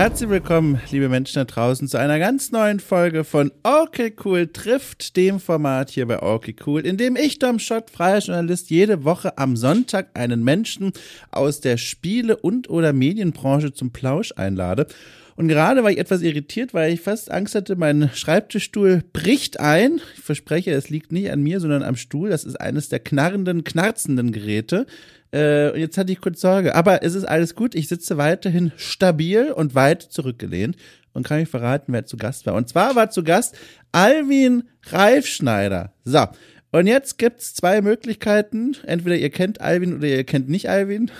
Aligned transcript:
Herzlich 0.00 0.30
willkommen, 0.30 0.80
liebe 0.90 1.10
Menschen 1.10 1.34
da 1.34 1.44
draußen, 1.44 1.86
zu 1.86 1.98
einer 1.98 2.18
ganz 2.18 2.52
neuen 2.52 2.80
Folge 2.80 3.22
von 3.22 3.52
Okay 3.62 4.14
Cool 4.24 4.46
trifft, 4.46 5.14
dem 5.14 5.38
Format 5.38 5.90
hier 5.90 6.06
bei 6.06 6.22
Okay 6.22 6.56
Cool, 6.64 6.86
in 6.86 6.96
dem 6.96 7.16
ich, 7.16 7.38
Dom 7.38 7.58
Schott, 7.58 7.90
freier 7.90 8.20
Journalist, 8.20 8.70
jede 8.70 9.04
Woche 9.04 9.36
am 9.36 9.58
Sonntag 9.58 10.08
einen 10.14 10.42
Menschen 10.42 10.92
aus 11.30 11.60
der 11.60 11.76
Spiele- 11.76 12.38
und 12.38 12.70
oder 12.70 12.94
Medienbranche 12.94 13.74
zum 13.74 13.90
Plausch 13.90 14.32
einlade. 14.36 14.86
Und 15.36 15.48
gerade 15.48 15.84
war 15.84 15.90
ich 15.90 15.98
etwas 15.98 16.22
irritiert, 16.22 16.72
weil 16.72 16.94
ich 16.94 17.02
fast 17.02 17.30
Angst 17.30 17.54
hatte, 17.54 17.76
mein 17.76 18.08
Schreibtischstuhl 18.14 19.04
bricht 19.12 19.60
ein. 19.60 20.00
Ich 20.16 20.22
verspreche, 20.22 20.70
es 20.70 20.88
liegt 20.88 21.12
nicht 21.12 21.30
an 21.30 21.42
mir, 21.42 21.60
sondern 21.60 21.82
am 21.82 21.96
Stuhl. 21.96 22.30
Das 22.30 22.44
ist 22.44 22.58
eines 22.58 22.88
der 22.88 23.00
knarrenden, 23.00 23.64
knarzenden 23.64 24.32
Geräte. 24.32 24.86
Äh, 25.32 25.78
jetzt 25.78 25.96
hatte 25.98 26.12
ich 26.12 26.20
kurz 26.20 26.40
Sorge. 26.40 26.74
Aber 26.74 27.02
es 27.02 27.14
ist 27.14 27.24
alles 27.24 27.54
gut. 27.54 27.74
Ich 27.74 27.88
sitze 27.88 28.16
weiterhin 28.16 28.72
stabil 28.76 29.52
und 29.52 29.74
weit 29.74 30.02
zurückgelehnt 30.02 30.76
und 31.12 31.26
kann 31.26 31.40
euch 31.40 31.48
verraten, 31.48 31.92
wer 31.92 32.06
zu 32.06 32.16
Gast 32.16 32.46
war. 32.46 32.54
Und 32.54 32.68
zwar 32.68 32.96
war 32.96 33.10
zu 33.10 33.22
Gast 33.22 33.56
Alvin 33.92 34.64
Reifschneider. 34.86 35.92
So. 36.04 36.26
Und 36.72 36.86
jetzt 36.86 37.18
gibt's 37.18 37.52
zwei 37.54 37.82
Möglichkeiten. 37.82 38.76
Entweder 38.86 39.16
ihr 39.16 39.30
kennt 39.30 39.60
Alvin 39.60 39.96
oder 39.96 40.06
ihr 40.06 40.22
kennt 40.22 40.48
nicht 40.48 40.70
Alvin. 40.70 41.10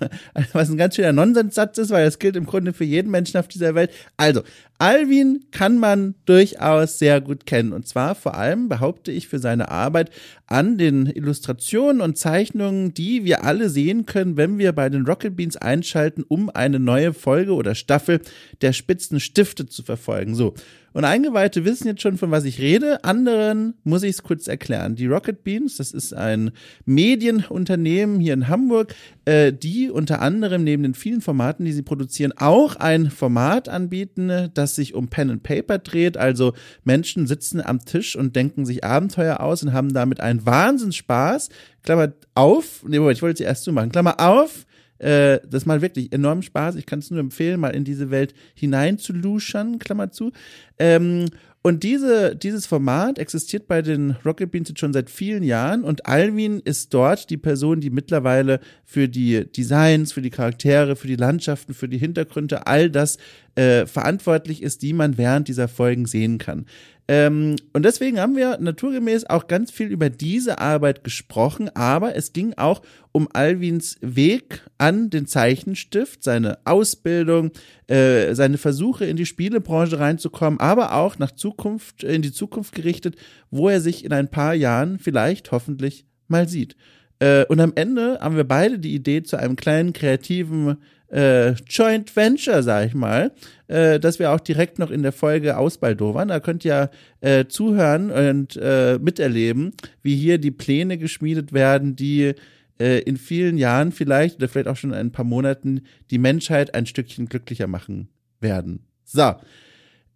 Was 0.52 0.70
ein 0.70 0.76
ganz 0.76 0.94
schöner 0.94 1.12
Nonsenssatz 1.12 1.78
ist, 1.78 1.90
weil 1.90 2.04
das 2.04 2.20
gilt 2.20 2.36
im 2.36 2.46
Grunde 2.46 2.72
für 2.72 2.84
jeden 2.84 3.10
Menschen 3.10 3.38
auf 3.38 3.48
dieser 3.48 3.74
Welt. 3.74 3.90
Also, 4.16 4.42
Alvin 4.78 5.44
kann 5.50 5.78
man 5.78 6.14
durchaus 6.26 7.00
sehr 7.00 7.20
gut 7.20 7.44
kennen. 7.44 7.72
Und 7.72 7.88
zwar 7.88 8.14
vor 8.14 8.34
allem, 8.34 8.68
behaupte 8.68 9.10
ich, 9.10 9.26
für 9.26 9.40
seine 9.40 9.68
Arbeit 9.68 10.10
an 10.46 10.78
den 10.78 11.06
Illustrationen 11.06 12.00
und 12.00 12.16
Zeichnungen, 12.16 12.94
die 12.94 13.24
wir 13.24 13.42
alle 13.42 13.68
sehen 13.68 14.06
können, 14.06 14.36
wenn 14.36 14.58
wir 14.58 14.72
bei 14.72 14.88
den 14.88 15.06
Rocket 15.06 15.36
Beans 15.36 15.56
einschalten, 15.56 16.24
um 16.26 16.50
eine 16.50 16.78
neue 16.78 17.12
Folge 17.12 17.54
oder 17.54 17.74
Staffel 17.74 18.20
der 18.62 18.72
Spitzen 18.72 19.18
Stifte 19.18 19.66
zu 19.66 19.82
verfolgen. 19.82 20.36
So. 20.36 20.54
Und 20.92 21.04
Eingeweihte 21.04 21.64
wissen 21.64 21.86
jetzt 21.86 22.02
schon, 22.02 22.18
von 22.18 22.30
was 22.30 22.44
ich 22.44 22.60
rede. 22.60 23.04
Anderen 23.04 23.74
muss 23.84 24.02
ich 24.02 24.10
es 24.10 24.22
kurz 24.22 24.48
erklären. 24.48 24.96
Die 24.96 25.06
Rocket 25.06 25.44
Beans, 25.44 25.76
das 25.76 25.92
ist 25.92 26.12
ein 26.12 26.50
Medienunternehmen 26.84 28.18
hier 28.18 28.34
in 28.34 28.48
Hamburg, 28.48 28.94
äh, 29.24 29.52
die 29.52 29.90
unter 29.90 30.20
anderem 30.20 30.64
neben 30.64 30.82
den 30.82 30.94
vielen 30.94 31.20
Formaten, 31.20 31.64
die 31.64 31.72
sie 31.72 31.82
produzieren, 31.82 32.32
auch 32.36 32.76
ein 32.76 33.10
Format 33.10 33.68
anbieten, 33.68 34.50
das 34.54 34.74
sich 34.74 34.94
um 34.94 35.08
Pen 35.08 35.30
and 35.30 35.42
Paper 35.42 35.78
dreht. 35.78 36.16
Also 36.16 36.54
Menschen 36.84 37.26
sitzen 37.26 37.60
am 37.60 37.84
Tisch 37.84 38.16
und 38.16 38.34
denken 38.34 38.66
sich 38.66 38.84
Abenteuer 38.84 39.40
aus 39.40 39.62
und 39.62 39.72
haben 39.72 39.92
damit 39.92 40.20
einen 40.20 40.44
Wahnsinnsspaß. 40.44 41.50
Klammer 41.82 42.12
auf, 42.34 42.84
nee, 42.86 42.98
ich 43.10 43.22
wollte 43.22 43.42
es 43.42 43.48
erst 43.48 43.64
so 43.64 43.72
machen. 43.72 43.92
Klammer 43.92 44.20
auf, 44.20 44.66
äh, 45.00 45.40
das 45.48 45.66
macht 45.66 45.80
wirklich 45.80 46.12
enorm 46.12 46.42
Spaß. 46.42 46.76
Ich 46.76 46.86
kann 46.86 46.98
es 46.98 47.10
nur 47.10 47.20
empfehlen, 47.20 47.60
mal 47.60 47.74
in 47.74 47.84
diese 47.84 48.10
Welt 48.10 48.34
hineinzuluschern, 48.54 49.78
Klammer 49.78 50.10
zu. 50.10 50.32
Ähm, 50.78 51.26
und 51.62 51.82
diese, 51.82 52.36
dieses 52.36 52.66
Format 52.66 53.18
existiert 53.18 53.66
bei 53.68 53.82
den 53.82 54.16
Rocket 54.24 54.50
Beans 54.50 54.70
jetzt 54.70 54.80
schon 54.80 54.94
seit 54.94 55.10
vielen 55.10 55.42
Jahren 55.42 55.84
und 55.84 56.06
Alvin 56.06 56.60
ist 56.60 56.94
dort 56.94 57.28
die 57.28 57.36
Person, 57.36 57.82
die 57.82 57.90
mittlerweile 57.90 58.60
für 58.82 59.08
die 59.08 59.44
Designs, 59.44 60.12
für 60.12 60.22
die 60.22 60.30
Charaktere, 60.30 60.96
für 60.96 61.06
die 61.06 61.16
Landschaften, 61.16 61.74
für 61.74 61.88
die 61.88 61.98
Hintergründe, 61.98 62.66
all 62.66 62.88
das 62.88 63.18
äh, 63.56 63.84
verantwortlich 63.84 64.62
ist, 64.62 64.80
die 64.80 64.94
man 64.94 65.18
während 65.18 65.48
dieser 65.48 65.68
Folgen 65.68 66.06
sehen 66.06 66.38
kann. 66.38 66.64
Ähm, 67.12 67.56
und 67.72 67.84
deswegen 67.84 68.20
haben 68.20 68.36
wir 68.36 68.58
naturgemäß 68.60 69.28
auch 69.28 69.48
ganz 69.48 69.72
viel 69.72 69.88
über 69.88 70.10
diese 70.10 70.60
Arbeit 70.60 71.02
gesprochen, 71.02 71.68
aber 71.74 72.14
es 72.14 72.32
ging 72.32 72.54
auch 72.56 72.82
um 73.10 73.26
Alvins 73.32 73.96
Weg 74.00 74.62
an 74.78 75.10
den 75.10 75.26
Zeichenstift, 75.26 76.22
seine 76.22 76.58
Ausbildung, 76.64 77.50
äh, 77.88 78.32
seine 78.36 78.58
Versuche 78.58 79.06
in 79.06 79.16
die 79.16 79.26
Spielebranche 79.26 79.98
reinzukommen, 79.98 80.60
aber 80.60 80.94
auch 80.94 81.18
nach 81.18 81.32
Zukunft, 81.32 82.04
in 82.04 82.22
die 82.22 82.30
Zukunft 82.30 82.76
gerichtet, 82.76 83.16
wo 83.50 83.68
er 83.68 83.80
sich 83.80 84.04
in 84.04 84.12
ein 84.12 84.30
paar 84.30 84.54
Jahren 84.54 85.00
vielleicht 85.00 85.50
hoffentlich 85.50 86.04
mal 86.28 86.48
sieht. 86.48 86.76
Äh, 87.18 87.44
und 87.46 87.58
am 87.58 87.72
Ende 87.74 88.20
haben 88.20 88.36
wir 88.36 88.44
beide 88.44 88.78
die 88.78 88.94
Idee 88.94 89.24
zu 89.24 89.36
einem 89.36 89.56
kleinen 89.56 89.92
kreativen 89.92 90.76
äh, 91.10 91.52
Joint 91.68 92.14
Venture, 92.14 92.62
sag 92.62 92.86
ich 92.86 92.94
mal, 92.94 93.32
äh, 93.68 93.98
dass 93.98 94.18
wir 94.18 94.32
auch 94.32 94.40
direkt 94.40 94.78
noch 94.78 94.90
in 94.90 95.02
der 95.02 95.12
Folge 95.12 95.56
ausbaldowern. 95.56 96.28
Da 96.28 96.40
könnt 96.40 96.64
ihr 96.64 96.90
äh, 97.20 97.46
zuhören 97.46 98.10
und 98.10 98.56
äh, 98.56 98.98
miterleben, 98.98 99.72
wie 100.02 100.16
hier 100.16 100.38
die 100.38 100.50
Pläne 100.50 100.98
geschmiedet 100.98 101.52
werden, 101.52 101.96
die 101.96 102.34
äh, 102.78 103.00
in 103.00 103.16
vielen 103.16 103.58
Jahren 103.58 103.92
vielleicht 103.92 104.36
oder 104.36 104.48
vielleicht 104.48 104.68
auch 104.68 104.76
schon 104.76 104.90
in 104.90 104.98
ein 104.98 105.12
paar 105.12 105.24
Monaten 105.24 105.82
die 106.10 106.18
Menschheit 106.18 106.74
ein 106.74 106.86
Stückchen 106.86 107.26
glücklicher 107.26 107.66
machen 107.66 108.08
werden. 108.40 108.86
So. 109.04 109.34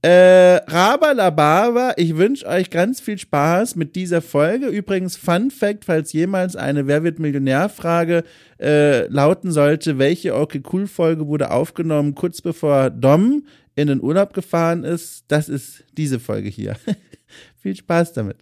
Äh, 0.04 0.60
Rabalababa, 0.66 1.94
ich 1.96 2.18
wünsche 2.18 2.46
euch 2.46 2.68
ganz 2.68 3.00
viel 3.00 3.16
Spaß 3.16 3.74
mit 3.74 3.96
dieser 3.96 4.20
Folge. 4.20 4.66
Übrigens, 4.66 5.16
Fun 5.16 5.50
Fact, 5.50 5.86
falls 5.86 6.12
jemals 6.12 6.56
eine 6.56 6.86
Wer 6.86 7.04
wird 7.04 7.18
Millionär-Frage 7.18 8.24
äh, 8.60 9.06
lauten 9.06 9.50
sollte, 9.50 9.96
welche 9.96 10.34
Okay 10.34 10.62
Cool 10.70 10.88
Folge 10.88 11.26
wurde 11.26 11.50
aufgenommen, 11.50 12.14
kurz 12.14 12.42
bevor 12.42 12.90
Dom 12.90 13.46
in 13.76 13.88
den 13.88 14.02
Urlaub 14.02 14.34
gefahren 14.34 14.84
ist, 14.84 15.24
das 15.28 15.48
ist 15.48 15.84
diese 15.96 16.20
Folge 16.20 16.50
hier. 16.50 16.76
viel 17.62 17.74
Spaß 17.74 18.12
damit. 18.12 18.36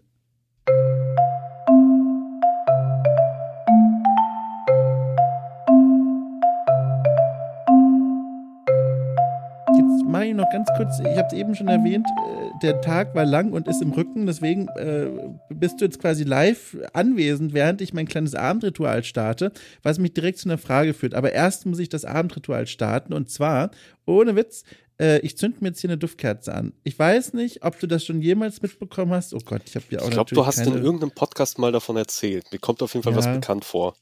Mache 10.13 10.27
ich 10.27 10.35
noch 10.35 10.49
ganz 10.53 10.69
kurz, 10.77 11.01
ich 11.01 11.19
habe 11.19 11.27
es 11.27 11.33
eben 11.33 11.55
schon 11.57 11.69
erwähnt, 11.69 12.07
äh, 12.07 12.51
der 12.63 12.81
Tag 12.81 13.15
war 13.15 13.25
lang 13.25 13.53
und 13.53 13.67
ist 13.67 13.83
im 13.83 13.91
Rücken, 13.91 14.27
deswegen 14.27 14.69
äh, 14.77 15.09
bist 15.49 15.81
du 15.81 15.87
jetzt 15.87 15.99
quasi 15.99 16.23
live 16.23 16.77
anwesend, 16.93 17.55
während 17.55 17.81
ich 17.81 17.93
mein 17.93 18.07
kleines 18.07 18.35
Abendritual 18.35 19.03
starte, 19.03 19.53
was 19.83 19.99
mich 19.99 20.13
direkt 20.13 20.39
zu 20.39 20.49
einer 20.49 20.59
Frage 20.59 20.95
führt. 20.95 21.15
Aber 21.15 21.33
erst 21.33 21.67
muss 21.67 21.79
ich 21.79 21.89
das 21.89 22.05
Abendritual 22.05 22.67
starten 22.67 23.13
und 23.13 23.31
zwar, 23.31 23.71
ohne 24.07 24.37
Witz, 24.37 24.65
äh, 25.01 25.19
ich 25.21 25.37
zünd 25.37 25.63
mir 25.63 25.69
jetzt 25.69 25.81
hier 25.81 25.91
eine 25.91 25.99
Duftkerze 25.99 26.55
an. 26.55 26.75
Ich 26.85 26.99
weiß 26.99 27.33
nicht, 27.33 27.65
ob 27.65 27.81
du 27.81 27.87
das 27.87 28.05
schon 28.05 28.21
jemals 28.21 28.63
mitbekommen 28.63 29.13
hast. 29.13 29.35
Oh 29.35 29.41
Gott, 29.45 29.63
ich 29.67 29.75
habe 29.75 29.87
ja 29.91 30.01
auch 30.01 30.05
Ich 30.05 30.11
glaube, 30.11 30.35
du 30.35 30.47
hast 30.47 30.59
in 30.59 30.75
irgendeinem 30.75 31.13
Podcast 31.13 31.59
mal 31.59 31.73
davon 31.73 31.97
erzählt. 31.97 32.45
Mir 32.53 32.59
kommt 32.59 32.83
auf 32.83 32.93
jeden 32.95 33.03
Fall 33.03 33.13
ja. 33.13 33.19
was 33.19 33.27
bekannt 33.27 33.65
vor 33.65 33.97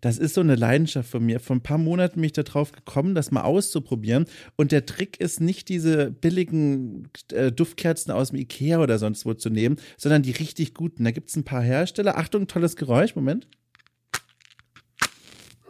das 0.00 0.18
ist 0.18 0.34
so 0.34 0.40
eine 0.40 0.54
Leidenschaft 0.54 1.10
von 1.10 1.24
mir. 1.24 1.40
Vor 1.40 1.56
ein 1.56 1.62
paar 1.62 1.78
Monaten 1.78 2.16
bin 2.16 2.24
ich 2.24 2.32
darauf 2.32 2.72
gekommen, 2.72 3.14
das 3.14 3.30
mal 3.30 3.42
auszuprobieren. 3.42 4.26
Und 4.56 4.72
der 4.72 4.86
Trick 4.86 5.20
ist 5.20 5.40
nicht 5.40 5.68
diese 5.68 6.10
billigen 6.10 7.10
äh, 7.32 7.52
Duftkerzen 7.52 8.12
aus 8.12 8.30
dem 8.30 8.38
Ikea 8.38 8.80
oder 8.80 8.98
sonst 8.98 9.26
wo 9.26 9.34
zu 9.34 9.50
nehmen, 9.50 9.76
sondern 9.96 10.22
die 10.22 10.32
richtig 10.32 10.74
guten. 10.74 11.04
Da 11.04 11.10
gibt 11.10 11.30
es 11.30 11.36
ein 11.36 11.44
paar 11.44 11.62
Hersteller. 11.62 12.16
Achtung, 12.16 12.46
tolles 12.46 12.76
Geräusch. 12.76 13.16
Moment. 13.16 13.46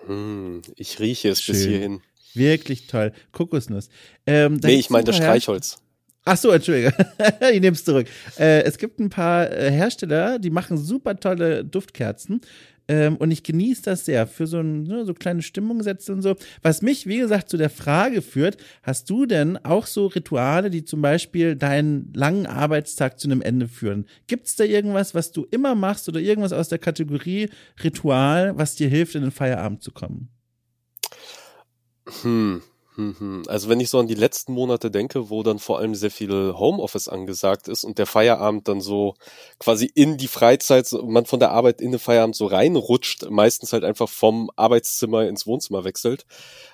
Hm, 0.06 0.62
ich 0.76 0.98
rieche 1.00 1.30
es 1.30 1.42
Schön. 1.42 1.54
bis 1.54 1.64
hierhin. 1.64 2.00
Wirklich 2.34 2.86
toll. 2.86 3.12
Kokosnuss. 3.32 3.88
Ähm, 4.26 4.60
nee, 4.62 4.76
ich 4.76 4.90
meine 4.90 5.04
das 5.04 5.16
Streichholz. 5.16 5.78
Ach 6.24 6.36
so, 6.36 6.50
entschuldige. 6.50 6.92
ich 7.52 7.60
nehme 7.60 7.74
es 7.74 7.84
zurück. 7.84 8.06
Äh, 8.38 8.62
es 8.62 8.76
gibt 8.76 9.00
ein 9.00 9.08
paar 9.08 9.50
äh, 9.50 9.70
Hersteller, 9.70 10.38
die 10.38 10.50
machen 10.50 10.76
super 10.76 11.18
tolle 11.18 11.64
Duftkerzen. 11.64 12.42
Ähm, 12.88 13.16
und 13.16 13.30
ich 13.30 13.42
genieße 13.42 13.82
das 13.82 14.06
sehr 14.06 14.26
für 14.26 14.46
so, 14.46 14.60
ein, 14.60 14.84
ne, 14.84 15.04
so 15.04 15.12
kleine 15.12 15.42
Stimmungssätze 15.42 16.12
und 16.12 16.22
so. 16.22 16.36
Was 16.62 16.80
mich, 16.80 17.06
wie 17.06 17.18
gesagt, 17.18 17.50
zu 17.50 17.58
der 17.58 17.68
Frage 17.68 18.22
führt, 18.22 18.56
hast 18.82 19.10
du 19.10 19.26
denn 19.26 19.58
auch 19.58 19.86
so 19.86 20.06
Rituale, 20.06 20.70
die 20.70 20.84
zum 20.84 21.02
Beispiel 21.02 21.54
deinen 21.54 22.12
langen 22.14 22.46
Arbeitstag 22.46 23.20
zu 23.20 23.28
einem 23.28 23.42
Ende 23.42 23.68
führen? 23.68 24.06
Gibt 24.26 24.46
es 24.46 24.56
da 24.56 24.64
irgendwas, 24.64 25.14
was 25.14 25.32
du 25.32 25.46
immer 25.50 25.74
machst 25.74 26.08
oder 26.08 26.20
irgendwas 26.20 26.54
aus 26.54 26.70
der 26.70 26.78
Kategorie 26.78 27.50
Ritual, 27.84 28.56
was 28.56 28.74
dir 28.74 28.88
hilft, 28.88 29.14
in 29.14 29.22
den 29.22 29.30
Feierabend 29.32 29.82
zu 29.82 29.92
kommen? 29.92 30.30
Hm. 32.22 32.62
Mhm. 32.98 33.44
Also 33.46 33.68
wenn 33.68 33.78
ich 33.78 33.90
so 33.90 34.00
an 34.00 34.08
die 34.08 34.16
letzten 34.16 34.52
Monate 34.52 34.90
denke, 34.90 35.30
wo 35.30 35.44
dann 35.44 35.60
vor 35.60 35.78
allem 35.78 35.94
sehr 35.94 36.10
viel 36.10 36.52
Homeoffice 36.58 37.06
angesagt 37.06 37.68
ist 37.68 37.84
und 37.84 37.96
der 37.96 38.06
Feierabend 38.06 38.66
dann 38.66 38.80
so 38.80 39.14
quasi 39.60 39.88
in 39.94 40.16
die 40.16 40.26
Freizeit, 40.26 40.92
man 41.04 41.24
von 41.24 41.38
der 41.38 41.52
Arbeit 41.52 41.80
in 41.80 41.92
den 41.92 42.00
Feierabend 42.00 42.34
so 42.34 42.46
reinrutscht, 42.46 43.30
meistens 43.30 43.72
halt 43.72 43.84
einfach 43.84 44.08
vom 44.08 44.50
Arbeitszimmer 44.56 45.28
ins 45.28 45.46
Wohnzimmer 45.46 45.84
wechselt, 45.84 46.26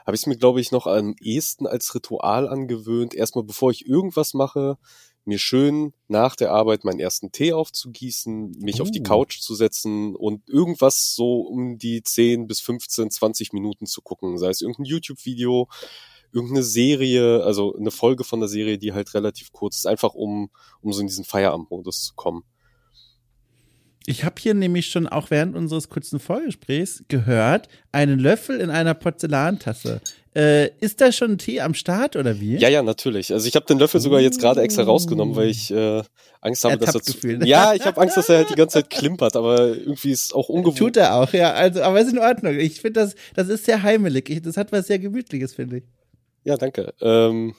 habe 0.06 0.14
ich 0.14 0.22
es 0.22 0.26
mir, 0.26 0.38
glaube 0.38 0.62
ich, 0.62 0.72
noch 0.72 0.86
am 0.86 1.14
ehesten 1.20 1.66
als 1.66 1.94
Ritual 1.94 2.48
angewöhnt, 2.48 3.14
erstmal 3.14 3.44
bevor 3.44 3.70
ich 3.70 3.86
irgendwas 3.86 4.32
mache, 4.32 4.78
mir 5.26 5.38
schön 5.38 5.92
nach 6.08 6.36
der 6.36 6.52
Arbeit 6.52 6.84
meinen 6.84 7.00
ersten 7.00 7.32
Tee 7.32 7.52
aufzugießen, 7.52 8.52
mich 8.60 8.80
oh. 8.80 8.84
auf 8.84 8.90
die 8.90 9.00
oh. 9.00 9.04
Couch 9.04 9.40
zu 9.40 9.54
setzen 9.54 10.16
und 10.16 10.48
irgendwas 10.48 11.14
so 11.14 11.40
um 11.40 11.76
die 11.76 12.02
10 12.02 12.46
bis 12.46 12.62
15, 12.62 13.10
20 13.10 13.52
Minuten 13.52 13.84
zu 13.84 14.00
gucken, 14.00 14.38
sei 14.38 14.48
es 14.48 14.62
irgendein 14.62 14.86
YouTube-Video, 14.86 15.68
irgendeine 16.34 16.64
Serie, 16.64 17.42
also 17.44 17.76
eine 17.76 17.90
Folge 17.90 18.24
von 18.24 18.40
der 18.40 18.48
Serie, 18.48 18.76
die 18.76 18.92
halt 18.92 19.14
relativ 19.14 19.52
kurz 19.52 19.76
ist, 19.76 19.86
einfach 19.86 20.14
um, 20.14 20.50
um 20.80 20.92
so 20.92 21.00
in 21.00 21.06
diesen 21.06 21.24
Feierabendmodus 21.24 22.04
zu 22.04 22.14
kommen. 22.14 22.42
Ich 24.06 24.22
habe 24.24 24.34
hier 24.38 24.52
nämlich 24.52 24.88
schon 24.88 25.06
auch 25.06 25.30
während 25.30 25.56
unseres 25.56 25.88
kurzen 25.88 26.20
Vorgesprächs 26.20 27.04
gehört, 27.08 27.68
einen 27.90 28.18
Löffel 28.18 28.60
in 28.60 28.68
einer 28.70 28.92
Porzellantasse. 28.92 30.02
Äh, 30.36 30.76
ist 30.80 31.00
da 31.00 31.10
schon 31.12 31.38
Tee 31.38 31.60
am 31.60 31.74
Start 31.74 32.16
oder 32.16 32.38
wie? 32.40 32.56
Ja, 32.56 32.68
ja, 32.68 32.82
natürlich. 32.82 33.32
Also 33.32 33.46
ich 33.46 33.54
habe 33.54 33.64
den 33.66 33.78
Löffel 33.78 34.00
sogar 34.00 34.20
jetzt 34.20 34.40
gerade 34.40 34.60
extra 34.60 34.82
rausgenommen, 34.82 35.36
weil 35.36 35.48
ich 35.48 35.70
äh, 35.70 36.02
Angst 36.40 36.64
habe, 36.64 36.76
dass 36.76 36.94
er 36.94 37.02
zu, 37.02 37.16
Ja, 37.44 37.72
ich 37.72 37.86
habe 37.86 37.98
Angst, 38.00 38.16
dass 38.16 38.28
er 38.28 38.38
halt 38.38 38.50
die 38.50 38.56
ganze 38.56 38.80
Zeit 38.80 38.90
klimpert, 38.90 39.36
aber 39.36 39.68
irgendwie 39.68 40.10
ist 40.10 40.24
es 40.26 40.32
auch 40.32 40.48
ungewohnt. 40.48 40.76
Tut 40.76 40.96
er 40.96 41.14
auch, 41.14 41.32
ja. 41.32 41.52
Also, 41.52 41.82
aber 41.82 42.00
ist 42.00 42.12
in 42.12 42.18
Ordnung. 42.18 42.58
Ich 42.58 42.80
finde 42.80 43.00
das, 43.00 43.14
das 43.34 43.48
ist 43.48 43.64
sehr 43.64 43.82
heimelig. 43.82 44.28
Ich, 44.28 44.42
das 44.42 44.56
hat 44.56 44.72
was 44.72 44.88
sehr 44.88 44.98
gemütliches, 44.98 45.54
finde 45.54 45.78
ich. 45.78 45.84
Ja, 46.44 46.56
danke. 46.56 46.94
Ähm, 47.00 47.54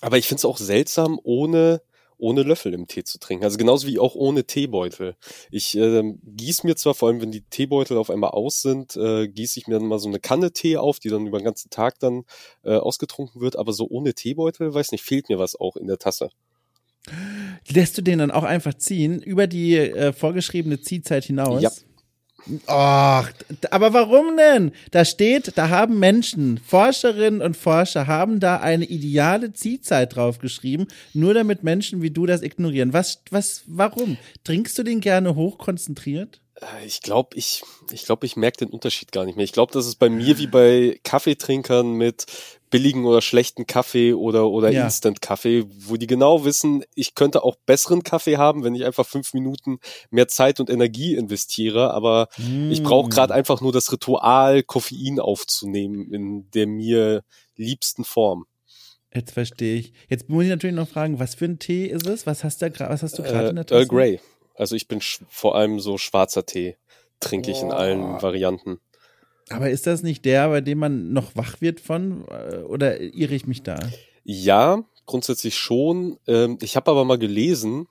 aber 0.00 0.18
ich 0.18 0.26
finde 0.26 0.40
es 0.40 0.44
auch 0.44 0.58
seltsam, 0.58 1.20
ohne 1.22 1.82
ohne 2.20 2.42
Löffel 2.42 2.74
im 2.74 2.86
Tee 2.86 3.02
zu 3.02 3.18
trinken. 3.18 3.44
Also 3.44 3.56
genauso 3.56 3.86
wie 3.86 3.98
auch 3.98 4.14
ohne 4.14 4.44
Teebeutel. 4.44 5.16
Ich 5.50 5.76
äh, 5.76 6.02
gieße 6.22 6.66
mir 6.66 6.76
zwar, 6.76 6.94
vor 6.94 7.08
allem 7.08 7.20
wenn 7.20 7.32
die 7.32 7.42
Teebeutel 7.42 7.96
auf 7.96 8.10
einmal 8.10 8.30
aus 8.30 8.62
sind, 8.62 8.96
äh, 8.96 9.26
gieße 9.26 9.58
ich 9.58 9.66
mir 9.66 9.78
dann 9.78 9.88
mal 9.88 9.98
so 9.98 10.08
eine 10.08 10.20
Kanne 10.20 10.52
Tee 10.52 10.76
auf, 10.76 10.98
die 10.98 11.08
dann 11.08 11.26
über 11.26 11.38
den 11.38 11.44
ganzen 11.44 11.70
Tag 11.70 11.98
dann 11.98 12.24
äh, 12.62 12.76
ausgetrunken 12.76 13.40
wird, 13.40 13.56
aber 13.56 13.72
so 13.72 13.88
ohne 13.88 14.14
Teebeutel, 14.14 14.72
weiß 14.72 14.92
nicht, 14.92 15.02
fehlt 15.02 15.28
mir 15.28 15.38
was 15.38 15.58
auch 15.58 15.76
in 15.76 15.86
der 15.86 15.98
Tasse. 15.98 16.28
Lässt 17.68 17.96
du 17.96 18.02
den 18.02 18.18
dann 18.18 18.30
auch 18.30 18.44
einfach 18.44 18.74
ziehen, 18.74 19.22
über 19.22 19.46
die 19.46 19.76
äh, 19.76 20.12
vorgeschriebene 20.12 20.80
Ziehzeit 20.80 21.24
hinaus? 21.24 21.62
Ja. 21.62 21.70
Ach, 22.66 23.30
aber 23.70 23.92
warum 23.92 24.36
denn? 24.36 24.72
Da 24.90 25.04
steht, 25.04 25.56
da 25.56 25.68
haben 25.68 25.98
Menschen, 25.98 26.58
Forscherinnen 26.58 27.42
und 27.42 27.56
Forscher 27.56 28.06
haben 28.06 28.40
da 28.40 28.58
eine 28.58 28.84
ideale 28.84 29.52
Ziehzeit 29.52 30.16
draufgeschrieben, 30.16 30.88
nur 31.12 31.34
damit 31.34 31.62
Menschen 31.62 32.02
wie 32.02 32.10
du 32.10 32.26
das 32.26 32.42
ignorieren. 32.42 32.92
Was, 32.92 33.22
was, 33.30 33.62
warum? 33.66 34.16
Trinkst 34.44 34.78
du 34.78 34.82
den 34.82 35.00
gerne 35.00 35.34
hochkonzentriert? 35.34 36.40
Äh, 36.60 36.86
ich 36.86 37.00
glaube, 37.00 37.36
ich, 37.36 37.62
ich 37.90 38.04
glaube, 38.04 38.26
ich 38.26 38.36
merke 38.36 38.64
den 38.64 38.70
Unterschied 38.70 39.12
gar 39.12 39.24
nicht 39.24 39.36
mehr. 39.36 39.44
Ich 39.44 39.52
glaube, 39.52 39.72
das 39.72 39.86
ist 39.86 39.96
bei 39.96 40.08
mir 40.08 40.38
wie 40.38 40.46
bei 40.46 41.00
Kaffeetrinkern 41.04 41.92
mit 41.92 42.26
billigen 42.70 43.04
oder 43.04 43.20
schlechten 43.20 43.66
Kaffee 43.66 44.14
oder, 44.14 44.48
oder 44.48 44.70
ja. 44.70 44.84
Instant-Kaffee, 44.84 45.66
wo 45.68 45.96
die 45.96 46.06
genau 46.06 46.44
wissen, 46.44 46.84
ich 46.94 47.14
könnte 47.14 47.42
auch 47.42 47.56
besseren 47.66 48.02
Kaffee 48.02 48.36
haben, 48.36 48.64
wenn 48.64 48.74
ich 48.74 48.84
einfach 48.84 49.06
fünf 49.06 49.34
Minuten 49.34 49.80
mehr 50.10 50.28
Zeit 50.28 50.60
und 50.60 50.70
Energie 50.70 51.14
investiere, 51.14 51.92
aber 51.92 52.28
mm. 52.38 52.70
ich 52.70 52.82
brauche 52.82 53.08
gerade 53.08 53.34
einfach 53.34 53.60
nur 53.60 53.72
das 53.72 53.92
Ritual, 53.92 54.62
Koffein 54.62 55.18
aufzunehmen 55.18 56.12
in 56.12 56.50
der 56.52 56.66
mir 56.66 57.24
liebsten 57.56 58.04
Form. 58.04 58.46
Jetzt 59.12 59.32
verstehe 59.32 59.76
ich. 59.78 59.92
Jetzt 60.08 60.28
muss 60.28 60.44
ich 60.44 60.50
natürlich 60.50 60.76
noch 60.76 60.88
fragen, 60.88 61.18
was 61.18 61.34
für 61.34 61.46
ein 61.46 61.58
Tee 61.58 61.86
ist 61.86 62.06
es? 62.06 62.26
Was 62.26 62.44
hast, 62.44 62.62
da, 62.62 62.70
was 62.78 63.02
hast 63.02 63.18
du 63.18 63.22
gerade 63.22 63.46
äh, 63.46 63.50
in 63.50 63.56
der 63.56 63.66
Tasse? 63.66 63.80
Earl 63.80 63.88
Grey. 63.88 64.20
Also 64.54 64.76
ich 64.76 64.86
bin 64.86 65.00
vor 65.00 65.56
allem 65.56 65.80
so 65.80 65.98
schwarzer 65.98 66.46
Tee, 66.46 66.76
trinke 67.18 67.50
ich 67.50 67.60
in 67.60 67.72
allen 67.72 68.22
Varianten. 68.22 68.78
Aber 69.50 69.70
ist 69.70 69.86
das 69.86 70.02
nicht 70.02 70.24
der, 70.24 70.48
bei 70.48 70.60
dem 70.60 70.78
man 70.78 71.12
noch 71.12 71.34
wach 71.36 71.60
wird 71.60 71.80
von? 71.80 72.24
Äh, 72.28 72.58
oder 72.58 73.00
irre 73.00 73.34
ich 73.34 73.46
mich 73.46 73.62
da? 73.62 73.78
Ja, 74.22 74.84
grundsätzlich 75.06 75.56
schon. 75.56 76.18
Ähm, 76.26 76.58
ich 76.62 76.76
habe 76.76 76.90
aber 76.90 77.04
mal 77.04 77.18
gelesen, 77.18 77.86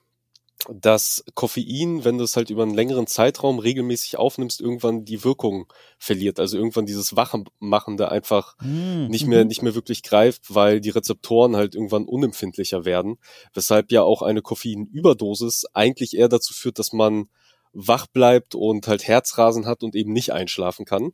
dass 0.68 1.24
Koffein, 1.36 2.04
wenn 2.04 2.18
du 2.18 2.24
es 2.24 2.36
halt 2.36 2.50
über 2.50 2.64
einen 2.64 2.74
längeren 2.74 3.08
Zeitraum 3.08 3.60
regelmäßig 3.60 4.18
aufnimmst, 4.18 4.60
irgendwann 4.60 5.06
die 5.06 5.24
Wirkung 5.24 5.72
verliert. 5.98 6.40
Also 6.40 6.58
irgendwann 6.58 6.86
dieses 6.86 7.16
Wachmachende 7.16 8.12
einfach 8.12 8.58
mhm. 8.62 9.08
nicht 9.10 9.26
mehr, 9.26 9.46
nicht 9.46 9.62
mehr 9.62 9.76
wirklich 9.76 10.04
greift, 10.04 10.54
weil 10.54 10.82
die 10.82 10.90
Rezeptoren 10.90 11.56
halt 11.56 11.76
irgendwann 11.76 12.06
unempfindlicher 12.06 12.86
werden. 12.86 13.18
Weshalb 13.54 13.92
ja 13.92 14.04
auch 14.04 14.22
eine 14.22 14.42
Koffeinüberdosis 14.42 15.66
eigentlich 15.74 16.18
eher 16.18 16.30
dazu 16.30 16.54
führt, 16.54 16.80
dass 16.80 16.94
man 16.94 17.30
wach 17.72 18.08
bleibt 18.08 18.56
und 18.56 18.88
halt 18.88 19.08
Herzrasen 19.08 19.66
hat 19.66 19.84
und 19.84 19.96
eben 19.96 20.12
nicht 20.12 20.34
einschlafen 20.34 20.86
kann. 20.86 21.12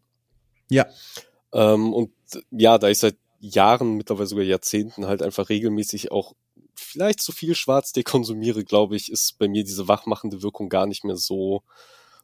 Ja. 0.70 0.88
Ähm, 1.54 1.94
und 1.94 2.12
ja, 2.52 2.78
da 2.78 2.90
ich 2.90 3.00
seit 3.00 3.18
Jahren, 3.40 3.96
mittlerweile 3.96 4.28
sogar 4.28 4.46
Jahrzehnten 4.46 5.06
halt 5.06 5.22
einfach 5.22 5.50
regelmäßig 5.50 6.12
auch 6.12 6.34
vielleicht 6.74 7.22
zu 7.22 7.32
viel 7.32 7.56
Schwarztee 7.56 8.04
konsumiere, 8.04 8.64
glaube 8.64 8.96
ich, 8.96 9.12
ist 9.12 9.38
bei 9.38 9.48
mir 9.48 9.64
diese 9.64 9.88
wachmachende 9.88 10.42
Wirkung 10.42 10.70
gar 10.70 10.88
nicht 10.88 11.04
mehr 11.04 11.16
so, 11.16 11.64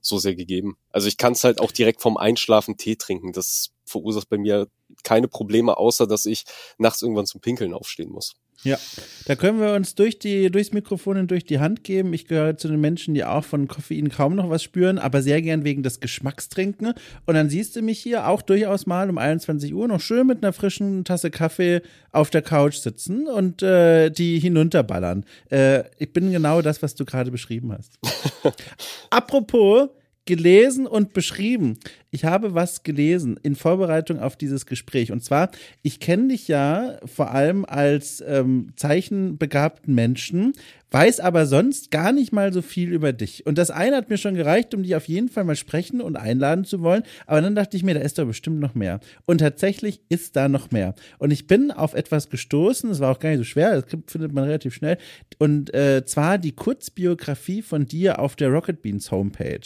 so 0.02 0.18
sehr 0.18 0.36
gegeben. 0.36 0.78
Also 0.90 1.08
ich 1.08 1.18
kann 1.18 1.34
es 1.34 1.44
halt 1.44 1.60
auch 1.60 1.72
direkt 1.72 2.02
vom 2.02 2.18
Einschlafen 2.18 2.78
Tee 2.78 2.96
trinken. 2.96 3.34
Das 3.34 3.72
verursacht 3.86 4.30
bei 4.30 4.38
mir 4.38 4.68
keine 5.04 5.28
Probleme, 5.28 5.78
außer 5.78 6.08
dass 6.08 6.26
ich 6.26 6.46
nachts 6.78 7.02
irgendwann 7.02 7.26
zum 7.26 7.42
Pinkeln 7.42 7.74
aufstehen 7.74 8.10
muss. 8.10 8.36
Ja, 8.63 8.78
da 9.25 9.36
können 9.36 9.60
wir 9.60 9.74
uns 9.74 9.96
durch 9.96 10.19
die, 10.19 10.52
durchs 10.52 10.72
Mikrofon 10.72 11.18
und 11.18 11.31
durch 11.31 11.46
die 11.46 11.60
Hand 11.60 11.84
geben. 11.84 12.13
Ich 12.13 12.28
gehöre 12.28 12.58
zu 12.58 12.68
den 12.68 12.80
Menschen, 12.80 13.16
die 13.16 13.24
auch 13.24 13.44
von 13.44 13.68
Koffein 13.68 14.10
kaum 14.10 14.36
noch 14.36 14.50
was 14.50 14.62
spüren, 14.62 15.00
aber 15.00 15.24
sehr 15.24 15.42
gern 15.42 15.63
wegen 15.63 15.81
des 15.81 16.00
Geschmacks 16.00 16.48
trinken. 16.48 16.94
Und 17.25 17.34
dann 17.34 17.50
siehst 17.50 17.75
du 17.75 17.81
mich 17.81 18.00
hier 18.00 18.28
auch 18.28 18.44
durchaus 18.44 18.86
mal 18.86 19.10
um 19.10 19.18
21 19.18 19.74
Uhr 19.74 19.88
noch 19.88 20.00
schön 20.00 20.28
mit 20.28 20.44
einer 20.44 20.54
frischen 20.54 21.06
Tasse 21.06 21.31
Kaffee 21.31 21.81
auf 22.12 22.30
der 22.30 22.44
Couch 22.44 22.75
sitzen 22.75 23.28
und 23.28 23.63
äh, 23.63 24.12
die 24.12 24.40
hinunterballern. 24.40 25.25
Äh, 25.50 25.84
ich 25.98 26.13
bin 26.13 26.31
genau 26.31 26.62
das, 26.62 26.84
was 26.84 26.94
du 26.94 27.04
gerade 27.04 27.31
beschrieben 27.31 27.74
hast. 27.74 27.98
Apropos, 29.10 29.90
gelesen 30.25 30.88
und 30.88 31.13
beschrieben. 31.13 31.80
Ich 32.13 32.25
habe 32.25 32.54
was 32.54 32.84
gelesen 32.84 33.40
in 33.42 33.56
Vorbereitung 33.56 34.19
auf 34.19 34.36
dieses 34.36 34.66
Gespräch. 34.66 35.13
Und 35.13 35.24
zwar, 35.24 35.50
ich 35.81 36.02
kenne 36.02 36.28
dich 36.28 36.50
ja 36.50 36.98
vor 37.06 37.31
allem 37.31 37.63
als 37.63 38.22
ähm, 38.28 38.74
zeichenbegabten 38.75 39.96
Menschen, 39.96 40.52
weiß 40.92 41.22
aber 41.22 41.46
sonst 41.46 41.90
gar 41.90 42.12
nicht 42.12 42.34
mal 42.34 42.52
so 42.52 42.62
viel 42.62 42.92
über 42.92 43.13
dich. 43.13 43.46
Und 43.46 43.58
das 43.58 43.72
eine 43.72 43.96
hat 43.96 44.10
mir 44.10 44.18
schon 44.18 44.36
gereicht, 44.36 44.74
um 44.74 44.84
dich 44.84 44.94
auf 44.98 45.08
jeden 45.08 45.30
Fall 45.30 45.46
mal 45.46 45.56
sprechen 45.56 46.02
und 46.02 46.18
einladen 46.18 46.66
zu 46.66 46.81
wollen. 46.81 47.04
Aber 47.28 47.40
dann 47.40 47.56
dachte 47.56 47.78
ich 47.78 47.84
mir, 47.84 47.94
da 47.94 48.02
ist 48.02 48.19
doch 48.19 48.25
bestimmt 48.25 48.60
noch 48.60 48.75
mehr. 48.75 49.00
Und 49.25 49.38
tatsächlich 49.38 50.02
ist 50.10 50.36
da 50.36 50.50
noch 50.50 50.72
mehr. 50.72 50.94
Und 51.18 51.31
ich 51.31 51.48
bin 51.48 51.72
auf 51.72 51.94
etwas 51.94 52.30
gestoßen, 52.30 52.90
das 52.90 53.00
war 53.00 53.10
auch 53.10 53.19
gar 53.19 53.30
nicht 53.30 53.38
so 53.38 53.46
schwer, 53.46 53.81
das 53.81 53.86
findet 54.08 54.34
man 54.34 54.44
relativ 54.44 54.74
schnell. 54.74 54.98
Und 55.40 55.74
äh, 55.74 56.04
zwar 56.06 56.38
die 56.38 56.52
Kurzbiografie 56.52 57.62
von 57.62 57.86
dir 57.86 58.19
auf 58.19 58.36
der 58.36 58.50
Rocket 58.50 58.81
Beans 58.81 59.12
Homepage. 59.12 59.62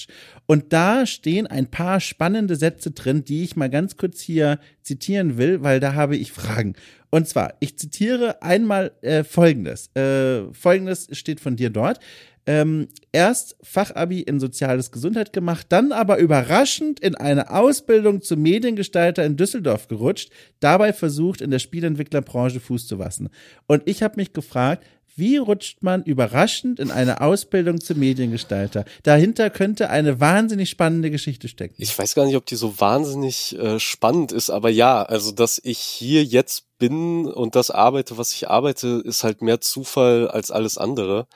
Und 0.46 0.74
da 0.74 1.08
stehen 1.08 1.48
ein 1.48 1.72
paar 1.72 2.00
spannende 2.00 2.35
Sätze 2.56 2.92
drin, 2.92 3.24
die 3.24 3.44
ich 3.44 3.56
mal 3.56 3.70
ganz 3.70 3.98
kurz 3.98 4.22
hier 4.22 4.60
zitieren 4.84 5.38
will, 5.38 5.64
weil 5.64 5.80
da 5.80 5.94
habe 5.94 6.16
ich 6.16 6.32
Fragen. 6.32 6.76
Und 7.10 7.28
zwar, 7.28 7.54
ich 7.60 7.78
zitiere 7.78 8.42
einmal 8.42 8.92
äh, 9.02 9.24
Folgendes. 9.24 9.90
Äh, 9.96 10.54
Folgendes 10.54 11.08
steht 11.12 11.40
von 11.40 11.56
dir 11.56 11.70
dort. 11.70 12.00
Ähm, 12.48 12.90
erst 13.12 13.56
Fachabi 13.64 14.22
in 14.22 14.40
soziales 14.40 14.92
Gesundheit 14.92 15.34
gemacht, 15.34 15.66
dann 15.70 15.92
aber 15.92 16.20
überraschend 16.20 17.00
in 17.00 17.16
eine 17.16 17.50
Ausbildung 17.50 18.22
zum 18.22 18.42
Mediengestalter 18.44 19.26
in 19.26 19.36
Düsseldorf 19.36 19.88
gerutscht, 19.88 20.30
dabei 20.60 20.94
versucht, 20.94 21.42
in 21.42 21.50
der 21.50 21.58
Spielentwicklerbranche 21.58 22.60
Fuß 22.60 22.86
zu 22.86 22.98
fassen. 22.98 23.30
Und 23.66 23.82
ich 23.86 24.04
habe 24.04 24.18
mich 24.18 24.32
gefragt, 24.32 24.86
wie 25.16 25.38
rutscht 25.38 25.82
man 25.82 26.04
überraschend 26.04 26.80
in 26.80 26.92
eine 26.92 27.22
Ausbildung 27.22 27.80
zum 27.80 28.00
Mediengestalter? 28.00 28.84
Dahinter 29.04 29.50
könnte 29.50 29.90
eine 29.90 30.20
wahnsinnig 30.20 30.70
spannende 30.70 31.10
Geschichte 31.10 31.48
stecken. 31.48 31.76
Ich 31.78 31.98
weiß 31.98 32.16
gar 32.16 32.26
nicht, 32.26 32.36
ob 32.36 32.46
die 32.46 32.56
so 32.56 32.80
wahnsinnig 32.80 33.58
äh, 33.58 33.80
spannend 33.80 34.34
ist, 34.34 34.50
aber 34.50 34.70
ja, 34.70 35.04
also 35.04 35.32
dass 35.32 35.62
ich 35.64 35.80
hier 35.80 36.24
jetzt 36.24 36.66
bin 36.78 37.28
und 37.28 37.56
das 37.56 37.72
arbeite, 37.72 38.18
was 38.18 38.34
ich 38.34 38.50
arbeite, 38.50 39.02
ist 39.06 39.24
halt 39.24 39.42
mehr 39.42 39.62
Zufall 39.62 40.28
als 40.28 40.52
alles 40.52 40.78
andere, 40.78 41.28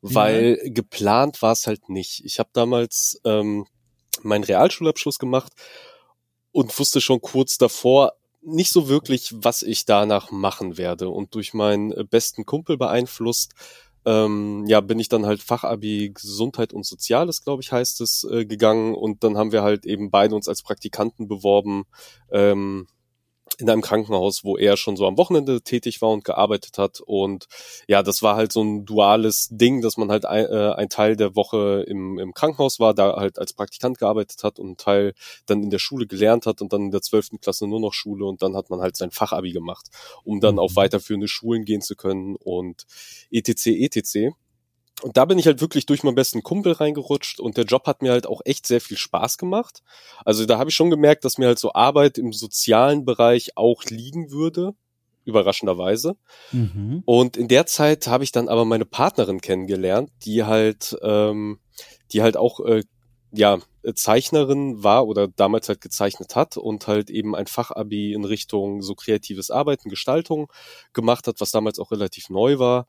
weil 0.00 0.58
ja. 0.62 0.72
geplant 0.72 1.42
war 1.42 1.52
es 1.52 1.66
halt 1.66 1.90
nicht. 1.90 2.24
Ich 2.24 2.38
habe 2.38 2.48
damals 2.54 3.20
ähm, 3.24 3.66
meinen 4.22 4.44
Realschulabschluss 4.44 5.18
gemacht 5.18 5.52
und 6.52 6.78
wusste 6.78 7.02
schon 7.02 7.20
kurz 7.20 7.58
davor, 7.58 8.14
nicht 8.46 8.72
so 8.72 8.88
wirklich, 8.88 9.34
was 9.36 9.62
ich 9.62 9.84
danach 9.84 10.30
machen 10.30 10.78
werde. 10.78 11.08
Und 11.08 11.34
durch 11.34 11.52
meinen 11.52 11.92
äh, 11.92 12.04
besten 12.04 12.46
Kumpel 12.46 12.76
beeinflusst, 12.78 13.54
ähm, 14.04 14.64
ja, 14.68 14.80
bin 14.80 15.00
ich 15.00 15.08
dann 15.08 15.26
halt 15.26 15.42
Fachabi 15.42 16.12
Gesundheit 16.14 16.72
und 16.72 16.86
Soziales, 16.86 17.42
glaube 17.42 17.62
ich, 17.62 17.72
heißt 17.72 18.00
es, 18.00 18.24
äh, 18.30 18.46
gegangen. 18.46 18.94
Und 18.94 19.24
dann 19.24 19.36
haben 19.36 19.50
wir 19.50 19.62
halt 19.62 19.84
eben 19.84 20.10
beide 20.10 20.36
uns 20.36 20.48
als 20.48 20.62
Praktikanten 20.62 21.26
beworben. 21.26 21.84
Ähm, 22.30 22.86
in 23.58 23.70
einem 23.70 23.82
Krankenhaus, 23.82 24.44
wo 24.44 24.56
er 24.56 24.76
schon 24.76 24.96
so 24.96 25.06
am 25.06 25.16
Wochenende 25.16 25.62
tätig 25.62 26.02
war 26.02 26.10
und 26.10 26.24
gearbeitet 26.24 26.78
hat. 26.78 27.00
Und 27.00 27.46
ja, 27.88 28.02
das 28.02 28.22
war 28.22 28.36
halt 28.36 28.52
so 28.52 28.62
ein 28.62 28.84
duales 28.84 29.48
Ding, 29.50 29.80
dass 29.80 29.96
man 29.96 30.10
halt 30.10 30.26
ein, 30.26 30.46
äh, 30.46 30.72
ein 30.76 30.88
Teil 30.88 31.16
der 31.16 31.34
Woche 31.36 31.84
im, 31.86 32.18
im 32.18 32.34
Krankenhaus 32.34 32.78
war, 32.80 32.94
da 32.94 33.16
halt 33.16 33.38
als 33.38 33.52
Praktikant 33.52 33.98
gearbeitet 33.98 34.44
hat 34.44 34.58
und 34.58 34.78
Teil 34.78 35.14
dann 35.46 35.62
in 35.62 35.70
der 35.70 35.78
Schule 35.78 36.06
gelernt 36.06 36.46
hat 36.46 36.60
und 36.60 36.72
dann 36.72 36.82
in 36.82 36.90
der 36.90 37.02
zwölften 37.02 37.40
Klasse 37.40 37.66
nur 37.66 37.80
noch 37.80 37.92
Schule 37.92 38.26
und 38.26 38.42
dann 38.42 38.56
hat 38.56 38.70
man 38.70 38.80
halt 38.80 38.96
sein 38.96 39.10
Fachabi 39.10 39.52
gemacht, 39.52 39.86
um 40.24 40.40
dann 40.40 40.58
auf 40.58 40.72
mhm. 40.72 40.76
weiterführende 40.76 41.28
Schulen 41.28 41.64
gehen 41.64 41.80
zu 41.80 41.96
können 41.96 42.36
und 42.36 42.84
etc. 43.30 43.66
etc. 43.66 44.34
Und 45.02 45.16
da 45.16 45.26
bin 45.26 45.38
ich 45.38 45.46
halt 45.46 45.60
wirklich 45.60 45.84
durch 45.84 46.02
meinen 46.02 46.14
besten 46.14 46.42
Kumpel 46.42 46.72
reingerutscht 46.72 47.38
und 47.38 47.58
der 47.58 47.64
Job 47.64 47.86
hat 47.86 48.00
mir 48.00 48.12
halt 48.12 48.26
auch 48.26 48.40
echt 48.44 48.66
sehr 48.66 48.80
viel 48.80 48.96
Spaß 48.96 49.36
gemacht. 49.36 49.82
Also 50.24 50.46
da 50.46 50.58
habe 50.58 50.70
ich 50.70 50.76
schon 50.76 50.90
gemerkt, 50.90 51.24
dass 51.24 51.36
mir 51.36 51.48
halt 51.48 51.58
so 51.58 51.74
Arbeit 51.74 52.16
im 52.16 52.32
sozialen 52.32 53.04
Bereich 53.04 53.56
auch 53.56 53.84
liegen 53.84 54.30
würde, 54.30 54.74
überraschenderweise. 55.26 56.16
Mhm. 56.52 57.02
Und 57.04 57.36
in 57.36 57.48
der 57.48 57.66
Zeit 57.66 58.06
habe 58.06 58.24
ich 58.24 58.32
dann 58.32 58.48
aber 58.48 58.64
meine 58.64 58.86
Partnerin 58.86 59.42
kennengelernt, 59.42 60.10
die 60.24 60.44
halt 60.44 60.96
ähm, 61.02 61.58
die 62.12 62.22
halt 62.22 62.36
auch 62.36 62.60
äh, 62.60 62.82
ja, 63.32 63.58
Zeichnerin 63.94 64.82
war 64.82 65.06
oder 65.06 65.28
damals 65.28 65.68
halt 65.68 65.80
gezeichnet 65.80 66.34
hat 66.34 66.56
und 66.56 66.86
halt 66.86 67.10
eben 67.10 67.36
ein 67.36 67.46
Fachabi 67.46 68.14
in 68.14 68.24
Richtung 68.24 68.82
so 68.82 68.94
kreatives 68.94 69.50
Arbeiten, 69.50 69.90
Gestaltung 69.90 70.50
gemacht 70.92 71.26
hat, 71.26 71.40
was 71.40 71.50
damals 71.50 71.78
auch 71.78 71.92
relativ 71.92 72.30
neu 72.30 72.58
war. 72.58 72.86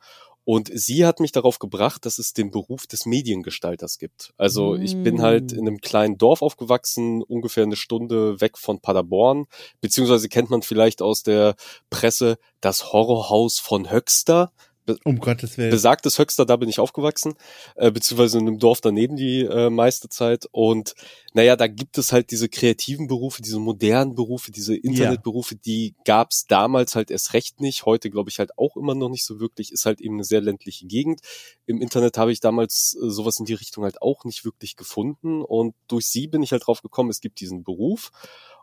Und 0.49 0.71
sie 0.73 1.05
hat 1.05 1.19
mich 1.19 1.33
darauf 1.33 1.59
gebracht, 1.59 2.05
dass 2.05 2.19
es 2.19 2.31
den 2.31 2.51
Beruf 2.51 2.87
des 2.87 3.05
Mediengestalters 3.05 3.97
gibt. 3.97 4.33
Also 4.37 4.75
ich 4.75 4.95
bin 4.95 5.21
halt 5.21 5.51
in 5.51 5.67
einem 5.67 5.79
kleinen 5.81 6.17
Dorf 6.17 6.41
aufgewachsen, 6.41 7.21
ungefähr 7.21 7.63
eine 7.63 7.75
Stunde 7.75 8.39
weg 8.39 8.57
von 8.57 8.79
Paderborn, 8.79 9.47
beziehungsweise 9.81 10.29
kennt 10.29 10.49
man 10.49 10.61
vielleicht 10.61 11.01
aus 11.01 11.21
der 11.21 11.55
Presse 11.89 12.37
das 12.61 12.93
Horrorhaus 12.93 13.59
von 13.59 13.91
Höxter. 13.91 14.53
Um 15.03 15.19
Gottes 15.19 15.57
Willen. 15.57 15.71
Besagtes 15.71 16.17
Höxter, 16.19 16.45
da 16.45 16.55
bin 16.55 16.69
ich 16.69 16.79
aufgewachsen, 16.79 17.35
äh, 17.75 17.91
beziehungsweise 17.91 18.37
in 18.37 18.47
einem 18.47 18.59
Dorf 18.59 18.81
daneben 18.81 19.15
die 19.15 19.41
äh, 19.41 19.69
meiste 19.69 20.09
Zeit. 20.09 20.47
Und 20.51 20.95
naja, 21.33 21.55
da 21.55 21.67
gibt 21.67 21.97
es 21.97 22.11
halt 22.11 22.31
diese 22.31 22.49
kreativen 22.49 23.07
Berufe, 23.07 23.41
diese 23.41 23.59
modernen 23.59 24.15
Berufe, 24.15 24.51
diese 24.51 24.75
Internetberufe, 24.75 25.55
ja. 25.55 25.61
die 25.65 25.95
gab 26.05 26.31
es 26.31 26.45
damals 26.47 26.95
halt 26.95 27.11
erst 27.11 27.33
recht 27.33 27.59
nicht. 27.59 27.85
Heute 27.85 28.09
glaube 28.09 28.29
ich 28.29 28.39
halt 28.39 28.57
auch 28.57 28.77
immer 28.77 28.95
noch 28.95 29.09
nicht 29.09 29.25
so 29.25 29.39
wirklich. 29.39 29.71
Ist 29.71 29.85
halt 29.85 30.01
eben 30.01 30.15
eine 30.15 30.23
sehr 30.23 30.41
ländliche 30.41 30.85
Gegend. 30.85 31.21
Im 31.65 31.81
Internet 31.81 32.17
habe 32.17 32.31
ich 32.31 32.39
damals 32.39 32.97
äh, 33.01 33.09
sowas 33.09 33.39
in 33.39 33.45
die 33.45 33.53
Richtung 33.53 33.83
halt 33.83 34.01
auch 34.01 34.23
nicht 34.23 34.45
wirklich 34.45 34.75
gefunden. 34.75 35.41
Und 35.41 35.75
durch 35.87 36.07
sie 36.07 36.27
bin 36.27 36.43
ich 36.43 36.51
halt 36.51 36.65
drauf 36.65 36.81
gekommen, 36.81 37.09
es 37.09 37.21
gibt 37.21 37.39
diesen 37.39 37.63
Beruf. 37.63 38.11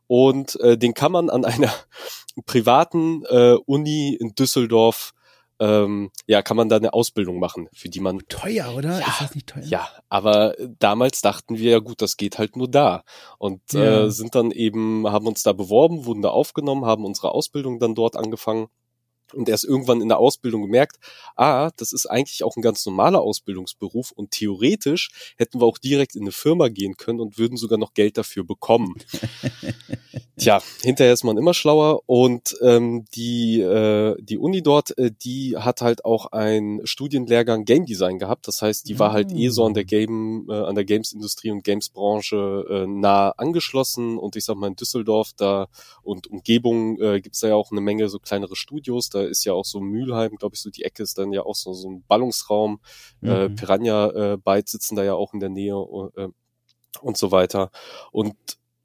Und 0.06 0.60
äh, 0.60 0.76
den 0.76 0.94
kann 0.94 1.12
man 1.12 1.30
an 1.30 1.44
einer 1.44 1.72
privaten 2.46 3.24
äh, 3.26 3.56
Uni 3.66 4.14
in 4.14 4.34
Düsseldorf 4.34 5.14
ähm, 5.60 6.10
ja, 6.26 6.42
kann 6.42 6.56
man 6.56 6.68
da 6.68 6.76
eine 6.76 6.92
Ausbildung 6.92 7.38
machen, 7.38 7.68
für 7.72 7.88
die 7.88 8.00
man. 8.00 8.20
Teuer, 8.28 8.74
oder? 8.74 9.00
Ja, 9.00 9.06
ist 9.06 9.20
das 9.20 9.34
nicht 9.34 9.48
teuer? 9.48 9.64
Ja, 9.64 9.88
aber 10.08 10.54
damals 10.78 11.20
dachten 11.20 11.58
wir 11.58 11.70
ja 11.72 11.78
gut, 11.78 12.02
das 12.02 12.16
geht 12.16 12.38
halt 12.38 12.56
nur 12.56 12.68
da. 12.68 13.04
Und 13.38 13.60
ja. 13.72 14.04
äh, 14.04 14.10
sind 14.10 14.34
dann 14.34 14.50
eben, 14.50 15.06
haben 15.08 15.26
uns 15.26 15.42
da 15.42 15.52
beworben, 15.52 16.06
wurden 16.06 16.22
da 16.22 16.30
aufgenommen, 16.30 16.84
haben 16.84 17.04
unsere 17.04 17.32
Ausbildung 17.32 17.78
dann 17.78 17.94
dort 17.94 18.16
angefangen 18.16 18.68
und 19.32 19.48
erst 19.48 19.64
irgendwann 19.64 20.00
in 20.00 20.08
der 20.08 20.18
Ausbildung 20.18 20.62
gemerkt, 20.62 20.98
ah, 21.36 21.70
das 21.76 21.92
ist 21.92 22.06
eigentlich 22.06 22.44
auch 22.44 22.56
ein 22.56 22.62
ganz 22.62 22.84
normaler 22.86 23.20
Ausbildungsberuf 23.20 24.12
und 24.12 24.30
theoretisch 24.30 25.34
hätten 25.36 25.60
wir 25.60 25.66
auch 25.66 25.78
direkt 25.78 26.14
in 26.14 26.22
eine 26.22 26.32
Firma 26.32 26.68
gehen 26.68 26.96
können 26.96 27.20
und 27.20 27.38
würden 27.38 27.56
sogar 27.56 27.78
noch 27.78 27.94
Geld 27.94 28.18
dafür 28.18 28.44
bekommen. 28.44 28.94
Tja, 30.36 30.60
hinterher 30.82 31.12
ist 31.12 31.24
man 31.24 31.38
immer 31.38 31.54
schlauer 31.54 32.02
und 32.06 32.56
ähm, 32.60 33.04
die 33.14 33.60
äh, 33.60 34.16
die 34.20 34.38
Uni 34.38 34.62
dort, 34.62 34.96
äh, 34.98 35.10
die 35.10 35.56
hat 35.56 35.80
halt 35.80 36.04
auch 36.04 36.26
einen 36.26 36.86
Studienlehrgang 36.86 37.64
Game 37.64 37.86
Design 37.86 38.18
gehabt. 38.18 38.48
Das 38.48 38.60
heißt, 38.60 38.88
die 38.88 38.98
war 38.98 39.12
halt 39.12 39.32
eh 39.32 39.48
so 39.48 39.64
an 39.64 39.74
der. 39.74 39.84
Game 39.84 40.46
äh, 40.48 40.54
an 40.54 40.74
der 40.74 40.84
Games 40.84 41.12
Industrie 41.12 41.50
und 41.50 41.62
Games 41.62 41.88
Branche 41.88 42.66
äh, 42.68 42.86
nah 42.86 43.30
angeschlossen 43.30 44.18
und 44.18 44.36
ich 44.36 44.44
sag 44.44 44.56
mal 44.56 44.68
in 44.68 44.76
Düsseldorf 44.76 45.30
da 45.36 45.68
und 46.02 46.26
Umgebung 46.26 47.00
äh, 47.00 47.20
gibt's 47.20 47.40
da 47.40 47.48
ja 47.48 47.54
auch 47.54 47.70
eine 47.70 47.80
Menge 47.80 48.08
so 48.08 48.18
kleinere 48.18 48.56
Studios. 48.56 49.08
Da 49.08 49.22
ist 49.22 49.44
ja 49.44 49.52
auch 49.52 49.64
so 49.64 49.80
Mülheim, 49.80 50.36
glaube 50.36 50.54
ich, 50.54 50.62
so 50.62 50.70
die 50.70 50.84
Ecke 50.84 51.02
ist 51.02 51.18
dann 51.18 51.32
ja 51.32 51.42
auch 51.42 51.54
so 51.54 51.72
so 51.74 51.88
ein 51.88 52.04
Ballungsraum. 52.06 52.80
Äh, 53.22 53.26
mhm. 53.26 53.30
Äh, 53.32 53.50
Piranha 53.50 54.10
äh, 54.10 54.36
Bytes 54.36 54.72
sitzen 54.72 54.96
da 54.96 55.04
ja 55.04 55.14
auch 55.14 55.32
in 55.34 55.40
der 55.40 55.50
Nähe 55.50 55.74
äh, 56.16 56.28
und 57.00 57.16
so 57.16 57.30
weiter 57.30 57.70
und 58.12 58.34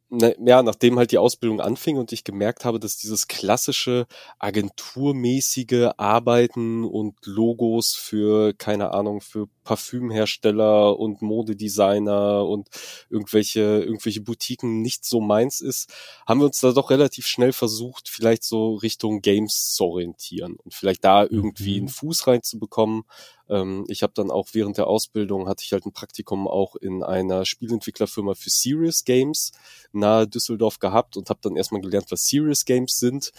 ne, 0.09 0.35
ja, 0.43 0.63
nachdem 0.63 0.97
halt 0.97 1.11
die 1.11 1.17
Ausbildung 1.17 1.61
anfing 1.61 1.97
und 1.97 2.11
ich 2.11 2.23
gemerkt 2.23 2.65
habe, 2.65 2.79
dass 2.79 2.97
dieses 2.97 3.27
klassische 3.27 4.07
agenturmäßige 4.39 5.91
Arbeiten 5.97 6.83
und 6.83 7.15
Logos 7.25 7.93
für, 7.93 8.53
keine 8.53 8.91
Ahnung, 8.91 9.21
für 9.21 9.47
Parfümhersteller 9.63 10.97
und 10.97 11.21
Modedesigner 11.21 12.45
und 12.45 12.69
irgendwelche, 13.09 13.61
irgendwelche 13.61 14.21
Boutiquen 14.21 14.81
nicht 14.81 15.05
so 15.05 15.21
meins 15.21 15.61
ist, 15.61 15.93
haben 16.27 16.39
wir 16.39 16.45
uns 16.45 16.59
da 16.59 16.71
doch 16.71 16.89
relativ 16.89 17.27
schnell 17.27 17.53
versucht, 17.53 18.09
vielleicht 18.09 18.43
so 18.43 18.75
Richtung 18.75 19.21
Games 19.21 19.73
zu 19.73 19.85
orientieren 19.85 20.57
und 20.63 20.73
vielleicht 20.73 21.03
da 21.03 21.23
irgendwie 21.23 21.75
mhm. 21.75 21.81
einen 21.81 21.89
Fuß 21.89 22.27
reinzubekommen. 22.27 23.03
Ähm, 23.49 23.85
ich 23.87 24.03
habe 24.03 24.13
dann 24.15 24.31
auch 24.31 24.49
während 24.53 24.77
der 24.77 24.87
Ausbildung 24.87 25.47
hatte 25.47 25.63
ich 25.65 25.73
halt 25.73 25.85
ein 25.85 25.93
Praktikum 25.93 26.47
auch 26.47 26.75
in 26.75 27.03
einer 27.03 27.45
Spielentwicklerfirma 27.45 28.35
für 28.35 28.49
Serious 28.49 29.03
Games 29.03 29.51
nahe 29.91 30.27
Düsseldorf 30.27 30.79
gehabt 30.79 31.17
und 31.17 31.29
habe 31.29 31.39
dann 31.41 31.55
erstmal 31.55 31.81
gelernt, 31.81 32.11
was 32.11 32.27
Serious 32.27 32.65
Games 32.65 32.99
sind. 32.99 33.31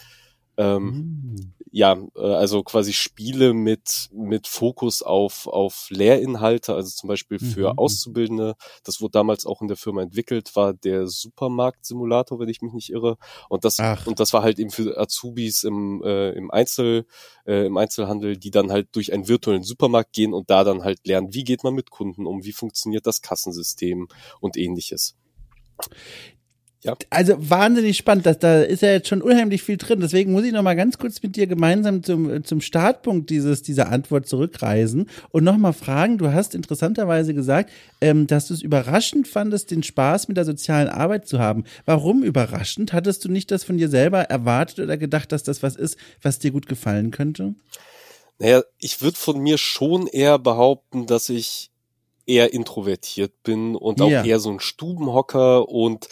Ähm, 0.57 1.35
mm. 1.35 1.53
Ja, 1.73 1.97
äh, 2.17 2.19
also 2.19 2.63
quasi 2.63 2.91
Spiele 2.91 3.53
mit 3.53 4.09
mit 4.11 4.47
Fokus 4.47 5.01
auf 5.01 5.47
auf 5.47 5.87
Lehrinhalte, 5.89 6.75
also 6.75 6.89
zum 6.89 7.07
Beispiel 7.07 7.39
für 7.39 7.71
mhm. 7.71 7.79
Auszubildende. 7.79 8.55
Das 8.83 8.99
wurde 8.99 9.13
damals 9.13 9.45
auch 9.45 9.61
in 9.61 9.69
der 9.69 9.77
Firma 9.77 10.01
entwickelt, 10.01 10.53
war 10.57 10.73
der 10.73 11.07
Supermarkt-Simulator, 11.07 12.39
wenn 12.39 12.49
ich 12.49 12.61
mich 12.61 12.73
nicht 12.73 12.89
irre. 12.89 13.17
Und 13.47 13.63
das 13.63 13.79
Ach. 13.79 14.05
und 14.05 14.19
das 14.19 14.33
war 14.33 14.43
halt 14.43 14.59
eben 14.59 14.69
für 14.69 14.99
Azubis 14.99 15.63
im 15.63 16.03
äh, 16.03 16.31
im 16.31 16.51
Einzel 16.51 17.05
äh, 17.45 17.65
im 17.67 17.77
Einzelhandel, 17.77 18.35
die 18.35 18.51
dann 18.51 18.69
halt 18.69 18.89
durch 18.91 19.13
einen 19.13 19.29
virtuellen 19.29 19.63
Supermarkt 19.63 20.11
gehen 20.11 20.33
und 20.33 20.49
da 20.49 20.65
dann 20.65 20.83
halt 20.83 21.07
lernen, 21.07 21.33
wie 21.33 21.45
geht 21.45 21.63
man 21.63 21.73
mit 21.73 21.89
Kunden 21.89 22.25
um, 22.25 22.43
wie 22.43 22.51
funktioniert 22.51 23.07
das 23.07 23.21
Kassensystem 23.21 24.09
und 24.41 24.57
ähnliches. 24.57 25.15
Ja. 26.83 26.95
Also 27.11 27.35
wahnsinnig 27.37 27.95
spannend, 27.95 28.25
dass 28.25 28.39
da 28.39 28.61
ist 28.61 28.81
ja 28.81 28.91
jetzt 28.91 29.07
schon 29.07 29.21
unheimlich 29.21 29.61
viel 29.61 29.77
drin. 29.77 29.99
Deswegen 29.99 30.31
muss 30.31 30.45
ich 30.45 30.51
noch 30.51 30.63
mal 30.63 30.75
ganz 30.75 30.97
kurz 30.97 31.21
mit 31.21 31.35
dir 31.35 31.45
gemeinsam 31.45 32.01
zum, 32.01 32.43
zum 32.43 32.59
Startpunkt 32.59 33.29
dieses 33.29 33.61
dieser 33.61 33.89
Antwort 33.89 34.27
zurückreisen 34.27 35.07
und 35.29 35.43
noch 35.43 35.57
mal 35.57 35.73
fragen. 35.73 36.17
Du 36.17 36.33
hast 36.33 36.55
interessanterweise 36.55 37.35
gesagt, 37.35 37.69
ähm, 38.01 38.25
dass 38.25 38.47
du 38.47 38.55
es 38.55 38.63
überraschend 38.63 39.27
fandest, 39.27 39.69
den 39.69 39.83
Spaß 39.83 40.27
mit 40.27 40.37
der 40.37 40.45
sozialen 40.45 40.89
Arbeit 40.89 41.27
zu 41.27 41.37
haben. 41.37 41.65
Warum 41.85 42.23
überraschend? 42.23 42.93
Hattest 42.93 43.23
du 43.25 43.29
nicht 43.29 43.51
das 43.51 43.63
von 43.63 43.77
dir 43.77 43.87
selber 43.87 44.21
erwartet 44.23 44.79
oder 44.79 44.97
gedacht, 44.97 45.31
dass 45.31 45.43
das 45.43 45.61
was 45.61 45.75
ist, 45.75 45.97
was 46.23 46.39
dir 46.39 46.49
gut 46.49 46.65
gefallen 46.65 47.11
könnte? 47.11 47.53
Naja, 48.39 48.63
ich 48.79 49.03
würde 49.03 49.17
von 49.17 49.39
mir 49.39 49.59
schon 49.59 50.07
eher 50.07 50.39
behaupten, 50.39 51.05
dass 51.05 51.29
ich 51.29 51.69
eher 52.25 52.53
introvertiert 52.53 53.43
bin 53.43 53.75
und 53.75 54.01
auch 54.01 54.09
ja. 54.09 54.23
eher 54.23 54.39
so 54.39 54.49
ein 54.49 54.59
Stubenhocker 54.59 55.69
und 55.69 56.07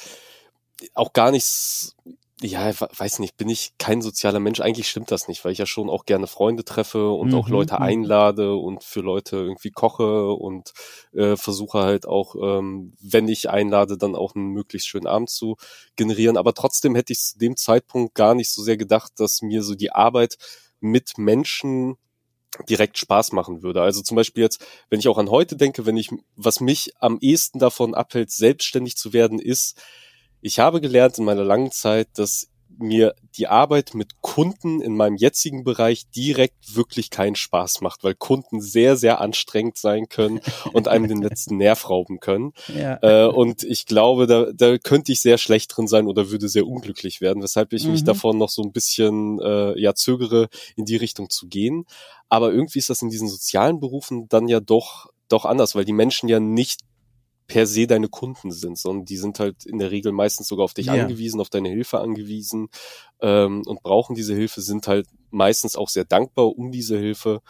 auch 0.93 1.13
gar 1.13 1.31
nichts, 1.31 1.95
ja, 2.41 2.71
weiß 2.79 3.19
nicht, 3.19 3.35
bin 3.35 3.49
ich 3.49 3.73
kein 3.77 4.01
sozialer 4.01 4.39
Mensch. 4.39 4.61
Eigentlich 4.61 4.89
stimmt 4.89 5.11
das 5.11 5.27
nicht, 5.27 5.43
weil 5.43 5.51
ich 5.51 5.57
ja 5.57 5.65
schon 5.65 5.89
auch 5.89 6.05
gerne 6.05 6.25
Freunde 6.25 6.63
treffe 6.63 7.09
und 7.09 7.29
mhm. 7.29 7.35
auch 7.35 7.49
Leute 7.49 7.75
mhm. 7.75 7.81
einlade 7.81 8.55
und 8.55 8.83
für 8.83 9.01
Leute 9.01 9.35
irgendwie 9.35 9.71
koche 9.71 10.31
und 10.31 10.71
äh, 11.13 11.35
versuche 11.35 11.79
halt 11.79 12.07
auch, 12.07 12.35
ähm, 12.41 12.93
wenn 13.01 13.27
ich 13.27 13.49
einlade, 13.49 13.97
dann 13.97 14.15
auch 14.15 14.35
einen 14.35 14.51
möglichst 14.51 14.87
schönen 14.87 15.07
Abend 15.07 15.29
zu 15.29 15.57
generieren. 15.97 16.37
Aber 16.37 16.53
trotzdem 16.53 16.95
hätte 16.95 17.11
ich 17.11 17.19
zu 17.19 17.37
dem 17.37 17.57
Zeitpunkt 17.57 18.15
gar 18.15 18.35
nicht 18.35 18.51
so 18.51 18.63
sehr 18.63 18.77
gedacht, 18.77 19.13
dass 19.17 19.41
mir 19.41 19.61
so 19.61 19.75
die 19.75 19.91
Arbeit 19.91 20.37
mit 20.79 21.17
Menschen 21.17 21.97
direkt 22.67 22.97
Spaß 22.97 23.31
machen 23.31 23.61
würde. 23.61 23.81
Also 23.81 24.01
zum 24.01 24.15
Beispiel 24.15 24.43
jetzt, 24.43 24.65
wenn 24.89 24.99
ich 24.99 25.07
auch 25.07 25.17
an 25.17 25.29
heute 25.29 25.55
denke, 25.55 25.85
wenn 25.85 25.97
ich, 25.97 26.09
was 26.35 26.61
mich 26.61 26.93
am 26.99 27.17
ehesten 27.19 27.59
davon 27.59 27.93
abhält, 27.93 28.31
selbstständig 28.31 28.97
zu 28.97 29.13
werden, 29.13 29.39
ist, 29.39 29.79
ich 30.41 30.59
habe 30.59 30.81
gelernt 30.81 31.17
in 31.17 31.25
meiner 31.25 31.43
langen 31.43 31.71
Zeit, 31.71 32.07
dass 32.15 32.49
mir 32.79 33.13
die 33.35 33.47
Arbeit 33.47 33.93
mit 33.93 34.21
Kunden 34.21 34.81
in 34.81 34.95
meinem 34.95 35.15
jetzigen 35.15 35.63
Bereich 35.63 36.09
direkt 36.11 36.75
wirklich 36.75 37.09
keinen 37.09 37.35
Spaß 37.35 37.81
macht, 37.81 38.03
weil 38.03 38.15
Kunden 38.15 38.61
sehr, 38.61 38.95
sehr 38.95 39.21
anstrengend 39.21 39.77
sein 39.77 40.07
können 40.07 40.39
und 40.73 40.87
einem 40.87 41.07
den 41.07 41.21
letzten 41.21 41.57
Nerv 41.57 41.89
rauben 41.89 42.19
können. 42.19 42.53
Ja. 42.73 42.99
Äh, 43.01 43.27
und 43.27 43.63
ich 43.63 43.85
glaube, 43.85 44.27
da, 44.27 44.47
da 44.53 44.77
könnte 44.77 45.11
ich 45.11 45.21
sehr 45.21 45.37
schlecht 45.37 45.75
drin 45.75 45.87
sein 45.87 46.07
oder 46.07 46.31
würde 46.31 46.47
sehr 46.47 46.67
unglücklich 46.67 47.21
werden, 47.21 47.43
weshalb 47.43 47.73
ich 47.73 47.85
mhm. 47.85 47.91
mich 47.91 48.03
davon 48.03 48.37
noch 48.37 48.49
so 48.49 48.61
ein 48.61 48.71
bisschen 48.71 49.39
äh, 49.41 49.79
ja 49.79 49.93
zögere, 49.93 50.47
in 50.75 50.85
die 50.85 50.97
Richtung 50.97 51.29
zu 51.29 51.47
gehen. 51.47 51.85
Aber 52.29 52.51
irgendwie 52.51 52.79
ist 52.79 52.89
das 52.89 53.01
in 53.01 53.09
diesen 53.09 53.27
sozialen 53.27 53.79
Berufen 53.79 54.29
dann 54.29 54.47
ja 54.47 54.59
doch 54.59 55.07
doch 55.27 55.45
anders, 55.45 55.75
weil 55.75 55.85
die 55.85 55.93
Menschen 55.93 56.27
ja 56.27 56.39
nicht 56.39 56.81
per 57.49 57.65
se 57.65 57.87
deine 57.87 58.07
Kunden 58.07 58.51
sind, 58.51 58.77
sondern 58.77 59.05
die 59.05 59.17
sind 59.17 59.39
halt 59.39 59.65
in 59.65 59.79
der 59.79 59.91
Regel 59.91 60.13
meistens 60.13 60.47
sogar 60.47 60.63
auf 60.63 60.75
dich 60.75 60.85
ja. 60.85 60.93
angewiesen, 60.93 61.41
auf 61.41 61.49
deine 61.49 61.69
Hilfe 61.69 61.99
angewiesen 61.99 62.69
ähm, 63.21 63.63
und 63.65 63.81
brauchen 63.81 64.15
diese 64.15 64.35
Hilfe, 64.35 64.61
sind 64.61 64.87
halt 64.87 65.07
meistens 65.31 65.75
auch 65.75 65.89
sehr 65.89 66.05
dankbar 66.05 66.55
um 66.55 66.71
diese 66.71 66.97
Hilfe. 66.97 67.41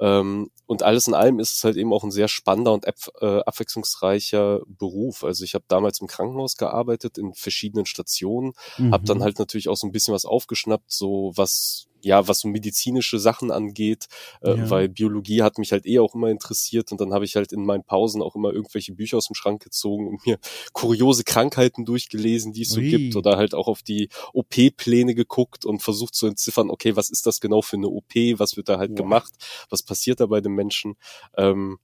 Ähm, 0.00 0.50
und 0.66 0.82
alles 0.82 1.06
in 1.06 1.12
allem 1.12 1.38
ist 1.38 1.54
es 1.54 1.64
halt 1.64 1.76
eben 1.76 1.92
auch 1.92 2.02
ein 2.02 2.10
sehr 2.10 2.28
spannender 2.28 2.72
und 2.72 2.86
äh, 2.86 3.40
abwechslungsreicher 3.40 4.62
Beruf. 4.66 5.22
Also 5.22 5.44
ich 5.44 5.54
habe 5.54 5.66
damals 5.68 6.00
im 6.00 6.06
Krankenhaus 6.06 6.56
gearbeitet, 6.56 7.18
in 7.18 7.34
verschiedenen 7.34 7.84
Stationen, 7.84 8.54
mhm. 8.78 8.92
habe 8.92 9.04
dann 9.04 9.22
halt 9.22 9.38
natürlich 9.38 9.68
auch 9.68 9.76
so 9.76 9.86
ein 9.86 9.92
bisschen 9.92 10.14
was 10.14 10.24
aufgeschnappt, 10.24 10.90
so 10.90 11.32
was 11.36 11.88
ja, 12.04 12.28
was 12.28 12.40
so 12.40 12.48
medizinische 12.48 13.18
Sachen 13.18 13.50
angeht, 13.50 14.06
äh, 14.42 14.56
ja. 14.56 14.70
weil 14.70 14.88
Biologie 14.88 15.42
hat 15.42 15.58
mich 15.58 15.72
halt 15.72 15.86
eh 15.86 15.98
auch 15.98 16.14
immer 16.14 16.30
interessiert 16.30 16.92
und 16.92 17.00
dann 17.00 17.12
habe 17.12 17.24
ich 17.24 17.36
halt 17.36 17.52
in 17.52 17.64
meinen 17.64 17.84
Pausen 17.84 18.22
auch 18.22 18.34
immer 18.34 18.52
irgendwelche 18.52 18.92
Bücher 18.92 19.16
aus 19.18 19.26
dem 19.28 19.34
Schrank 19.34 19.62
gezogen 19.62 20.08
und 20.08 20.26
mir 20.26 20.38
kuriose 20.72 21.24
Krankheiten 21.24 21.84
durchgelesen, 21.84 22.52
die 22.52 22.62
es 22.62 22.70
so 22.70 22.80
Ui. 22.80 22.88
gibt 22.90 23.16
oder 23.16 23.36
halt 23.36 23.54
auch 23.54 23.68
auf 23.68 23.82
die 23.82 24.08
OP-Pläne 24.32 25.14
geguckt 25.14 25.64
und 25.64 25.82
versucht 25.82 26.14
zu 26.14 26.26
entziffern, 26.26 26.70
okay, 26.70 26.96
was 26.96 27.10
ist 27.10 27.26
das 27.26 27.40
genau 27.40 27.62
für 27.62 27.76
eine 27.76 27.88
OP, 27.88 28.14
was 28.36 28.56
wird 28.56 28.68
da 28.68 28.78
halt 28.78 28.90
wow. 28.90 28.96
gemacht, 28.96 29.32
was 29.70 29.82
passiert 29.82 30.20
da 30.20 30.26
bei 30.26 30.40
den 30.40 30.52
Menschen. 30.52 30.96
Ähm, 31.36 31.78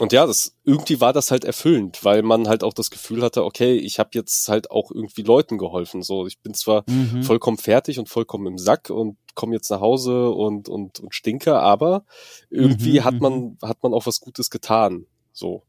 und 0.00 0.12
ja, 0.12 0.26
das 0.26 0.56
irgendwie 0.64 1.00
war 1.00 1.12
das 1.12 1.30
halt 1.30 1.44
erfüllend, 1.44 2.02
weil 2.02 2.22
man 2.22 2.48
halt 2.48 2.64
auch 2.64 2.72
das 2.72 2.90
Gefühl 2.90 3.22
hatte, 3.22 3.44
okay, 3.44 3.74
ich 3.74 3.98
habe 3.98 4.10
jetzt 4.14 4.48
halt 4.48 4.70
auch 4.70 4.90
irgendwie 4.90 5.22
Leuten 5.22 5.58
geholfen. 5.58 6.02
So, 6.02 6.26
ich 6.26 6.38
bin 6.38 6.54
zwar 6.54 6.84
mhm. 6.88 7.22
vollkommen 7.22 7.58
fertig 7.58 7.98
und 7.98 8.08
vollkommen 8.08 8.46
im 8.46 8.58
Sack 8.58 8.88
und 8.88 9.18
komme 9.34 9.54
jetzt 9.54 9.70
nach 9.70 9.80
Hause 9.80 10.30
und 10.30 10.68
und 10.68 11.00
und 11.00 11.14
stinke, 11.14 11.58
aber 11.58 12.06
irgendwie 12.48 13.00
mhm. 13.00 13.04
hat 13.04 13.20
man 13.20 13.32
mhm. 13.32 13.58
hat 13.62 13.82
man 13.82 13.92
auch 13.92 14.06
was 14.06 14.20
Gutes 14.20 14.48
getan. 14.48 15.06
So, 15.32 15.62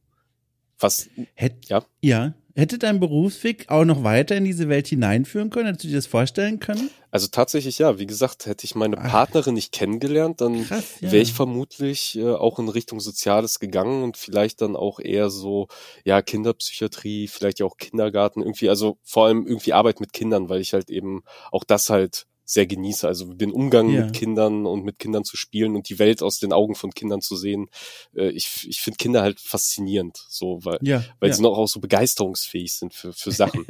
was 0.79 1.09
Hätt, 1.33 1.65
ja 1.67 1.83
ja 2.01 2.33
Hätte 2.55 2.77
dein 2.77 2.99
Berufsweg 2.99 3.65
auch 3.69 3.83
noch 3.83 4.03
weiter 4.03 4.35
in 4.37 4.43
diese 4.43 4.69
Welt 4.69 4.87
hineinführen 4.87 5.49
können? 5.49 5.65
Hättest 5.65 5.85
du 5.85 5.87
dir 5.87 5.95
das 5.95 6.05
vorstellen 6.05 6.59
können? 6.59 6.91
Also 7.09 7.27
tatsächlich 7.27 7.79
ja. 7.79 7.97
Wie 7.97 8.05
gesagt, 8.05 8.45
hätte 8.45 8.65
ich 8.65 8.75
meine 8.75 8.95
Partnerin 8.95 9.55
nicht 9.55 9.71
kennengelernt, 9.71 10.39
dann 10.39 10.55
ja. 10.59 10.81
wäre 10.99 11.17
ich 11.23 11.33
vermutlich 11.33 12.15
äh, 12.15 12.29
auch 12.29 12.59
in 12.59 12.69
Richtung 12.69 12.99
Soziales 12.99 13.59
gegangen 13.59 14.03
und 14.03 14.17
vielleicht 14.17 14.61
dann 14.61 14.75
auch 14.75 14.99
eher 14.99 15.31
so, 15.31 15.67
ja, 16.05 16.21
Kinderpsychiatrie, 16.21 17.27
vielleicht 17.27 17.59
ja 17.59 17.65
auch 17.65 17.77
Kindergarten, 17.77 18.41
irgendwie, 18.41 18.69
also 18.69 18.97
vor 19.03 19.25
allem 19.25 19.47
irgendwie 19.47 19.73
Arbeit 19.73 19.99
mit 19.99 20.13
Kindern, 20.13 20.47
weil 20.47 20.61
ich 20.61 20.73
halt 20.73 20.91
eben 20.91 21.23
auch 21.51 21.63
das 21.63 21.89
halt 21.89 22.27
sehr 22.45 22.65
genieße. 22.65 23.07
Also 23.07 23.33
den 23.33 23.51
Umgang 23.51 23.89
ja. 23.89 24.05
mit 24.05 24.13
Kindern 24.13 24.65
und 24.65 24.83
mit 24.83 24.99
Kindern 24.99 25.23
zu 25.23 25.37
spielen 25.37 25.75
und 25.75 25.89
die 25.89 25.99
Welt 25.99 26.21
aus 26.21 26.39
den 26.39 26.53
Augen 26.53 26.75
von 26.75 26.91
Kindern 26.91 27.21
zu 27.21 27.35
sehen. 27.35 27.67
Äh, 28.15 28.29
ich 28.29 28.67
ich 28.67 28.81
finde 28.81 28.97
Kinder 28.97 29.21
halt 29.21 29.39
faszinierend, 29.39 30.17
so 30.29 30.59
weil 30.63 30.79
ja, 30.81 31.03
weil 31.19 31.29
ja. 31.29 31.35
sie 31.35 31.41
noch 31.41 31.57
auch 31.57 31.67
so 31.67 31.79
begeisterungsfähig 31.79 32.73
sind 32.73 32.93
für 32.93 33.13
für 33.13 33.31
Sachen. 33.31 33.65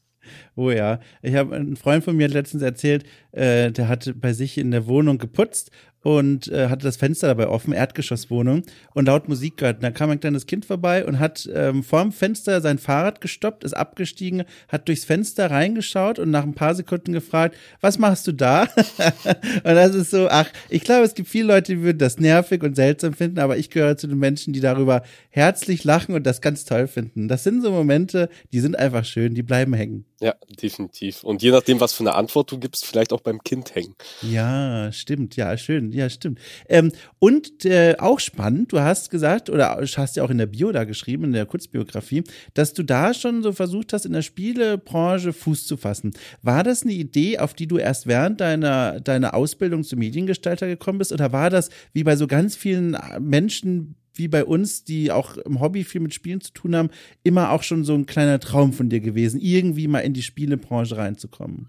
oh 0.56 0.70
ja, 0.70 1.00
ich 1.22 1.34
habe 1.34 1.56
ein 1.56 1.76
Freund 1.76 2.04
von 2.04 2.16
mir 2.16 2.28
letztens 2.28 2.62
erzählt, 2.62 3.04
äh, 3.32 3.70
der 3.72 3.88
hat 3.88 4.12
bei 4.16 4.32
sich 4.32 4.58
in 4.58 4.70
der 4.70 4.86
Wohnung 4.86 5.18
geputzt 5.18 5.70
und 6.02 6.48
äh, 6.48 6.68
hatte 6.68 6.84
das 6.84 6.96
Fenster 6.96 7.28
dabei 7.28 7.48
offen, 7.48 7.72
Erdgeschosswohnung 7.72 8.62
und 8.94 9.06
laut 9.06 9.28
Musik 9.28 9.56
gehört. 9.58 9.76
Und 9.76 9.84
da 9.84 9.90
kam 9.90 10.10
ein 10.10 10.20
kleines 10.20 10.46
Kind 10.46 10.64
vorbei 10.64 11.04
und 11.04 11.18
hat 11.18 11.48
ähm, 11.54 11.82
vorm 11.82 12.12
Fenster 12.12 12.60
sein 12.60 12.78
Fahrrad 12.78 13.20
gestoppt, 13.20 13.64
ist 13.64 13.74
abgestiegen, 13.74 14.44
hat 14.68 14.88
durchs 14.88 15.04
Fenster 15.04 15.50
reingeschaut 15.50 16.18
und 16.18 16.30
nach 16.30 16.42
ein 16.42 16.54
paar 16.54 16.74
Sekunden 16.74 17.12
gefragt, 17.12 17.56
was 17.80 17.98
machst 17.98 18.26
du 18.26 18.32
da? 18.32 18.62
und 18.66 19.64
das 19.64 19.94
ist 19.94 20.10
so, 20.10 20.28
ach, 20.28 20.50
ich 20.68 20.82
glaube, 20.82 21.04
es 21.04 21.14
gibt 21.14 21.28
viele 21.28 21.46
Leute, 21.46 21.74
die 21.76 21.82
würden 21.82 21.98
das 21.98 22.18
nervig 22.18 22.62
und 22.62 22.74
seltsam 22.74 23.14
finden, 23.14 23.38
aber 23.38 23.56
ich 23.56 23.70
gehöre 23.70 23.96
zu 23.96 24.08
den 24.08 24.18
Menschen, 24.18 24.52
die 24.52 24.60
darüber 24.60 25.02
herzlich 25.30 25.84
lachen 25.84 26.14
und 26.14 26.24
das 26.24 26.40
ganz 26.40 26.64
toll 26.64 26.88
finden. 26.88 27.28
Das 27.28 27.44
sind 27.44 27.62
so 27.62 27.70
Momente, 27.70 28.28
die 28.52 28.60
sind 28.60 28.76
einfach 28.76 29.04
schön, 29.04 29.34
die 29.34 29.42
bleiben 29.42 29.72
hängen. 29.72 30.04
Ja, 30.20 30.34
definitiv. 30.62 31.24
Und 31.24 31.42
je 31.42 31.50
nachdem, 31.50 31.80
was 31.80 31.92
für 31.92 32.04
eine 32.04 32.14
Antwort 32.14 32.50
du 32.52 32.58
gibst, 32.58 32.86
vielleicht 32.86 33.12
auch 33.12 33.21
beim 33.22 33.42
Kind 33.42 33.74
hängen. 33.74 33.94
Ja, 34.22 34.90
stimmt. 34.92 35.36
Ja, 35.36 35.56
schön. 35.56 35.92
Ja, 35.92 36.08
stimmt. 36.10 36.38
Ähm, 36.68 36.92
und 37.18 37.64
äh, 37.64 37.96
auch 37.98 38.20
spannend, 38.20 38.72
du 38.72 38.80
hast 38.80 39.10
gesagt, 39.10 39.50
oder 39.50 39.78
hast 39.96 40.16
ja 40.16 40.22
auch 40.24 40.30
in 40.30 40.38
der 40.38 40.46
Bio 40.46 40.72
da 40.72 40.84
geschrieben, 40.84 41.24
in 41.24 41.32
der 41.32 41.46
Kurzbiografie, 41.46 42.24
dass 42.54 42.74
du 42.74 42.82
da 42.82 43.14
schon 43.14 43.42
so 43.42 43.52
versucht 43.52 43.92
hast, 43.92 44.06
in 44.06 44.12
der 44.12 44.22
Spielebranche 44.22 45.32
Fuß 45.32 45.66
zu 45.66 45.76
fassen. 45.76 46.12
War 46.42 46.62
das 46.62 46.82
eine 46.82 46.92
Idee, 46.92 47.38
auf 47.38 47.54
die 47.54 47.66
du 47.66 47.78
erst 47.78 48.06
während 48.06 48.40
deiner, 48.40 49.00
deiner 49.00 49.34
Ausbildung 49.34 49.84
zum 49.84 49.98
Mediengestalter 49.98 50.66
gekommen 50.66 50.98
bist? 50.98 51.12
Oder 51.12 51.32
war 51.32 51.50
das 51.50 51.70
wie 51.92 52.04
bei 52.04 52.16
so 52.16 52.26
ganz 52.26 52.56
vielen 52.56 52.96
Menschen 53.20 53.96
wie 54.14 54.28
bei 54.28 54.44
uns, 54.44 54.84
die 54.84 55.10
auch 55.10 55.36
im 55.38 55.60
Hobby 55.60 55.84
viel 55.84 56.00
mit 56.00 56.14
Spielen 56.14 56.40
zu 56.40 56.52
tun 56.52 56.76
haben, 56.76 56.90
immer 57.22 57.50
auch 57.50 57.62
schon 57.62 57.84
so 57.84 57.94
ein 57.94 58.06
kleiner 58.06 58.40
Traum 58.40 58.72
von 58.72 58.88
dir 58.88 59.00
gewesen, 59.00 59.40
irgendwie 59.40 59.88
mal 59.88 60.00
in 60.00 60.12
die 60.12 60.22
Spielebranche 60.22 60.96
reinzukommen? 60.96 61.68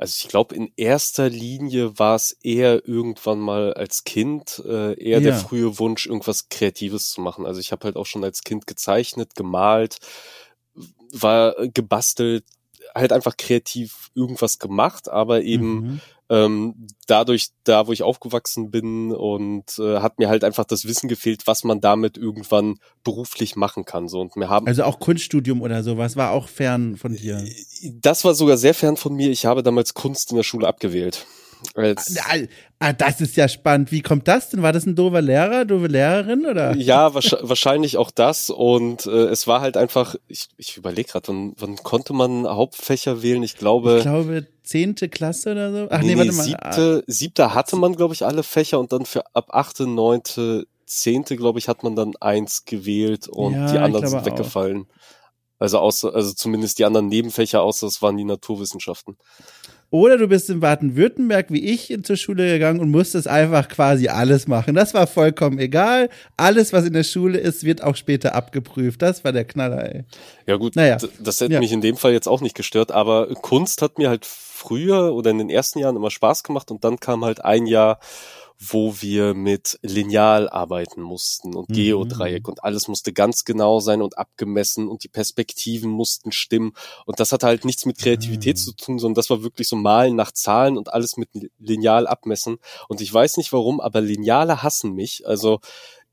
Also 0.00 0.14
ich 0.16 0.28
glaube, 0.28 0.54
in 0.54 0.72
erster 0.76 1.28
Linie 1.28 1.98
war 1.98 2.14
es 2.14 2.32
eher 2.42 2.88
irgendwann 2.88 3.38
mal 3.38 3.74
als 3.74 4.04
Kind 4.04 4.62
äh, 4.64 4.94
eher 4.94 5.18
ja. 5.18 5.20
der 5.20 5.34
frühe 5.34 5.78
Wunsch, 5.78 6.06
irgendwas 6.06 6.48
Kreatives 6.48 7.10
zu 7.10 7.20
machen. 7.20 7.44
Also 7.44 7.60
ich 7.60 7.70
habe 7.70 7.84
halt 7.84 7.96
auch 7.96 8.06
schon 8.06 8.24
als 8.24 8.42
Kind 8.42 8.66
gezeichnet, 8.66 9.34
gemalt, 9.34 9.98
war 11.12 11.54
gebastelt, 11.68 12.46
halt 12.94 13.12
einfach 13.12 13.36
kreativ 13.36 14.10
irgendwas 14.14 14.58
gemacht, 14.58 15.10
aber 15.10 15.42
eben 15.42 15.72
mhm 15.72 16.00
ähm, 16.30 16.86
dadurch, 17.08 17.48
da 17.64 17.88
wo 17.88 17.92
ich 17.92 18.04
aufgewachsen 18.04 18.70
bin 18.70 19.12
und 19.12 19.78
äh, 19.78 19.98
hat 19.98 20.18
mir 20.20 20.28
halt 20.28 20.44
einfach 20.44 20.64
das 20.64 20.86
Wissen 20.86 21.08
gefehlt, 21.08 21.46
was 21.46 21.64
man 21.64 21.80
damit 21.80 22.16
irgendwann 22.16 22.76
beruflich 23.02 23.56
machen 23.56 23.84
kann. 23.84 24.08
So 24.08 24.20
und 24.20 24.36
wir 24.36 24.48
haben 24.48 24.68
also 24.68 24.84
auch 24.84 25.00
Kunststudium 25.00 25.60
oder 25.60 25.82
sowas 25.82 26.16
war 26.16 26.30
auch 26.30 26.48
fern 26.48 26.96
von 26.96 27.16
dir. 27.16 27.44
Das 28.00 28.24
war 28.24 28.34
sogar 28.34 28.56
sehr 28.56 28.74
fern 28.74 28.96
von 28.96 29.14
mir. 29.14 29.30
Ich 29.30 29.44
habe 29.44 29.64
damals 29.64 29.92
Kunst 29.94 30.30
in 30.30 30.36
der 30.36 30.44
Schule 30.44 30.68
abgewählt. 30.68 31.26
Als 31.74 32.16
ah, 32.18 32.38
ah, 32.78 32.92
das 32.92 33.20
ist 33.20 33.36
ja 33.36 33.48
spannend. 33.48 33.92
Wie 33.92 34.00
kommt 34.00 34.28
das 34.28 34.50
denn? 34.50 34.62
War 34.62 34.72
das 34.72 34.86
ein 34.86 34.94
doofer 34.94 35.20
Lehrer, 35.20 35.64
doofe 35.64 35.88
Lehrerin 35.88 36.46
oder? 36.46 36.74
Ja, 36.76 37.12
wahrscheinlich 37.14 37.96
auch 37.96 38.10
das. 38.10 38.50
Und 38.50 39.06
äh, 39.06 39.26
es 39.26 39.46
war 39.46 39.60
halt 39.60 39.76
einfach, 39.76 40.16
ich, 40.28 40.48
ich 40.56 40.76
überlege 40.76 41.10
gerade, 41.10 41.28
wann, 41.28 41.52
wann 41.58 41.76
konnte 41.76 42.12
man 42.12 42.46
Hauptfächer 42.46 43.22
wählen? 43.22 43.42
Ich 43.42 43.56
glaube. 43.56 43.96
Ich 43.98 44.02
glaube, 44.02 44.46
zehnte 44.70 45.08
Klasse 45.08 45.52
oder 45.52 45.72
so. 45.72 45.88
Ach 45.90 46.00
nee, 46.00 46.14
nee, 46.14 46.16
warte 46.16 46.32
mal. 46.32 46.44
Siebte, 46.44 47.04
siebte 47.06 47.54
hatte 47.54 47.76
man, 47.76 47.96
glaube 47.96 48.14
ich, 48.14 48.24
alle 48.24 48.42
Fächer 48.44 48.78
und 48.78 48.92
dann 48.92 49.04
für 49.04 49.24
ab 49.34 49.48
achte, 49.50 49.86
neunte, 49.86 50.66
zehnte, 50.86 51.36
glaube 51.36 51.58
ich, 51.58 51.68
hat 51.68 51.82
man 51.82 51.96
dann 51.96 52.14
eins 52.20 52.64
gewählt 52.64 53.28
und 53.28 53.54
ja, 53.54 53.70
die 53.70 53.78
anderen 53.78 54.06
sind 54.06 54.24
weggefallen. 54.24 54.86
Auch. 54.88 55.58
Also 55.58 55.78
außer, 55.78 56.14
also 56.14 56.32
zumindest 56.32 56.78
die 56.78 56.84
anderen 56.84 57.08
Nebenfächer, 57.08 57.62
außer 57.62 57.86
es 57.86 58.00
waren 58.00 58.16
die 58.16 58.24
Naturwissenschaften. 58.24 59.18
Oder 59.90 60.18
du 60.18 60.28
bist 60.28 60.48
in 60.50 60.60
Baden-Württemberg 60.60 61.46
wie 61.50 61.64
ich 61.64 61.96
zur 62.04 62.16
Schule 62.16 62.46
gegangen 62.46 62.78
und 62.78 62.90
musstest 62.90 63.26
einfach 63.26 63.68
quasi 63.68 64.08
alles 64.08 64.46
machen. 64.46 64.74
Das 64.74 64.94
war 64.94 65.08
vollkommen 65.08 65.58
egal. 65.58 66.08
Alles, 66.36 66.72
was 66.72 66.86
in 66.86 66.92
der 66.92 67.02
Schule 67.02 67.38
ist, 67.38 67.64
wird 67.64 67.82
auch 67.82 67.96
später 67.96 68.34
abgeprüft. 68.36 69.02
Das 69.02 69.24
war 69.24 69.32
der 69.32 69.44
Knaller, 69.44 69.92
ey. 69.92 70.04
Ja 70.46 70.56
gut, 70.56 70.76
naja. 70.76 70.96
das 71.18 71.40
hätte 71.40 71.54
ja. 71.54 71.58
mich 71.58 71.72
in 71.72 71.80
dem 71.80 71.96
Fall 71.96 72.12
jetzt 72.12 72.28
auch 72.28 72.40
nicht 72.40 72.54
gestört, 72.54 72.92
aber 72.92 73.26
Kunst 73.34 73.82
hat 73.82 73.98
mir 73.98 74.08
halt 74.08 74.26
früher 74.26 75.12
oder 75.14 75.30
in 75.30 75.38
den 75.38 75.50
ersten 75.50 75.78
Jahren 75.80 75.96
immer 75.96 76.10
Spaß 76.10 76.44
gemacht 76.44 76.70
und 76.70 76.84
dann 76.84 77.00
kam 77.00 77.24
halt 77.24 77.44
ein 77.44 77.66
Jahr 77.66 77.98
wo 78.60 79.00
wir 79.00 79.32
mit 79.32 79.78
Lineal 79.80 80.48
arbeiten 80.50 81.00
mussten 81.00 81.56
und 81.56 81.70
mhm. 81.70 81.74
Geodreieck 81.74 82.46
und 82.46 82.62
alles 82.62 82.88
musste 82.88 83.12
ganz 83.12 83.44
genau 83.46 83.80
sein 83.80 84.02
und 84.02 84.18
abgemessen 84.18 84.86
und 84.86 85.02
die 85.02 85.08
Perspektiven 85.08 85.90
mussten 85.90 86.30
stimmen 86.30 86.72
und 87.06 87.20
das 87.20 87.32
hatte 87.32 87.46
halt 87.46 87.64
nichts 87.64 87.86
mit 87.86 87.98
Kreativität 87.98 88.56
mhm. 88.56 88.60
zu 88.60 88.72
tun, 88.72 88.98
sondern 88.98 89.14
das 89.14 89.30
war 89.30 89.42
wirklich 89.42 89.66
so 89.66 89.76
Malen 89.76 90.14
nach 90.14 90.32
Zahlen 90.32 90.76
und 90.76 90.92
alles 90.92 91.16
mit 91.16 91.30
Lineal 91.58 92.06
abmessen 92.06 92.58
und 92.88 93.00
ich 93.00 93.12
weiß 93.12 93.38
nicht 93.38 93.52
warum, 93.52 93.80
aber 93.80 94.02
Lineale 94.02 94.62
hassen 94.62 94.92
mich, 94.92 95.26
also 95.26 95.60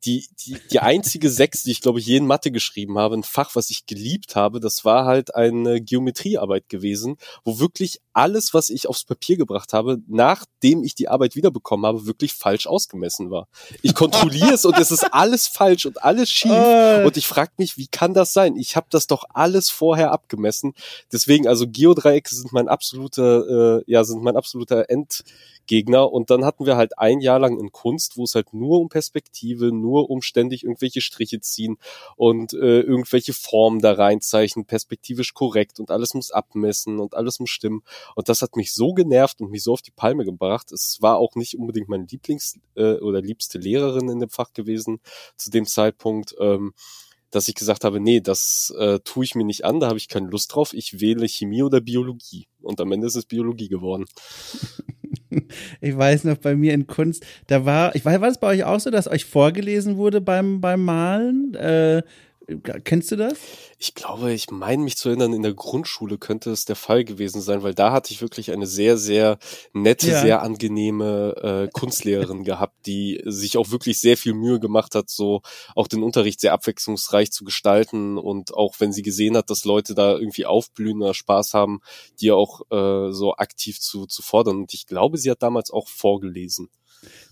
die, 0.06 0.28
die, 0.40 0.58
die 0.72 0.80
einzige 0.80 1.30
Sechs, 1.30 1.64
die 1.64 1.72
ich 1.72 1.82
glaube 1.82 2.00
ich 2.00 2.06
je 2.06 2.18
in 2.18 2.28
Mathe 2.28 2.52
geschrieben 2.52 2.98
habe, 2.98 3.16
ein 3.16 3.24
Fach, 3.24 3.56
was 3.56 3.70
ich 3.70 3.86
geliebt 3.86 4.36
habe, 4.36 4.60
das 4.60 4.86
war 4.86 5.06
halt 5.06 5.36
eine 5.36 5.82
Geometriearbeit 5.82 6.70
gewesen, 6.70 7.18
wo 7.44 7.60
wirklich 7.60 8.00
alles, 8.14 8.54
was 8.54 8.70
ich 8.70 8.88
aufs 8.88 9.04
Papier 9.04 9.38
gebracht 9.38 9.74
habe, 9.74 10.00
nachdem 10.08 10.84
ich 10.84 10.96
die 10.96 11.08
Arbeit 11.08 11.36
wiederbekommen 11.36 11.86
habe, 11.86 12.06
wirklich 12.06 12.34
falsch 12.34 12.68
ausgemessen 12.68 13.30
war. 13.32 13.48
Ich 13.82 13.96
kontrolliere 13.96 14.54
es 14.54 14.66
und 14.66 14.78
es 14.78 14.92
ist 14.92 15.14
alles 15.14 15.48
falsch 15.48 15.86
und 15.86 16.04
alles 16.04 16.32
schief 16.32 16.52
äh. 16.52 17.04
und 17.06 17.18
ich 17.18 17.28
frage 17.28 17.52
mich, 17.58 17.78
wie 17.78 17.88
kann 17.88 18.14
das 18.14 18.34
sein? 18.34 18.56
Ich 18.56 18.76
habe 18.76 18.88
das 18.90 19.08
doch 19.08 19.26
alles 19.34 19.70
vorher 19.70 20.12
abgemessen. 20.12 20.74
Deswegen, 21.12 21.48
also 21.48 21.66
Geodreiecke 21.68 22.34
sind 22.34 22.54
mein 22.54 22.68
absoluter, 22.68 23.80
äh, 23.80 23.84
ja, 23.88 24.04
sind 24.04 24.24
mein 24.24 24.38
absoluter 24.38 24.90
End 24.90 25.24
Gegner. 25.68 26.12
Und 26.12 26.30
dann 26.30 26.44
hatten 26.46 26.66
wir 26.66 26.78
halt 26.78 26.98
ein 26.98 27.20
Jahr 27.20 27.40
lang 27.40 27.60
in 27.60 27.72
Kunst, 27.72 28.18
wo 28.18 28.24
es 28.24 28.36
halt 28.36 28.54
nur 28.54 28.80
um 28.80 28.90
Perspektive, 28.90 29.72
nur 29.72 30.10
um 30.10 30.22
ständig 30.22 30.64
irgendwelche 30.64 31.02
Striche 31.02 31.40
ziehen 31.40 31.78
und 32.16 32.54
äh, 32.54 32.82
irgendwelche 32.82 33.34
Formen 33.34 33.80
da 33.80 33.94
reinzeichnen, 33.94 34.66
perspektivisch 34.66 35.34
korrekt 35.34 35.80
und 35.80 35.92
alles 35.92 36.14
muss 36.14 36.32
abmessen 36.32 37.00
und 37.00 37.14
alles 37.14 37.40
muss 37.40 37.50
stimmen. 37.50 37.84
Und 38.16 38.30
das 38.30 38.42
hat 38.42 38.56
mich 38.56 38.74
so 38.74 38.94
genervt 38.94 39.42
und 39.42 39.52
mich 39.52 39.64
so 39.64 39.74
auf 39.74 39.82
die 39.82 39.92
Palme 39.92 40.26
gebracht. 40.26 40.72
Es 40.72 41.02
war 41.02 41.18
auch 41.18 41.36
nicht 41.36 41.58
unbedingt 41.58 41.90
meine 41.90 42.06
Lieblings- 42.06 42.58
äh, 42.76 42.96
oder 42.96 43.22
liebste 43.22 43.60
Lehrerin 43.60 44.10
in 44.10 44.20
dem 44.20 44.30
Fach 44.30 44.54
gewesen 44.54 45.00
zu 45.36 45.52
dem 45.52 45.66
Zeitpunkt. 45.66 46.36
Ähm, 46.40 46.74
dass 47.30 47.48
ich 47.48 47.56
gesagt 47.56 47.84
habe, 47.84 48.00
nee, 48.00 48.22
das 48.22 48.74
äh, 48.78 49.00
tue 49.00 49.26
ich 49.26 49.36
mir 49.36 49.44
nicht 49.44 49.66
an, 49.66 49.80
da 49.80 49.88
habe 49.88 49.98
ich 49.98 50.08
keine 50.08 50.30
Lust 50.30 50.56
drauf, 50.56 50.74
ich 50.74 51.02
wähle 51.02 51.28
Chemie 51.28 51.62
oder 51.64 51.82
Biologie. 51.82 52.48
Und 52.62 52.80
am 52.80 52.92
Ende 52.92 53.08
ist 53.08 53.16
es 53.16 53.26
Biologie 53.26 53.68
geworden. 53.68 54.06
ich 55.82 55.98
weiß 55.98 56.24
noch, 56.26 56.38
bei 56.38 56.56
mir 56.56 56.74
in 56.74 56.88
Kunst, 56.88 57.26
da 57.48 57.66
war, 57.66 57.96
ich 57.96 58.06
weiß, 58.06 58.22
war 58.22 58.30
es 58.30 58.40
bei 58.40 58.48
euch 58.48 58.64
auch 58.64 58.80
so, 58.80 58.90
dass 58.90 59.10
euch 59.10 59.26
vorgelesen 59.26 59.98
wurde 59.98 60.22
beim, 60.22 60.62
beim 60.62 60.84
Malen? 60.84 61.54
Äh, 61.56 62.04
Kennst 62.86 63.12
du 63.12 63.18
das? 63.18 63.38
Ich 63.78 63.94
glaube, 63.94 64.32
ich 64.32 64.50
meine 64.52 64.82
mich 64.82 64.96
zu 64.96 65.10
erinnern, 65.10 65.34
in 65.34 65.42
der 65.42 65.54
Grundschule 65.54 66.18
könnte 66.18 66.50
es 66.52 66.64
der 66.64 66.78
Fall 66.78 67.04
gewesen 67.04 67.42
sein, 67.42 67.62
weil 67.62 67.74
da 67.74 67.92
hatte 67.92 68.14
ich 68.14 68.22
wirklich 68.22 68.52
eine 68.52 68.66
sehr, 68.66 68.98
sehr 68.98 69.38
nette, 69.74 70.12
ja. 70.12 70.22
sehr 70.22 70.42
angenehme 70.42 71.36
äh, 71.42 71.70
Kunstlehrerin 71.74 72.46
gehabt, 72.46 72.86
die 72.86 73.22
sich 73.26 73.58
auch 73.58 73.72
wirklich 73.72 74.00
sehr 74.00 74.16
viel 74.16 74.34
Mühe 74.34 74.62
gemacht 74.62 74.96
hat, 74.96 75.10
so 75.10 75.42
auch 75.76 75.90
den 75.90 76.04
Unterricht 76.04 76.40
sehr 76.40 76.54
abwechslungsreich 76.54 77.32
zu 77.32 77.44
gestalten 77.44 78.18
und 78.18 78.54
auch 78.54 78.76
wenn 78.80 78.94
sie 78.94 79.02
gesehen 79.02 79.36
hat, 79.36 79.50
dass 79.50 79.66
Leute 79.66 79.94
da 79.94 80.14
irgendwie 80.14 80.46
aufblühen 80.46 81.02
oder 81.02 81.14
Spaß 81.14 81.54
haben, 81.54 81.82
die 82.22 82.32
auch 82.32 82.62
äh, 82.72 83.12
so 83.12 83.36
aktiv 83.36 83.82
zu, 83.82 84.06
zu 84.06 84.22
fordern. 84.22 84.56
Und 84.56 84.74
ich 84.74 84.86
glaube, 84.86 85.18
sie 85.18 85.30
hat 85.30 85.44
damals 85.44 85.70
auch 85.70 85.90
vorgelesen. 85.90 86.70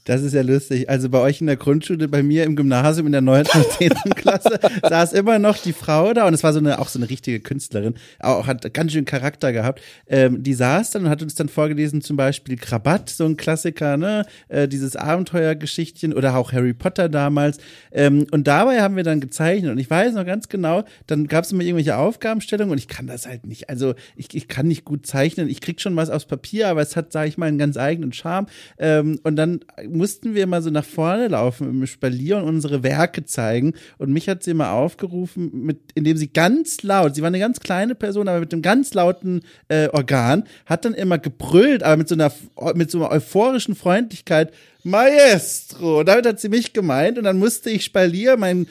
Das 0.06 0.22
ist 0.22 0.34
ja 0.34 0.44
lustig. 0.44 0.88
Also 0.88 1.10
bei 1.10 1.20
euch 1.20 1.41
in 1.41 1.48
der 1.48 1.58
Grundschule, 1.58 2.08
bei 2.08 2.22
mir 2.22 2.44
im 2.44 2.56
Gymnasium 2.56 3.08
in 3.08 3.12
der 3.12 3.22
9. 3.22 3.46
und 3.56 3.72
10. 3.72 3.89
Klasse 4.15 4.60
saß 4.88 5.13
immer 5.13 5.39
noch 5.39 5.58
die 5.58 5.74
Frau 5.74 6.13
da 6.13 6.28
und 6.28 6.36
es 6.36 6.44
war 6.44 6.54
so 6.54 6.60
eine, 6.60 6.78
auch 6.78 6.89
so 6.89 7.00
eine 7.00 7.10
richtige 7.10 7.39
Künstlerin, 7.39 7.96
auch 8.20 8.46
hat 8.46 8.72
ganz 8.76 8.91
schön 8.91 9.06
Charakter 9.06 9.52
gehabt. 9.52 9.82
Ähm, 10.08 10.44
die 10.44 10.54
saß 10.54 10.91
dann 10.91 11.06
und 11.06 11.10
hat 11.10 11.24
uns 11.24 11.34
dann 11.34 11.50
vorgelesen, 11.50 12.02
zum 12.02 12.18
Beispiel 12.18 12.56
Krabatt, 12.56 13.10
so 13.10 13.26
ein 13.26 13.36
Klassiker, 13.36 13.98
ne? 13.98 14.28
Äh, 14.48 14.68
dieses 14.68 14.96
Abenteuergeschichtchen 14.96 16.13
oder 16.13 16.36
auch 16.36 16.54
Harry 16.54 16.74
Potter 16.74 17.10
damals. 17.10 17.58
Ähm, 17.91 18.28
und 18.30 18.48
dabei 18.48 18.84
haben 18.84 18.96
wir 18.98 19.04
dann 19.04 19.20
gezeichnet 19.20 19.72
und 19.72 19.80
ich 19.80 19.89
weiß 19.89 20.13
noch 20.13 20.26
ganz 20.26 20.50
genau, 20.50 20.84
dann 21.08 21.26
gab 21.26 21.46
es 21.46 21.52
immer 21.52 21.63
irgendwelche 21.63 21.98
Aufgabenstellungen 21.98 22.72
und 22.72 22.78
ich 22.78 22.88
kann 22.88 23.08
das 23.08 23.26
halt 23.26 23.48
nicht. 23.48 23.72
Also 23.72 23.96
ich, 24.15 24.36
ich 24.36 24.48
kann 24.48 24.68
nicht 24.68 24.86
gut 24.86 25.08
zeichnen. 25.08 25.50
Ich 25.50 25.62
krieg 25.62 25.82
schon 25.82 25.96
was 25.96 26.12
aufs 26.12 26.26
Papier, 26.26 26.68
aber 26.68 26.82
es 26.82 26.96
hat, 26.96 27.12
sage 27.12 27.28
ich 27.28 27.39
mal, 27.39 27.48
einen 27.48 27.58
ganz 27.58 27.76
eigenen 27.76 28.13
Charme. 28.13 28.46
Ähm, 28.78 29.20
und 29.24 29.36
dann 29.36 29.62
mussten 29.97 30.36
wir 30.36 30.47
mal 30.47 30.62
so 30.62 30.69
nach 30.69 30.86
vorne 30.86 31.27
laufen 31.27 31.69
im 31.69 31.88
Spalier 31.88 32.38
und 32.38 32.43
unsere 32.43 32.84
Werke 32.84 33.25
zeigen. 33.25 33.73
Und 33.97 34.12
mich 34.12 34.29
hat 34.29 34.43
sie 34.43 34.51
immer 34.51 34.71
aufgerufen, 34.71 35.51
mit, 35.53 35.79
indem 35.95 36.17
sie 36.17 36.31
ganz 36.31 36.84
laut, 36.84 37.15
sie 37.15 37.21
war 37.21 37.27
eine 37.27 37.39
ganz 37.39 37.60
kleine 37.60 37.95
Person, 37.95 38.27
aber 38.27 38.39
mit 38.39 38.53
einem 38.53 38.62
ganz 38.62 38.93
lauten 38.93 39.41
äh, 39.67 39.88
Organ, 39.89 40.43
hat 40.65 40.86
dann 40.86 40.93
immer 40.93 41.17
gebrüllt, 41.17 41.84
aber 41.84 41.97
mit 41.97 42.08
so 42.10 42.15
einer, 42.15 42.31
mit 42.75 42.91
so 42.91 42.99
einer 42.99 43.12
euphorischen 43.12 43.75
Freundlichkeit, 43.75 44.51
Maestro. 44.86 46.04
Damit 46.04 46.28
hat 46.28 46.39
sie 46.39 46.48
mich 46.48 46.71
gemeint 46.71 47.17
und 47.17 47.24
dann 47.24 47.39
musste 47.39 47.71
ich 47.71 47.84
Spalier, 47.84 48.38
mein, 48.38 48.67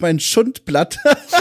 mein 0.00 0.18
Schundblatt, 0.18 0.98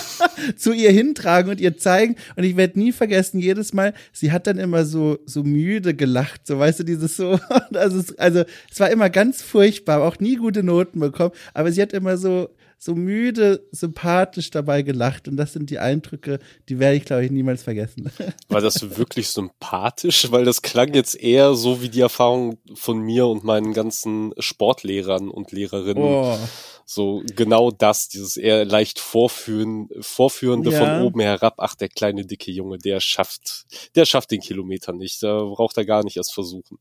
zu 0.55 0.73
ihr 0.73 0.91
hintragen 0.91 1.49
und 1.49 1.59
ihr 1.59 1.75
zeigen. 1.77 2.15
Und 2.35 2.43
ich 2.43 2.55
werde 2.55 2.77
nie 2.77 2.91
vergessen, 2.91 3.39
jedes 3.39 3.73
Mal, 3.73 3.95
sie 4.13 4.31
hat 4.31 4.45
dann 4.45 4.59
immer 4.59 4.85
so, 4.85 5.17
so 5.25 5.43
müde 5.43 5.95
gelacht, 5.95 6.45
so 6.45 6.59
weißt 6.59 6.81
du, 6.81 6.83
dieses 6.83 7.17
so. 7.17 7.39
Also, 7.73 8.13
also 8.17 8.43
es 8.71 8.79
war 8.79 8.91
immer 8.91 9.09
ganz 9.09 9.41
furchtbar, 9.41 10.03
auch 10.03 10.19
nie 10.19 10.35
gute 10.35 10.61
Noten 10.61 10.99
bekommen, 10.99 11.31
aber 11.53 11.71
sie 11.71 11.81
hat 11.81 11.93
immer 11.93 12.17
so, 12.17 12.49
so 12.83 12.95
müde, 12.95 13.63
sympathisch 13.71 14.49
dabei 14.49 14.81
gelacht. 14.81 15.27
Und 15.27 15.37
das 15.37 15.53
sind 15.53 15.69
die 15.69 15.77
Eindrücke, 15.77 16.39
die 16.67 16.79
werde 16.79 16.97
ich, 16.97 17.05
glaube 17.05 17.23
ich, 17.23 17.29
niemals 17.29 17.61
vergessen. 17.61 18.11
War 18.49 18.59
das 18.59 18.97
wirklich 18.97 19.29
sympathisch? 19.29 20.31
Weil 20.31 20.45
das 20.45 20.63
klang 20.63 20.95
jetzt 20.95 21.13
eher 21.13 21.53
so 21.53 21.83
wie 21.83 21.89
die 21.89 22.01
Erfahrung 22.01 22.57
von 22.73 22.99
mir 22.99 23.27
und 23.27 23.43
meinen 23.43 23.73
ganzen 23.73 24.33
Sportlehrern 24.39 25.29
und 25.29 25.51
Lehrerinnen. 25.51 26.03
Oh. 26.03 26.39
So 26.85 27.23
genau 27.35 27.71
das, 27.71 28.09
dieses 28.09 28.37
eher 28.37 28.65
leicht 28.65 28.99
vorführen, 28.99 29.89
vorführende 29.99 30.71
ja. 30.71 30.79
von 30.79 31.05
oben 31.05 31.19
herab. 31.21 31.55
Ach, 31.57 31.75
der 31.75 31.89
kleine 31.89 32.25
dicke 32.25 32.51
Junge, 32.51 32.77
der 32.77 32.99
schafft, 32.99 33.65
der 33.95 34.05
schafft 34.05 34.31
den 34.31 34.41
Kilometer 34.41 34.93
nicht. 34.93 35.23
Da 35.23 35.43
braucht 35.43 35.77
er 35.77 35.85
gar 35.85 36.03
nicht 36.03 36.17
erst 36.17 36.33
versuchen. 36.33 36.77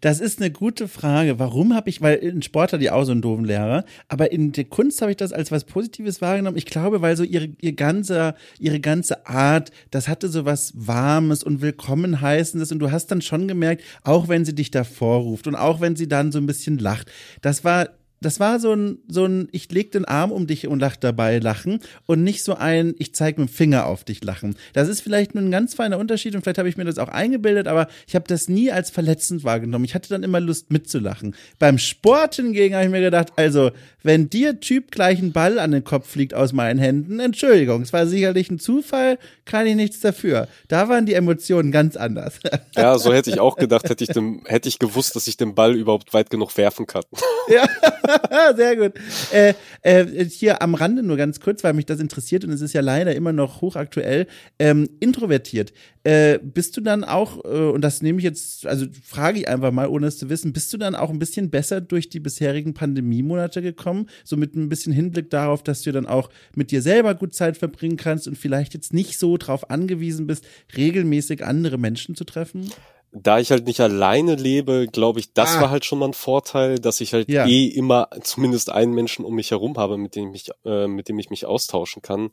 Das 0.00 0.20
ist 0.20 0.40
eine 0.40 0.50
gute 0.50 0.88
Frage. 0.88 1.38
Warum 1.38 1.74
habe 1.74 1.90
ich, 1.90 2.00
weil 2.00 2.16
in 2.16 2.42
Sport 2.42 2.72
hatte 2.72 2.82
ich 2.82 2.90
auch 2.90 3.04
so 3.04 3.12
einen 3.12 3.22
doofen 3.22 3.44
Lehrer, 3.44 3.84
aber 4.08 4.32
in 4.32 4.52
der 4.52 4.64
Kunst 4.64 5.00
habe 5.00 5.12
ich 5.12 5.16
das 5.16 5.32
als 5.32 5.50
was 5.50 5.64
Positives 5.64 6.20
wahrgenommen. 6.20 6.56
Ich 6.56 6.66
glaube, 6.66 7.02
weil 7.02 7.16
so 7.16 7.22
ihre, 7.22 7.48
ihr 7.60 7.72
ganze, 7.72 8.34
ihre 8.58 8.80
ganze 8.80 9.26
Art, 9.26 9.70
das 9.90 10.08
hatte 10.08 10.28
so 10.28 10.44
was 10.44 10.72
Warmes 10.74 11.42
und 11.42 11.62
Willkommen 11.62 12.20
heißendes 12.20 12.72
und 12.72 12.78
du 12.78 12.90
hast 12.90 13.06
dann 13.10 13.22
schon 13.22 13.48
gemerkt, 13.48 13.82
auch 14.04 14.28
wenn 14.28 14.44
sie 14.44 14.54
dich 14.54 14.70
davor 14.70 15.20
ruft 15.20 15.46
und 15.46 15.54
auch 15.54 15.80
wenn 15.80 15.96
sie 15.96 16.08
dann 16.08 16.32
so 16.32 16.38
ein 16.38 16.46
bisschen 16.46 16.78
lacht, 16.78 17.10
das 17.40 17.64
war 17.64 17.88
das 18.24 18.40
war 18.40 18.60
so 18.60 18.72
ein, 18.72 18.98
so 19.08 19.24
ein, 19.24 19.48
ich 19.52 19.70
leg 19.70 19.92
den 19.92 20.04
Arm 20.04 20.32
um 20.32 20.46
dich 20.46 20.66
und 20.66 20.80
lach 20.80 20.96
dabei 20.96 21.38
lachen 21.38 21.80
und 22.06 22.22
nicht 22.22 22.44
so 22.44 22.54
ein, 22.54 22.94
ich 22.98 23.14
zeig 23.14 23.38
mit 23.38 23.48
dem 23.48 23.52
Finger 23.52 23.86
auf 23.86 24.04
dich 24.04 24.22
lachen. 24.24 24.56
Das 24.72 24.88
ist 24.88 25.00
vielleicht 25.00 25.34
nur 25.34 25.44
ein 25.44 25.50
ganz 25.50 25.74
feiner 25.74 25.98
Unterschied 25.98 26.34
und 26.34 26.42
vielleicht 26.42 26.58
habe 26.58 26.68
ich 26.68 26.76
mir 26.76 26.84
das 26.84 26.98
auch 26.98 27.08
eingebildet, 27.08 27.68
aber 27.68 27.88
ich 28.06 28.14
habe 28.14 28.24
das 28.28 28.48
nie 28.48 28.70
als 28.70 28.90
verletzend 28.90 29.44
wahrgenommen. 29.44 29.84
Ich 29.84 29.94
hatte 29.94 30.08
dann 30.08 30.22
immer 30.22 30.40
Lust 30.40 30.70
mitzulachen. 30.70 31.34
Beim 31.58 31.78
Sport 31.78 32.36
hingegen 32.36 32.74
habe 32.74 32.84
ich 32.84 32.90
mir 32.90 33.00
gedacht, 33.00 33.32
also, 33.36 33.70
wenn 34.02 34.28
dir 34.28 34.60
Typ 34.60 34.90
gleich 34.90 35.20
ein 35.20 35.32
Ball 35.32 35.58
an 35.58 35.70
den 35.70 35.84
Kopf 35.84 36.08
fliegt 36.08 36.34
aus 36.34 36.52
meinen 36.52 36.78
Händen, 36.78 37.20
Entschuldigung, 37.20 37.82
es 37.82 37.92
war 37.92 38.06
sicherlich 38.06 38.50
ein 38.50 38.58
Zufall, 38.58 39.18
kann 39.44 39.66
ich 39.66 39.76
nichts 39.76 40.00
dafür. 40.00 40.48
Da 40.68 40.88
waren 40.88 41.06
die 41.06 41.14
Emotionen 41.14 41.72
ganz 41.72 41.96
anders. 41.96 42.40
Ja, 42.74 42.98
so 42.98 43.12
hätte 43.12 43.30
ich 43.30 43.38
auch 43.38 43.56
gedacht, 43.56 43.88
hätte 43.88 44.02
ich 44.02 44.10
dem, 44.10 44.42
hätte 44.46 44.68
ich 44.68 44.78
gewusst, 44.78 45.14
dass 45.14 45.26
ich 45.26 45.36
den 45.36 45.54
Ball 45.54 45.74
überhaupt 45.74 46.14
weit 46.14 46.30
genug 46.30 46.56
werfen 46.56 46.86
kann. 46.86 47.02
Ja. 47.48 47.66
Sehr 48.56 48.76
gut. 48.76 48.92
Äh, 49.32 49.54
äh, 49.82 50.24
hier 50.24 50.62
am 50.62 50.74
Rande 50.74 51.02
nur 51.02 51.16
ganz 51.16 51.40
kurz, 51.40 51.64
weil 51.64 51.74
mich 51.74 51.86
das 51.86 52.00
interessiert 52.00 52.44
und 52.44 52.50
es 52.50 52.60
ist 52.60 52.72
ja 52.72 52.80
leider 52.80 53.14
immer 53.14 53.32
noch 53.32 53.60
hochaktuell. 53.60 54.26
Ähm, 54.58 54.88
introvertiert. 55.00 55.72
Äh, 56.04 56.38
bist 56.42 56.76
du 56.76 56.80
dann 56.80 57.04
auch, 57.04 57.44
äh, 57.44 57.48
und 57.48 57.82
das 57.82 58.02
nehme 58.02 58.18
ich 58.18 58.24
jetzt, 58.24 58.66
also 58.66 58.86
frage 59.04 59.38
ich 59.38 59.48
einfach 59.48 59.70
mal, 59.70 59.86
ohne 59.86 60.06
es 60.06 60.18
zu 60.18 60.28
wissen, 60.28 60.52
bist 60.52 60.72
du 60.72 60.78
dann 60.78 60.94
auch 60.94 61.10
ein 61.10 61.18
bisschen 61.18 61.50
besser 61.50 61.80
durch 61.80 62.08
die 62.08 62.20
bisherigen 62.20 62.74
Pandemiemonate 62.74 63.62
gekommen? 63.62 64.06
So 64.24 64.36
mit 64.36 64.54
ein 64.56 64.68
bisschen 64.68 64.92
Hinblick 64.92 65.30
darauf, 65.30 65.62
dass 65.62 65.82
du 65.82 65.92
dann 65.92 66.06
auch 66.06 66.30
mit 66.54 66.70
dir 66.70 66.82
selber 66.82 67.14
gut 67.14 67.34
Zeit 67.34 67.56
verbringen 67.56 67.96
kannst 67.96 68.26
und 68.26 68.36
vielleicht 68.36 68.74
jetzt 68.74 68.92
nicht 68.92 69.18
so 69.18 69.36
drauf 69.36 69.70
angewiesen 69.70 70.26
bist, 70.26 70.44
regelmäßig 70.76 71.44
andere 71.44 71.78
Menschen 71.78 72.14
zu 72.14 72.24
treffen? 72.24 72.70
Da 73.12 73.38
ich 73.38 73.50
halt 73.50 73.66
nicht 73.66 73.80
alleine 73.80 74.36
lebe, 74.36 74.86
glaube 74.90 75.20
ich, 75.20 75.34
das 75.34 75.56
ah. 75.56 75.62
war 75.62 75.70
halt 75.70 75.84
schon 75.84 75.98
mal 75.98 76.08
ein 76.08 76.14
Vorteil, 76.14 76.78
dass 76.78 77.00
ich 77.02 77.12
halt 77.12 77.28
ja. 77.28 77.46
eh 77.46 77.66
immer 77.66 78.08
zumindest 78.22 78.70
einen 78.70 78.94
Menschen 78.94 79.24
um 79.24 79.34
mich 79.34 79.50
herum 79.50 79.76
habe, 79.76 79.98
mit 79.98 80.16
dem 80.16 80.28
ich 80.28 80.46
mich, 80.46 80.50
äh, 80.64 80.86
mit 80.86 81.08
dem 81.08 81.18
ich 81.18 81.28
mich 81.28 81.44
austauschen 81.44 82.00
kann. 82.00 82.30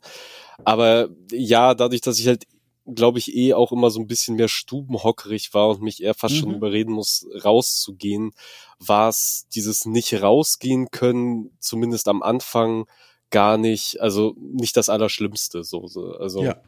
Aber 0.64 1.08
ja, 1.30 1.74
dadurch, 1.74 2.00
dass 2.00 2.18
ich 2.18 2.26
halt 2.26 2.46
glaube 2.92 3.18
ich, 3.18 3.36
eh 3.36 3.54
auch 3.54 3.70
immer 3.70 3.90
so 3.90 4.00
ein 4.00 4.08
bisschen 4.08 4.34
mehr 4.34 4.48
stubenhockerig 4.48 5.54
war 5.54 5.68
und 5.68 5.82
mich 5.82 6.02
eher 6.02 6.14
fast 6.14 6.34
mhm. 6.36 6.38
schon 6.38 6.54
überreden 6.54 6.92
muss, 6.92 7.24
rauszugehen, 7.44 8.32
war 8.80 9.10
es 9.10 9.46
dieses 9.54 9.84
nicht 9.84 10.20
rausgehen 10.20 10.90
können, 10.90 11.50
zumindest 11.60 12.08
am 12.08 12.20
Anfang 12.22 12.86
gar 13.30 13.58
nicht, 13.58 14.00
also 14.00 14.34
nicht 14.38 14.76
das 14.76 14.88
Allerschlimmste, 14.88 15.62
so, 15.62 15.86
so 15.86 16.14
also. 16.14 16.42
Ja 16.42 16.60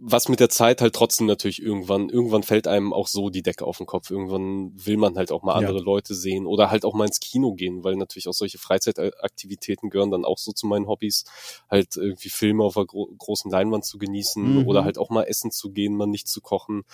was 0.00 0.28
mit 0.28 0.38
der 0.38 0.48
Zeit 0.48 0.80
halt 0.80 0.94
trotzdem 0.94 1.26
natürlich 1.26 1.60
irgendwann, 1.60 2.08
irgendwann 2.08 2.44
fällt 2.44 2.68
einem 2.68 2.92
auch 2.92 3.08
so 3.08 3.30
die 3.30 3.42
Decke 3.42 3.66
auf 3.66 3.78
den 3.78 3.86
Kopf. 3.86 4.10
Irgendwann 4.10 4.72
will 4.74 4.96
man 4.96 5.16
halt 5.16 5.32
auch 5.32 5.42
mal 5.42 5.54
andere 5.54 5.78
ja. 5.78 5.84
Leute 5.84 6.14
sehen 6.14 6.46
oder 6.46 6.70
halt 6.70 6.84
auch 6.84 6.94
mal 6.94 7.06
ins 7.06 7.18
Kino 7.18 7.52
gehen, 7.54 7.82
weil 7.82 7.96
natürlich 7.96 8.28
auch 8.28 8.32
solche 8.32 8.58
Freizeitaktivitäten 8.58 9.90
gehören 9.90 10.12
dann 10.12 10.24
auch 10.24 10.38
so 10.38 10.52
zu 10.52 10.68
meinen 10.68 10.86
Hobbys. 10.86 11.24
Halt 11.68 11.96
irgendwie 11.96 12.28
Filme 12.28 12.62
auf 12.62 12.76
einer 12.76 12.86
gro 12.86 13.08
großen 13.18 13.50
Leinwand 13.50 13.84
zu 13.84 13.98
genießen 13.98 14.60
mhm. 14.60 14.68
oder 14.68 14.84
halt 14.84 14.98
auch 14.98 15.10
mal 15.10 15.24
essen 15.24 15.50
zu 15.50 15.70
gehen, 15.70 15.96
mal 15.96 16.06
nicht 16.06 16.28
zu 16.28 16.40
kochen, 16.40 16.84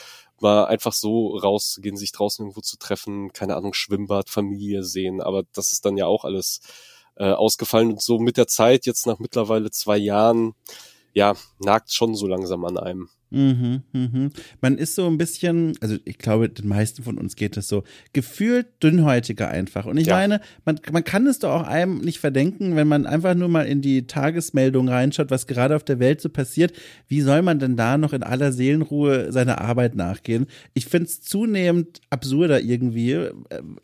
mal 0.41 0.65
einfach 0.65 0.95
so 0.95 1.37
rauszugehen, 1.37 1.99
sich 1.99 2.13
draußen 2.13 2.43
irgendwo 2.43 2.63
zu 2.63 2.79
treffen, 2.79 3.35
keine 3.35 3.57
Ahnung, 3.57 3.75
Schwimmbad, 3.75 4.31
Familie 4.31 4.83
sehen. 4.83 5.21
Aber 5.21 5.43
das 5.53 5.73
ist 5.73 5.85
dann 5.85 5.99
ja 5.99 6.07
auch 6.07 6.25
alles 6.25 6.61
äh, 7.17 7.33
ausgefallen 7.33 7.91
und 7.91 8.03
so 8.03 8.19
mit 8.19 8.39
der 8.39 8.47
Zeit, 8.47 8.87
jetzt 8.87 9.07
nach 9.07 9.19
mittlerweile 9.19 9.71
zwei 9.71 9.99
Jahren, 9.99 10.55
ja, 11.15 11.35
nagt 11.61 11.93
schon 11.93 12.15
so 12.15 12.27
langsam 12.27 12.65
an 12.65 12.77
einem. 12.77 13.09
Mhm, 13.35 13.83
mhm. 13.93 14.31
Man 14.61 14.79
ist 14.79 14.95
so 14.95 15.07
ein 15.09 15.19
bisschen, 15.19 15.77
also 15.81 15.97
ich 16.05 16.19
glaube, 16.19 16.49
den 16.49 16.69
meisten 16.69 17.03
von 17.03 17.19
uns 17.19 17.35
geht 17.35 17.57
es 17.57 17.67
so, 17.67 17.83
gefühlt 18.13 18.67
dünnhäutiger 18.81 19.49
einfach. 19.49 19.87
Und 19.87 19.97
ich 19.97 20.07
ja. 20.07 20.17
meine, 20.17 20.41
man, 20.65 20.79
man 20.93 21.03
kann 21.03 21.27
es 21.27 21.41
doch 21.41 21.51
auch 21.51 21.67
einem 21.67 21.99
nicht 21.99 22.21
verdenken, 22.21 22.77
wenn 22.77 22.87
man 22.87 23.07
einfach 23.07 23.35
nur 23.35 23.49
mal 23.49 23.67
in 23.67 23.83
die 23.83 24.07
Tagesmeldung 24.07 24.89
reinschaut, 24.89 25.31
was 25.31 25.49
gerade 25.49 25.75
auf 25.75 25.83
der 25.83 25.99
Welt 25.99 26.21
so 26.21 26.29
passiert. 26.29 26.75
Wie 27.09 27.23
soll 27.23 27.43
man 27.43 27.59
denn 27.59 27.77
da 27.77 27.99
noch 27.99 28.13
in 28.13 28.23
aller 28.23 28.53
Seelenruhe 28.53 29.33
seiner 29.33 29.61
Arbeit 29.61 29.97
nachgehen? 29.97 30.47
Ich 30.73 30.87
finde 30.87 31.07
es 31.07 31.21
zunehmend 31.21 32.03
absurder 32.11 32.61
irgendwie, 32.61 33.13
äh, 33.13 33.33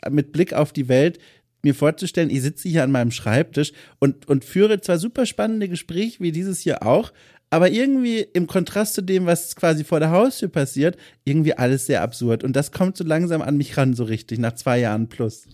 mit 0.09 0.31
Blick 0.31 0.53
auf 0.53 0.73
die 0.73 0.89
Welt, 0.89 1.19
mir 1.63 1.75
vorzustellen, 1.75 2.31
ich 2.31 2.43
sitze 2.43 2.69
hier 2.69 2.85
an 2.85 2.91
meinem 2.91 3.11
Schreibtisch 3.11 3.73
und, 3.99 4.29
und 4.29 4.45
führe 4.45 4.81
zwar 4.81 4.99
super 4.99 5.27
spannende 5.27 5.69
Gespräche 5.69 6.21
wie 6.21 6.33
dieses 6.33 6.61
hier 6.61 6.87
auch, 6.87 7.13
aber 7.51 7.71
irgendwie 7.71 8.21
im 8.21 8.47
Kontrast 8.47 8.95
zu 8.95 9.03
dem, 9.03 9.27
was 9.27 9.57
quasi 9.57 9.85
vor 9.85 9.99
der 9.99 10.13
Haustür 10.13 10.49
passiert, 10.49 10.97
irgendwie 11.25 11.55
alles 11.55 11.87
sehr 11.87 12.03
absurd. 12.03 12.45
Und 12.45 12.55
das 12.55 12.71
kommt 12.71 12.97
so 12.97 13.05
langsam 13.05 13.43
an 13.43 13.57
mich 13.57 13.77
ran, 13.77 13.95
so 13.95 14.05
richtig, 14.05 14.39
nach 14.39 14.55
zwei 14.55 14.79
Jahren 14.79 15.09
plus. 15.09 15.47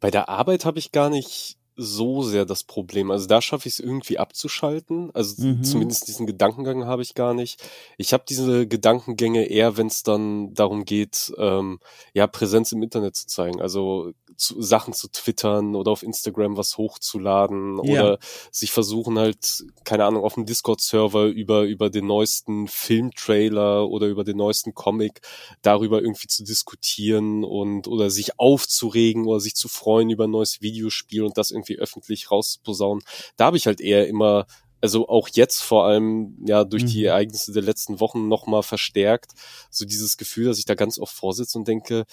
Bei 0.00 0.10
der 0.10 0.28
Arbeit 0.28 0.64
habe 0.64 0.78
ich 0.78 0.92
gar 0.92 1.10
nicht 1.10 1.58
so 1.76 2.22
sehr 2.22 2.44
das 2.44 2.64
Problem. 2.64 3.10
Also 3.10 3.26
da 3.26 3.40
schaffe 3.40 3.68
ich 3.68 3.74
es 3.74 3.80
irgendwie 3.80 4.18
abzuschalten. 4.18 5.10
Also 5.14 5.42
mhm. 5.42 5.64
zumindest 5.64 6.08
diesen 6.08 6.26
Gedankengang 6.26 6.86
habe 6.86 7.02
ich 7.02 7.14
gar 7.14 7.34
nicht. 7.34 7.62
Ich 7.96 8.12
habe 8.12 8.24
diese 8.28 8.66
Gedankengänge 8.66 9.44
eher, 9.44 9.76
wenn 9.76 9.86
es 9.86 10.02
dann 10.02 10.54
darum 10.54 10.84
geht, 10.84 11.32
ähm, 11.38 11.80
ja, 12.12 12.26
Präsenz 12.26 12.72
im 12.72 12.82
Internet 12.82 13.16
zu 13.16 13.26
zeigen. 13.26 13.60
Also 13.60 14.12
zu, 14.36 14.60
Sachen 14.60 14.92
zu 14.92 15.08
twittern 15.08 15.74
oder 15.74 15.90
auf 15.90 16.02
Instagram 16.02 16.56
was 16.56 16.76
hochzuladen 16.76 17.80
ja. 17.84 17.92
oder 17.92 18.18
sich 18.50 18.72
versuchen 18.72 19.18
halt, 19.18 19.64
keine 19.84 20.04
Ahnung, 20.04 20.24
auf 20.24 20.34
dem 20.34 20.46
Discord-Server 20.46 21.26
über, 21.26 21.62
über 21.62 21.90
den 21.90 22.06
neuesten 22.06 22.68
Filmtrailer 22.68 23.88
oder 23.88 24.08
über 24.08 24.24
den 24.24 24.36
neuesten 24.36 24.74
Comic 24.74 25.20
darüber 25.62 26.02
irgendwie 26.02 26.28
zu 26.28 26.44
diskutieren 26.44 27.44
und 27.44 27.88
oder 27.88 28.10
sich 28.10 28.38
aufzuregen 28.38 29.26
oder 29.26 29.40
sich 29.40 29.54
zu 29.54 29.68
freuen 29.68 30.10
über 30.10 30.24
ein 30.24 30.30
neues 30.30 30.60
Videospiel 30.60 31.22
und 31.22 31.38
das 31.38 31.50
irgendwie 31.50 31.61
öffentlich 31.78 32.30
rauszuposaunen. 32.30 33.04
Da 33.36 33.46
habe 33.46 33.56
ich 33.56 33.66
halt 33.66 33.80
eher 33.80 34.08
immer 34.08 34.46
also 34.82 35.08
auch 35.08 35.28
jetzt 35.32 35.62
vor 35.62 35.86
allem 35.86 36.36
ja 36.44 36.64
durch 36.64 36.82
mhm. 36.82 36.88
die 36.88 37.04
Ereignisse 37.04 37.52
der 37.52 37.62
letzten 37.62 38.00
Wochen 38.00 38.26
nochmal 38.26 38.64
verstärkt, 38.64 39.30
so 39.70 39.84
dieses 39.84 40.16
Gefühl, 40.16 40.46
dass 40.46 40.58
ich 40.58 40.64
da 40.64 40.74
ganz 40.74 40.98
oft 40.98 41.14
vorsitze 41.14 41.56
und 41.56 41.68
denke, 41.68 42.04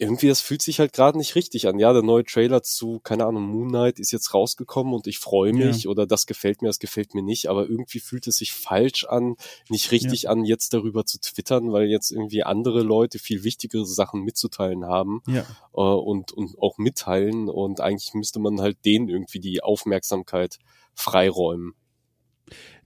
irgendwie, 0.00 0.28
das 0.28 0.40
fühlt 0.40 0.62
sich 0.62 0.78
halt 0.80 0.92
gerade 0.92 1.18
nicht 1.18 1.34
richtig 1.34 1.68
an. 1.68 1.78
Ja, 1.78 1.92
der 1.92 2.02
neue 2.02 2.24
Trailer 2.24 2.62
zu, 2.62 3.00
keine 3.00 3.26
Ahnung, 3.26 3.44
Moon 3.44 3.68
Knight 3.68 3.98
ist 3.98 4.12
jetzt 4.12 4.34
rausgekommen 4.34 4.94
und 4.94 5.06
ich 5.06 5.18
freue 5.18 5.52
mich 5.52 5.84
ja. 5.84 5.90
oder 5.90 6.06
das 6.06 6.26
gefällt 6.26 6.62
mir, 6.62 6.68
das 6.68 6.78
gefällt 6.78 7.14
mir 7.14 7.22
nicht, 7.22 7.48
aber 7.48 7.68
irgendwie 7.68 8.00
fühlt 8.00 8.26
es 8.26 8.36
sich 8.36 8.52
falsch 8.52 9.04
an, 9.04 9.36
nicht 9.68 9.90
richtig 9.90 10.22
ja. 10.22 10.30
an, 10.30 10.44
jetzt 10.44 10.72
darüber 10.72 11.04
zu 11.04 11.20
twittern, 11.20 11.72
weil 11.72 11.88
jetzt 11.88 12.10
irgendwie 12.10 12.42
andere 12.42 12.82
Leute 12.82 13.18
viel 13.18 13.44
wichtigere 13.44 13.86
Sachen 13.86 14.22
mitzuteilen 14.22 14.84
haben 14.84 15.22
ja. 15.26 15.44
äh, 15.74 15.80
und, 15.80 16.32
und 16.32 16.58
auch 16.58 16.78
mitteilen 16.78 17.48
und 17.48 17.80
eigentlich 17.80 18.14
müsste 18.14 18.38
man 18.38 18.60
halt 18.60 18.84
denen 18.84 19.08
irgendwie 19.08 19.40
die 19.40 19.62
Aufmerksamkeit 19.62 20.58
freiräumen. 20.94 21.74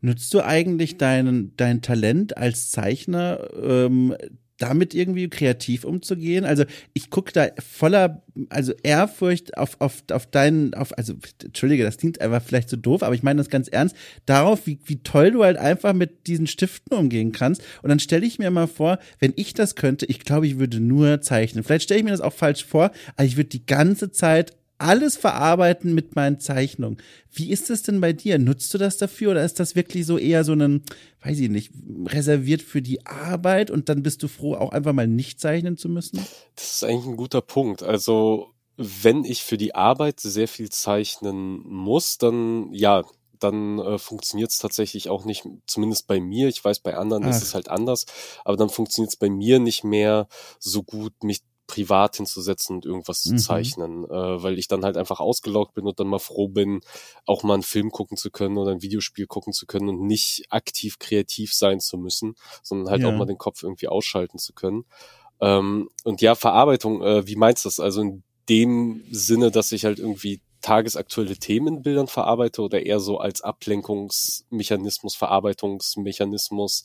Nutzt 0.00 0.32
du 0.32 0.44
eigentlich 0.44 0.96
deinen, 0.96 1.54
dein 1.56 1.82
Talent 1.82 2.36
als 2.36 2.70
Zeichner 2.70 3.50
ähm, 3.54 4.16
damit 4.60 4.94
irgendwie 4.94 5.28
kreativ 5.28 5.84
umzugehen. 5.84 6.44
Also 6.44 6.64
ich 6.92 7.10
gucke 7.10 7.32
da 7.32 7.48
voller, 7.58 8.22
also 8.50 8.72
Ehrfurcht 8.82 9.56
auf, 9.56 9.80
auf, 9.80 10.04
auf 10.12 10.26
deinen, 10.26 10.74
auf, 10.74 10.96
also 10.96 11.14
entschuldige, 11.42 11.82
das 11.82 11.96
klingt 11.96 12.20
einfach 12.20 12.42
vielleicht 12.42 12.68
so 12.68 12.76
doof, 12.76 13.02
aber 13.02 13.14
ich 13.14 13.22
meine 13.22 13.38
das 13.38 13.48
ganz 13.48 13.68
ernst, 13.68 13.96
darauf, 14.26 14.66
wie, 14.66 14.78
wie 14.84 15.02
toll 15.02 15.30
du 15.30 15.44
halt 15.44 15.56
einfach 15.56 15.94
mit 15.94 16.26
diesen 16.26 16.46
Stiften 16.46 16.96
umgehen 16.96 17.32
kannst. 17.32 17.62
Und 17.82 17.88
dann 17.88 18.00
stelle 18.00 18.26
ich 18.26 18.38
mir 18.38 18.50
mal 18.50 18.68
vor, 18.68 18.98
wenn 19.18 19.32
ich 19.36 19.54
das 19.54 19.74
könnte, 19.74 20.06
ich 20.06 20.20
glaube, 20.20 20.46
ich 20.46 20.58
würde 20.58 20.78
nur 20.78 21.22
zeichnen. 21.22 21.64
Vielleicht 21.64 21.84
stelle 21.84 22.00
ich 22.00 22.04
mir 22.04 22.10
das 22.10 22.20
auch 22.20 22.34
falsch 22.34 22.64
vor, 22.64 22.90
aber 23.16 23.24
ich 23.24 23.36
würde 23.36 23.48
die 23.48 23.64
ganze 23.64 24.12
Zeit 24.12 24.52
alles 24.80 25.16
verarbeiten 25.16 25.94
mit 25.94 26.16
meinen 26.16 26.40
Zeichnungen. 26.40 26.98
Wie 27.32 27.50
ist 27.50 27.70
es 27.70 27.82
denn 27.82 28.00
bei 28.00 28.12
dir? 28.12 28.38
Nutzt 28.38 28.72
du 28.72 28.78
das 28.78 28.96
dafür 28.96 29.32
oder 29.32 29.44
ist 29.44 29.60
das 29.60 29.76
wirklich 29.76 30.06
so 30.06 30.18
eher 30.18 30.44
so 30.44 30.52
ein, 30.52 30.82
weiß 31.22 31.38
ich 31.38 31.50
nicht, 31.50 31.72
reserviert 32.06 32.62
für 32.62 32.82
die 32.82 33.06
Arbeit 33.06 33.70
und 33.70 33.88
dann 33.88 34.02
bist 34.02 34.22
du 34.22 34.28
froh, 34.28 34.54
auch 34.54 34.72
einfach 34.72 34.92
mal 34.92 35.06
nicht 35.06 35.40
zeichnen 35.40 35.76
zu 35.76 35.88
müssen? 35.88 36.24
Das 36.54 36.74
ist 36.74 36.84
eigentlich 36.84 37.06
ein 37.06 37.16
guter 37.16 37.42
Punkt. 37.42 37.82
Also, 37.82 38.48
wenn 38.76 39.24
ich 39.24 39.42
für 39.42 39.58
die 39.58 39.74
Arbeit 39.74 40.20
sehr 40.20 40.48
viel 40.48 40.70
zeichnen 40.70 41.62
muss, 41.66 42.18
dann 42.18 42.72
ja, 42.72 43.04
dann 43.38 43.78
äh, 43.78 43.98
funktioniert 43.98 44.50
es 44.50 44.58
tatsächlich 44.58 45.08
auch 45.08 45.24
nicht, 45.24 45.46
zumindest 45.66 46.06
bei 46.06 46.20
mir, 46.20 46.48
ich 46.48 46.64
weiß, 46.64 46.80
bei 46.80 46.96
anderen 46.96 47.24
Ach. 47.24 47.30
ist 47.30 47.42
es 47.42 47.54
halt 47.54 47.68
anders, 47.68 48.06
aber 48.44 48.56
dann 48.56 48.68
funktioniert 48.68 49.12
es 49.12 49.16
bei 49.16 49.30
mir 49.30 49.58
nicht 49.58 49.82
mehr 49.82 50.28
so 50.58 50.82
gut, 50.82 51.24
mich 51.24 51.42
privat 51.70 52.16
hinzusetzen 52.16 52.76
und 52.76 52.84
irgendwas 52.84 53.24
mhm. 53.24 53.38
zu 53.38 53.44
zeichnen, 53.44 54.04
äh, 54.04 54.42
weil 54.42 54.58
ich 54.58 54.66
dann 54.66 54.84
halt 54.84 54.96
einfach 54.96 55.20
ausgelaugt 55.20 55.74
bin 55.74 55.86
und 55.86 56.00
dann 56.00 56.08
mal 56.08 56.18
froh 56.18 56.48
bin, 56.48 56.80
auch 57.26 57.44
mal 57.44 57.54
einen 57.54 57.62
Film 57.62 57.92
gucken 57.92 58.16
zu 58.16 58.32
können 58.32 58.58
oder 58.58 58.72
ein 58.72 58.82
Videospiel 58.82 59.26
gucken 59.26 59.52
zu 59.52 59.66
können 59.66 59.88
und 59.88 60.02
nicht 60.02 60.46
aktiv 60.50 60.98
kreativ 60.98 61.54
sein 61.54 61.78
zu 61.78 61.96
müssen, 61.96 62.34
sondern 62.64 62.90
halt 62.90 63.02
ja. 63.02 63.08
auch 63.08 63.16
mal 63.16 63.26
den 63.26 63.38
Kopf 63.38 63.62
irgendwie 63.62 63.86
ausschalten 63.86 64.38
zu 64.38 64.52
können. 64.52 64.84
Ähm, 65.40 65.88
und 66.02 66.20
ja, 66.20 66.34
Verarbeitung, 66.34 67.02
äh, 67.02 67.26
wie 67.28 67.36
meinst 67.36 67.64
du 67.64 67.68
das? 67.68 67.78
Also 67.78 68.00
in 68.00 68.24
dem 68.48 69.04
Sinne, 69.12 69.52
dass 69.52 69.70
ich 69.70 69.84
halt 69.84 70.00
irgendwie 70.00 70.40
tagesaktuelle 70.60 71.36
Themen 71.36 71.76
in 71.76 71.82
Bildern 71.82 72.08
verarbeite 72.08 72.62
oder 72.62 72.84
eher 72.84 72.98
so 72.98 73.18
als 73.18 73.42
Ablenkungsmechanismus, 73.42 75.14
Verarbeitungsmechanismus, 75.14 76.82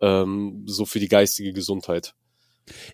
ähm, 0.00 0.62
so 0.66 0.86
für 0.86 1.00
die 1.00 1.08
geistige 1.08 1.52
Gesundheit? 1.52 2.14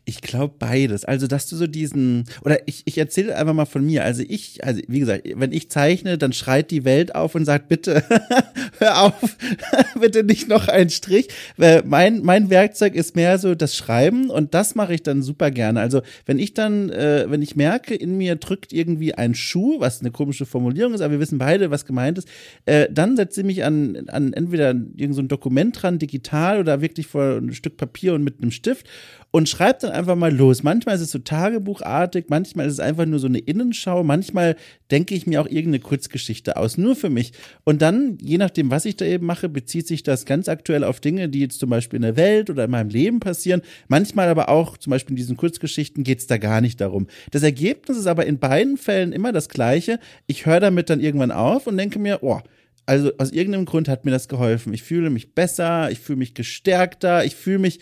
Ich 0.05 0.21
glaube 0.21 0.55
beides. 0.59 1.05
Also, 1.05 1.29
dass 1.29 1.49
du 1.49 1.55
so 1.55 1.69
diesen, 1.69 2.25
oder 2.43 2.67
ich, 2.67 2.83
ich 2.87 2.99
erzähle 2.99 3.37
einfach 3.37 3.55
mal 3.55 3.67
von 3.67 3.85
mir. 3.85 4.05
Also 4.05 4.25
ich, 4.27 4.65
also 4.65 4.81
wie 4.89 4.99
gesagt, 4.99 5.29
wenn 5.37 5.53
ich 5.53 5.71
zeichne, 5.71 6.19
dann 6.19 6.33
schreit 6.33 6.73
die 6.73 6.85
Welt 6.85 7.15
auf 7.15 7.37
und 7.37 7.45
sagt, 7.45 7.69
bitte, 7.69 8.03
hör 8.79 9.03
auf, 9.03 9.37
bitte 10.01 10.25
nicht 10.25 10.49
noch 10.49 10.67
einen 10.67 10.91
Strich. 10.91 11.29
Weil 11.57 11.85
mein, 11.85 12.23
mein 12.23 12.51
Werkzeug 12.51 12.97
ist 12.97 13.15
mehr 13.15 13.39
so 13.39 13.55
das 13.55 13.77
Schreiben 13.77 14.29
und 14.29 14.55
das 14.55 14.75
mache 14.75 14.95
ich 14.95 15.05
dann 15.05 15.23
super 15.23 15.53
gerne. 15.53 15.81
Also, 15.81 16.03
wenn 16.27 16.41
ich 16.41 16.53
dann, 16.53 16.91
äh, 16.91 17.27
wenn 17.29 17.43
ich 17.43 17.55
merke, 17.55 17.95
in 17.95 18.17
mir 18.17 18.35
drückt 18.37 18.73
irgendwie 18.73 19.15
ein 19.15 19.37
Schuh, 19.37 19.79
was 19.79 20.01
eine 20.01 20.11
komische 20.11 20.47
Formulierung 20.47 20.95
ist, 20.95 21.01
aber 21.01 21.13
wir 21.13 21.21
wissen 21.21 21.39
beide, 21.39 21.71
was 21.71 21.85
gemeint 21.85 22.19
ist, 22.19 22.29
äh, 22.67 22.89
dann 22.91 23.17
setze 23.17 23.43
ich 23.43 23.47
mich 23.47 23.65
an, 23.65 24.09
an 24.09 24.33
entweder 24.33 24.71
irgendein 24.71 25.13
so 25.13 25.23
Dokument 25.23 25.81
dran, 25.81 26.01
digital 26.01 26.59
oder 26.59 26.81
wirklich 26.81 27.07
vor 27.07 27.37
ein 27.37 27.53
Stück 27.53 27.77
Papier 27.77 28.15
und 28.15 28.25
mit 28.25 28.41
einem 28.41 28.51
Stift 28.51 28.87
und 29.31 29.49
schreibt 29.61 29.83
dann 29.83 29.92
einfach 29.92 30.16
mal 30.16 30.35
los. 30.35 30.62
Manchmal 30.62 30.94
ist 30.94 31.03
es 31.03 31.11
so 31.11 31.18
tagebuchartig, 31.18 32.27
manchmal 32.29 32.66
ist 32.66 32.73
es 32.75 32.81
einfach 32.81 33.05
nur 33.05 33.18
so 33.18 33.27
eine 33.27 33.40
Innenschau, 33.40 34.03
manchmal 34.03 34.57
denke 34.90 35.14
ich 35.14 35.27
mir 35.27 35.38
auch 35.38 35.46
irgendeine 35.46 35.81
Kurzgeschichte 35.81 36.57
aus, 36.57 36.79
nur 36.79 36.96
für 36.96 37.11
mich. 37.11 37.33
Und 37.64 37.83
dann, 37.83 38.16
je 38.23 38.38
nachdem, 38.38 38.70
was 38.70 38.87
ich 38.87 38.96
da 38.96 39.05
eben 39.05 39.27
mache, 39.27 39.51
bezieht 39.51 39.87
sich 39.87 40.03
das 40.03 40.25
ganz 40.25 40.49
aktuell 40.49 40.83
auf 40.83 41.01
Dinge, 41.01 41.29
die 41.29 41.40
jetzt 41.40 41.61
zum 41.61 41.68
Beispiel 41.68 41.99
in 41.99 42.05
der 42.05 42.16
Welt 42.16 42.49
oder 42.49 42.64
in 42.64 42.70
meinem 42.70 42.88
Leben 42.88 43.20
passieren. 43.20 43.61
Manchmal 43.87 44.31
aber 44.31 44.49
auch, 44.49 44.79
zum 44.79 44.92
Beispiel 44.92 45.12
in 45.12 45.16
diesen 45.16 45.37
Kurzgeschichten, 45.37 46.05
geht 46.05 46.20
es 46.20 46.27
da 46.27 46.38
gar 46.38 46.62
nicht 46.62 46.81
darum. 46.81 47.09
Das 47.31 47.42
Ergebnis 47.42 47.99
ist 47.99 48.07
aber 48.07 48.25
in 48.25 48.38
beiden 48.38 48.79
Fällen 48.79 49.12
immer 49.12 49.31
das 49.31 49.51
gleiche. 49.51 50.01
Ich 50.27 50.46
höre 50.46 50.61
damit 50.61 50.88
dann 50.88 51.01
irgendwann 51.01 51.33
auf 51.33 51.66
und 51.66 51.77
denke 51.77 51.99
mir, 51.99 52.23
oh, 52.23 52.40
also 52.87 53.12
aus 53.18 53.31
irgendeinem 53.31 53.66
Grund 53.66 53.88
hat 53.88 54.07
mir 54.07 54.11
das 54.11 54.27
geholfen. 54.27 54.73
Ich 54.73 54.83
fühle 54.83 55.11
mich 55.11 55.35
besser, 55.35 55.90
ich 55.90 56.01
fühle 56.01 56.18
mich 56.18 56.33
gestärkter, 56.33 57.27
ich 57.27 57.37
fühle 57.37 57.59
mich 57.59 57.79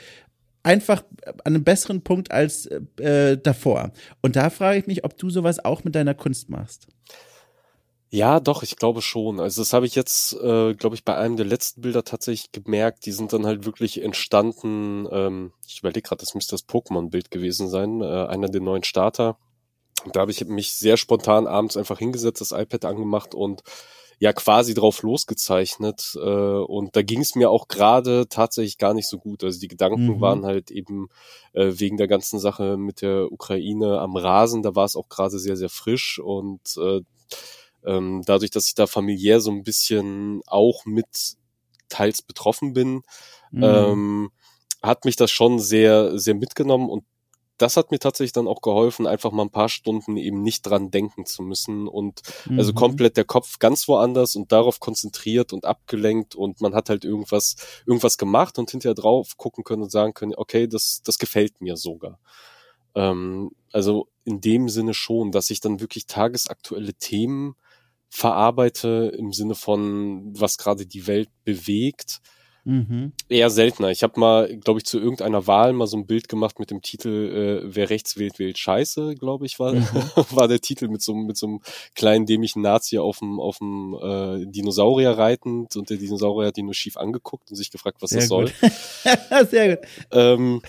einfach 0.68 1.02
an 1.24 1.54
einem 1.54 1.64
besseren 1.64 2.02
Punkt 2.02 2.30
als 2.30 2.66
äh, 2.66 3.38
davor. 3.38 3.90
Und 4.20 4.36
da 4.36 4.50
frage 4.50 4.78
ich 4.78 4.86
mich, 4.86 5.02
ob 5.02 5.16
du 5.16 5.30
sowas 5.30 5.64
auch 5.64 5.82
mit 5.82 5.94
deiner 5.94 6.14
Kunst 6.14 6.50
machst. 6.50 6.88
Ja, 8.10 8.38
doch, 8.38 8.62
ich 8.62 8.76
glaube 8.76 9.00
schon. 9.00 9.40
Also 9.40 9.62
das 9.62 9.72
habe 9.72 9.86
ich 9.86 9.94
jetzt, 9.94 10.34
äh, 10.34 10.74
glaube 10.74 10.94
ich, 10.94 11.04
bei 11.04 11.16
einem 11.16 11.36
der 11.36 11.46
letzten 11.46 11.80
Bilder 11.80 12.04
tatsächlich 12.04 12.52
gemerkt. 12.52 13.06
Die 13.06 13.12
sind 13.12 13.32
dann 13.32 13.46
halt 13.46 13.64
wirklich 13.64 14.02
entstanden. 14.02 15.08
Ähm, 15.10 15.52
ich 15.66 15.80
überlege 15.80 16.02
gerade, 16.02 16.20
das 16.20 16.34
müsste 16.34 16.52
das 16.52 16.68
Pokémon-Bild 16.68 17.30
gewesen 17.30 17.68
sein, 17.68 18.02
äh, 18.02 18.26
einer 18.26 18.48
der 18.48 18.60
neuen 18.60 18.84
Starter. 18.84 19.38
Und 20.04 20.16
da 20.16 20.20
habe 20.20 20.30
ich 20.30 20.44
mich 20.46 20.74
sehr 20.74 20.96
spontan 20.98 21.46
abends 21.46 21.76
einfach 21.76 21.98
hingesetzt, 21.98 22.40
das 22.40 22.52
iPad 22.52 22.84
angemacht 22.84 23.34
und 23.34 23.62
ja 24.18 24.32
quasi 24.32 24.74
drauf 24.74 25.02
losgezeichnet. 25.02 26.16
Äh, 26.16 26.20
und 26.20 26.96
da 26.96 27.02
ging 27.02 27.20
es 27.20 27.34
mir 27.34 27.50
auch 27.50 27.68
gerade 27.68 28.28
tatsächlich 28.28 28.78
gar 28.78 28.94
nicht 28.94 29.08
so 29.08 29.18
gut. 29.18 29.44
Also 29.44 29.60
die 29.60 29.68
Gedanken 29.68 30.16
mhm. 30.16 30.20
waren 30.20 30.44
halt 30.44 30.70
eben 30.70 31.08
äh, 31.52 31.72
wegen 31.74 31.96
der 31.96 32.08
ganzen 32.08 32.38
Sache 32.38 32.76
mit 32.76 33.02
der 33.02 33.30
Ukraine 33.30 34.00
am 34.00 34.16
Rasen. 34.16 34.62
Da 34.62 34.74
war 34.74 34.84
es 34.84 34.96
auch 34.96 35.08
gerade 35.08 35.38
sehr, 35.38 35.56
sehr 35.56 35.68
frisch 35.68 36.18
und 36.18 36.76
äh, 36.78 37.00
ähm, 37.84 38.22
dadurch, 38.26 38.50
dass 38.50 38.66
ich 38.66 38.74
da 38.74 38.86
familiär 38.86 39.40
so 39.40 39.50
ein 39.50 39.62
bisschen 39.62 40.42
auch 40.46 40.84
mit 40.84 41.36
teils 41.88 42.22
betroffen 42.22 42.72
bin, 42.72 43.02
mhm. 43.50 43.62
ähm, 43.62 44.30
hat 44.82 45.04
mich 45.04 45.16
das 45.16 45.30
schon 45.30 45.58
sehr, 45.58 46.18
sehr 46.18 46.34
mitgenommen 46.34 46.88
und 46.88 47.04
das 47.58 47.76
hat 47.76 47.90
mir 47.90 47.98
tatsächlich 47.98 48.32
dann 48.32 48.48
auch 48.48 48.62
geholfen, 48.62 49.06
einfach 49.06 49.32
mal 49.32 49.42
ein 49.42 49.50
paar 49.50 49.68
Stunden 49.68 50.16
eben 50.16 50.42
nicht 50.42 50.62
dran 50.62 50.90
denken 50.90 51.26
zu 51.26 51.42
müssen 51.42 51.88
und 51.88 52.22
also 52.24 52.52
mhm. 52.52 52.58
also 52.58 52.72
komplett 52.72 53.16
der 53.16 53.24
Kopf 53.24 53.58
ganz 53.58 53.88
woanders 53.88 54.36
und 54.36 54.52
darauf 54.52 54.80
konzentriert 54.80 55.52
und 55.52 55.64
abgelenkt 55.64 56.34
und 56.34 56.60
man 56.60 56.74
hat 56.74 56.88
halt 56.88 57.04
irgendwas, 57.04 57.56
irgendwas 57.86 58.16
gemacht 58.16 58.58
und 58.58 58.70
hinterher 58.70 58.94
drauf 58.94 59.36
gucken 59.36 59.64
können 59.64 59.82
und 59.82 59.90
sagen 59.90 60.14
können, 60.14 60.34
okay, 60.36 60.68
das, 60.68 61.02
das 61.04 61.18
gefällt 61.18 61.60
mir 61.60 61.76
sogar. 61.76 62.18
Ähm, 62.94 63.50
also 63.72 64.08
in 64.24 64.40
dem 64.40 64.68
Sinne 64.68 64.94
schon, 64.94 65.32
dass 65.32 65.50
ich 65.50 65.60
dann 65.60 65.80
wirklich 65.80 66.06
tagesaktuelle 66.06 66.94
Themen 66.94 67.56
verarbeite 68.08 69.12
im 69.18 69.32
Sinne 69.32 69.54
von, 69.54 70.32
was 70.38 70.56
gerade 70.56 70.86
die 70.86 71.06
Welt 71.06 71.28
bewegt 71.44 72.20
Mhm. 72.68 73.12
Eher 73.30 73.48
seltener. 73.48 73.88
Ich 73.88 74.02
habe 74.02 74.20
mal, 74.20 74.54
glaube 74.58 74.80
ich, 74.80 74.84
zu 74.84 74.98
irgendeiner 74.98 75.46
Wahl 75.46 75.72
mal 75.72 75.86
so 75.86 75.96
ein 75.96 76.06
Bild 76.06 76.28
gemacht 76.28 76.58
mit 76.58 76.70
dem 76.70 76.82
Titel 76.82 77.62
äh, 77.64 77.74
Wer 77.74 77.88
rechts 77.88 78.18
wählt, 78.18 78.38
wählt 78.38 78.58
Scheiße, 78.58 79.14
glaube 79.14 79.46
ich, 79.46 79.58
war, 79.58 79.72
mhm. 79.72 79.86
war 80.32 80.48
der 80.48 80.60
Titel 80.60 80.88
mit 80.88 81.00
so, 81.00 81.14
mit 81.14 81.38
so 81.38 81.46
einem 81.46 81.60
kleinen 81.94 82.26
dämlichen 82.26 82.60
Nazi 82.60 82.98
auf 82.98 83.20
dem, 83.20 83.40
auf 83.40 83.56
dem 83.56 83.94
äh, 83.94 84.44
Dinosaurier 84.44 85.12
reitend 85.12 85.76
und 85.76 85.88
der 85.88 85.96
Dinosaurier 85.96 86.48
hat 86.48 86.58
ihn 86.58 86.66
nur 86.66 86.74
schief 86.74 86.98
angeguckt 86.98 87.50
und 87.50 87.56
sich 87.56 87.70
gefragt, 87.70 88.02
was 88.02 88.10
Sehr 88.10 88.20
das 88.20 88.28
gut. 88.28 88.52
soll. 88.60 89.46
Sehr 89.50 89.76
gut. 89.76 89.86
Ähm, 90.12 90.60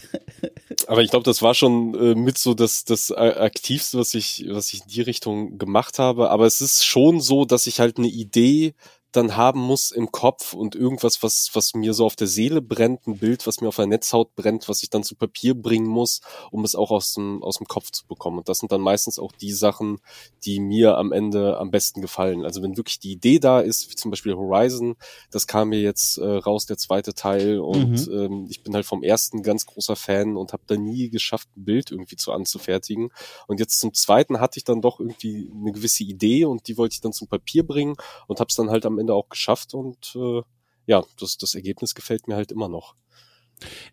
aber 0.88 1.02
ich 1.02 1.10
glaube, 1.10 1.26
das 1.26 1.42
war 1.42 1.54
schon 1.54 1.94
äh, 1.96 2.16
mit 2.16 2.38
so 2.38 2.54
das, 2.54 2.86
das 2.86 3.12
Aktivste, 3.12 3.98
was 3.98 4.14
ich, 4.14 4.46
was 4.50 4.72
ich 4.72 4.84
in 4.84 4.88
die 4.88 5.02
Richtung 5.02 5.58
gemacht 5.58 6.00
habe. 6.00 6.30
Aber 6.30 6.46
es 6.46 6.62
ist 6.62 6.86
schon 6.86 7.20
so, 7.20 7.44
dass 7.44 7.68
ich 7.68 7.82
halt 7.82 7.98
eine 7.98 8.08
Idee 8.08 8.74
dann 9.12 9.36
haben 9.36 9.60
muss 9.60 9.92
im 9.92 10.12
Kopf 10.12 10.54
und 10.54 10.76
irgendwas, 10.76 11.24
was, 11.24 11.50
was 11.54 11.74
mir 11.74 11.94
so 11.94 12.06
auf 12.06 12.16
der 12.16 12.28
Seele 12.28 12.62
brennt, 12.62 13.08
ein 13.08 13.18
Bild, 13.18 13.48
was 13.48 13.60
mir 13.60 13.70
auf 13.70 13.76
der 13.76 13.88
Netzhaut 13.88 14.36
brennt, 14.36 14.70
was 14.70 14.84
ich 14.84 14.90
dann 14.90 15.04
zu 15.04 15.16
Papier 15.16 15.56
bringen 15.56 15.88
muss, 15.88 16.22
um 16.52 16.64
es 16.64 16.76
auch 16.76 16.92
aus 16.92 17.14
dem, 17.16 17.42
aus 17.42 17.58
dem 17.58 17.68
Kopf 17.68 17.90
zu 17.92 18.06
bekommen. 18.06 18.38
Und 18.38 18.50
das 18.50 18.60
sind 18.60 18.72
dann 18.72 18.82
meistens 18.82 19.18
auch 19.18 19.32
die 19.32 19.52
Sachen, 19.52 20.00
die 20.44 20.60
mir 20.60 20.98
am 20.98 21.12
Ende 21.12 21.58
am 21.58 21.72
besten 21.72 22.02
gefallen. 22.02 22.46
Also 22.46 22.62
wenn 22.62 22.78
wirklich 22.78 23.00
die 23.00 23.14
Idee 23.14 23.40
da 23.40 23.62
ist, 23.62 23.90
wie 23.90 23.96
zum 23.96 24.12
Beispiel 24.12 24.36
Horizon, 24.36 24.96
das 25.32 25.48
kam 25.48 25.70
mir 25.70 25.82
jetzt 25.82 26.18
äh, 26.18 26.26
raus, 26.26 26.68
der 26.68 26.78
zweite 26.78 27.14
Teil, 27.14 27.60
und 27.60 28.08
mhm. 28.08 28.14
ähm, 28.14 28.48
ich 28.50 28.62
bin 28.62 28.76
halt 28.76 28.86
vom 28.86 29.02
ersten 29.02 29.42
ganz 29.42 29.66
großer 29.66 29.96
Fan 29.96 30.38
und 30.38 30.54
habe 30.54 30.64
da 30.68 30.78
nie 30.78 31.10
geschafft, 31.10 31.48
ein 31.58 31.66
Bild 31.66 31.92
irgendwie 31.92 32.16
zu 32.16 32.32
anzufertigen. 32.32 33.10
Und 33.48 33.60
jetzt 33.60 33.80
zum 33.80 33.94
zweiten 33.94 34.40
hatte 34.40 34.60
ich 34.60 34.66
dann 34.66 34.82
doch 34.82 35.00
irgendwie 35.00 35.52
eine 35.52 35.72
gewisse 35.72 36.04
Idee 36.04 36.46
und 36.46 36.68
die 36.68 36.78
wollte 36.78 36.94
ich 36.94 37.02
dann 37.02 37.14
zum 37.14 37.28
Papier 37.28 37.66
bringen 37.66 37.96
und 38.28 38.40
habe 38.40 38.50
es 38.50 38.56
dann 38.56 38.70
halt 38.70 38.86
am 38.86 38.99
Ende 39.00 39.14
auch 39.14 39.30
geschafft 39.30 39.74
und 39.74 40.16
äh, 40.16 40.42
ja, 40.86 41.04
das, 41.20 41.38
das 41.38 41.56
Ergebnis 41.56 41.96
gefällt 41.96 42.28
mir 42.28 42.36
halt 42.36 42.52
immer 42.52 42.68
noch. 42.68 42.96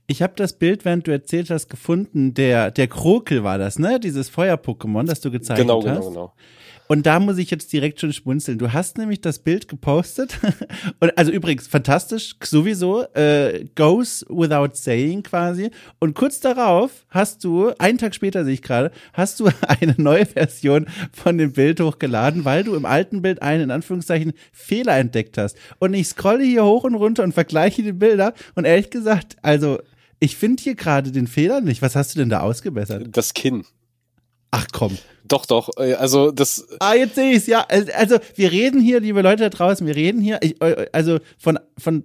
Ich 0.06 0.22
habe 0.22 0.34
das 0.36 0.58
Bild, 0.58 0.84
während 0.84 1.06
du 1.06 1.10
erzählt 1.10 1.50
hast, 1.50 1.68
gefunden. 1.68 2.34
Der, 2.34 2.70
der 2.70 2.86
Krokel 2.86 3.42
war 3.42 3.58
das, 3.58 3.78
ne? 3.78 3.98
Dieses 3.98 4.28
Feuer-Pokémon, 4.28 5.04
das 5.04 5.20
du 5.20 5.30
gezeigt 5.30 5.60
genau, 5.60 5.78
hast. 5.78 5.84
Genau, 5.84 6.00
genau, 6.00 6.10
genau. 6.10 6.34
Und 6.88 7.06
da 7.06 7.18
muss 7.20 7.38
ich 7.38 7.50
jetzt 7.50 7.72
direkt 7.72 8.00
schon 8.00 8.12
schmunzeln. 8.12 8.58
Du 8.58 8.72
hast 8.72 8.98
nämlich 8.98 9.20
das 9.20 9.40
Bild 9.40 9.68
gepostet. 9.68 10.38
Und 11.00 11.16
also 11.18 11.32
übrigens, 11.32 11.66
fantastisch, 11.66 12.36
sowieso, 12.42 13.02
äh, 13.14 13.64
goes 13.74 14.24
without 14.28 14.74
saying 14.74 15.22
quasi. 15.22 15.70
Und 15.98 16.14
kurz 16.14 16.40
darauf 16.40 17.06
hast 17.08 17.42
du, 17.44 17.72
einen 17.78 17.98
Tag 17.98 18.14
später 18.14 18.44
sehe 18.44 18.54
ich 18.54 18.62
gerade, 18.62 18.92
hast 19.12 19.40
du 19.40 19.48
eine 19.66 19.94
neue 19.98 20.26
Version 20.26 20.86
von 21.12 21.38
dem 21.38 21.52
Bild 21.52 21.80
hochgeladen, 21.80 22.44
weil 22.44 22.64
du 22.64 22.74
im 22.74 22.84
alten 22.84 23.22
Bild 23.22 23.42
einen, 23.42 23.64
in 23.64 23.70
Anführungszeichen, 23.70 24.32
Fehler 24.52 24.96
entdeckt 24.96 25.38
hast. 25.38 25.56
Und 25.78 25.94
ich 25.94 26.08
scrolle 26.08 26.44
hier 26.44 26.64
hoch 26.64 26.84
und 26.84 26.94
runter 26.94 27.24
und 27.24 27.32
vergleiche 27.32 27.82
die 27.82 27.92
Bilder. 27.92 28.34
Und 28.54 28.64
ehrlich 28.64 28.90
gesagt, 28.90 29.36
also, 29.42 29.78
ich 30.18 30.36
finde 30.36 30.62
hier 30.62 30.74
gerade 30.74 31.12
den 31.12 31.26
Fehler 31.26 31.60
nicht. 31.60 31.82
Was 31.82 31.94
hast 31.94 32.14
du 32.14 32.18
denn 32.18 32.30
da 32.30 32.40
ausgebessert? 32.40 33.08
Das 33.10 33.34
Kinn. 33.34 33.64
Ach 34.50 34.66
komm. 34.72 34.96
Doch, 35.28 35.44
doch. 35.46 35.70
äh, 35.78 35.94
Also 35.94 36.30
das. 36.30 36.66
Ah, 36.78 36.94
jetzt 36.94 37.14
sehe 37.16 37.32
ich's, 37.34 37.46
ja. 37.46 37.66
Also 37.94 38.18
wir 38.34 38.52
reden 38.52 38.80
hier, 38.80 39.00
liebe 39.00 39.22
Leute 39.22 39.44
da 39.44 39.48
draußen, 39.50 39.86
wir 39.86 39.96
reden 39.96 40.20
hier, 40.20 40.38
ich, 40.42 40.60
äh, 40.62 40.86
also 40.92 41.18
von, 41.38 41.58
von, 41.78 42.04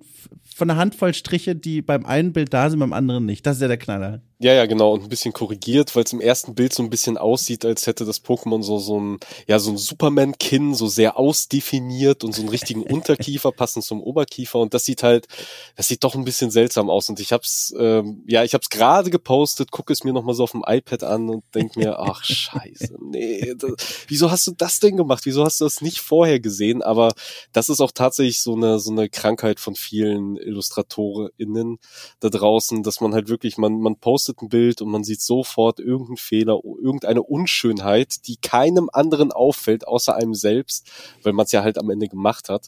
von 0.56 0.70
einer 0.70 0.80
Handvoll 0.80 1.14
Striche, 1.14 1.56
die 1.56 1.82
beim 1.82 2.06
einen 2.06 2.34
Bild 2.34 2.54
da 2.54 2.70
sind, 2.70 2.80
beim 2.80 2.94
anderen 2.94 3.26
nicht. 3.26 3.46
Das 3.46 3.58
ist 3.58 3.62
ja 3.62 3.68
der 3.68 3.78
Knaller. 3.78 4.22
Ja, 4.44 4.54
ja, 4.54 4.66
genau. 4.66 4.94
Und 4.94 5.04
ein 5.04 5.10
bisschen 5.10 5.34
korrigiert, 5.34 5.96
weil 5.96 6.04
es 6.04 6.14
im 6.14 6.20
ersten 6.20 6.56
Bild 6.56 6.74
so 6.74 6.82
ein 6.82 6.90
bisschen 6.90 7.16
aussieht, 7.16 7.64
als 7.64 7.86
hätte 7.86 8.06
das 8.06 8.24
Pokémon 8.24 8.64
so, 8.64 8.80
so 8.80 9.00
ein, 9.00 9.20
ja, 9.46 9.60
so 9.60 9.70
ein 9.70 9.78
Superman-Kinn, 9.78 10.74
so 10.74 10.88
sehr 10.88 11.20
ausdefiniert 11.20 12.24
und 12.24 12.34
so 12.34 12.42
einen 12.42 12.50
richtigen 12.50 12.82
Unterkiefer 12.92 13.52
passend 13.52 13.86
zum 13.86 14.02
Oberkiefer. 14.02 14.58
Und 14.58 14.74
das 14.74 14.84
sieht 14.84 15.04
halt, 15.04 15.28
das 15.76 15.90
sieht 15.90 16.04
doch 16.04 16.16
ein 16.16 16.24
bisschen 16.24 16.50
seltsam 16.50 16.90
aus. 16.90 17.08
Und 17.08 17.20
ich 17.20 17.34
hab's, 17.34 17.72
ähm, 17.78 18.24
ja, 18.26 18.44
ich 18.44 18.56
hab's 18.56 18.70
gerade 18.70 19.12
gepostet, 19.12 19.70
gucke 19.70 19.94
es 19.94 20.04
mir 20.04 20.12
nochmal 20.12 20.34
so 20.34 20.42
auf 20.42 20.54
dem 20.54 20.64
iPad 20.66 21.04
an 21.04 21.30
und 21.30 21.44
denk 21.54 21.76
mir, 21.76 22.00
ach, 22.00 22.24
scheiße, 22.24 22.98
nee, 23.00 23.54
das, 23.56 23.74
wieso 24.08 24.32
hast 24.32 24.48
du 24.48 24.54
das 24.58 24.80
denn 24.80 24.98
gemacht? 24.98 25.22
Wieso 25.26 25.46
hast 25.46 25.62
du 25.62 25.66
das 25.66 25.82
nicht 25.82 26.00
vorher 26.00 26.40
gesehen? 26.40 26.82
Aber 26.82 27.14
das 27.54 27.70
ist 27.70 27.80
auch 27.80 27.92
tatsächlich 27.92 28.42
so 28.42 28.56
eine, 28.56 28.80
so 28.80 28.90
eine 28.90 29.08
Krankheit 29.08 29.60
von 29.60 29.76
vielen 29.76 30.36
IllustratorInnen 30.38 31.78
da 32.22 32.30
draußen, 32.30 32.82
dass 32.82 33.02
man 33.02 33.14
halt 33.14 33.30
wirklich, 33.30 33.60
man, 33.60 33.80
man 33.82 33.98
postet 33.98 34.31
ein 34.40 34.50
Bild 34.50 34.82
und 34.82 34.90
man 34.90 35.04
sieht 35.04 35.22
sofort 35.22 35.80
irgendeinen 35.80 36.18
Fehler, 36.18 36.60
irgendeine 36.64 37.24
Unschönheit, 37.24 38.28
die 38.28 38.38
keinem 38.38 38.90
anderen 38.94 39.32
auffällt, 39.32 39.88
außer 39.88 40.16
einem 40.16 40.36
selbst, 40.36 40.90
weil 41.24 41.34
man 41.34 41.46
es 41.46 41.52
ja 41.52 41.64
halt 41.64 41.78
am 41.78 41.90
Ende 41.90 42.08
gemacht 42.08 42.50
hat. 42.50 42.68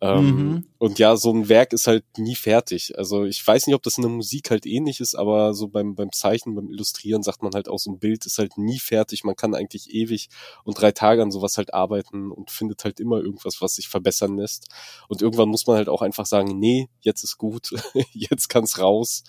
Ähm, 0.00 0.30
Mhm. 0.30 0.64
Und 0.78 0.98
ja, 0.98 1.14
so 1.16 1.30
ein 1.30 1.50
Werk 1.50 1.74
ist 1.74 1.86
halt 1.86 2.04
nie 2.16 2.34
fertig. 2.34 2.96
Also 2.96 3.24
ich 3.24 3.46
weiß 3.46 3.66
nicht, 3.66 3.76
ob 3.76 3.82
das 3.82 3.98
in 3.98 4.02
der 4.02 4.10
Musik 4.10 4.50
halt 4.50 4.64
ähnlich 4.64 5.00
ist, 5.00 5.14
aber 5.14 5.52
so 5.52 5.68
beim, 5.68 5.94
beim 5.94 6.10
Zeichnen, 6.10 6.54
beim 6.54 6.70
Illustrieren 6.70 7.22
sagt 7.22 7.42
man 7.42 7.52
halt 7.52 7.68
auch, 7.68 7.78
so 7.78 7.90
ein 7.90 7.98
Bild 7.98 8.24
ist 8.24 8.38
halt 8.38 8.56
nie 8.56 8.78
fertig. 8.78 9.22
Man 9.24 9.36
kann 9.36 9.54
eigentlich 9.54 9.90
ewig 9.92 10.30
und 10.64 10.80
drei 10.80 10.90
Tage 10.92 11.20
an 11.20 11.30
sowas 11.30 11.58
halt 11.58 11.74
arbeiten 11.74 12.30
und 12.30 12.50
findet 12.50 12.82
halt 12.84 12.98
immer 12.98 13.18
irgendwas, 13.18 13.60
was 13.60 13.74
sich 13.74 13.88
verbessern 13.88 14.38
lässt. 14.38 14.68
Und 15.08 15.20
irgendwann 15.20 15.50
muss 15.50 15.66
man 15.66 15.76
halt 15.76 15.90
auch 15.90 16.00
einfach 16.00 16.24
sagen, 16.24 16.58
nee, 16.58 16.88
jetzt 17.00 17.24
ist 17.24 17.36
gut, 17.36 17.74
jetzt 18.12 18.48
kann's 18.48 18.78
raus. 18.78 19.22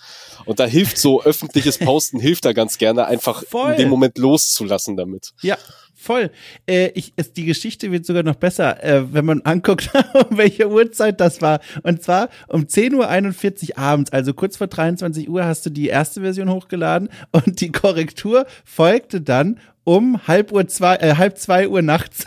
Und 0.46 0.58
da 0.58 0.64
hilft 0.64 0.96
so 0.96 1.22
öffentliches 1.22 1.76
Posten, 1.78 2.18
hilft 2.18 2.46
da 2.46 2.54
ganz 2.54 2.78
gerne, 2.78 3.04
einfach 3.04 3.44
Voll. 3.44 3.72
in 3.72 3.76
dem 3.76 3.88
Moment 3.90 4.16
loszulassen 4.16 4.96
damit. 4.96 5.32
Ja, 5.42 5.58
voll. 6.02 6.30
Äh, 6.66 6.88
ich, 6.94 7.12
es, 7.16 7.32
die 7.32 7.44
Geschichte 7.44 7.90
wird 7.92 8.04
sogar 8.04 8.22
noch 8.22 8.34
besser, 8.34 8.82
äh, 8.82 9.12
wenn 9.12 9.24
man 9.24 9.42
anguckt, 9.42 9.90
um 10.14 10.36
welche 10.36 10.68
Uhrzeit 10.68 11.20
das 11.20 11.40
war. 11.40 11.60
Und 11.82 12.02
zwar 12.02 12.28
um 12.48 12.62
10.41 12.62 13.70
Uhr 13.70 13.78
abends, 13.78 14.12
also 14.12 14.34
kurz 14.34 14.56
vor 14.56 14.66
23 14.66 15.28
Uhr, 15.28 15.44
hast 15.44 15.64
du 15.66 15.70
die 15.70 15.88
erste 15.88 16.20
Version 16.20 16.50
hochgeladen 16.50 17.08
und 17.30 17.60
die 17.60 17.72
Korrektur 17.72 18.46
folgte 18.64 19.20
dann 19.20 19.58
um 19.84 20.26
halb 20.26 20.52
Uhr 20.52 20.66
zwei, 20.68 20.96
äh, 20.96 21.14
halb 21.16 21.38
zwei 21.38 21.68
Uhr 21.68 21.82
nachts. 21.82 22.24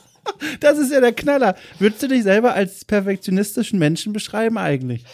das 0.60 0.78
ist 0.78 0.92
ja 0.92 1.00
der 1.00 1.12
Knaller. 1.12 1.56
Würdest 1.78 2.02
du 2.02 2.08
dich 2.08 2.22
selber 2.22 2.54
als 2.54 2.84
perfektionistischen 2.84 3.78
Menschen 3.78 4.12
beschreiben 4.12 4.58
eigentlich? 4.58 5.04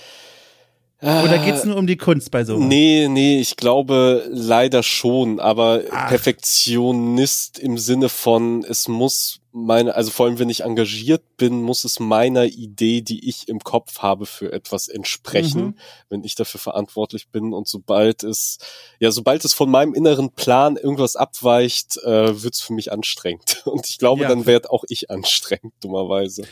Oder 1.05 1.38
geht's 1.45 1.64
nur 1.64 1.77
um 1.77 1.87
die 1.87 1.97
Kunst 1.97 2.31
bei 2.31 2.45
so? 2.45 2.59
Nee, 2.59 3.09
nee, 3.09 3.40
ich 3.40 3.57
glaube 3.57 4.25
leider 4.31 4.83
schon, 4.83 5.38
aber 5.40 5.83
Ach. 5.90 6.09
Perfektionist 6.09 7.59
im 7.59 7.79
Sinne 7.79 8.09
von, 8.09 8.64
es 8.64 8.88
muss 8.88 9.40
meine, 9.53 9.95
also 9.95 10.11
vor 10.11 10.27
allem 10.27 10.38
wenn 10.40 10.51
ich 10.51 10.62
engagiert 10.64 11.23
bin, 11.37 11.62
muss 11.62 11.85
es 11.85 12.01
meiner 12.01 12.45
Idee, 12.47 13.03
die 13.03 13.29
ich 13.29 13.49
im 13.49 13.61
Kopf 13.61 13.99
habe, 14.01 14.27
für 14.27 14.53
etwas 14.53 14.88
entsprechen, 14.88 15.64
Mhm. 15.67 15.75
wenn 16.09 16.25
ich 16.25 16.35
dafür 16.35 16.59
verantwortlich 16.59 17.29
bin. 17.29 17.53
Und 17.53 17.69
sobald 17.69 18.25
es, 18.25 18.59
ja, 18.99 19.12
sobald 19.12 19.45
es 19.45 19.55
von 19.55 19.71
meinem 19.71 19.95
inneren 19.95 20.31
Plan 20.33 20.77
irgendwas 20.77 21.14
abweicht, 21.14 21.99
äh, 21.99 22.43
wird's 22.43 22.61
für 22.62 22.73
mich 22.73 22.90
anstrengend. 22.90 23.62
Und 23.64 23.88
ich 23.88 23.99
glaube, 23.99 24.23
Ja. 24.23 24.29
dann 24.29 24.47
werd 24.47 24.71
auch 24.71 24.85
ich 24.88 25.11
anstrengend, 25.11 25.73
dummerweise. 25.81 26.43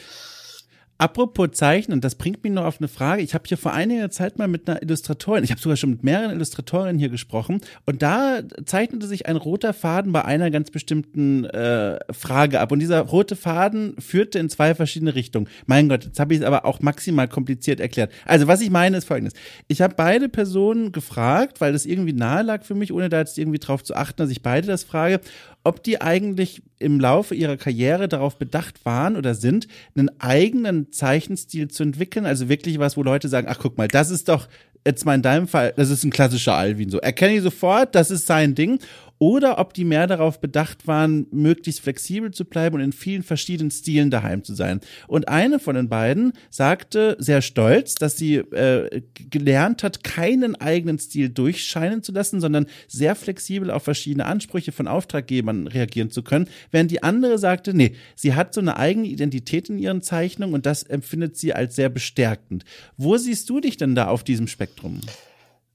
Apropos 0.99 1.51
Zeichnen, 1.53 2.01
das 2.01 2.15
bringt 2.15 2.45
mich 2.45 2.53
noch 2.53 2.65
auf 2.65 2.79
eine 2.79 2.87
Frage. 2.87 3.23
Ich 3.23 3.35
habe 3.35 3.45
hier 3.49 3.57
vor 3.57 3.73
einiger 3.73 4.11
Zeit 4.11 4.39
mal 4.39 4.47
mit 4.47 4.69
einer 4.69 4.83
Illustratorin, 4.83 5.43
ich 5.43 5.51
habe 5.51 5.61
sogar 5.61 5.77
schon 5.77 5.91
mit 5.91 6.05
mehreren 6.05 6.31
Illustratorinnen 6.31 6.99
hier 6.99 7.09
gesprochen, 7.09 7.61
und 7.87 8.03
da 8.03 8.41
zeichnete 8.65 9.09
sich 9.09 9.27
ein 9.27 9.37
roter 9.37 9.73
Faden 9.73 10.13
bei 10.13 10.25
einer 10.25 10.51
ganz 10.53 10.71
bestimmten 10.71 11.45
äh, 11.47 11.99
Frage 12.13 12.61
ab. 12.61 12.71
Und 12.71 12.79
dieser 12.79 13.01
rote 13.01 13.35
Faden 13.35 13.97
führte 13.99 14.39
in 14.39 14.49
zwei 14.49 14.75
verschiedene 14.75 15.15
Richtungen. 15.17 15.49
Mein 15.67 15.89
Gott, 15.89 16.05
jetzt 16.05 16.21
habe 16.21 16.35
ich 16.35 16.41
es 16.41 16.47
aber 16.47 16.65
auch 16.65 16.81
maximal 16.81 17.27
kompliziert 17.27 17.81
erklärt. 17.81 18.13
Also 18.25 18.47
was 18.47 18.61
ich 18.61 18.71
meine 18.71 18.97
ist 18.97 19.07
folgendes. 19.07 19.35
Ich 19.67 19.81
habe 19.81 19.95
beide 19.97 20.29
Personen 20.29 20.93
gefragt, 20.93 21.61
weil 21.61 21.73
das 21.73 21.85
irgendwie 21.85 22.13
nahe 22.13 22.43
lag 22.43 22.63
für 22.63 22.75
mich, 22.75 22.93
ohne 22.93 23.09
da 23.09 23.19
jetzt 23.19 23.39
irgendwie 23.39 23.59
drauf 23.59 23.83
zu 23.83 23.97
achten, 23.97 24.19
dass 24.19 24.31
ich 24.31 24.43
beide 24.43 24.69
das 24.69 24.85
frage, 24.85 25.21
ob 25.65 25.83
die 25.83 26.01
eigentlich 26.01 26.63
im 26.83 27.01
Laufe 27.01 27.35
ihrer 27.35 27.57
Karriere 27.57 28.09
darauf 28.09 28.37
bedacht 28.39 28.85
waren 28.85 29.17
oder 29.17 29.35
sind, 29.35 29.69
einen 29.97 30.11
eigenen 30.21 30.93
Zeichenstil 30.93 31.69
zu 31.69 31.83
entwickeln. 31.83 32.27
Also 32.27 32.49
wirklich 32.49 32.79
was, 32.79 32.97
wo 32.97 33.03
Leute 33.03 33.29
sagen, 33.29 33.47
ach 33.49 33.59
guck 33.61 33.79
mal, 33.79 33.89
das 33.89 34.11
ist 34.11 34.29
doch 34.29 34.49
jetzt 34.87 35.07
mal 35.07 35.15
in 35.15 35.23
deinem 35.23 35.49
Fall, 35.49 35.73
das 35.77 35.91
ist 35.91 36.05
ein 36.05 36.11
klassischer 36.11 36.55
Alvin 36.55 36.91
so. 36.91 36.99
Erkenne 36.99 37.35
ich 37.37 37.43
sofort, 37.43 37.95
das 37.95 38.11
ist 38.11 38.27
sein 38.27 38.55
Ding. 38.55 38.79
Oder 39.23 39.61
ob 39.61 39.73
die 39.73 39.85
mehr 39.85 40.09
darauf 40.09 40.41
bedacht 40.41 40.89
waren, 40.89 41.29
möglichst 41.31 41.81
flexibel 41.81 42.33
zu 42.33 42.45
bleiben 42.45 42.75
und 42.75 42.81
in 42.81 42.93
vielen 42.93 43.23
verschiedenen 43.23 43.71
Stilen 43.71 44.11
daheim 44.11 44.43
zu 44.43 44.53
sein. 44.53 44.81
Und 45.07 45.29
eine 45.29 45.61
von 45.61 45.77
den 45.77 45.89
beiden 45.89 46.33
sagte 46.51 47.15
sehr 47.21 47.41
stolz, 47.41 47.95
dass 47.95 48.17
sie 48.17 48.39
äh, 48.39 49.03
gelernt 49.31 49.85
hat, 49.85 50.03
keinen 50.03 50.57
eigenen 50.57 50.99
Stil 50.99 51.29
durchscheinen 51.29 52.03
zu 52.03 52.11
lassen, 52.11 52.41
sondern 52.41 52.67
sehr 52.89 53.15
flexibel 53.15 53.71
auf 53.71 53.85
verschiedene 53.85 54.27
Ansprüche 54.27 54.73
von 54.73 54.89
Auftraggebern 54.89 55.69
reagieren 55.69 56.11
zu 56.11 56.25
können, 56.25 56.49
während 56.73 56.91
die 56.91 57.05
andere 57.05 57.39
sagte, 57.39 57.75
nee, 57.75 57.93
sie 58.17 58.35
hat 58.35 58.53
so 58.53 58.61
eine 58.61 58.77
eigene 58.77 59.07
Identität 59.07 59.71
in 59.71 59.79
ihren 59.79 60.03
Zeichnungen 60.03 60.53
und 60.53 60.67
das 60.67 60.83
empfindet 60.83 61.37
sie 61.37 61.53
als 61.55 61.77
sehr 61.77 61.91
bestärkend. 61.91 62.65
Wo 62.97 63.17
siehst 63.17 63.49
du 63.49 63.61
dich 63.61 63.77
denn 63.77 63.95
da 63.95 64.09
auf 64.09 64.25
diesem 64.25 64.49
Spektrum? 64.49 65.01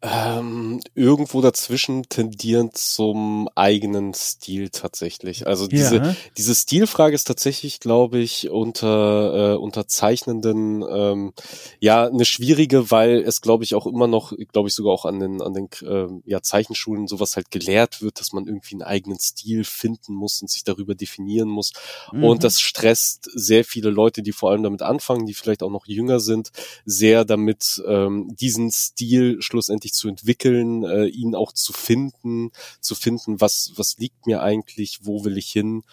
Ähm, 0.03 0.79
irgendwo 0.93 1.41
dazwischen 1.41 2.03
tendierend 2.07 2.77
zum 2.77 3.49
eigenen 3.55 4.13
Stil 4.13 4.69
tatsächlich. 4.69 5.47
Also 5.47 5.65
diese, 5.65 5.95
Ja. 5.95 6.15
diese 6.37 6.53
Stilfrage 6.53 7.15
ist 7.15 7.23
tatsächlich, 7.23 7.79
glaube 7.79 8.19
ich, 8.19 8.51
unter 8.51 9.53
äh, 9.53 9.57
Unterzeichnenden 9.57 10.85
ähm, 10.87 11.33
ja 11.79 12.05
eine 12.05 12.25
schwierige, 12.25 12.91
weil 12.91 13.23
es, 13.23 13.41
glaube 13.41 13.63
ich, 13.63 13.73
auch 13.73 13.87
immer 13.87 14.05
noch, 14.05 14.33
glaube 14.53 14.69
ich, 14.69 14.75
sogar 14.75 14.93
auch 14.93 15.05
an 15.05 15.19
den 15.19 15.41
an 15.41 15.55
den 15.55 15.67
ähm, 15.81 16.21
ja, 16.27 16.43
Zeichenschulen 16.43 17.07
sowas 17.07 17.35
halt 17.35 17.49
gelehrt 17.49 18.03
wird, 18.03 18.19
dass 18.19 18.33
man 18.33 18.45
irgendwie 18.45 18.75
einen 18.75 18.83
eigenen 18.83 19.17
Stil 19.19 19.63
finden 19.63 20.13
muss 20.13 20.43
und 20.43 20.51
sich 20.51 20.63
darüber 20.63 20.93
definieren 20.93 21.49
muss. 21.49 21.73
Mhm. 22.11 22.23
Und 22.23 22.43
das 22.43 22.61
stresst 22.61 23.31
sehr 23.33 23.63
viele 23.63 23.89
Leute, 23.89 24.21
die 24.21 24.31
vor 24.31 24.51
allem 24.51 24.61
damit 24.61 24.83
anfangen, 24.83 25.25
die 25.25 25.33
vielleicht 25.33 25.63
auch 25.63 25.71
noch 25.71 25.87
jünger 25.87 26.19
sind, 26.19 26.51
sehr 26.85 27.25
damit, 27.25 27.81
ähm, 27.87 28.27
diesen 28.39 28.69
Stil 28.69 29.41
schlussendlich 29.41 29.86
zu 29.93 30.07
entwickeln, 30.07 30.83
äh, 30.83 31.05
ihn 31.05 31.35
auch 31.35 31.53
zu 31.53 31.73
finden, 31.73 32.51
zu 32.81 32.95
finden, 32.95 33.41
was, 33.41 33.71
was 33.75 33.97
liegt 33.97 34.25
mir 34.25 34.41
eigentlich, 34.41 34.99
wo 35.03 35.23
will 35.23 35.37
ich 35.37 35.51
hin. 35.51 35.83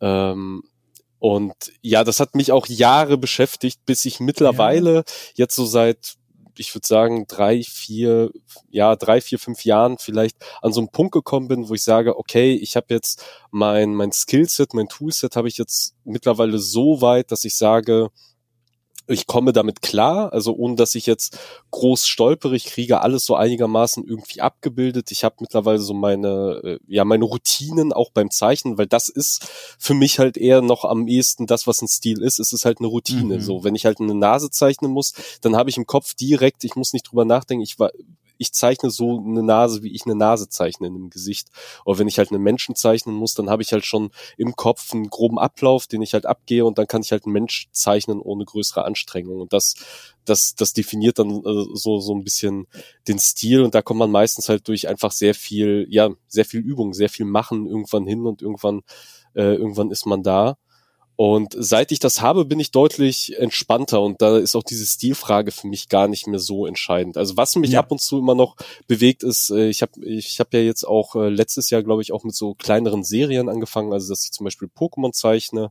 Ähm, 0.00 0.62
und 1.18 1.54
ja, 1.82 2.02
das 2.02 2.18
hat 2.18 2.34
mich 2.34 2.50
auch 2.50 2.66
Jahre 2.66 3.16
beschäftigt, 3.16 3.84
bis 3.86 4.04
ich 4.04 4.18
mittlerweile 4.18 5.04
jetzt 5.34 5.54
so 5.54 5.66
seit 5.66 6.16
ich 6.58 6.74
würde 6.74 6.86
sagen, 6.86 7.26
drei, 7.26 7.62
vier, 7.62 8.30
ja, 8.70 8.96
drei, 8.96 9.20
vier, 9.20 9.38
fünf 9.38 9.64
Jahren 9.64 9.98
vielleicht 9.98 10.36
an 10.60 10.72
so 10.72 10.80
einen 10.80 10.90
Punkt 10.90 11.12
gekommen 11.12 11.48
bin, 11.48 11.68
wo 11.68 11.74
ich 11.74 11.82
sage, 11.82 12.18
okay, 12.18 12.54
ich 12.54 12.76
habe 12.76 12.86
jetzt 12.90 13.24
mein, 13.50 13.94
mein 13.94 14.12
Skillset, 14.12 14.74
mein 14.74 14.88
Toolset 14.88 15.36
habe 15.36 15.48
ich 15.48 15.58
jetzt 15.58 15.94
mittlerweile 16.04 16.58
so 16.58 17.00
weit, 17.00 17.30
dass 17.30 17.44
ich 17.44 17.56
sage, 17.56 18.10
ich 19.06 19.26
komme 19.26 19.52
damit 19.52 19.82
klar, 19.82 20.32
also 20.32 20.54
ohne 20.54 20.76
dass 20.76 20.94
ich 20.94 21.06
jetzt 21.06 21.38
groß 21.70 22.06
stolpere, 22.06 22.54
ich 22.54 22.66
kriege 22.66 23.00
alles 23.00 23.24
so 23.24 23.34
einigermaßen 23.34 24.04
irgendwie 24.04 24.40
abgebildet. 24.40 25.10
Ich 25.10 25.24
habe 25.24 25.36
mittlerweile 25.40 25.78
so 25.78 25.94
meine, 25.94 26.60
äh, 26.64 26.78
ja, 26.86 27.04
meine 27.04 27.24
Routinen 27.24 27.92
auch 27.92 28.10
beim 28.10 28.30
Zeichnen, 28.30 28.78
weil 28.78 28.86
das 28.86 29.08
ist 29.08 29.46
für 29.78 29.94
mich 29.94 30.18
halt 30.18 30.36
eher 30.36 30.62
noch 30.62 30.84
am 30.84 31.08
ehesten 31.08 31.46
das, 31.46 31.66
was 31.66 31.82
ein 31.82 31.88
Stil 31.88 32.22
ist. 32.22 32.38
Es 32.38 32.52
ist 32.52 32.64
halt 32.64 32.78
eine 32.78 32.88
Routine. 32.88 33.36
Mhm. 33.36 33.40
So, 33.40 33.64
wenn 33.64 33.74
ich 33.74 33.86
halt 33.86 34.00
eine 34.00 34.14
Nase 34.14 34.50
zeichnen 34.50 34.90
muss, 34.90 35.14
dann 35.40 35.56
habe 35.56 35.70
ich 35.70 35.76
im 35.76 35.86
Kopf 35.86 36.14
direkt, 36.14 36.64
ich 36.64 36.76
muss 36.76 36.92
nicht 36.92 37.10
drüber 37.10 37.24
nachdenken, 37.24 37.62
ich 37.62 37.78
war 37.78 37.90
ich 38.42 38.52
zeichne 38.52 38.90
so 38.90 39.18
eine 39.18 39.42
Nase, 39.42 39.82
wie 39.82 39.94
ich 39.94 40.04
eine 40.04 40.14
Nase 40.14 40.48
zeichne 40.48 40.88
in 40.88 40.94
einem 40.94 41.10
Gesicht. 41.10 41.48
Oder 41.84 42.00
wenn 42.00 42.08
ich 42.08 42.18
halt 42.18 42.30
einen 42.30 42.42
Menschen 42.42 42.74
zeichnen 42.74 43.14
muss, 43.14 43.34
dann 43.34 43.48
habe 43.48 43.62
ich 43.62 43.72
halt 43.72 43.86
schon 43.86 44.10
im 44.36 44.54
Kopf 44.56 44.92
einen 44.92 45.08
groben 45.08 45.38
Ablauf, 45.38 45.86
den 45.86 46.02
ich 46.02 46.12
halt 46.12 46.26
abgehe 46.26 46.64
und 46.64 46.76
dann 46.76 46.86
kann 46.86 47.02
ich 47.02 47.12
halt 47.12 47.24
einen 47.24 47.32
Mensch 47.32 47.68
zeichnen 47.72 48.20
ohne 48.20 48.44
größere 48.44 48.84
Anstrengung. 48.84 49.40
Und 49.40 49.52
das, 49.52 49.74
das, 50.24 50.54
das 50.54 50.72
definiert 50.72 51.18
dann 51.18 51.30
äh, 51.30 51.64
so, 51.74 52.00
so 52.00 52.14
ein 52.14 52.24
bisschen 52.24 52.66
den 53.08 53.18
Stil 53.18 53.62
und 53.62 53.74
da 53.74 53.80
kommt 53.80 53.98
man 53.98 54.10
meistens 54.10 54.48
halt 54.48 54.68
durch 54.68 54.88
einfach 54.88 55.12
sehr 55.12 55.34
viel, 55.34 55.86
ja, 55.88 56.10
sehr 56.28 56.44
viel 56.44 56.60
Übung, 56.60 56.92
sehr 56.92 57.08
viel 57.08 57.26
machen 57.26 57.66
irgendwann 57.66 58.06
hin 58.06 58.26
und 58.26 58.42
irgendwann, 58.42 58.82
äh, 59.34 59.54
irgendwann 59.54 59.90
ist 59.90 60.04
man 60.04 60.22
da. 60.22 60.58
Und 61.16 61.54
seit 61.56 61.92
ich 61.92 61.98
das 61.98 62.22
habe, 62.22 62.44
bin 62.44 62.58
ich 62.58 62.70
deutlich 62.70 63.38
entspannter 63.38 64.00
und 64.00 64.22
da 64.22 64.38
ist 64.38 64.56
auch 64.56 64.62
diese 64.62 64.86
Stilfrage 64.86 65.52
für 65.52 65.66
mich 65.66 65.88
gar 65.88 66.08
nicht 66.08 66.26
mehr 66.26 66.38
so 66.38 66.66
entscheidend. 66.66 67.16
Also 67.16 67.36
was 67.36 67.54
mich 67.56 67.72
ja. 67.72 67.80
ab 67.80 67.92
und 67.92 68.00
zu 68.00 68.18
immer 68.18 68.34
noch 68.34 68.56
bewegt 68.86 69.22
ist, 69.22 69.50
äh, 69.50 69.68
ich 69.68 69.82
habe 69.82 70.04
ich 70.04 70.40
hab 70.40 70.52
ja 70.54 70.60
jetzt 70.60 70.84
auch 70.84 71.14
äh, 71.14 71.28
letztes 71.28 71.70
Jahr, 71.70 71.82
glaube 71.82 72.02
ich, 72.02 72.12
auch 72.12 72.24
mit 72.24 72.34
so 72.34 72.54
kleineren 72.54 73.04
Serien 73.04 73.48
angefangen, 73.48 73.92
also 73.92 74.08
dass 74.08 74.24
ich 74.24 74.32
zum 74.32 74.44
Beispiel 74.44 74.68
Pokémon 74.74 75.12
zeichne 75.12 75.70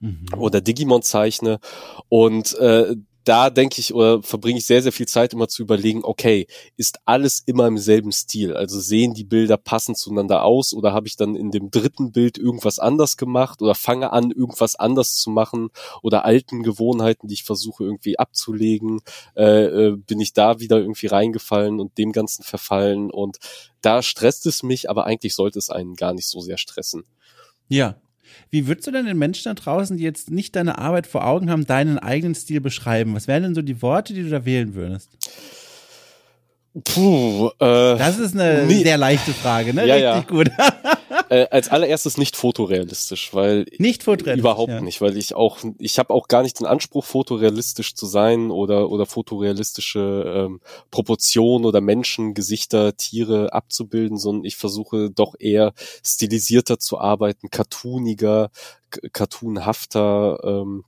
mhm. 0.00 0.26
oder 0.36 0.60
Digimon 0.60 1.02
zeichne 1.02 1.60
und 2.08 2.56
äh, 2.58 2.96
da 3.28 3.50
denke 3.50 3.78
ich 3.80 3.92
oder 3.92 4.22
verbringe 4.22 4.58
ich 4.58 4.64
sehr, 4.64 4.82
sehr 4.82 4.92
viel 4.92 5.06
Zeit 5.06 5.34
immer 5.34 5.48
zu 5.48 5.60
überlegen, 5.60 6.00
okay, 6.02 6.46
ist 6.78 6.98
alles 7.04 7.42
immer 7.44 7.66
im 7.66 7.76
selben 7.76 8.10
Stil? 8.10 8.56
Also 8.56 8.80
sehen 8.80 9.12
die 9.12 9.24
Bilder 9.24 9.58
passend 9.58 9.98
zueinander 9.98 10.44
aus 10.44 10.72
oder 10.72 10.94
habe 10.94 11.08
ich 11.08 11.16
dann 11.16 11.36
in 11.36 11.50
dem 11.50 11.70
dritten 11.70 12.10
Bild 12.10 12.38
irgendwas 12.38 12.78
anders 12.78 13.18
gemacht 13.18 13.60
oder 13.60 13.74
fange 13.74 14.12
an, 14.12 14.30
irgendwas 14.30 14.76
anders 14.76 15.16
zu 15.16 15.28
machen 15.28 15.68
oder 16.02 16.24
alten 16.24 16.62
Gewohnheiten, 16.62 17.28
die 17.28 17.34
ich 17.34 17.44
versuche 17.44 17.84
irgendwie 17.84 18.18
abzulegen, 18.18 19.00
äh, 19.36 19.64
äh, 19.64 19.96
bin 19.96 20.20
ich 20.20 20.32
da 20.32 20.58
wieder 20.60 20.78
irgendwie 20.78 21.08
reingefallen 21.08 21.80
und 21.80 21.98
dem 21.98 22.12
Ganzen 22.12 22.44
verfallen 22.44 23.10
und 23.10 23.36
da 23.82 24.02
stresst 24.02 24.46
es 24.46 24.62
mich, 24.62 24.88
aber 24.88 25.04
eigentlich 25.04 25.34
sollte 25.34 25.58
es 25.58 25.68
einen 25.68 25.96
gar 25.96 26.14
nicht 26.14 26.26
so 26.26 26.40
sehr 26.40 26.56
stressen. 26.56 27.04
Ja, 27.68 27.96
wie 28.50 28.66
würdest 28.66 28.86
du 28.86 28.90
denn 28.90 29.06
den 29.06 29.18
Menschen 29.18 29.44
da 29.44 29.54
draußen, 29.54 29.96
die 29.96 30.04
jetzt 30.04 30.30
nicht 30.30 30.56
deine 30.56 30.78
Arbeit 30.78 31.06
vor 31.06 31.26
Augen 31.26 31.50
haben, 31.50 31.66
deinen 31.66 31.98
eigenen 31.98 32.34
Stil 32.34 32.60
beschreiben? 32.60 33.14
Was 33.14 33.28
wären 33.28 33.42
denn 33.42 33.54
so 33.54 33.62
die 33.62 33.82
Worte, 33.82 34.14
die 34.14 34.22
du 34.22 34.30
da 34.30 34.44
wählen 34.44 34.74
würdest? 34.74 35.16
Puh, 36.84 37.48
äh, 37.58 37.96
das 37.96 38.18
ist 38.18 38.34
eine 38.34 38.66
nie, 38.66 38.82
sehr 38.82 38.98
leichte 38.98 39.32
Frage, 39.32 39.74
ne? 39.74 39.86
Ja, 39.86 39.94
Richtig 39.94 40.30
ja. 40.30 40.36
gut. 40.36 40.50
äh, 41.30 41.46
als 41.50 41.68
allererstes 41.68 42.18
nicht 42.18 42.36
fotorealistisch, 42.36 43.32
weil 43.32 43.66
nicht 43.78 44.04
fotorealistisch 44.04 44.40
überhaupt 44.40 44.70
ja. 44.70 44.80
nicht, 44.80 45.00
weil 45.00 45.16
ich 45.16 45.34
auch 45.34 45.58
ich 45.78 45.98
habe 45.98 46.12
auch 46.12 46.28
gar 46.28 46.42
nicht 46.42 46.60
den 46.60 46.66
Anspruch 46.66 47.04
fotorealistisch 47.04 47.94
zu 47.94 48.06
sein 48.06 48.50
oder 48.50 48.90
oder 48.90 49.06
fotorealistische 49.06 50.46
ähm, 50.48 50.60
Proportionen 50.90 51.64
oder 51.64 51.80
Menschen, 51.80 52.34
Gesichter, 52.34 52.96
Tiere 52.96 53.52
abzubilden, 53.52 54.18
sondern 54.18 54.44
ich 54.44 54.56
versuche 54.56 55.10
doch 55.10 55.34
eher 55.38 55.72
stilisierter 56.04 56.78
zu 56.78 56.98
arbeiten, 56.98 57.50
cartooniger, 57.50 58.50
cartoonhafter. 59.12 60.38
Ähm, 60.44 60.84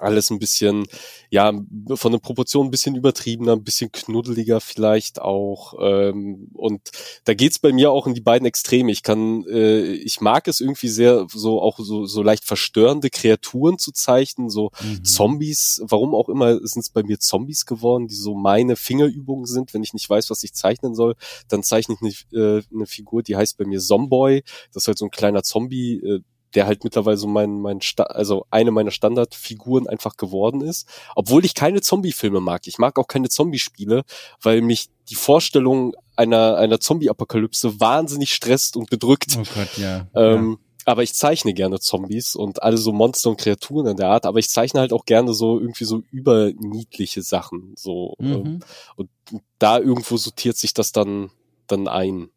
alles 0.00 0.30
ein 0.30 0.38
bisschen, 0.38 0.84
ja, 1.30 1.52
von 1.94 2.12
den 2.12 2.20
Proportionen 2.20 2.68
ein 2.68 2.70
bisschen 2.70 2.96
übertriebener, 2.96 3.52
ein 3.52 3.64
bisschen 3.64 3.92
knuddeliger 3.92 4.60
vielleicht 4.60 5.20
auch. 5.20 5.74
Ähm, 5.80 6.48
und 6.54 6.80
da 7.24 7.34
geht's 7.34 7.58
bei 7.58 7.72
mir 7.72 7.90
auch 7.90 8.06
in 8.06 8.14
die 8.14 8.20
beiden 8.20 8.46
Extreme. 8.46 8.90
Ich 8.90 9.02
kann, 9.02 9.44
äh, 9.46 9.92
ich 9.92 10.20
mag 10.20 10.48
es 10.48 10.60
irgendwie 10.60 10.88
sehr, 10.88 11.26
so 11.28 11.60
auch 11.60 11.78
so, 11.78 12.06
so 12.06 12.22
leicht 12.22 12.44
verstörende 12.44 13.10
Kreaturen 13.10 13.78
zu 13.78 13.92
zeichnen, 13.92 14.50
so 14.50 14.70
mhm. 14.82 15.04
Zombies, 15.04 15.82
warum 15.84 16.14
auch 16.14 16.28
immer 16.28 16.58
sind 16.66 16.82
es 16.82 16.90
bei 16.90 17.02
mir 17.02 17.18
Zombies 17.18 17.66
geworden, 17.66 18.08
die 18.08 18.14
so 18.14 18.34
meine 18.34 18.76
Fingerübungen 18.76 19.46
sind. 19.46 19.74
Wenn 19.74 19.82
ich 19.82 19.94
nicht 19.94 20.08
weiß, 20.08 20.30
was 20.30 20.42
ich 20.42 20.54
zeichnen 20.54 20.94
soll, 20.94 21.14
dann 21.48 21.62
zeichne 21.62 21.96
ich 22.00 22.26
eine, 22.32 22.42
äh, 22.42 22.62
eine 22.72 22.86
Figur, 22.86 23.22
die 23.22 23.36
heißt 23.36 23.56
bei 23.58 23.64
mir 23.64 23.80
Zomboy. 23.80 24.42
Das 24.72 24.84
ist 24.84 24.88
halt 24.88 24.98
so 24.98 25.06
ein 25.06 25.10
kleiner 25.10 25.42
Zombie, 25.42 25.96
äh, 25.96 26.20
der 26.56 26.66
halt 26.66 26.82
mittlerweile 26.84 27.16
so 27.18 27.28
mein, 27.28 27.60
mein 27.60 27.80
Sta 27.82 28.04
also 28.04 28.46
eine 28.50 28.70
meiner 28.70 28.90
Standardfiguren 28.90 29.86
einfach 29.86 30.16
geworden 30.16 30.62
ist. 30.62 30.88
Obwohl 31.14 31.44
ich 31.44 31.54
keine 31.54 31.82
Zombie-Filme 31.82 32.40
mag. 32.40 32.66
Ich 32.66 32.78
mag 32.78 32.98
auch 32.98 33.06
keine 33.06 33.28
Zombie-Spiele, 33.28 34.02
weil 34.40 34.62
mich 34.62 34.88
die 35.08 35.14
Vorstellung 35.14 35.94
einer, 36.16 36.56
einer 36.56 36.80
Zombie-Apokalypse 36.80 37.78
wahnsinnig 37.78 38.34
stresst 38.34 38.76
und 38.76 38.90
bedrückt. 38.90 39.38
Oh 39.38 39.44
Gott, 39.54 39.76
ja. 39.76 40.06
Ähm, 40.14 40.58
ja. 40.58 40.82
Aber 40.86 41.02
ich 41.02 41.14
zeichne 41.14 41.52
gerne 41.52 41.80
Zombies 41.80 42.36
und 42.36 42.62
alle 42.62 42.78
so 42.78 42.92
Monster 42.92 43.30
und 43.30 43.40
Kreaturen 43.40 43.88
in 43.88 43.96
der 43.96 44.08
Art, 44.08 44.24
aber 44.24 44.38
ich 44.38 44.48
zeichne 44.48 44.80
halt 44.80 44.92
auch 44.92 45.04
gerne 45.04 45.34
so 45.34 45.58
irgendwie 45.58 45.84
so 45.84 46.02
überniedliche 46.10 47.22
Sachen. 47.22 47.74
So. 47.76 48.14
Mhm. 48.18 48.32
Ähm, 48.32 48.60
und 48.94 49.10
da 49.58 49.78
irgendwo 49.78 50.16
sortiert 50.16 50.56
sich 50.56 50.74
das 50.74 50.92
dann, 50.92 51.30
dann 51.66 51.88
ein. 51.88 52.30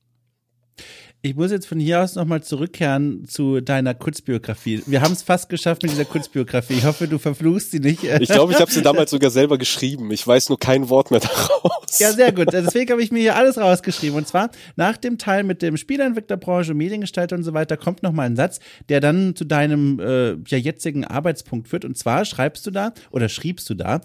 Ich 1.21 1.35
muss 1.35 1.51
jetzt 1.51 1.67
von 1.67 1.81
hier 1.81 2.01
aus 2.01 2.15
nochmal 2.15 2.41
zurückkehren 2.43 3.25
zu 3.27 3.59
deiner 3.59 3.93
Kurzbiografie. 3.93 4.83
Wir 4.85 5.01
haben 5.01 5.11
es 5.11 5.21
fast 5.21 5.49
geschafft 5.49 5.83
mit 5.83 5.91
dieser 5.91 6.05
Kurzbiografie. 6.05 6.75
Ich 6.75 6.85
hoffe, 6.85 7.09
du 7.09 7.17
verfluchst 7.17 7.71
sie 7.71 7.81
nicht. 7.81 8.05
Ich 8.05 8.29
glaube, 8.29 8.53
ich 8.53 8.59
habe 8.61 8.71
sie 8.71 8.81
damals 8.81 9.11
sogar 9.11 9.29
selber 9.29 9.57
geschrieben. 9.57 10.11
Ich 10.11 10.25
weiß 10.25 10.47
nur 10.47 10.57
kein 10.57 10.87
Wort 10.87 11.11
mehr 11.11 11.19
daraus. 11.19 11.99
Ja, 11.99 12.13
sehr 12.13 12.31
gut. 12.31 12.53
Deswegen 12.53 12.91
habe 12.91 13.03
ich 13.03 13.11
mir 13.11 13.19
hier 13.19 13.35
alles 13.35 13.57
rausgeschrieben. 13.57 14.17
Und 14.17 14.29
zwar 14.29 14.49
nach 14.77 14.95
dem 14.95 15.17
Teil 15.17 15.43
mit 15.43 15.61
dem 15.61 15.75
Spielentwicklerbranche, 15.75 16.73
Mediengestalter 16.73 17.35
und 17.35 17.43
so 17.43 17.53
weiter 17.53 17.75
kommt 17.75 18.01
nochmal 18.01 18.27
ein 18.27 18.37
Satz, 18.37 18.61
der 18.87 19.01
dann 19.01 19.35
zu 19.35 19.43
deinem 19.43 19.99
äh, 19.99 20.35
ja, 20.47 20.57
jetzigen 20.57 21.03
Arbeitspunkt 21.03 21.67
führt. 21.67 21.83
Und 21.83 21.97
zwar 21.97 22.23
schreibst 22.23 22.65
du 22.65 22.71
da 22.71 22.93
oder 23.11 23.27
schriebst 23.27 23.69
du 23.69 23.73
da, 23.73 23.99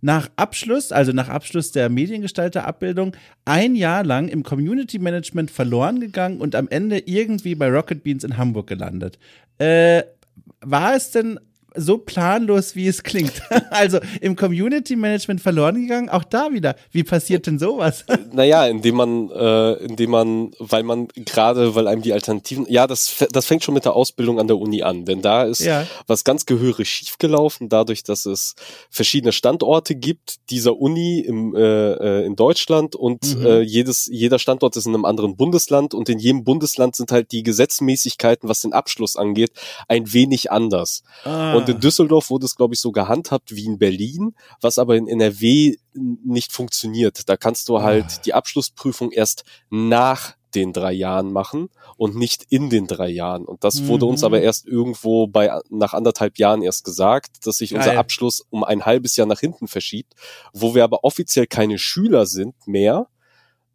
nach 0.00 0.30
Abschluss, 0.36 0.92
also 0.92 1.12
nach 1.12 1.28
Abschluss 1.28 1.72
der 1.72 1.88
Mediengestalter-Abbildung, 1.88 3.16
ein 3.44 3.74
Jahr 3.74 4.04
lang 4.04 4.28
im 4.28 4.42
Community 4.42 4.98
Management 4.98 5.50
verloren 5.50 6.00
gegangen 6.00 6.40
und 6.40 6.54
am 6.54 6.68
Ende 6.68 6.98
irgendwie 6.98 7.54
bei 7.54 7.68
Rocket 7.68 8.02
Beans 8.04 8.24
in 8.24 8.36
Hamburg 8.36 8.68
gelandet. 8.68 9.18
Äh, 9.58 10.04
war 10.60 10.94
es 10.94 11.10
denn 11.10 11.38
so 11.74 11.98
planlos, 11.98 12.74
wie 12.74 12.88
es 12.88 13.02
klingt. 13.02 13.32
Also 13.70 13.98
im 14.20 14.34
Community 14.34 14.96
Management 14.96 15.40
verloren 15.40 15.80
gegangen, 15.82 16.08
auch 16.08 16.24
da 16.24 16.52
wieder. 16.52 16.74
Wie 16.90 17.04
passiert 17.04 17.46
denn 17.46 17.58
sowas? 17.58 18.04
Naja, 18.32 18.66
indem 18.66 18.96
man, 18.96 19.30
äh, 19.30 19.72
indem 19.84 20.10
man, 20.10 20.50
weil 20.58 20.82
man 20.82 21.08
gerade, 21.08 21.74
weil 21.74 21.86
einem 21.88 22.02
die 22.02 22.12
Alternativen, 22.12 22.66
ja, 22.68 22.86
das, 22.86 23.24
das 23.32 23.46
fängt 23.46 23.64
schon 23.64 23.74
mit 23.74 23.84
der 23.84 23.94
Ausbildung 23.94 24.38
an 24.38 24.46
der 24.46 24.58
Uni 24.58 24.82
an, 24.82 25.04
denn 25.04 25.22
da 25.22 25.44
ist 25.44 25.60
ja. 25.60 25.86
was 26.06 26.24
ganz 26.24 26.46
gehörig 26.46 26.88
schiefgelaufen, 26.88 27.68
dadurch, 27.68 28.02
dass 28.04 28.26
es 28.26 28.54
verschiedene 28.90 29.32
Standorte 29.32 29.94
gibt 29.94 30.50
dieser 30.50 30.76
Uni 30.76 31.20
im, 31.20 31.54
äh, 31.54 31.60
äh, 31.60 32.26
in 32.26 32.36
Deutschland 32.36 32.94
und 32.94 33.38
mhm. 33.38 33.46
äh, 33.46 33.60
jedes, 33.60 34.08
jeder 34.10 34.38
Standort 34.38 34.76
ist 34.76 34.86
in 34.86 34.94
einem 34.94 35.04
anderen 35.04 35.36
Bundesland 35.36 35.94
und 35.94 36.08
in 36.08 36.18
jedem 36.18 36.44
Bundesland 36.44 36.96
sind 36.96 37.12
halt 37.12 37.32
die 37.32 37.42
Gesetzmäßigkeiten, 37.42 38.48
was 38.48 38.60
den 38.60 38.72
Abschluss 38.72 39.16
angeht, 39.16 39.52
ein 39.88 40.12
wenig 40.12 40.52
anders. 40.52 41.02
Ah. 41.24 41.57
Und 41.58 41.68
in 41.68 41.80
Düsseldorf 41.80 42.30
wurde 42.30 42.46
es, 42.46 42.56
glaube 42.56 42.74
ich, 42.74 42.80
so 42.80 42.92
gehandhabt 42.92 43.54
wie 43.54 43.66
in 43.66 43.78
Berlin, 43.78 44.34
was 44.60 44.78
aber 44.78 44.96
in 44.96 45.08
NRW 45.08 45.76
nicht 45.92 46.52
funktioniert. 46.52 47.28
Da 47.28 47.36
kannst 47.36 47.68
du 47.68 47.82
halt 47.82 48.06
ah. 48.06 48.20
die 48.24 48.34
Abschlussprüfung 48.34 49.12
erst 49.12 49.44
nach 49.70 50.36
den 50.54 50.72
drei 50.72 50.92
Jahren 50.92 51.32
machen 51.32 51.68
und 51.96 52.16
nicht 52.16 52.46
in 52.48 52.70
den 52.70 52.86
drei 52.86 53.08
Jahren. 53.08 53.44
Und 53.44 53.64
das 53.64 53.86
wurde 53.86 54.06
mhm. 54.06 54.12
uns 54.12 54.24
aber 54.24 54.40
erst 54.40 54.66
irgendwo 54.66 55.26
bei 55.26 55.60
nach 55.68 55.94
anderthalb 55.94 56.38
Jahren 56.38 56.62
erst 56.62 56.84
gesagt, 56.84 57.46
dass 57.46 57.58
sich 57.58 57.74
unser 57.74 57.98
Abschluss 57.98 58.44
um 58.50 58.64
ein 58.64 58.86
halbes 58.86 59.16
Jahr 59.16 59.26
nach 59.26 59.40
hinten 59.40 59.68
verschiebt, 59.68 60.14
wo 60.52 60.74
wir 60.74 60.84
aber 60.84 61.04
offiziell 61.04 61.46
keine 61.46 61.78
Schüler 61.78 62.26
sind 62.26 62.54
mehr, 62.66 63.08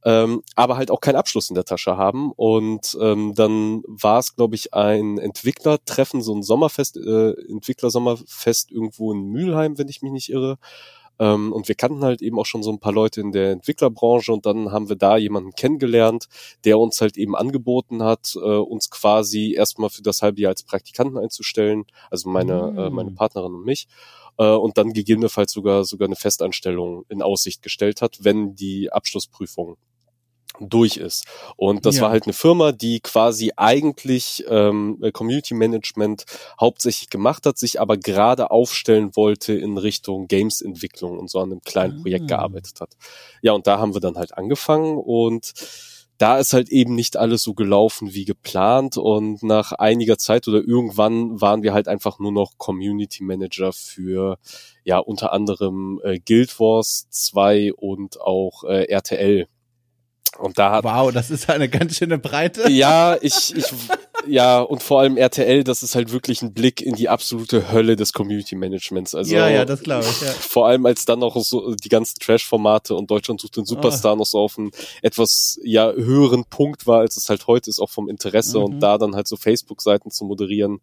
ähm, 0.05 0.43
aber 0.55 0.77
halt 0.77 0.91
auch 0.91 1.01
keinen 1.01 1.15
Abschluss 1.15 1.49
in 1.49 1.55
der 1.55 1.65
Tasche 1.65 1.97
haben. 1.97 2.31
Und 2.33 2.97
ähm, 3.01 3.33
dann 3.35 3.83
war 3.87 4.19
es, 4.19 4.35
glaube 4.35 4.55
ich, 4.55 4.73
ein 4.73 5.17
Entwicklertreffen, 5.17 6.21
so 6.21 6.35
ein 6.35 6.43
Sommerfest, 6.43 6.97
äh, 6.97 7.31
Entwicklersommerfest 7.49 8.71
irgendwo 8.71 9.13
in 9.13 9.27
Mülheim, 9.27 9.77
wenn 9.77 9.89
ich 9.89 10.01
mich 10.01 10.11
nicht 10.11 10.29
irre. 10.29 10.57
Ähm, 11.19 11.53
und 11.53 11.67
wir 11.67 11.75
kannten 11.75 12.03
halt 12.03 12.21
eben 12.21 12.39
auch 12.39 12.45
schon 12.45 12.63
so 12.63 12.71
ein 12.71 12.79
paar 12.79 12.91
Leute 12.91 13.21
in 13.21 13.31
der 13.31 13.51
Entwicklerbranche 13.51 14.33
und 14.33 14.45
dann 14.45 14.71
haben 14.71 14.89
wir 14.89 14.95
da 14.95 15.15
jemanden 15.15 15.53
kennengelernt, 15.53 16.27
der 16.65 16.79
uns 16.79 16.99
halt 17.01 17.17
eben 17.17 17.35
angeboten 17.35 18.01
hat, 18.03 18.35
äh, 18.35 18.39
uns 18.39 18.89
quasi 18.89 19.53
erstmal 19.53 19.91
für 19.91 20.01
das 20.01 20.23
halbe 20.23 20.41
Jahr 20.41 20.49
als 20.49 20.63
Praktikanten 20.63 21.19
einzustellen, 21.19 21.85
also 22.09 22.29
meine, 22.29 22.71
mm. 22.71 22.77
äh, 22.79 22.89
meine 22.89 23.11
mm. 23.11 23.15
Partnerin 23.15 23.53
und 23.53 23.63
mich 23.63 23.87
äh, 24.37 24.49
und 24.49 24.77
dann 24.79 24.91
gegebenenfalls 24.93 25.51
sogar 25.51 25.85
sogar 25.85 26.07
eine 26.07 26.15
Festanstellung 26.15 27.05
in 27.09 27.21
Aussicht 27.21 27.61
gestellt 27.61 28.01
hat, 28.01 28.17
wenn 28.21 28.55
die 28.55 28.91
Abschlussprüfung 28.91 29.77
durch 30.59 30.97
ist. 30.97 31.25
Und 31.55 31.85
das 31.85 31.97
ja. 31.97 32.03
war 32.03 32.09
halt 32.11 32.25
eine 32.25 32.33
Firma, 32.33 32.71
die 32.71 32.99
quasi 32.99 33.51
eigentlich 33.55 34.43
ähm, 34.47 35.03
Community 35.13 35.53
Management 35.53 36.25
hauptsächlich 36.59 37.09
gemacht 37.09 37.45
hat, 37.45 37.57
sich 37.57 37.81
aber 37.81 37.97
gerade 37.97 38.51
aufstellen 38.51 39.15
wollte 39.15 39.53
in 39.53 39.77
Richtung 39.77 40.27
Games-Entwicklung 40.27 41.17
und 41.17 41.29
so 41.29 41.39
an 41.39 41.51
einem 41.51 41.61
kleinen 41.61 42.01
Projekt 42.01 42.25
ah. 42.25 42.37
gearbeitet 42.37 42.81
hat. 42.81 42.91
Ja, 43.41 43.53
und 43.53 43.67
da 43.67 43.79
haben 43.79 43.93
wir 43.93 44.01
dann 44.01 44.17
halt 44.17 44.37
angefangen 44.37 44.97
und 44.97 45.53
da 46.17 46.37
ist 46.37 46.53
halt 46.53 46.69
eben 46.69 46.95
nicht 46.95 47.17
alles 47.17 47.43
so 47.43 47.53
gelaufen 47.53 48.13
wie 48.13 48.25
geplant 48.25 48.97
und 48.97 49.41
nach 49.43 49.71
einiger 49.73 50.17
Zeit 50.17 50.47
oder 50.47 50.59
irgendwann 50.59 51.41
waren 51.41 51.63
wir 51.63 51.73
halt 51.73 51.87
einfach 51.87 52.19
nur 52.19 52.31
noch 52.31 52.57
Community 52.57 53.23
Manager 53.23 53.73
für 53.73 54.37
ja 54.83 54.99
unter 54.99 55.33
anderem 55.33 55.99
äh, 56.03 56.19
Guild 56.19 56.59
Wars 56.59 57.07
2 57.09 57.73
und 57.73 58.21
auch 58.21 58.63
äh, 58.63 58.85
RTL 58.85 59.47
Und 60.39 60.57
da 60.57 60.71
hat, 60.71 60.83
wow, 60.83 61.11
das 61.11 61.29
ist 61.29 61.49
eine 61.49 61.69
ganz 61.69 61.97
schöne 61.97 62.17
Breite. 62.17 62.69
Ja, 62.69 63.17
ich, 63.21 63.55
ich, 63.55 63.65
ja, 64.27 64.61
und 64.61 64.81
vor 64.81 65.01
allem 65.01 65.17
RTL, 65.17 65.63
das 65.63 65.83
ist 65.83 65.95
halt 65.95 66.11
wirklich 66.11 66.41
ein 66.41 66.53
Blick 66.53 66.81
in 66.81 66.95
die 66.95 67.09
absolute 67.09 67.71
Hölle 67.71 67.95
des 67.95 68.13
Community 68.13 68.55
Managements. 68.55 69.13
Also, 69.13 69.35
ja, 69.35 69.47
ja, 69.49 69.65
das 69.65 69.81
glaube 69.81 70.05
ich, 70.09 70.21
ja. 70.21 70.31
Vor 70.31 70.67
allem 70.67 70.85
als 70.85 71.05
dann 71.05 71.23
auch 71.23 71.35
so 71.43 71.75
die 71.75 71.89
ganzen 71.89 72.19
Trash-Formate 72.19 72.95
und 72.95 73.11
Deutschland 73.11 73.41
sucht 73.41 73.57
den 73.57 73.65
Superstar 73.65 74.13
oh. 74.13 74.17
noch 74.17 74.25
so 74.25 74.39
auf 74.39 74.57
einen 74.57 74.71
etwas, 75.01 75.59
ja, 75.63 75.91
höheren 75.91 76.45
Punkt 76.45 76.87
war, 76.87 76.99
als 76.99 77.17
es 77.17 77.29
halt 77.29 77.47
heute 77.47 77.69
ist, 77.69 77.79
auch 77.79 77.89
vom 77.89 78.09
Interesse 78.09 78.57
mhm. 78.57 78.63
und 78.65 78.79
da 78.79 78.97
dann 78.97 79.15
halt 79.15 79.27
so 79.27 79.37
Facebook-Seiten 79.37 80.09
zu 80.09 80.25
moderieren. 80.25 80.81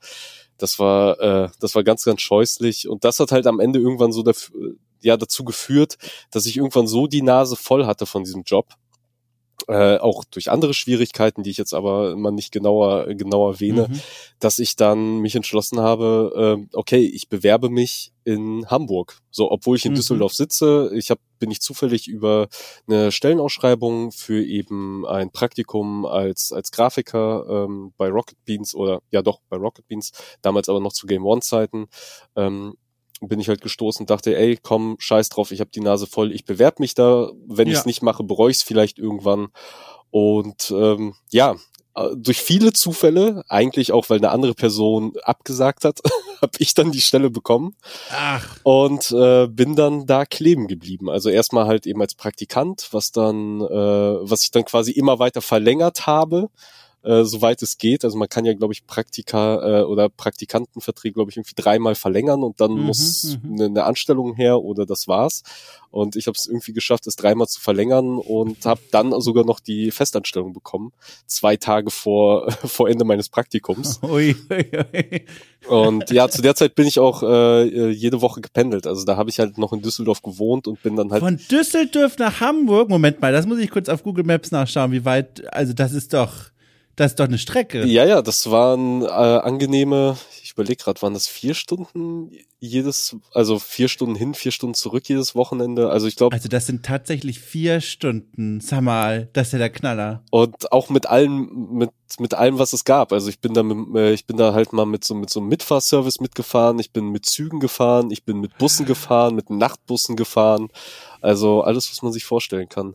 Das 0.58 0.78
war, 0.78 1.18
äh, 1.20 1.48
das 1.60 1.74
war 1.74 1.82
ganz, 1.82 2.04
ganz 2.04 2.20
scheußlich 2.20 2.88
und 2.88 3.04
das 3.04 3.18
hat 3.18 3.32
halt 3.32 3.46
am 3.46 3.60
Ende 3.60 3.78
irgendwann 3.78 4.12
so 4.12 4.22
dafür, 4.22 4.74
ja, 5.02 5.16
dazu 5.16 5.44
geführt, 5.44 5.96
dass 6.30 6.46
ich 6.46 6.58
irgendwann 6.58 6.86
so 6.86 7.06
die 7.06 7.22
Nase 7.22 7.56
voll 7.56 7.86
hatte 7.86 8.04
von 8.04 8.24
diesem 8.24 8.42
Job 8.42 8.66
äh, 9.70 9.98
auch 9.98 10.24
durch 10.24 10.50
andere 10.50 10.74
Schwierigkeiten, 10.74 11.44
die 11.44 11.50
ich 11.50 11.56
jetzt 11.56 11.74
aber 11.74 12.16
mal 12.16 12.32
nicht 12.32 12.50
genauer 12.50 13.06
genauer 13.14 13.52
erwähne, 13.52 13.86
mhm. 13.88 14.00
dass 14.40 14.58
ich 14.58 14.74
dann 14.74 15.18
mich 15.20 15.36
entschlossen 15.36 15.78
habe, 15.78 16.58
äh, 16.58 16.76
okay, 16.76 16.98
ich 16.98 17.28
bewerbe 17.28 17.70
mich 17.70 18.12
in 18.24 18.66
Hamburg. 18.68 19.20
So, 19.30 19.48
obwohl 19.48 19.76
ich 19.76 19.84
in 19.84 19.92
mhm. 19.92 19.96
Düsseldorf 19.96 20.34
sitze, 20.34 20.90
ich 20.94 21.10
habe 21.10 21.20
bin 21.38 21.52
ich 21.52 21.60
zufällig 21.60 22.08
über 22.08 22.48
eine 22.88 23.12
Stellenausschreibung 23.12 24.10
für 24.10 24.44
eben 24.44 25.06
ein 25.06 25.30
Praktikum 25.30 26.04
als 26.04 26.52
als 26.52 26.72
Grafiker 26.72 27.46
ähm, 27.48 27.92
bei 27.96 28.08
Rocket 28.08 28.44
Beans 28.44 28.74
oder 28.74 29.00
ja 29.12 29.22
doch 29.22 29.38
bei 29.48 29.56
Rocket 29.56 29.86
Beans, 29.86 30.10
damals 30.42 30.68
aber 30.68 30.80
noch 30.80 30.92
zu 30.92 31.06
Game 31.06 31.24
One 31.24 31.42
Zeiten 31.42 31.86
ähm, 32.34 32.74
bin 33.20 33.40
ich 33.40 33.48
halt 33.48 33.60
gestoßen 33.60 34.04
und 34.04 34.10
dachte, 34.10 34.36
ey, 34.36 34.58
komm, 34.60 34.96
scheiß 34.98 35.28
drauf, 35.28 35.52
ich 35.52 35.60
habe 35.60 35.70
die 35.70 35.80
Nase 35.80 36.06
voll, 36.06 36.32
ich 36.32 36.44
bewerbe 36.44 36.76
mich 36.80 36.94
da, 36.94 37.30
wenn 37.46 37.68
ja. 37.68 37.74
ich 37.74 37.80
es 37.80 37.86
nicht 37.86 38.02
mache, 38.02 38.24
bereue 38.24 38.50
ich 38.50 38.58
es 38.58 38.62
vielleicht 38.62 38.98
irgendwann. 38.98 39.48
Und 40.10 40.72
ähm, 40.74 41.14
ja, 41.30 41.56
äh, 41.94 42.08
durch 42.16 42.40
viele 42.40 42.72
Zufälle, 42.72 43.44
eigentlich 43.48 43.92
auch, 43.92 44.10
weil 44.10 44.18
eine 44.18 44.30
andere 44.30 44.54
Person 44.54 45.12
abgesagt 45.22 45.84
hat, 45.84 46.00
habe 46.40 46.52
ich 46.58 46.74
dann 46.74 46.92
die 46.92 47.00
Stelle 47.00 47.30
bekommen. 47.30 47.76
Ach. 48.10 48.56
Und 48.62 49.12
äh, 49.12 49.46
bin 49.46 49.76
dann 49.76 50.06
da 50.06 50.24
kleben 50.24 50.66
geblieben. 50.66 51.10
Also 51.10 51.28
erstmal 51.28 51.66
halt 51.66 51.86
eben 51.86 52.00
als 52.00 52.14
Praktikant, 52.14 52.88
was 52.92 53.12
dann, 53.12 53.60
äh, 53.60 53.66
was 53.68 54.42
ich 54.42 54.50
dann 54.50 54.64
quasi 54.64 54.92
immer 54.92 55.18
weiter 55.18 55.42
verlängert 55.42 56.06
habe 56.06 56.48
äh, 57.02 57.24
soweit 57.24 57.62
es 57.62 57.78
geht. 57.78 58.04
Also 58.04 58.18
man 58.18 58.28
kann 58.28 58.44
ja, 58.44 58.52
glaube 58.52 58.74
ich, 58.74 58.86
Praktika 58.86 59.80
äh, 59.80 59.82
oder 59.84 60.08
Praktikantenverträge, 60.08 61.14
glaube 61.14 61.30
ich, 61.30 61.36
irgendwie 61.36 61.54
dreimal 61.56 61.94
verlängern 61.94 62.42
und 62.42 62.60
dann 62.60 62.72
mhm, 62.72 62.82
muss 62.82 63.38
mhm. 63.42 63.54
eine, 63.54 63.64
eine 63.66 63.84
Anstellung 63.84 64.34
her 64.34 64.60
oder 64.60 64.84
das 64.84 65.08
war's. 65.08 65.42
Und 65.90 66.14
ich 66.14 66.26
habe 66.26 66.36
es 66.36 66.46
irgendwie 66.46 66.72
geschafft, 66.72 67.06
es 67.06 67.16
dreimal 67.16 67.48
zu 67.48 67.60
verlängern 67.60 68.18
und 68.18 68.64
habe 68.64 68.80
dann 68.90 69.18
sogar 69.20 69.44
noch 69.44 69.60
die 69.60 69.90
Festanstellung 69.90 70.52
bekommen, 70.52 70.92
zwei 71.26 71.56
Tage 71.56 71.90
vor 71.90 72.50
vor 72.64 72.88
Ende 72.88 73.04
meines 73.04 73.28
Praktikums. 73.28 74.00
Ui, 74.10 74.36
ui, 74.50 74.70
ui. 74.94 75.26
Und 75.68 76.10
ja, 76.10 76.28
zu 76.28 76.42
der 76.42 76.54
Zeit 76.54 76.74
bin 76.74 76.86
ich 76.86 76.98
auch 76.98 77.22
äh, 77.22 77.90
jede 77.90 78.22
Woche 78.22 78.40
gependelt. 78.40 78.86
Also 78.86 79.04
da 79.04 79.16
habe 79.16 79.30
ich 79.30 79.38
halt 79.38 79.58
noch 79.58 79.72
in 79.72 79.82
Düsseldorf 79.82 80.22
gewohnt 80.22 80.66
und 80.66 80.82
bin 80.82 80.96
dann 80.96 81.10
halt 81.10 81.22
von 81.22 81.38
Düsseldorf 81.50 82.18
nach 82.18 82.40
Hamburg. 82.40 82.88
Moment 82.88 83.20
mal, 83.20 83.32
das 83.32 83.46
muss 83.46 83.58
ich 83.58 83.70
kurz 83.70 83.88
auf 83.88 84.02
Google 84.02 84.24
Maps 84.24 84.50
nachschauen, 84.50 84.92
wie 84.92 85.04
weit. 85.04 85.52
Also 85.52 85.72
das 85.72 85.92
ist 85.92 86.14
doch 86.14 86.50
das 86.96 87.12
ist 87.12 87.20
doch 87.20 87.26
eine 87.26 87.38
Strecke. 87.38 87.84
Ja, 87.86 88.04
ja, 88.04 88.22
das 88.22 88.50
waren 88.50 89.02
äh, 89.02 89.06
angenehme, 89.06 90.16
ich 90.42 90.52
überlege 90.52 90.82
gerade, 90.84 91.00
waren 91.02 91.14
das 91.14 91.28
vier 91.28 91.54
Stunden 91.54 92.30
jedes, 92.62 93.16
also 93.32 93.58
vier 93.58 93.88
Stunden 93.88 94.14
hin, 94.14 94.34
vier 94.34 94.52
Stunden 94.52 94.74
zurück 94.74 95.08
jedes 95.08 95.34
Wochenende. 95.34 95.90
Also 95.90 96.06
ich 96.06 96.16
glaube. 96.16 96.34
Also 96.34 96.48
das 96.48 96.66
sind 96.66 96.84
tatsächlich 96.84 97.40
vier 97.40 97.80
Stunden. 97.80 98.60
Sag 98.60 98.82
mal, 98.82 99.30
das 99.32 99.48
ist 99.48 99.52
ja 99.54 99.58
der 99.58 99.70
Knaller. 99.70 100.22
Und 100.30 100.70
auch 100.70 100.90
mit 100.90 101.06
allem, 101.06 101.68
mit, 101.72 101.90
mit 102.18 102.34
allem, 102.34 102.58
was 102.58 102.74
es 102.74 102.84
gab. 102.84 103.12
Also 103.12 103.30
ich 103.30 103.40
bin 103.40 103.54
da 103.54 103.62
mit, 103.62 103.96
äh, 103.96 104.12
ich 104.12 104.26
bin 104.26 104.36
da 104.36 104.52
halt 104.52 104.74
mal 104.74 104.84
mit 104.84 105.04
so, 105.04 105.14
mit 105.14 105.30
so 105.30 105.40
einem 105.40 105.48
Mitfahrservice 105.48 106.20
mitgefahren. 106.20 106.78
Ich 106.78 106.92
bin 106.92 107.08
mit 107.08 107.24
Zügen 107.24 107.60
gefahren. 107.60 108.10
Ich 108.10 108.24
bin 108.24 108.40
mit 108.40 108.58
Bussen 108.58 108.84
gefahren, 108.84 109.34
mit 109.34 109.48
Nachtbussen 109.48 110.16
gefahren. 110.16 110.68
Also 111.22 111.62
alles, 111.62 111.90
was 111.90 112.02
man 112.02 112.12
sich 112.12 112.24
vorstellen 112.24 112.68
kann. 112.68 112.94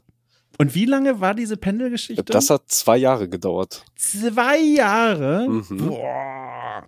Und 0.58 0.76
wie 0.76 0.86
lange 0.86 1.20
war 1.20 1.34
diese 1.34 1.58
Pendelgeschichte? 1.58 2.24
Das 2.24 2.50
hat 2.50 2.64
zwei 2.68 2.98
Jahre 2.98 3.28
gedauert. 3.28 3.84
Zwei 3.96 4.58
Jahre? 4.60 5.48
Mhm. 5.50 5.78
Boah. 5.78 6.88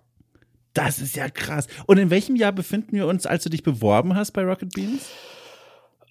Das 0.74 1.00
ist 1.00 1.16
ja 1.16 1.28
krass. 1.28 1.66
Und 1.86 1.98
in 1.98 2.10
welchem 2.10 2.36
Jahr 2.36 2.52
befinden 2.52 2.92
wir 2.92 3.06
uns, 3.06 3.26
als 3.26 3.42
du 3.42 3.50
dich 3.50 3.62
beworben 3.62 4.14
hast 4.14 4.32
bei 4.32 4.44
Rocket 4.44 4.72
Beans? 4.74 5.02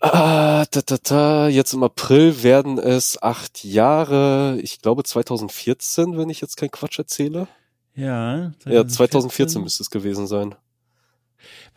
Ah, 0.02 0.66
ta, 0.66 0.82
ta, 0.82 0.98
ta. 0.98 1.48
Jetzt 1.48 1.74
im 1.74 1.84
April 1.84 2.44
werden 2.44 2.78
es 2.78 3.22
acht 3.22 3.64
Jahre. 3.64 4.60
Ich 4.62 4.82
glaube 4.82 5.04
2014, 5.04 6.18
wenn 6.18 6.30
ich 6.30 6.42
jetzt 6.42 6.58
keinen 6.58 6.72
Quatsch 6.72 7.00
erzähle. 7.00 7.48
Ja. 7.96 8.52
2014. 8.60 8.74
Ja, 8.74 8.88
2014 8.88 9.62
müsste 9.64 9.84
es 9.84 9.90
gewesen 9.90 10.28
sein. 10.28 10.54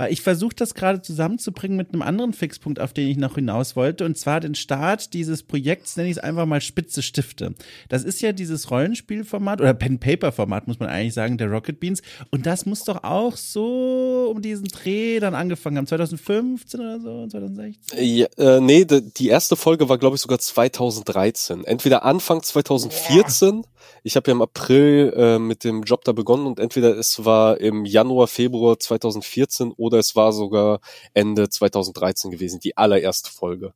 Weil 0.00 0.14
ich 0.14 0.22
versuche 0.22 0.56
das 0.56 0.72
gerade 0.72 1.02
zusammenzubringen 1.02 1.76
mit 1.76 1.92
einem 1.92 2.00
anderen 2.00 2.32
Fixpunkt, 2.32 2.80
auf 2.80 2.94
den 2.94 3.06
ich 3.06 3.18
noch 3.18 3.34
hinaus 3.34 3.76
wollte, 3.76 4.06
und 4.06 4.16
zwar 4.16 4.40
den 4.40 4.54
Start 4.54 5.12
dieses 5.12 5.42
Projekts, 5.42 5.98
nenne 5.98 6.08
ich 6.08 6.16
es 6.16 6.22
einfach 6.22 6.46
mal 6.46 6.62
Spitze 6.62 7.02
Stifte. 7.02 7.54
Das 7.90 8.02
ist 8.02 8.22
ja 8.22 8.32
dieses 8.32 8.70
Rollenspielformat 8.70 9.60
oder 9.60 9.74
Pen-Paper-Format, 9.74 10.68
muss 10.68 10.78
man 10.78 10.88
eigentlich 10.88 11.12
sagen, 11.12 11.36
der 11.36 11.50
Rocket 11.50 11.80
Beans. 11.80 12.00
Und 12.30 12.46
das 12.46 12.64
muss 12.64 12.84
doch 12.84 13.04
auch 13.04 13.36
so 13.36 14.32
um 14.34 14.40
diesen 14.40 14.68
Dreh 14.68 15.20
dann 15.20 15.34
angefangen 15.34 15.76
haben, 15.76 15.86
2015 15.86 16.80
oder 16.80 16.98
so, 16.98 17.26
2016? 17.26 18.02
Ja, 18.02 18.26
äh, 18.38 18.58
nee, 18.58 18.86
die 18.86 19.28
erste 19.28 19.54
Folge 19.54 19.90
war, 19.90 19.98
glaube 19.98 20.16
ich, 20.16 20.22
sogar 20.22 20.38
2013. 20.38 21.66
Entweder 21.66 22.06
Anfang 22.06 22.42
2014. 22.42 23.60
Boah 23.60 23.68
ich 24.02 24.16
habe 24.16 24.30
ja 24.30 24.32
im 24.32 24.42
April 24.42 25.12
äh, 25.16 25.38
mit 25.38 25.64
dem 25.64 25.82
Job 25.82 26.04
da 26.04 26.12
begonnen 26.12 26.46
und 26.46 26.58
entweder 26.58 26.96
es 26.96 27.24
war 27.24 27.60
im 27.60 27.84
Januar, 27.84 28.26
Februar 28.26 28.78
2014 28.78 29.72
oder 29.72 29.89
es 29.98 30.16
war 30.16 30.32
sogar 30.32 30.80
Ende 31.14 31.48
2013 31.48 32.30
gewesen, 32.30 32.60
die 32.60 32.76
allererste 32.76 33.30
Folge. 33.30 33.72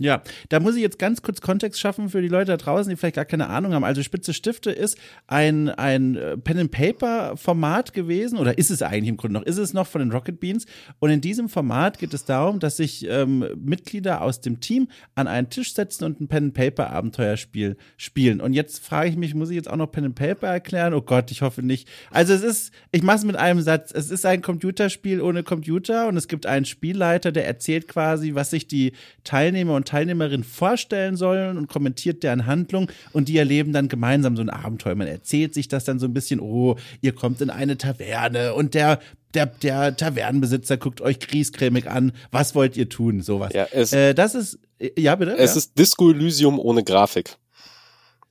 Ja, 0.00 0.22
da 0.48 0.60
muss 0.60 0.76
ich 0.76 0.82
jetzt 0.82 1.00
ganz 1.00 1.22
kurz 1.22 1.40
Kontext 1.40 1.80
schaffen 1.80 2.08
für 2.08 2.22
die 2.22 2.28
Leute 2.28 2.52
da 2.52 2.56
draußen, 2.56 2.88
die 2.88 2.94
vielleicht 2.94 3.16
gar 3.16 3.24
keine 3.24 3.48
Ahnung 3.48 3.74
haben. 3.74 3.82
Also 3.82 4.04
Spitze 4.04 4.32
Stifte 4.32 4.70
ist 4.70 4.96
ein, 5.26 5.70
ein 5.70 6.14
äh, 6.14 6.36
Pen-and-Paper-Format 6.36 7.92
gewesen, 7.94 8.38
oder 8.38 8.58
ist 8.58 8.70
es 8.70 8.80
eigentlich 8.80 9.08
im 9.08 9.16
Grunde 9.16 9.40
noch, 9.40 9.42
ist 9.42 9.58
es 9.58 9.74
noch 9.74 9.88
von 9.88 9.98
den 9.98 10.12
Rocket 10.12 10.38
Beans. 10.38 10.66
Und 11.00 11.10
in 11.10 11.20
diesem 11.20 11.48
Format 11.48 11.98
geht 11.98 12.14
es 12.14 12.24
darum, 12.24 12.60
dass 12.60 12.76
sich 12.76 13.08
ähm, 13.08 13.44
Mitglieder 13.60 14.22
aus 14.22 14.40
dem 14.40 14.60
Team 14.60 14.86
an 15.16 15.26
einen 15.26 15.50
Tisch 15.50 15.74
setzen 15.74 16.04
und 16.04 16.20
ein 16.20 16.28
Pen-and-Paper-Abenteuerspiel 16.28 17.76
spielen. 17.96 18.40
Und 18.40 18.52
jetzt 18.52 18.78
frage 18.78 19.10
ich 19.10 19.16
mich, 19.16 19.34
muss 19.34 19.50
ich 19.50 19.56
jetzt 19.56 19.68
auch 19.68 19.74
noch 19.74 19.90
Pen-and-Paper 19.90 20.46
erklären? 20.46 20.94
Oh 20.94 21.02
Gott, 21.02 21.32
ich 21.32 21.42
hoffe 21.42 21.64
nicht. 21.64 21.88
Also 22.12 22.34
es 22.34 22.44
ist, 22.44 22.72
ich 22.92 23.02
mache 23.02 23.16
es 23.16 23.24
mit 23.24 23.34
einem 23.34 23.62
Satz, 23.62 23.90
es 23.92 24.12
ist 24.12 24.24
ein 24.24 24.42
Computerspiel 24.42 25.20
ohne 25.20 25.42
Computer 25.42 26.06
und 26.06 26.16
es 26.16 26.28
gibt 26.28 26.46
einen 26.46 26.66
Spielleiter, 26.66 27.32
der 27.32 27.48
erzählt 27.48 27.88
quasi, 27.88 28.36
was 28.36 28.50
sich 28.50 28.68
die 28.68 28.92
Teilnehmer 29.24 29.74
und 29.74 29.87
Teilnehmerin 29.88 30.44
vorstellen 30.44 31.16
sollen 31.16 31.56
und 31.56 31.68
kommentiert 31.68 32.22
deren 32.22 32.46
Handlung 32.46 32.90
und 33.12 33.28
die 33.28 33.38
erleben 33.38 33.72
dann 33.72 33.88
gemeinsam 33.88 34.36
so 34.36 34.42
ein 34.42 34.50
Abenteuer. 34.50 34.94
Man 34.94 35.08
erzählt 35.08 35.54
sich 35.54 35.68
das 35.68 35.84
dann 35.84 35.98
so 35.98 36.06
ein 36.06 36.14
bisschen, 36.14 36.40
oh, 36.40 36.76
ihr 37.00 37.12
kommt 37.12 37.40
in 37.40 37.50
eine 37.50 37.78
Taverne 37.78 38.54
und 38.54 38.74
der 38.74 39.00
der, 39.34 39.44
der 39.46 39.94
Tavernenbesitzer 39.94 40.78
guckt 40.78 41.02
euch 41.02 41.20
griescremig 41.20 41.88
an, 41.88 42.12
was 42.30 42.54
wollt 42.54 42.78
ihr 42.78 42.88
tun, 42.88 43.20
sowas. 43.20 43.52
Ja, 43.52 43.66
es, 43.70 43.92
äh, 43.92 44.14
das 44.14 44.34
ist, 44.34 44.58
ja 44.96 45.14
bitte? 45.16 45.36
Es 45.36 45.52
ja? 45.52 45.58
ist 45.58 45.78
Disco 45.78 46.10
Elysium 46.10 46.58
ohne 46.58 46.82
Grafik. 46.82 47.36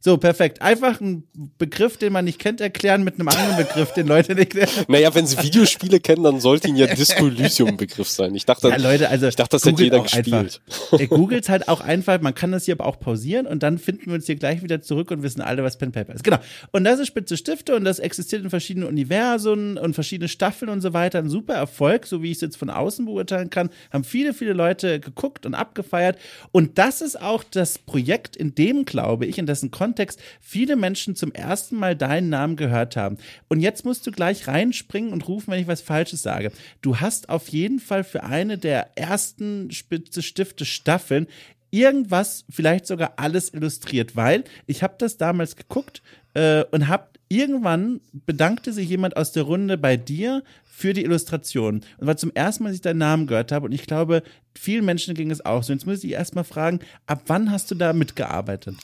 So, 0.07 0.15
perfekt. 0.15 0.61
Einfach 0.61 1.01
einen 1.01 1.25
Begriff, 1.57 1.97
den 1.97 2.13
man 2.13 2.23
nicht 2.23 2.39
kennt, 2.39 2.61
erklären 2.61 3.03
mit 3.03 3.15
einem 3.15 3.27
anderen 3.27 3.57
Begriff, 3.57 3.91
den 3.91 4.07
Leute 4.07 4.35
nicht 4.35 4.51
kennen. 4.51 4.71
Naja, 4.87 5.13
wenn 5.13 5.27
sie 5.27 5.37
Videospiele 5.43 5.99
kennen, 5.99 6.23
dann 6.23 6.39
sollte 6.39 6.69
ihnen 6.69 6.77
ja 6.77 6.87
Disco 6.87 7.27
Elysium 7.27 7.75
Begriff 7.75 8.07
sein. 8.07 8.33
Ich 8.33 8.45
dachte, 8.45 8.69
ja, 8.69 8.77
Leute, 8.77 9.09
also 9.09 9.27
ich 9.27 9.35
dachte, 9.35 9.57
das 9.57 9.65
hat 9.65 9.77
jeder 9.77 9.99
gespielt. 9.99 10.61
Einfach. 10.93 11.09
Googelt 11.09 11.49
halt 11.49 11.67
auch 11.67 11.81
einfach, 11.81 12.21
man 12.21 12.33
kann 12.33 12.53
das 12.53 12.63
hier 12.63 12.75
aber 12.75 12.85
auch 12.85 13.01
pausieren 13.01 13.47
und 13.47 13.63
dann 13.63 13.79
finden 13.79 14.05
wir 14.05 14.13
uns 14.13 14.27
hier 14.27 14.37
gleich 14.37 14.63
wieder 14.63 14.81
zurück 14.81 15.11
und 15.11 15.23
wissen 15.23 15.41
alle, 15.41 15.61
was 15.61 15.77
Pen 15.77 15.91
Paper 15.91 16.13
ist. 16.13 16.23
Genau. 16.23 16.39
Und 16.71 16.85
das 16.85 17.01
ist 17.01 17.07
Spitze 17.07 17.35
Stifte 17.35 17.75
und 17.75 17.83
das 17.83 17.99
existiert 17.99 18.45
in 18.45 18.49
verschiedenen 18.49 18.87
Universen 18.87 19.77
und 19.77 19.93
verschiedene 19.93 20.29
Staffeln 20.29 20.71
und 20.71 20.79
so 20.79 20.93
weiter. 20.93 21.19
Ein 21.19 21.29
super 21.29 21.55
Erfolg, 21.55 22.05
so 22.05 22.23
wie 22.23 22.31
ich 22.31 22.37
es 22.37 22.41
jetzt 22.41 22.55
von 22.55 22.69
außen 22.69 23.03
beurteilen 23.03 23.49
kann. 23.49 23.69
Haben 23.91 24.05
viele, 24.05 24.33
viele 24.33 24.53
Leute 24.53 25.01
geguckt 25.01 25.45
und 25.45 25.53
abgefeiert. 25.53 26.17
Und 26.53 26.77
das 26.77 27.01
ist 27.01 27.21
auch 27.21 27.43
das 27.43 27.77
Projekt, 27.77 28.37
in 28.37 28.55
dem, 28.55 28.85
glaube 28.85 29.25
ich, 29.25 29.37
in 29.37 29.45
dessen 29.45 29.69
Kontext 29.69 29.96
viele 30.39 30.75
Menschen 30.75 31.15
zum 31.15 31.31
ersten 31.31 31.75
Mal 31.75 31.95
deinen 31.95 32.29
Namen 32.29 32.55
gehört 32.55 32.95
haben. 32.95 33.17
Und 33.47 33.59
jetzt 33.59 33.85
musst 33.85 34.05
du 34.07 34.11
gleich 34.11 34.47
reinspringen 34.47 35.11
und 35.11 35.27
rufen, 35.27 35.51
wenn 35.51 35.61
ich 35.61 35.67
was 35.67 35.81
Falsches 35.81 36.21
sage. 36.21 36.51
Du 36.81 36.99
hast 36.99 37.29
auf 37.29 37.49
jeden 37.49 37.79
Fall 37.79 38.03
für 38.03 38.23
eine 38.23 38.57
der 38.57 38.91
ersten 38.95 39.71
Spitze 39.71 40.21
Stifte 40.21 40.65
Staffeln 40.65 41.27
irgendwas, 41.71 42.45
vielleicht 42.49 42.87
sogar 42.87 43.13
alles 43.17 43.53
illustriert, 43.53 44.15
weil 44.15 44.43
ich 44.67 44.83
habe 44.83 44.95
das 44.97 45.17
damals 45.17 45.55
geguckt 45.55 46.01
äh, 46.33 46.63
und 46.71 46.87
habe 46.87 47.09
irgendwann 47.29 47.99
bedankte 48.13 48.71
sich 48.71 48.87
jemand 48.89 49.17
aus 49.17 49.31
der 49.31 49.43
Runde 49.43 49.77
bei 49.77 49.97
dir 49.97 50.43
für 50.63 50.93
die 50.93 51.03
Illustration. 51.03 51.81
Und 51.97 52.07
war 52.07 52.17
zum 52.17 52.31
ersten 52.33 52.63
Mal, 52.63 52.69
dass 52.69 52.75
ich 52.75 52.81
deinen 52.81 52.99
Namen 52.99 53.27
gehört 53.27 53.51
habe. 53.51 53.65
Und 53.65 53.71
ich 53.71 53.87
glaube, 53.87 54.23
vielen 54.55 54.85
Menschen 54.85 55.15
ging 55.15 55.31
es 55.31 55.43
auch 55.45 55.63
so. 55.63 55.73
Jetzt 55.73 55.85
muss 55.85 56.03
ich 56.03 56.11
erstmal 56.11 56.43
fragen, 56.43 56.79
ab 57.05 57.23
wann 57.27 57.51
hast 57.51 57.71
du 57.71 57.75
da 57.75 57.93
mitgearbeitet? 57.93 58.75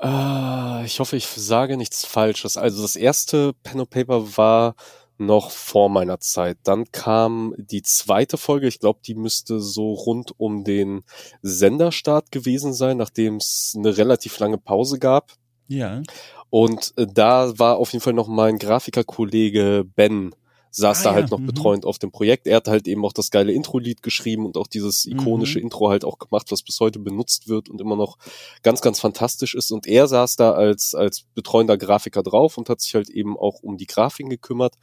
Äh, 0.00 0.84
ich 0.84 1.00
hoffe, 1.00 1.16
ich 1.16 1.26
sage 1.26 1.76
nichts 1.76 2.04
Falsches. 2.04 2.56
Also 2.56 2.82
das 2.82 2.96
erste 2.96 3.52
Pen 3.62 3.80
and 3.80 3.90
Paper 3.90 4.36
war 4.36 4.74
noch 5.16 5.50
vor 5.50 5.88
meiner 5.88 6.18
Zeit. 6.20 6.58
Dann 6.64 6.90
kam 6.90 7.54
die 7.56 7.82
zweite 7.82 8.36
Folge. 8.36 8.66
Ich 8.66 8.80
glaube, 8.80 9.00
die 9.06 9.14
müsste 9.14 9.60
so 9.60 9.92
rund 9.92 10.32
um 10.38 10.64
den 10.64 11.04
Senderstart 11.42 12.32
gewesen 12.32 12.72
sein, 12.72 12.96
nachdem 12.96 13.36
es 13.36 13.74
eine 13.76 13.96
relativ 13.96 14.38
lange 14.38 14.58
Pause 14.58 14.98
gab. 14.98 15.32
Ja. 15.68 16.02
Und 16.50 16.92
äh, 16.96 17.06
da 17.06 17.58
war 17.58 17.76
auf 17.76 17.92
jeden 17.92 18.02
Fall 18.02 18.12
noch 18.12 18.28
mein 18.28 18.58
Grafikerkollege 18.58 19.84
Ben 19.94 20.34
saß 20.76 21.00
Ah, 21.00 21.04
da 21.04 21.10
ja, 21.10 21.14
halt 21.16 21.30
noch 21.30 21.38
mhm. 21.38 21.46
betreuend 21.46 21.84
auf 21.86 21.98
dem 21.98 22.10
Projekt. 22.10 22.46
Er 22.46 22.56
hat 22.56 22.68
halt 22.68 22.88
eben 22.88 23.04
auch 23.04 23.12
das 23.12 23.30
geile 23.30 23.52
Intro-Lied 23.52 24.02
geschrieben 24.02 24.44
und 24.44 24.56
auch 24.56 24.66
dieses 24.66 25.06
ikonische 25.06 25.58
Mhm. 25.58 25.64
Intro 25.66 25.88
halt 25.88 26.04
auch 26.04 26.18
gemacht, 26.18 26.50
was 26.50 26.62
bis 26.62 26.80
heute 26.80 26.98
benutzt 26.98 27.48
wird 27.48 27.68
und 27.68 27.80
immer 27.80 27.96
noch 27.96 28.18
ganz, 28.62 28.80
ganz 28.80 28.98
fantastisch 29.00 29.54
ist. 29.54 29.70
Und 29.70 29.86
er 29.86 30.08
saß 30.08 30.36
da 30.36 30.52
als, 30.52 30.94
als 30.94 31.26
betreuender 31.34 31.78
Grafiker 31.78 32.22
drauf 32.22 32.58
und 32.58 32.68
hat 32.68 32.80
sich 32.80 32.94
halt 32.94 33.08
eben 33.10 33.36
auch 33.38 33.62
um 33.62 33.76
die 33.76 33.86
Grafiken 33.86 34.30
gekümmert. 34.30 34.74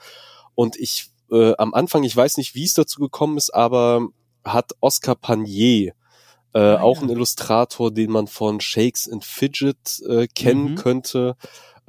Und 0.55 0.77
ich, 0.77 1.09
äh, 1.31 1.53
am 1.57 1.73
Anfang, 1.73 2.03
ich 2.03 2.15
weiß 2.15 2.37
nicht, 2.37 2.55
wie 2.55 2.63
es 2.65 2.73
dazu 2.73 2.99
gekommen 3.01 3.37
ist, 3.37 3.53
aber 3.53 4.07
hat 4.45 4.71
Oscar 4.79 5.15
Panier, 5.15 5.93
äh, 6.53 6.59
Ah, 6.59 6.81
auch 6.81 6.97
ja. 6.97 7.03
ein 7.03 7.09
Illustrator, 7.09 7.91
den 7.91 8.11
man 8.11 8.27
von 8.27 8.59
Shakes 8.61 9.09
and 9.09 9.23
Fidget 9.23 10.01
äh, 10.09 10.27
kennen 10.27 10.71
Mhm. 10.71 10.75
könnte, 10.75 11.35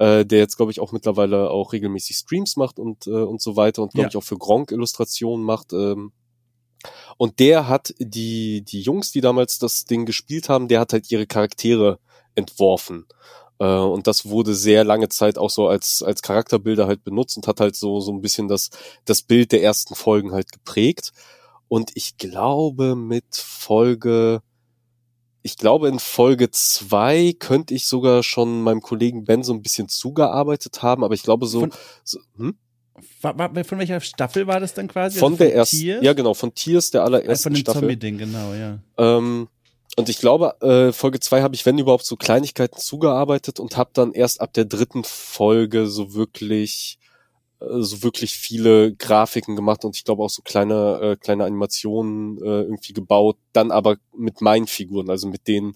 äh, 0.03 0.25
der 0.25 0.39
jetzt, 0.39 0.57
glaube 0.57 0.71
ich, 0.73 0.81
auch 0.81 0.91
mittlerweile 0.91 1.49
auch 1.49 1.71
regelmäßig 1.71 2.17
Streams 2.17 2.57
macht 2.57 2.77
und, 2.77 3.07
äh, 3.07 3.11
und 3.11 3.41
so 3.41 3.55
weiter 3.55 3.81
und, 3.83 3.93
glaube 3.93 4.03
Ja. 4.03 4.09
ich, 4.09 4.17
auch 4.17 4.23
für 4.23 4.37
Gronk 4.37 4.71
Illustrationen 4.71 5.45
macht. 5.45 5.71
Ähm. 5.71 6.11
Und 7.17 7.39
der 7.39 7.69
hat 7.69 7.93
die, 7.99 8.63
die 8.63 8.81
Jungs, 8.81 9.11
die 9.11 9.21
damals 9.21 9.59
das 9.59 9.85
Ding 9.85 10.05
gespielt 10.05 10.49
haben, 10.49 10.67
der 10.67 10.81
hat 10.81 10.91
halt 10.91 11.09
ihre 11.09 11.25
Charaktere 11.25 11.99
entworfen. 12.35 13.05
Äh, 13.59 13.65
und 13.65 14.07
das 14.07 14.25
wurde 14.25 14.53
sehr 14.55 14.83
lange 14.83 15.07
Zeit 15.07 15.37
auch 15.37 15.49
so 15.49 15.67
als, 15.67 16.03
als 16.03 16.21
Charakterbilder 16.21 16.85
halt 16.85 17.05
benutzt 17.05 17.37
und 17.37 17.47
hat 17.47 17.61
halt 17.61 17.77
so, 17.77 18.01
so 18.01 18.11
ein 18.11 18.21
bisschen 18.21 18.49
das, 18.49 18.71
das 19.05 19.21
Bild 19.21 19.53
der 19.53 19.63
ersten 19.63 19.95
Folgen 19.95 20.33
halt 20.33 20.51
geprägt. 20.51 21.11
Und 21.69 21.91
ich 21.95 22.17
glaube, 22.17 22.95
mit 22.97 23.35
Folge, 23.35 24.41
ich 25.43 25.57
glaube, 25.57 25.89
in 25.89 25.99
Folge 25.99 26.49
zwei 26.51 27.35
könnte 27.37 27.73
ich 27.73 27.85
sogar 27.85 28.23
schon 28.23 28.61
meinem 28.61 28.81
Kollegen 28.81 29.25
Ben 29.25 29.43
so 29.43 29.53
ein 29.53 29.61
bisschen 29.61 29.89
zugearbeitet 29.89 30.81
haben, 30.81 31.03
aber 31.03 31.13
ich 31.13 31.23
glaube 31.23 31.45
so, 31.47 31.59
Von- 31.59 31.71
so 32.03 32.19
hm? 32.37 32.55
Von 33.19 33.79
welcher 33.79 33.99
Staffel 33.99 34.47
war 34.47 34.59
das 34.59 34.73
dann 34.73 34.87
quasi? 34.87 35.19
von 35.19 35.33
Also 35.33 35.43
der 35.43 35.55
ersten, 35.55 35.77
ja 36.03 36.13
genau, 36.13 36.33
von 36.33 36.53
Tiers, 36.53 36.91
der 36.91 37.01
Ah, 37.01 37.05
allerersten 37.05 37.43
Von 37.43 37.53
dem 37.53 37.59
Staffel. 37.59 37.79
Zombie-Ding, 37.81 38.17
genau, 38.17 38.53
ja. 38.53 38.79
Ähm, 38.97 39.47
und 39.97 40.09
ich 40.09 40.19
glaube, 40.19 40.55
äh, 40.61 40.91
Folge 40.93 41.19
zwei 41.19 41.41
habe 41.41 41.55
ich, 41.55 41.65
wenn 41.65 41.77
überhaupt, 41.77 42.05
so 42.05 42.15
Kleinigkeiten 42.15 42.79
zugearbeitet 42.79 43.59
und 43.59 43.77
habe 43.77 43.91
dann 43.93 44.13
erst 44.13 44.41
ab 44.41 44.53
der 44.53 44.65
dritten 44.65 45.03
Folge 45.03 45.87
so 45.87 46.13
wirklich 46.13 46.97
so 47.79 48.03
wirklich 48.03 48.33
viele 48.35 48.93
Grafiken 48.95 49.55
gemacht 49.55 49.85
und 49.85 49.95
ich 49.95 50.03
glaube 50.03 50.23
auch 50.23 50.29
so 50.29 50.41
kleine 50.41 50.99
äh, 51.01 51.15
kleine 51.17 51.45
Animationen 51.45 52.37
äh, 52.39 52.61
irgendwie 52.63 52.93
gebaut, 52.93 53.37
dann 53.53 53.71
aber 53.71 53.97
mit 54.17 54.41
meinen 54.41 54.67
Figuren, 54.67 55.09
also 55.09 55.27
mit 55.27 55.47
den 55.47 55.75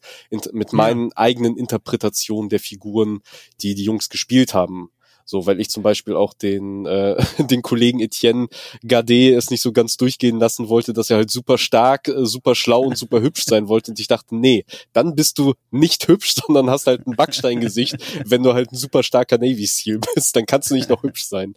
mit 0.52 0.74
Ja. 0.78 0.78
meinen 0.78 1.14
eigenen 1.14 1.58
Interpretationen 1.58 2.50
der 2.50 2.60
Figuren, 2.60 3.20
die 3.62 3.76
die 3.76 3.84
Jungs 3.84 4.10
gespielt 4.10 4.54
haben. 4.54 4.90
So, 5.30 5.46
weil 5.46 5.60
ich 5.60 5.70
zum 5.70 5.84
Beispiel 5.84 6.16
auch 6.16 6.34
den, 6.34 6.86
äh, 6.86 7.22
den 7.44 7.62
Kollegen 7.62 8.00
Etienne 8.00 8.48
Gade 8.88 9.36
es 9.36 9.50
nicht 9.50 9.62
so 9.62 9.74
ganz 9.74 9.98
durchgehen 9.98 10.40
lassen 10.40 10.70
wollte, 10.70 10.94
dass 10.94 11.10
er 11.10 11.18
halt 11.18 11.30
super 11.30 11.58
stark, 11.58 12.08
äh, 12.08 12.26
super 12.26 12.56
schlau 12.56 12.82
und 12.82 12.98
super 12.98 13.22
hübsch 13.22 13.44
sein 13.44 13.68
wollte. 13.68 13.92
Und 13.92 14.00
ich 14.00 14.08
dachte, 14.08 14.36
nee, 14.38 14.64
dann 14.94 15.16
bist 15.16 15.38
du 15.38 15.54
nicht 15.70 16.08
hübsch, 16.08 16.34
sondern 16.48 16.70
hast 16.70 16.88
halt 16.88 17.06
ein 17.06 17.18
Backsteingesicht, 17.18 17.98
wenn 18.26 18.42
du 18.42 18.54
halt 18.54 18.72
ein 18.72 18.78
super 18.78 19.04
starker 19.04 19.38
Navy 19.38 19.68
Seal 19.68 20.00
bist. 20.16 20.34
Dann 20.36 20.46
kannst 20.46 20.72
du 20.72 20.76
nicht 20.76 20.90
noch 20.90 21.04
hübsch 21.04 21.26
sein. 21.26 21.56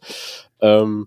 Ähm, 0.60 1.06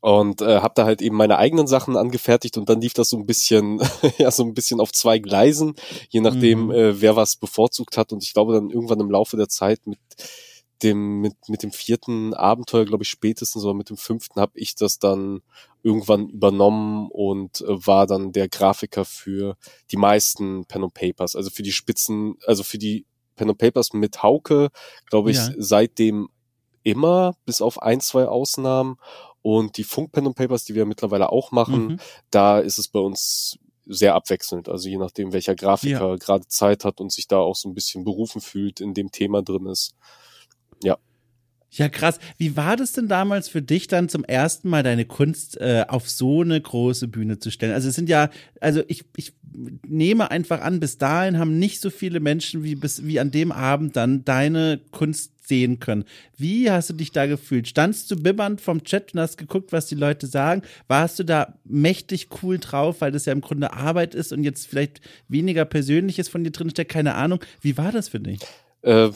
und 0.00 0.40
äh, 0.42 0.60
habe 0.60 0.74
da 0.76 0.84
halt 0.84 1.02
eben 1.02 1.16
meine 1.16 1.38
eigenen 1.38 1.66
Sachen 1.66 1.96
angefertigt 1.96 2.56
und 2.58 2.68
dann 2.68 2.80
lief 2.80 2.94
das 2.94 3.08
so 3.08 3.16
ein 3.16 3.26
bisschen 3.26 3.80
ja 4.18 4.30
so 4.30 4.44
ein 4.44 4.54
bisschen 4.54 4.78
auf 4.78 4.92
zwei 4.92 5.18
Gleisen, 5.18 5.74
je 6.10 6.20
nachdem 6.20 6.66
Mhm. 6.66 6.70
äh, 6.70 7.00
wer 7.00 7.16
was 7.16 7.36
bevorzugt 7.36 7.96
hat 7.96 8.12
und 8.12 8.22
ich 8.22 8.32
glaube 8.32 8.52
dann 8.54 8.70
irgendwann 8.70 9.00
im 9.00 9.10
Laufe 9.10 9.36
der 9.36 9.48
Zeit 9.48 9.86
mit 9.86 9.98
dem 10.82 11.20
mit 11.20 11.34
mit 11.48 11.62
dem 11.62 11.72
vierten 11.72 12.34
Abenteuer 12.34 12.84
glaube 12.84 13.04
ich 13.04 13.08
spätestens 13.10 13.64
oder 13.64 13.74
mit 13.74 13.88
dem 13.90 13.96
fünften 13.96 14.40
habe 14.40 14.52
ich 14.58 14.74
das 14.74 14.98
dann 14.98 15.40
irgendwann 15.82 16.28
übernommen 16.28 17.08
und 17.10 17.60
äh, 17.62 17.86
war 17.86 18.06
dann 18.06 18.32
der 18.32 18.48
Grafiker 18.48 19.04
für 19.04 19.56
die 19.90 19.96
meisten 19.96 20.66
Pen 20.66 20.84
and 20.84 20.94
Papers 20.94 21.34
also 21.36 21.50
für 21.50 21.62
die 21.62 21.72
Spitzen 21.72 22.34
also 22.46 22.62
für 22.62 22.78
die 22.78 23.06
Pen 23.36 23.48
and 23.50 23.58
Papers 23.58 23.92
mit 23.94 24.22
Hauke 24.22 24.68
glaube 25.08 25.30
ich 25.30 25.36
Ja. 25.38 25.50
seitdem 25.56 26.28
immer 26.82 27.34
bis 27.46 27.60
auf 27.60 27.82
ein 27.82 28.00
zwei 28.00 28.26
Ausnahmen 28.28 28.96
und 29.42 29.76
die 29.76 29.84
Funk 29.84 30.12
Pen 30.12 30.26
and 30.26 30.36
Papers, 30.36 30.64
die 30.64 30.74
wir 30.74 30.86
mittlerweile 30.86 31.30
auch 31.30 31.52
machen, 31.52 31.86
Mhm. 31.86 32.00
da 32.30 32.58
ist 32.58 32.78
es 32.78 32.88
bei 32.88 32.98
uns 33.00 33.58
sehr 33.88 34.14
abwechselnd. 34.16 34.68
Also 34.68 34.88
je 34.88 34.96
nachdem, 34.98 35.32
welcher 35.32 35.54
Grafiker 35.54 36.16
gerade 36.18 36.46
Zeit 36.48 36.84
hat 36.84 37.00
und 37.00 37.12
sich 37.12 37.28
da 37.28 37.38
auch 37.38 37.54
so 37.54 37.68
ein 37.68 37.74
bisschen 37.74 38.02
berufen 38.04 38.40
fühlt, 38.40 38.80
in 38.80 38.92
dem 38.94 39.12
Thema 39.12 39.42
drin 39.42 39.66
ist. 39.66 39.94
Ja, 41.70 41.88
krass. 41.88 42.18
Wie 42.38 42.56
war 42.56 42.76
das 42.76 42.92
denn 42.92 43.08
damals 43.08 43.48
für 43.48 43.60
dich 43.60 43.86
dann 43.86 44.08
zum 44.08 44.24
ersten 44.24 44.68
Mal 44.68 44.82
deine 44.82 45.04
Kunst 45.04 45.60
äh, 45.60 45.84
auf 45.88 46.08
so 46.08 46.42
eine 46.42 46.60
große 46.60 47.08
Bühne 47.08 47.38
zu 47.38 47.50
stellen? 47.50 47.74
Also 47.74 47.88
es 47.88 47.96
sind 47.96 48.08
ja, 48.08 48.30
also 48.60 48.82
ich, 48.86 49.04
ich 49.16 49.34
nehme 49.86 50.30
einfach 50.30 50.60
an, 50.60 50.80
bis 50.80 50.98
dahin 50.98 51.38
haben 51.38 51.58
nicht 51.58 51.80
so 51.80 51.90
viele 51.90 52.20
Menschen 52.20 52.62
wie 52.62 52.74
bis 52.76 53.04
wie 53.04 53.20
an 53.20 53.30
dem 53.30 53.52
Abend 53.52 53.96
dann 53.96 54.24
deine 54.24 54.80
Kunst 54.90 55.32
sehen 55.46 55.78
können. 55.80 56.04
Wie 56.36 56.70
hast 56.70 56.90
du 56.90 56.94
dich 56.94 57.12
da 57.12 57.26
gefühlt? 57.26 57.68
Standst 57.68 58.10
du 58.10 58.16
bibbernd 58.16 58.60
vom 58.60 58.82
Chat 58.84 59.14
und 59.14 59.20
hast 59.20 59.36
geguckt, 59.36 59.72
was 59.72 59.86
die 59.86 59.94
Leute 59.94 60.26
sagen? 60.26 60.62
Warst 60.88 61.18
du 61.18 61.24
da 61.24 61.58
mächtig 61.64 62.28
cool 62.42 62.58
drauf, 62.58 63.00
weil 63.00 63.12
das 63.12 63.26
ja 63.26 63.32
im 63.32 63.40
Grunde 63.40 63.72
Arbeit 63.72 64.14
ist 64.14 64.32
und 64.32 64.44
jetzt 64.44 64.66
vielleicht 64.66 65.00
weniger 65.28 65.64
Persönliches 65.64 66.28
von 66.28 66.42
dir 66.42 66.50
drin 66.50 66.70
steckt? 66.70 66.92
Keine 66.92 67.14
Ahnung. 67.14 67.40
Wie 67.60 67.76
war 67.76 67.92
das 67.92 68.08
für 68.08 68.20
dich? 68.20 68.40
Äh, 68.82 69.10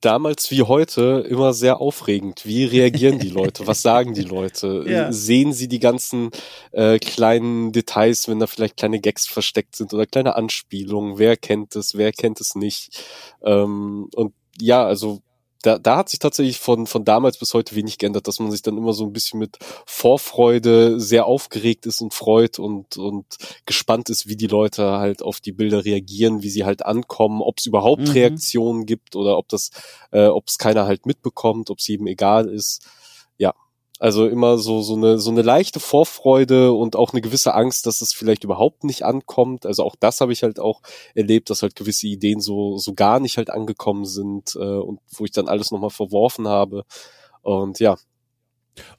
damals 0.00 0.50
wie 0.50 0.62
heute 0.62 1.24
immer 1.28 1.52
sehr 1.52 1.80
aufregend. 1.80 2.46
Wie 2.46 2.64
reagieren 2.64 3.18
die 3.18 3.28
Leute? 3.28 3.66
Was 3.66 3.82
sagen 3.82 4.14
die 4.14 4.22
Leute? 4.22 4.84
Ja. 4.94 5.10
Sehen 5.12 5.52
sie 5.52 5.66
die 5.66 5.80
ganzen 5.80 6.30
äh, 6.72 6.98
kleinen 6.98 7.72
Details, 7.72 8.28
wenn 8.28 8.38
da 8.38 8.46
vielleicht 8.46 8.76
kleine 8.76 9.00
Gags 9.00 9.26
versteckt 9.26 9.76
sind 9.76 9.92
oder 9.92 10.06
kleine 10.06 10.36
Anspielungen? 10.36 11.18
Wer 11.18 11.36
kennt 11.36 11.74
es? 11.74 11.96
Wer 11.96 12.12
kennt 12.12 12.40
es 12.40 12.54
nicht? 12.54 13.02
Ähm, 13.42 14.08
und 14.14 14.34
ja, 14.60 14.84
also 14.84 15.20
da, 15.64 15.78
da 15.78 15.96
hat 15.96 16.10
sich 16.10 16.18
tatsächlich 16.18 16.58
von, 16.58 16.86
von 16.86 17.04
damals 17.04 17.38
bis 17.38 17.54
heute 17.54 17.74
wenig 17.74 17.96
geändert, 17.96 18.28
dass 18.28 18.38
man 18.38 18.50
sich 18.50 18.60
dann 18.60 18.76
immer 18.76 18.92
so 18.92 19.04
ein 19.04 19.12
bisschen 19.14 19.40
mit 19.40 19.56
Vorfreude 19.86 21.00
sehr 21.00 21.24
aufgeregt 21.26 21.86
ist 21.86 22.02
und 22.02 22.12
freut 22.12 22.58
und, 22.58 22.98
und 22.98 23.24
gespannt 23.64 24.10
ist, 24.10 24.28
wie 24.28 24.36
die 24.36 24.46
Leute 24.46 24.84
halt 24.98 25.22
auf 25.22 25.40
die 25.40 25.52
Bilder 25.52 25.84
reagieren, 25.84 26.42
wie 26.42 26.50
sie 26.50 26.64
halt 26.64 26.84
ankommen, 26.84 27.40
ob 27.40 27.58
es 27.58 27.66
überhaupt 27.66 28.02
Mhm. 28.02 28.10
Reaktionen 28.10 28.86
gibt 28.86 29.16
oder 29.16 29.38
ob 29.38 29.48
das, 29.48 29.70
äh, 30.12 30.26
ob 30.26 30.48
es 30.48 30.58
keiner 30.58 30.86
halt 30.86 31.06
mitbekommt, 31.06 31.70
ob 31.70 31.78
es 31.78 31.86
jedem 31.86 32.06
egal 32.08 32.48
ist. 32.48 32.86
Ja. 33.38 33.54
Also 34.04 34.26
immer 34.26 34.58
so, 34.58 34.82
so 34.82 34.96
eine, 34.96 35.18
so 35.18 35.30
eine 35.30 35.40
leichte 35.40 35.80
Vorfreude 35.80 36.74
und 36.74 36.94
auch 36.94 37.14
eine 37.14 37.22
gewisse 37.22 37.54
Angst, 37.54 37.86
dass 37.86 38.02
es 38.02 38.12
vielleicht 38.12 38.44
überhaupt 38.44 38.84
nicht 38.84 39.02
ankommt. 39.02 39.64
Also 39.64 39.82
auch 39.82 39.96
das 39.98 40.20
habe 40.20 40.30
ich 40.34 40.42
halt 40.42 40.60
auch 40.60 40.82
erlebt, 41.14 41.48
dass 41.48 41.62
halt 41.62 41.74
gewisse 41.74 42.08
Ideen 42.08 42.42
so, 42.42 42.76
so 42.76 42.92
gar 42.92 43.18
nicht 43.18 43.38
halt 43.38 43.48
angekommen 43.48 44.04
sind, 44.04 44.56
äh, 44.56 44.58
und 44.58 45.00
wo 45.10 45.24
ich 45.24 45.30
dann 45.30 45.48
alles 45.48 45.70
nochmal 45.70 45.88
verworfen 45.88 46.46
habe. 46.48 46.84
Und 47.40 47.80
ja, 47.80 47.96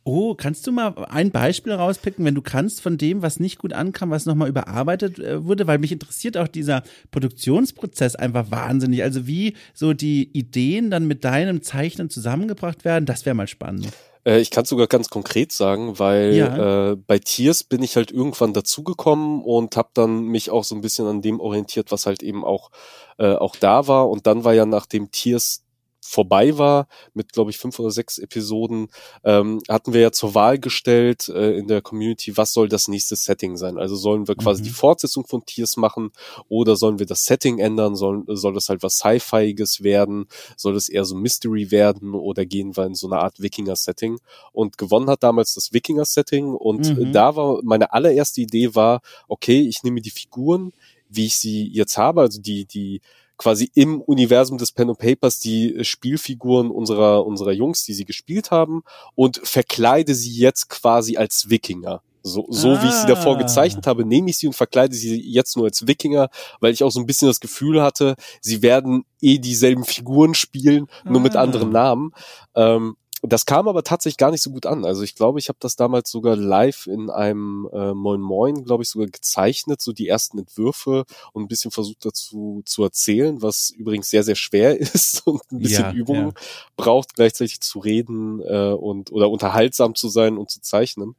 Oh, 0.04 0.34
kannst 0.34 0.66
du 0.66 0.72
mal 0.72 0.96
ein 1.10 1.30
Beispiel 1.30 1.74
rauspicken, 1.74 2.26
wenn 2.26 2.34
du 2.34 2.42
kannst, 2.42 2.82
von 2.82 2.98
dem, 2.98 3.22
was 3.22 3.40
nicht 3.40 3.60
gut 3.60 3.74
ankam, 3.74 4.10
was 4.10 4.26
nochmal 4.26 4.50
überarbeitet 4.50 5.20
äh, 5.20 5.46
wurde? 5.46 5.68
Weil 5.68 5.78
mich 5.78 5.92
interessiert 5.92 6.36
auch 6.36 6.48
dieser 6.48 6.82
Produktionsprozess 7.12 8.16
einfach 8.16 8.50
wahnsinnig. 8.50 9.04
Also 9.04 9.28
wie 9.28 9.54
so 9.76 9.94
die 9.94 10.32
Ideen 10.32 10.90
dann 10.90 11.06
mit 11.06 11.26
deinem 11.26 11.62
Zeichnen 11.62 12.10
zusammengebracht 12.10 12.86
werden, 12.86 13.06
das 13.06 13.28
wäre 13.28 13.36
mal 13.36 13.48
spannend. 13.48 13.90
Äh, 14.26 14.40
ich 14.40 14.52
kann 14.52 14.64
es 14.64 14.70
sogar 14.70 14.88
ganz 14.88 15.10
konkret 15.10 15.52
sagen, 15.52 16.00
weil 16.00 16.36
Ja. 16.36 16.92
äh, 16.92 16.96
bei 16.96 17.20
Tiers 17.20 17.64
bin 17.64 17.84
ich 17.84 17.96
halt 17.96 18.12
irgendwann 18.12 18.54
dazugekommen 18.54 19.42
und 19.44 19.78
habe 19.78 19.90
dann 19.94 20.24
mich 20.28 20.50
auch 20.52 20.64
so 20.64 20.76
ein 20.76 20.82
bisschen 20.82 21.08
an 21.08 21.22
dem 21.22 21.40
orientiert, 21.40 21.92
was 21.92 22.06
halt 22.06 22.24
eben 22.24 22.44
auch 22.44 22.72
äh, 23.18 23.34
auch 23.36 23.56
da 23.56 23.88
war. 23.88 24.10
Und 24.10 24.28
dann 24.28 24.44
war 24.44 24.54
ja 24.54 24.66
nachdem 24.66 25.12
Tiers 25.12 25.65
vorbei 26.08 26.58
war, 26.58 26.88
mit 27.14 27.34
glaube 27.34 27.52
ich 27.52 27.58
fünf 27.58 27.80
oder 27.80 27.92
sechs 27.92 28.18
Episoden, 28.18 28.88
ähm, 29.24 29.62
hatten 29.70 29.94
wir 29.94 30.02
ja 30.02 30.12
zur 30.12 30.36
Wahl 30.36 30.60
gestellt 30.60 31.30
äh, 31.30 31.58
in 31.58 31.68
der 31.68 31.82
Community, 31.82 32.38
was 32.38 32.54
soll 32.54 32.68
das 32.70 32.88
nächste 32.88 33.16
Setting 33.16 33.58
sein? 33.58 33.78
Also 33.78 33.96
sollen 33.96 34.28
wir 34.28 34.36
quasi 34.36 34.62
Mhm. 34.62 34.66
die 34.66 34.72
Fortsetzung 34.72 35.26
von 35.26 35.46
Tiers 35.46 35.78
machen 35.78 36.12
oder 36.48 36.76
sollen 36.76 37.00
wir 37.00 37.06
das 37.06 37.24
Setting 37.24 37.60
ändern? 37.60 37.96
Soll, 37.96 38.24
soll 38.28 38.54
das 38.54 38.70
halt 38.70 38.84
was 38.84 38.96
Sci-Fiiges 38.98 39.84
werden? 39.84 40.28
Soll 40.58 40.76
es 40.76 40.90
eher 40.90 41.06
so 41.06 41.16
Mystery 41.16 41.72
werden 41.72 42.14
oder 42.14 42.46
gehen 42.46 42.78
wir 42.78 42.86
in 42.86 42.96
so 42.96 43.08
eine 43.08 43.20
Art 43.20 43.42
Wikinger-Setting? 43.42 44.20
Und 44.52 44.78
gewonnen 44.78 45.10
hat 45.10 45.24
damals 45.24 45.54
das 45.56 45.74
Wikinger-Setting 45.74 46.54
und 46.54 46.96
Mhm. 46.98 47.12
da 47.12 47.36
war 47.36 47.60
meine 47.64 47.92
allererste 47.94 48.42
Idee 48.42 48.76
war, 48.76 49.02
okay, 49.28 49.62
ich 49.62 49.84
nehme 49.84 50.02
die 50.02 50.12
Figuren, 50.12 50.72
wie 51.10 51.26
ich 51.26 51.38
sie 51.38 51.68
jetzt 51.72 51.98
habe, 51.98 52.22
also 52.22 52.42
die, 52.42 52.66
die 52.66 53.02
quasi 53.38 53.72
im 53.76 54.02
Universum 54.02 54.58
des 54.58 54.72
Pen 54.72 54.90
and 54.90 55.00
Papers 55.00 55.40
die 55.40 55.84
Spielfiguren 55.84 56.72
unserer, 56.72 57.26
unserer 57.26 57.52
Jungs, 57.52 57.84
die 57.84 57.94
sie 57.94 58.06
gespielt 58.06 58.52
haben 58.52 58.84
und 59.16 59.42
verkleide 59.44 60.16
sie 60.16 60.36
jetzt 60.36 60.70
quasi 60.70 61.18
als 61.18 61.50
Wikinger. 61.50 62.02
So, 62.28 62.48
so 62.50 62.72
ah. 62.72 62.82
wie 62.82 62.88
ich 62.88 62.94
sie 62.94 63.08
davor 63.08 63.36
ah. 63.36 63.40
gezeichnet 63.40 63.86
habe, 63.86 64.04
nehme 64.04 64.32
ich 64.32 64.38
sie 64.40 64.48
und 64.48 64.54
verkleide 64.54 64.96
sie 64.96 65.22
jetzt 65.22 65.56
nur 65.56 65.66
als 65.66 65.86
Wikinger, 65.86 66.30
weil 66.60 66.74
ich 66.74 66.84
auch 66.84 66.90
so 66.90 67.00
ein 67.00 67.06
bisschen 67.06 67.28
das 67.28 67.40
Gefühl 67.40 67.84
hatte, 67.84 68.16
sie 68.42 68.64
werden 68.64 69.06
eh 69.22 69.38
dieselben 69.38 69.84
Figuren 69.84 70.34
spielen, 70.34 70.88
nur 71.04 71.20
ah. 71.20 71.24
mit 71.24 71.36
anderen 71.36 71.70
Namen. 71.70 72.14
Ähm, 72.56 72.96
das 73.22 73.46
kam 73.46 73.68
aber 73.68 73.84
tatsächlich 73.84 74.18
gar 74.18 74.32
nicht 74.32 74.44
so 74.44 74.52
gut 74.52 74.66
an. 74.66 74.86
Also 74.86 75.04
ich 75.04 75.16
glaube, 75.16 75.40
ich 75.40 75.48
habe 75.48 75.58
das 75.60 75.76
damals 75.76 76.12
sogar 76.12 76.36
live 76.36 76.88
in 76.88 77.10
einem 77.10 77.68
äh, 77.74 77.94
Moin 77.94 78.22
Moin, 78.22 78.64
glaube 78.64 78.84
ich, 78.84 78.90
sogar 78.90 79.08
gezeichnet, 79.08 79.82
so 79.82 79.94
die 79.94 80.08
ersten 80.08 80.38
Entwürfe 80.38 81.06
und 81.34 81.44
ein 81.44 81.48
bisschen 81.48 81.72
versucht 81.72 82.06
dazu 82.06 82.62
zu 82.66 82.84
erzählen, 82.84 83.42
was 83.42 83.72
übrigens 83.72 84.10
sehr, 84.10 84.24
sehr 84.24 84.36
schwer 84.36 84.80
ist 84.80 85.26
und 85.26 85.42
ein 85.52 85.60
bisschen 85.60 85.86
ja, 85.86 85.94
Übung 85.94 86.18
ja. 86.18 86.34
braucht, 86.76 87.16
gleichzeitig 87.16 87.62
zu 87.62 87.80
reden 87.80 88.42
äh, 88.42 88.74
und 88.74 89.12
oder 89.12 89.30
unterhaltsam 89.30 89.96
zu 89.96 90.10
sein 90.10 90.38
und 90.38 90.50
zu 90.50 90.62
zeichnen. 90.62 91.16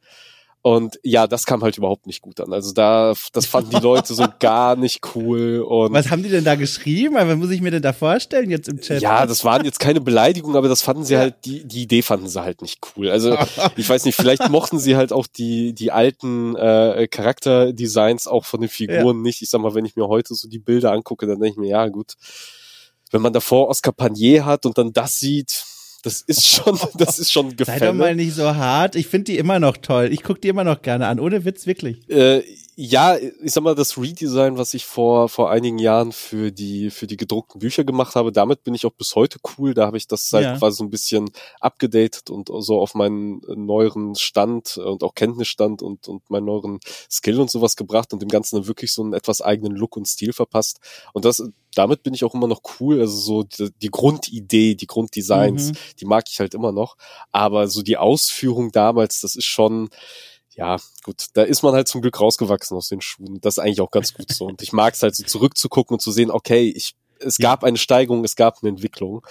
Und 0.67 0.99
ja, 1.05 1.29
das 1.29 1.47
kam 1.47 1.63
halt 1.63 1.79
überhaupt 1.79 2.09
nicht 2.09 2.23
gut 2.23 2.41
an. 2.41 2.53
Also 2.53 2.73
da, 2.73 3.15
das 3.33 3.47
fanden 3.47 3.71
die 3.71 3.81
Leute 3.81 4.15
so 4.15 4.25
gar 4.41 4.75
nicht 4.75 5.01
cool. 5.15 5.61
Und 5.61 5.93
Was 5.93 6.11
haben 6.11 6.25
die 6.25 6.29
denn 6.29 6.43
da 6.43 6.57
geschrieben? 6.57 7.15
Was 7.15 7.37
muss 7.37 7.53
ich 7.53 7.61
mir 7.61 7.71
denn 7.71 7.83
da 7.83 7.93
vorstellen 7.93 8.51
jetzt 8.51 8.67
im 8.67 8.81
Chat? 8.81 9.01
Ja, 9.01 9.27
das 9.27 9.45
waren 9.45 9.65
jetzt 9.65 9.79
keine 9.79 10.01
Beleidigungen, 10.01 10.57
aber 10.57 10.69
das 10.69 10.83
fanden 10.83 11.05
sie 11.05 11.19
halt, 11.19 11.37
die, 11.45 11.65
die 11.65 11.83
Idee 11.83 12.03
fanden 12.03 12.27
sie 12.27 12.43
halt 12.43 12.63
nicht 12.63 12.81
cool. 12.97 13.11
Also 13.11 13.39
ich 13.77 13.89
weiß 13.89 14.07
nicht, 14.07 14.17
vielleicht 14.17 14.49
mochten 14.49 14.81
sie 14.81 14.97
halt 14.97 15.13
auch 15.13 15.29
die, 15.29 15.73
die 15.73 15.93
alten 15.93 16.57
äh, 16.57 17.07
Charakterdesigns 17.09 18.27
auch 18.27 18.45
von 18.45 18.61
den 18.61 18.69
Figuren 18.69 19.19
ja. 19.19 19.23
nicht. 19.23 19.43
Ich 19.43 19.51
sag 19.51 19.61
mal, 19.61 19.77
wenn 19.77 19.85
ich 19.85 19.95
mir 19.95 20.09
heute 20.09 20.35
so 20.35 20.49
die 20.49 20.59
Bilder 20.59 20.91
angucke, 20.91 21.29
dann 21.29 21.39
denke 21.39 21.53
ich 21.53 21.59
mir, 21.59 21.71
ja 21.71 21.87
gut, 21.87 22.15
wenn 23.13 23.23
man 23.23 23.33
davor 23.33 23.69
Oscar 23.69 23.93
Panier 23.93 24.45
hat 24.45 24.67
und 24.67 24.77
dann 24.79 24.93
das 24.93 25.21
sieht, 25.21 25.65
das 26.03 26.23
ist 26.23 26.47
schon, 26.49 26.79
das 26.99 27.19
ist 27.19 27.33
schon 27.33 27.57
Gefälle. 27.57 27.79
Sei 27.79 27.87
doch 27.87 27.95
mal 27.95 28.15
nicht 28.15 28.35
so 28.35 28.55
hart. 28.55 28.97
Ich 28.97 29.07
finde 29.07 29.33
die 29.33 29.39
immer 29.39 29.59
noch 29.59 29.77
toll. 29.77 30.09
Ich 30.13 30.23
gucke 30.23 30.41
die 30.41 30.49
immer 30.49 30.65
noch 30.65 30.83
gerne 30.83 31.07
an. 31.07 31.21
Ohne 31.21 31.45
Witz, 31.45 31.67
wirklich. 31.67 32.09
Äh, 32.09 32.43
ja, 32.79 33.17
ich 33.17 33.53
sag 33.53 33.65
mal, 33.65 33.75
das 33.75 33.97
Redesign, 33.97 34.59
was 34.59 34.75
ich 34.75 34.85
vor, 34.85 35.31
vor 35.31 35.51
einigen 35.51 35.79
Jahren 35.79 36.13
für 36.13 36.53
die, 36.53 36.91
für 36.91 37.07
die 37.07 37.17
gedruckten 37.17 37.59
Bücher 37.59 37.85
gemacht 37.85 38.15
habe, 38.17 38.33
damit 38.33 38.65
bin 38.65 38.75
ich 38.75 38.85
auch 38.85 38.93
bis 38.93 39.15
heute 39.15 39.39
cool. 39.57 39.73
Da 39.73 39.87
habe 39.87 39.97
ich 39.97 40.07
das 40.07 40.31
halt 40.31 40.45
ja. 40.45 40.59
quasi 40.59 40.77
so 40.77 40.85
ein 40.85 40.91
bisschen 40.91 41.31
abgedatet 41.59 42.29
und 42.29 42.51
so 42.59 42.79
auf 42.79 42.95
meinen 42.95 43.41
neueren 43.47 44.15
Stand 44.15 44.77
und 44.77 45.03
auch 45.05 45.15
Kenntnisstand 45.15 45.81
und, 45.81 46.07
und 46.07 46.29
meinen 46.29 46.45
neueren 46.45 46.79
Skill 47.11 47.41
und 47.41 47.51
sowas 47.51 47.77
gebracht 47.77 48.13
und 48.13 48.21
dem 48.21 48.29
Ganzen 48.29 48.57
dann 48.57 48.67
wirklich 48.67 48.93
so 48.93 49.03
einen 49.03 49.15
etwas 49.15 49.41
eigenen 49.41 49.75
Look 49.75 49.97
und 49.97 50.07
Stil 50.07 50.35
verpasst. 50.35 50.79
Und 51.15 51.25
das, 51.25 51.43
damit 51.75 52.03
bin 52.03 52.13
ich 52.13 52.25
auch 52.25 52.35
immer 52.35 52.47
noch 52.47 52.61
cool. 52.79 53.01
Also 53.01 53.17
so 53.17 53.43
die, 53.43 53.71
die 53.81 53.91
Grundidee, 53.91 54.75
die 54.75 54.87
Grunddesigns, 54.87 55.71
mhm. 55.71 55.77
die 55.99 56.05
mag 56.05 56.25
ich 56.29 56.41
halt 56.41 56.53
immer 56.53 56.73
noch. 56.73 56.99
Aber 57.33 57.69
so 57.69 57.81
die 57.81 57.97
Ausführung 57.97 58.71
damals, 58.71 59.23
das 59.23 59.35
ist 59.35 59.47
schon, 59.47 59.89
ja, 60.57 60.77
gut, 61.05 61.27
da 61.35 61.43
ist 61.43 61.63
man 61.63 61.75
halt 61.75 61.87
zum 61.87 62.01
Glück 62.01 62.19
rausgewachsen 62.19 62.77
aus 62.77 62.89
den 62.89 63.03
Schuhen. 63.03 63.41
Das 63.43 63.55
ist 63.55 63.59
eigentlich 63.59 63.83
auch 63.83 63.91
ganz 63.91 64.15
gut 64.15 64.33
so. 64.33 64.47
Und 64.47 64.63
ich 64.63 64.73
mag 64.73 64.95
es 64.95 65.03
halt 65.03 65.15
so 65.15 65.23
zurückzugucken 65.23 65.95
und 65.95 66.01
zu 66.01 66.11
sehen, 66.11 66.31
okay, 66.31 66.73
ich, 66.75 66.95
es 67.21 67.37
gab 67.37 67.63
eine 67.63 67.77
Steigerung, 67.77 68.25
es 68.25 68.37
gab 68.37 68.63
eine 68.63 68.71
Entwicklung. 68.71 69.27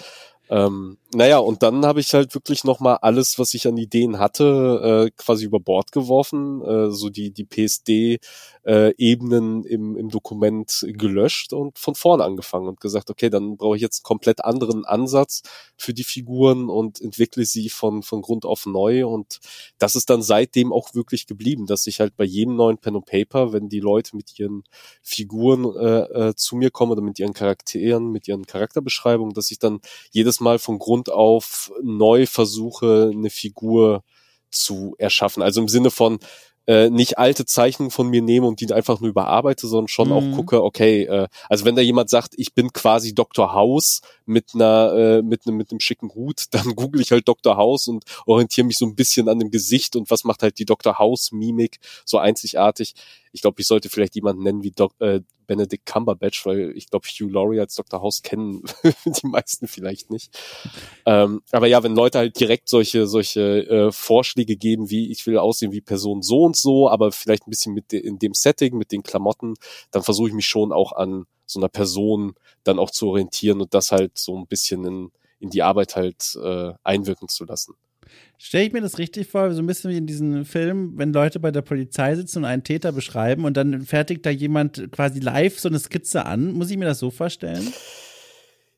Ähm, 0.49 0.99
naja, 1.16 1.38
und 1.38 1.63
dann 1.63 1.86
habe 1.86 2.01
ich 2.01 2.13
halt 2.13 2.36
wirklich 2.36 2.66
nochmal 2.66 2.97
alles, 3.01 3.39
was 3.39 3.53
ich 3.53 3.66
an 3.68 3.78
Ideen 3.78 4.20
hatte, 4.20 5.07
äh, 5.07 5.11
quasi 5.16 5.45
über 5.45 5.61
Bord 5.61 5.93
geworfen, 5.93 6.61
äh, 6.61 6.91
so 6.91 7.09
die, 7.09 7.32
die 7.32 7.45
PSD-Ebenen 7.45 9.66
äh, 9.66 9.70
im, 9.70 9.95
im 9.95 10.09
Dokument 10.09 10.86
gelöscht 10.88 11.53
und 11.53 11.80
von 11.80 11.95
vorne 11.95 12.26
angefangen 12.26 12.68
und 12.68 12.82
gesagt, 12.82 13.09
okay, 13.09 13.30
dann 13.30 13.55
brauche 13.55 13.78
ich 13.78 13.82
jetzt 13.82 13.99
einen 13.99 14.03
komplett 14.03 14.43
anderen 14.43 14.84
Ansatz 14.84 15.41
für 15.78 15.93
die 15.93 16.03
Figuren 16.03 16.70
und 16.70 16.99
entwickle 16.99 17.45
sie 17.45 17.70
von, 17.70 18.03
von 18.03 18.22
Grund 18.22 18.43
auf 18.45 18.66
neu. 18.66 19.07
Und 19.07 19.39
das 19.78 19.95
ist 19.95 20.09
dann 20.09 20.22
seitdem 20.22 20.74
auch 20.74 20.95
wirklich 20.95 21.28
geblieben, 21.28 21.66
dass 21.66 21.88
ich 21.88 22.01
halt 22.01 22.18
bei 22.18 22.26
jedem 22.26 22.57
neuen 22.57 22.78
Pen 22.78 22.97
und 22.97 23.05
Paper, 23.05 23.53
wenn 23.53 23.70
die 23.70 23.80
Leute 23.80 24.18
mit 24.18 24.38
ihren 24.38 24.63
Figuren 25.01 25.63
äh, 25.78 26.30
äh, 26.30 26.36
zu 26.36 26.57
mir 26.57 26.72
kommen 26.72 26.91
oder 26.91 27.01
mit 27.01 27.20
ihren 27.20 27.34
Charakteren, 27.34 28.11
mit 28.11 28.28
ihren 28.28 28.45
Charakterbeschreibungen, 28.45 29.34
dass 29.34 29.49
ich 29.51 29.59
dann 29.59 29.80
jedes 30.11 30.41
Mal 30.41 30.59
von 30.59 30.78
Grund 30.78 31.05
auf 31.10 31.72
neu 31.82 32.26
versuche, 32.26 33.12
eine 33.14 33.30
Figur 33.30 34.03
zu 34.51 34.95
erschaffen. 34.97 35.43
Also 35.43 35.62
im 35.62 35.68
Sinne 35.68 35.91
von, 35.91 36.20
äh, 36.68 36.89
nicht 36.89 37.20
alte 37.20 37.45
Zeichnungen 37.45 37.91
von 37.91 38.10
mir 38.10 38.22
nehme 38.22 38.47
und 38.47 38.60
die 38.60 38.74
einfach 38.74 38.99
nur 38.99 39.10
überarbeite, 39.10 39.68
sondern 39.68 39.88
schon 39.88 40.08
mhm. 40.08 40.14
auch 40.14 40.36
gucke, 40.36 40.64
okay, 40.64 41.03
äh, 41.03 41.28
also 41.47 41.66
wenn 41.66 41.76
da 41.76 41.82
jemand 41.82 42.10
sagt, 42.10 42.34
ich 42.38 42.53
bin 42.56 42.74
quasi 42.74 43.14
Dr. 43.14 43.53
House 43.53 44.01
mit 44.26 44.51
einer 44.56 44.93
äh, 44.93 45.22
mit 45.22 45.45
einem 45.45 45.58
mit 45.58 45.72
einem 45.72 45.80
schicken 45.80 46.10
Hut, 46.16 46.45
dann 46.51 46.76
google 46.76 47.01
ich 47.01 47.12
halt 47.12 47.28
Dr. 47.28 47.56
House 47.58 47.88
und 47.88 48.03
orientiere 48.26 48.66
mich 48.66 48.78
so 48.78 48.86
ein 48.86 48.95
bisschen 48.95 49.30
an 49.30 49.39
dem 49.39 49.51
Gesicht 49.51 49.95
und 49.95 50.10
was 50.10 50.24
macht 50.24 50.41
halt 50.41 50.58
die 50.58 50.66
Dr. 50.66 50.97
House 50.97 51.32
Mimik 51.32 51.78
so 52.03 52.18
einzigartig. 52.18 52.95
Ich 53.32 53.41
glaube, 53.41 53.62
ich 53.62 53.68
sollte 53.68 53.89
vielleicht 53.89 54.16
jemanden 54.16 54.43
nennen 54.43 54.64
wie 54.64 54.72
Doc, 54.72 54.93
äh, 54.99 55.22
Benedict 55.47 55.85
Cumberbatch, 55.85 56.45
weil 56.45 56.71
ich 56.75 56.89
glaube, 56.89 57.07
Hugh 57.07 57.31
Laurie 57.31 57.59
als 57.59 57.75
Dr. 57.75 58.01
House 58.01 58.21
kennen 58.21 58.63
die 59.05 59.27
meisten 59.27 59.67
vielleicht 59.67 60.09
nicht. 60.09 60.37
Ähm, 61.05 61.41
aber 61.51 61.67
ja, 61.67 61.83
wenn 61.83 61.95
Leute 61.95 62.19
halt 62.19 62.39
direkt 62.39 62.69
solche 62.69 63.07
solche 63.07 63.67
äh, 63.67 63.91
Vorschläge 63.91 64.55
geben, 64.55 64.89
wie 64.89 65.11
ich 65.11 65.25
will 65.25 65.37
aussehen 65.37 65.71
wie 65.71 65.81
Person 65.81 66.21
so 66.21 66.43
und 66.43 66.55
so, 66.55 66.89
aber 66.89 67.11
vielleicht 67.11 67.47
ein 67.47 67.49
bisschen 67.49 67.73
mit 67.73 67.91
de 67.91 67.99
in 67.99 68.19
dem 68.19 68.33
Setting, 68.33 68.77
mit 68.77 68.91
den 68.91 69.03
Klamotten, 69.03 69.55
dann 69.91 70.03
versuche 70.03 70.29
ich 70.29 70.35
mich 70.35 70.47
schon 70.47 70.71
auch 70.71 70.91
an 70.91 71.25
so 71.45 71.59
einer 71.59 71.69
Person 71.69 72.35
dann 72.63 72.79
auch 72.79 72.91
zu 72.91 73.07
orientieren 73.09 73.61
und 73.61 73.73
das 73.73 73.91
halt 73.91 74.17
so 74.17 74.37
ein 74.37 74.47
bisschen 74.47 74.85
in, 74.85 75.11
in 75.39 75.49
die 75.49 75.63
Arbeit 75.63 75.95
halt 75.95 76.35
äh, 76.43 76.73
einwirken 76.83 77.27
zu 77.29 77.45
lassen. 77.45 77.75
Stelle 78.38 78.66
ich 78.66 78.74
mir 78.74 78.82
das 78.82 78.97
richtig 78.97 79.28
vor, 79.28 79.51
so 79.53 79.62
ein 79.62 79.68
bisschen 79.68 79.91
wie 79.91 79.97
in 79.97 80.08
diesem 80.08 80.45
Film, 80.45 80.93
wenn 80.97 81.14
Leute 81.14 81.39
bei 81.39 81.51
der 81.51 81.62
Polizei 81.62 82.16
sitzen 82.16 82.39
und 82.39 82.45
einen 82.45 82.64
Täter 82.64 82.91
beschreiben 82.91 83.45
und 83.45 83.56
dann 83.58 83.82
fertigt 83.82 84.26
da 84.26 84.30
jemand 84.30 84.91
quasi 84.91 85.20
live 85.20 85.60
so 85.60 85.70
eine 85.70 85.80
Skizze 85.80 86.26
an. 86.26 86.53
Muss 86.53 86.70
ich 86.70 86.78
mir 86.78 86.86
das 86.86 86.99
so 86.99 87.12
vorstellen? 87.12 87.74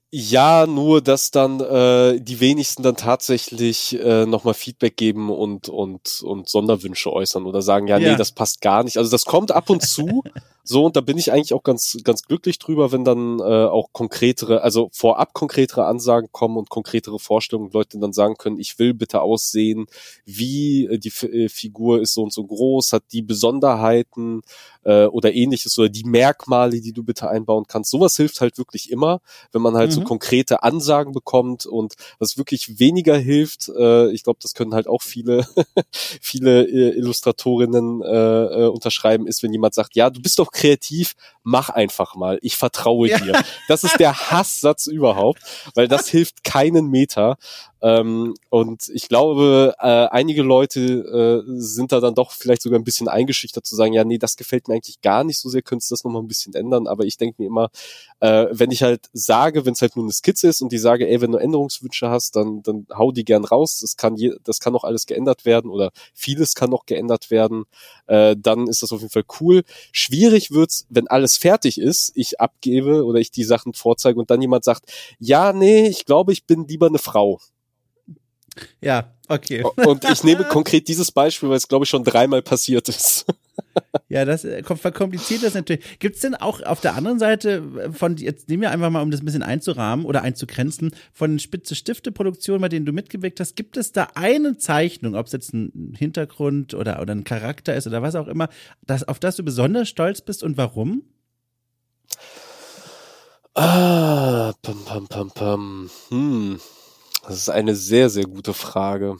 Ja, 0.10 0.66
nur 0.68 1.01
dass 1.01 1.32
dann 1.32 1.60
äh, 1.60 2.22
die 2.22 2.39
wenigsten 2.39 2.82
dann 2.82 2.95
tatsächlich 2.95 3.99
äh, 3.99 4.26
nochmal 4.26 4.53
Feedback 4.53 4.95
geben 4.95 5.30
und, 5.30 5.68
und, 5.68 6.22
und 6.24 6.47
Sonderwünsche 6.47 7.12
äußern 7.12 7.45
oder 7.45 7.62
sagen, 7.62 7.88
ja, 7.88 7.97
ja, 7.97 8.12
nee, 8.12 8.18
das 8.18 8.32
passt 8.32 8.62
gar 8.62 8.84
nicht. 8.84 8.97
Also 8.97 9.12
das 9.12 9.26
kommt 9.26 9.51
ab 9.51 9.70
und 9.70 9.82
zu, 9.82 10.24
so, 10.70 10.86
und 10.86 10.97
da 10.97 11.01
bin 11.01 11.18
ich 11.18 11.32
eigentlich 11.32 11.53
auch 11.53 11.64
ganz, 11.64 11.97
ganz 12.03 12.24
glücklich 12.24 12.60
drüber, 12.60 12.91
wenn 12.91 13.05
dann 13.05 13.39
äh, 13.39 13.43
auch 13.43 13.93
konkretere, 13.93 14.62
also 14.62 14.89
vorab 14.91 15.34
konkretere 15.34 15.86
Ansagen 15.86 16.30
kommen 16.34 16.58
und 16.58 16.70
konkretere 16.70 17.20
Vorstellungen, 17.20 17.72
Leute 17.72 17.99
dann 17.99 18.12
sagen 18.12 18.36
können, 18.36 18.60
ich 18.60 18.78
will 18.78 18.93
bitte 18.93 19.22
aussehen, 19.22 19.88
wie 20.26 20.86
äh, 20.86 20.97
die 20.99 21.08
F 21.08 21.24
äh, 21.24 21.47
Figur 21.47 22.01
ist 22.01 22.14
so 22.14 22.24
und 22.24 22.34
so 22.34 22.43
groß, 22.43 22.91
hat 22.91 23.03
die 23.14 23.22
Besonderheiten 23.22 24.41
äh, 24.84 25.05
oder 25.05 25.34
ähnliches 25.34 25.78
oder 25.80 25.88
die 25.88 26.03
Merkmale, 26.03 26.82
die 26.82 26.91
du 26.91 27.03
bitte 27.03 27.30
einbauen 27.30 27.66
kannst. 27.68 27.91
Sowas 27.91 28.18
hilft 28.18 28.41
halt 28.41 28.58
wirklich 28.58 28.91
immer, 28.91 29.22
wenn 29.53 29.62
man 29.62 29.76
halt 29.76 29.91
mhm. 29.91 29.97
So 30.02 30.08
konkrete 30.08 30.64
Ansagen 30.64 31.14
bekommt 31.14 31.66
und 31.66 31.93
was 32.20 32.38
wirklich 32.38 32.80
weniger 32.80 33.18
hilft, 33.18 33.70
äh, 33.70 34.12
ich 34.12 34.24
glaube, 34.24 34.39
das 34.41 34.54
können 34.54 34.74
halt 34.74 34.88
auch 34.88 35.02
viele, 35.02 35.45
viele 36.22 36.64
äh, 36.64 36.98
Illustratorinnen 36.98 38.02
äh, 38.02 38.08
äh, 38.08 38.68
unterschreiben, 38.68 39.28
ist, 39.28 39.43
wenn 39.43 39.54
jemand 39.54 39.74
sagt, 39.74 39.95
ja, 39.95 40.10
du 40.10 40.22
bist 40.22 40.39
doch 40.39 40.52
kreativ, 40.52 41.16
mach 41.43 41.70
einfach 41.70 42.16
mal. 42.16 42.39
Ich 42.41 42.58
vertraue 42.58 43.08
ja. 43.08 43.20
dir. 43.20 43.41
Das 43.68 43.84
ist 43.84 44.00
der 44.00 44.32
Hasssatz 44.32 44.88
überhaupt, 44.88 45.41
weil 45.76 45.88
das 45.88 46.08
hilft 46.08 46.43
keinen 46.43 46.89
Meter. 46.89 47.38
Ähm, 47.82 48.34
und 48.50 48.89
ich 48.89 49.08
glaube, 49.08 49.76
äh, 49.80 50.08
einige 50.08 50.41
Leute 50.41 51.43
äh, 51.48 51.52
sind 51.60 51.91
da 51.91 52.00
dann 52.00 52.16
doch 52.16 52.32
vielleicht 52.32 52.64
sogar 52.64 52.80
ein 52.80 52.84
bisschen 52.84 53.08
eingeschüchtert 53.08 53.66
zu 53.66 53.76
sagen, 53.76 53.93
ja, 53.93 54.04
nee, 54.04 54.18
das 54.18 54.36
gefällt 54.36 54.68
mir 54.68 54.74
eigentlich 54.74 55.02
gar 55.02 55.24
nicht 55.24 55.39
so 55.39 55.48
sehr, 55.48 55.62
könntest 55.62 55.91
du 55.91 55.93
das 55.93 56.04
nochmal 56.04 56.24
ein 56.24 56.28
bisschen 56.28 56.54
ändern. 56.56 56.88
Aber 56.88 57.06
ich 57.06 57.18
denke 57.18 57.41
mir 57.41 57.48
immer, 57.48 57.70
äh, 58.20 58.48
wenn 58.52 58.72
ich 58.72 58.84
halt 58.84 59.10
sage, 59.14 59.66
wenn 59.66 59.74
es 59.74 59.82
halt 59.82 59.87
nur 59.96 60.06
eine 60.06 60.12
Skizze 60.12 60.48
ist 60.48 60.62
und 60.62 60.72
die 60.72 60.78
sage, 60.78 61.08
ey, 61.08 61.22
wenn 61.22 61.32
du 61.32 61.38
Änderungswünsche 61.38 62.10
hast, 62.10 62.36
dann, 62.36 62.62
dann 62.64 62.88
hau 62.94 63.12
die 63.12 63.26
gern 63.26 63.46
raus. 63.46 63.80
Das 63.80 63.98
kann 63.98 64.16
je, 64.16 64.36
das 64.44 64.60
kann 64.60 64.74
noch 64.74 64.84
alles 64.84 65.06
geändert 65.06 65.46
werden 65.46 65.70
oder 65.72 65.92
vieles 66.14 66.56
kann 66.56 66.70
noch 66.70 66.86
geändert 66.86 67.32
werden. 67.32 67.66
Äh, 68.08 68.36
dann 68.38 68.68
ist 68.68 68.84
das 68.84 68.92
auf 68.92 69.02
jeden 69.02 69.12
Fall 69.12 69.26
cool. 69.40 69.64
Schwierig 69.92 70.52
wird's, 70.52 70.86
wenn 70.90 71.08
alles 71.08 71.38
fertig 71.38 71.80
ist, 71.80 72.12
ich 72.16 72.40
abgebe 72.40 73.06
oder 73.06 73.20
ich 73.20 73.32
die 73.32 73.44
Sachen 73.44 73.74
vorzeige 73.74 74.20
und 74.20 74.30
dann 74.30 74.42
jemand 74.42 74.64
sagt, 74.64 74.92
ja, 75.20 75.54
nee, 75.54 75.88
ich 75.88 76.06
glaube, 76.06 76.34
ich 76.34 76.46
bin 76.46 76.68
lieber 76.68 76.88
eine 76.88 77.00
Frau. 77.00 77.40
Ja, 78.82 79.14
okay. 79.28 79.64
Und 79.64 80.04
ich 80.10 80.24
nehme 80.24 80.44
konkret 80.50 80.88
dieses 80.88 81.12
Beispiel, 81.12 81.50
weil 81.50 81.58
es, 81.58 81.68
glaube 81.68 81.84
ich, 81.86 81.90
schon 81.90 82.04
dreimal 82.04 82.42
passiert 82.42 82.90
ist. 82.90 83.26
Ja, 84.10 84.26
das 84.26 84.46
äh, 84.46 84.64
verkompliziert 84.64 85.44
das 85.44 85.54
natürlich. 85.54 86.00
Gibt 86.00 86.16
es 86.16 86.22
denn 86.22 86.36
auch 86.36 86.62
auf 86.62 86.82
der 86.82 86.96
anderen 86.96 87.20
Seite 87.20 87.64
äh, 87.80 87.92
von, 87.92 88.18
jetzt 88.18 88.50
nehmen 88.50 88.62
wir 88.62 88.72
einfach 88.72 88.90
mal, 88.90 89.02
um 89.02 89.12
das 89.12 89.22
ein 89.22 89.26
bisschen 89.26 89.44
einzurahmen 89.44 90.06
oder 90.06 90.22
einzugrenzen, 90.22 90.92
von 91.14 91.40
Spitze 91.40 91.76
Stifte 91.76 92.12
Produktionen, 92.12 92.62
bei 92.62 92.70
denen 92.70 92.86
du 92.86 92.92
mitgewirkt 92.92 93.40
hast, 93.40 93.56
gibt 93.56 93.78
es 93.78 93.92
da 93.92 94.10
eine 94.16 94.58
Zeichnung, 94.58 95.16
ob 95.16 95.28
es 95.28 95.32
jetzt 95.32 95.54
ein 95.54 95.94
Hintergrund 95.98 96.74
oder, 96.74 97.02
oder 97.02 97.14
ein 97.14 97.24
Charakter 97.24 97.76
ist 97.76 97.88
oder 97.88 98.02
was 98.02 98.16
auch 98.16 98.28
immer, 98.28 98.50
das, 98.86 99.08
auf 99.08 99.20
das 99.20 99.36
du 99.36 99.44
besonders 99.44 99.90
stolz 99.90 100.22
bist 100.22 100.44
und 100.44 100.58
warum? 100.58 101.04
Ah, 103.54 104.54
pam, 104.62 104.86
pam, 104.86 105.08
pam, 105.08 105.32
pam. 105.32 105.90
Hm. 106.10 106.60
Das 107.28 107.38
ist 107.38 107.50
eine 107.50 107.76
sehr, 107.76 108.10
sehr 108.10 108.24
gute 108.24 108.54
Frage. 108.54 109.18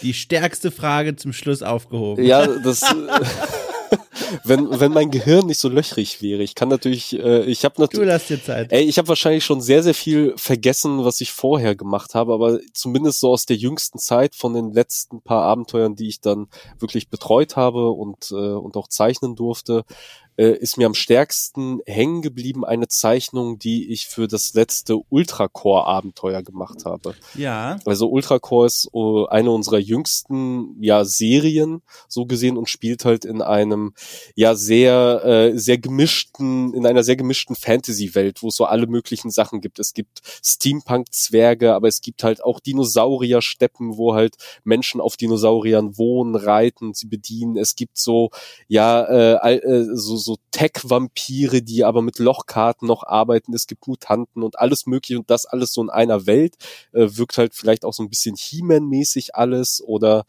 Die 0.00 0.14
stärkste 0.14 0.70
Frage 0.70 1.16
zum 1.16 1.32
Schluss 1.32 1.62
aufgehoben. 1.62 2.24
Ja, 2.24 2.46
das. 2.64 2.82
Wenn, 4.44 4.68
wenn 4.80 4.92
mein 4.92 5.10
Gehirn 5.10 5.46
nicht 5.46 5.60
so 5.60 5.68
löchrig 5.68 6.22
wäre. 6.22 6.42
Ich 6.42 6.54
kann 6.54 6.68
natürlich, 6.68 7.18
äh, 7.18 7.44
ich 7.44 7.64
habe 7.64 7.80
natürlich. 7.80 8.06
Du 8.06 8.12
lass 8.12 8.26
dir 8.26 8.42
Zeit. 8.42 8.72
Ey, 8.72 8.84
ich 8.84 8.98
habe 8.98 9.08
wahrscheinlich 9.08 9.44
schon 9.44 9.60
sehr, 9.60 9.82
sehr 9.82 9.94
viel 9.94 10.34
vergessen, 10.36 11.04
was 11.04 11.20
ich 11.20 11.32
vorher 11.32 11.74
gemacht 11.74 12.14
habe, 12.14 12.32
aber 12.32 12.60
zumindest 12.72 13.20
so 13.20 13.30
aus 13.30 13.46
der 13.46 13.56
jüngsten 13.56 13.98
Zeit 13.98 14.34
von 14.34 14.54
den 14.54 14.72
letzten 14.72 15.22
paar 15.22 15.42
Abenteuern, 15.42 15.94
die 15.96 16.08
ich 16.08 16.20
dann 16.20 16.48
wirklich 16.78 17.08
betreut 17.08 17.56
habe 17.56 17.90
und, 17.90 18.30
äh, 18.30 18.34
und 18.34 18.76
auch 18.76 18.88
zeichnen 18.88 19.36
durfte, 19.36 19.84
äh, 20.36 20.56
ist 20.56 20.78
mir 20.78 20.86
am 20.86 20.94
stärksten 20.94 21.80
hängen 21.86 22.22
geblieben 22.22 22.64
eine 22.64 22.88
Zeichnung, 22.88 23.58
die 23.58 23.92
ich 23.92 24.06
für 24.06 24.28
das 24.28 24.54
letzte 24.54 24.96
Ultracore-Abenteuer 25.10 26.42
gemacht 26.42 26.84
habe. 26.84 27.14
Ja. 27.34 27.78
Also 27.84 28.08
Ultracore 28.08 28.66
ist 28.66 28.88
uh, 28.94 29.26
eine 29.26 29.50
unserer 29.50 29.78
jüngsten 29.78 30.76
ja 30.80 31.04
Serien 31.04 31.82
so 32.08 32.24
gesehen 32.24 32.56
und 32.56 32.68
spielt 32.68 33.04
halt 33.04 33.24
in 33.24 33.42
einem 33.42 33.94
ja 34.34 34.54
sehr 34.54 35.22
äh, 35.24 35.58
sehr 35.58 35.78
gemischten 35.78 36.72
in 36.74 36.86
einer 36.86 37.04
sehr 37.04 37.16
gemischten 37.16 37.56
Fantasy-Welt, 37.56 38.42
wo 38.42 38.48
es 38.48 38.56
so 38.56 38.64
alle 38.64 38.86
möglichen 38.86 39.30
Sachen 39.30 39.60
gibt. 39.60 39.78
Es 39.78 39.92
gibt 39.92 40.20
Steampunk-Zwerge, 40.42 41.74
aber 41.74 41.88
es 41.88 42.00
gibt 42.00 42.24
halt 42.24 42.42
auch 42.42 42.60
Dinosaurier-Steppen, 42.60 43.96
wo 43.98 44.14
halt 44.14 44.36
Menschen 44.64 45.00
auf 45.00 45.16
Dinosauriern 45.16 45.98
wohnen, 45.98 46.36
reiten, 46.36 46.94
sie 46.94 47.06
bedienen. 47.06 47.56
Es 47.56 47.76
gibt 47.76 47.98
so 47.98 48.30
ja 48.68 49.02
äh, 49.02 49.56
äh 49.56 49.82
so 49.94 50.21
so 50.22 50.38
Tech-Vampire, 50.52 51.62
die 51.62 51.84
aber 51.84 52.00
mit 52.00 52.18
Lochkarten 52.18 52.88
noch 52.88 53.02
arbeiten. 53.04 53.52
Es 53.54 53.66
gibt 53.66 53.86
Mutanten 53.86 54.42
und 54.42 54.58
alles 54.58 54.86
mögliche 54.86 55.18
und 55.18 55.30
das 55.30 55.44
alles 55.44 55.74
so 55.74 55.82
in 55.82 55.90
einer 55.90 56.26
Welt. 56.26 56.54
Äh, 56.92 57.08
wirkt 57.10 57.36
halt 57.36 57.54
vielleicht 57.54 57.84
auch 57.84 57.92
so 57.92 58.02
ein 58.02 58.08
bisschen 58.08 58.36
He-Man-mäßig 58.36 59.34
alles 59.34 59.82
oder 59.84 60.24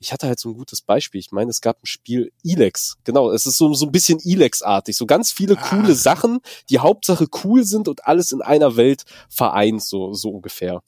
ich 0.00 0.12
hatte 0.12 0.26
halt 0.26 0.38
so 0.38 0.50
ein 0.50 0.54
gutes 0.54 0.82
Beispiel. 0.82 1.20
Ich 1.20 1.32
meine, 1.32 1.50
es 1.50 1.60
gab 1.60 1.82
ein 1.82 1.86
Spiel 1.86 2.32
Elex. 2.44 2.96
Genau, 3.04 3.30
es 3.30 3.46
ist 3.46 3.56
so, 3.56 3.72
so 3.74 3.86
ein 3.86 3.92
bisschen 3.92 4.18
Elex-artig. 4.22 4.96
So 4.96 5.06
ganz 5.06 5.32
viele 5.32 5.56
coole 5.56 5.92
ah. 5.92 5.94
Sachen, 5.94 6.40
die 6.68 6.80
Hauptsache 6.80 7.26
cool 7.44 7.64
sind 7.64 7.88
und 7.88 8.06
alles 8.06 8.32
in 8.32 8.42
einer 8.42 8.76
Welt 8.76 9.04
vereint, 9.28 9.82
so, 9.82 10.12
so 10.12 10.30
ungefähr 10.30 10.82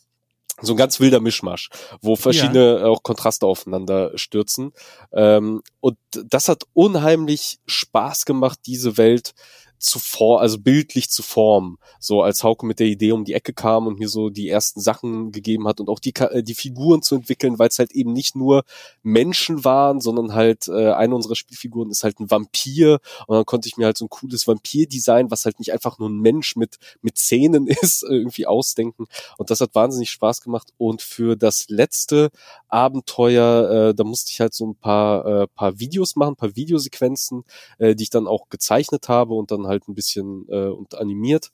so 0.62 0.72
ein 0.72 0.76
ganz 0.76 1.00
wilder 1.00 1.20
Mischmasch, 1.20 1.68
wo 2.00 2.16
verschiedene 2.16 2.78
ja. 2.78 2.86
auch 2.86 3.02
Kontraste 3.02 3.46
aufeinander 3.46 4.12
stürzen. 4.16 4.72
Ähm, 5.12 5.62
und 5.80 5.98
das 6.12 6.48
hat 6.48 6.64
unheimlich 6.72 7.58
Spaß 7.66 8.24
gemacht, 8.24 8.60
diese 8.66 8.96
Welt 8.96 9.34
zu 9.78 9.98
form, 9.98 10.40
also 10.40 10.58
bildlich 10.58 11.10
zu 11.10 11.22
formen. 11.22 11.78
So 11.98 12.22
als 12.22 12.42
Hauke 12.42 12.66
mit 12.66 12.80
der 12.80 12.86
Idee 12.86 13.12
um 13.12 13.24
die 13.24 13.34
Ecke 13.34 13.52
kam 13.52 13.86
und 13.86 13.98
mir 13.98 14.08
so 14.08 14.30
die 14.30 14.48
ersten 14.48 14.80
Sachen 14.80 15.32
gegeben 15.32 15.66
hat 15.66 15.80
und 15.80 15.88
auch 15.88 15.98
die, 15.98 16.14
äh, 16.16 16.42
die 16.42 16.54
Figuren 16.54 17.02
zu 17.02 17.14
entwickeln, 17.14 17.58
weil 17.58 17.68
es 17.68 17.78
halt 17.78 17.92
eben 17.92 18.12
nicht 18.12 18.36
nur 18.36 18.64
Menschen 19.02 19.64
waren, 19.64 20.00
sondern 20.00 20.34
halt 20.34 20.68
äh, 20.68 20.92
eine 20.92 21.14
unserer 21.14 21.36
Spielfiguren 21.36 21.90
ist 21.90 22.04
halt 22.04 22.20
ein 22.20 22.30
Vampir 22.30 23.00
und 23.26 23.36
dann 23.36 23.46
konnte 23.46 23.68
ich 23.68 23.76
mir 23.76 23.86
halt 23.86 23.96
so 23.96 24.06
ein 24.06 24.10
cooles 24.10 24.46
Vampir-Design, 24.46 25.30
was 25.30 25.44
halt 25.44 25.58
nicht 25.58 25.72
einfach 25.72 25.98
nur 25.98 26.08
ein 26.08 26.20
Mensch 26.20 26.56
mit, 26.56 26.76
mit 27.02 27.18
Zähnen 27.18 27.66
ist, 27.82 28.02
irgendwie 28.02 28.46
ausdenken. 28.46 29.06
Und 29.38 29.50
das 29.50 29.60
hat 29.60 29.74
wahnsinnig 29.74 30.10
Spaß 30.10 30.40
gemacht. 30.40 30.68
Und 30.78 31.02
für 31.02 31.36
das 31.36 31.68
letzte 31.68 32.30
Abenteuer, 32.68 33.70
äh, 33.90 33.94
da 33.94 34.04
musste 34.04 34.30
ich 34.30 34.40
halt 34.40 34.54
so 34.54 34.66
ein 34.66 34.74
paar, 34.74 35.26
äh, 35.26 35.46
paar 35.46 35.78
Videos 35.78 36.16
machen, 36.16 36.36
paar 36.36 36.56
Videosequenzen, 36.56 37.44
äh, 37.78 37.94
die 37.94 38.04
ich 38.04 38.10
dann 38.10 38.26
auch 38.26 38.48
gezeichnet 38.48 39.08
habe 39.08 39.34
und 39.34 39.50
dann 39.50 39.65
halt 39.66 39.88
ein 39.88 39.94
bisschen 39.94 40.46
äh, 40.48 40.68
und 40.68 40.94
animiert. 40.94 41.50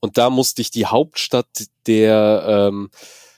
Und 0.00 0.18
da 0.18 0.30
musste 0.30 0.62
ich 0.62 0.70
die 0.70 0.86
Hauptstadt 0.86 1.66
der 1.86 2.44
ähm, 2.46 2.90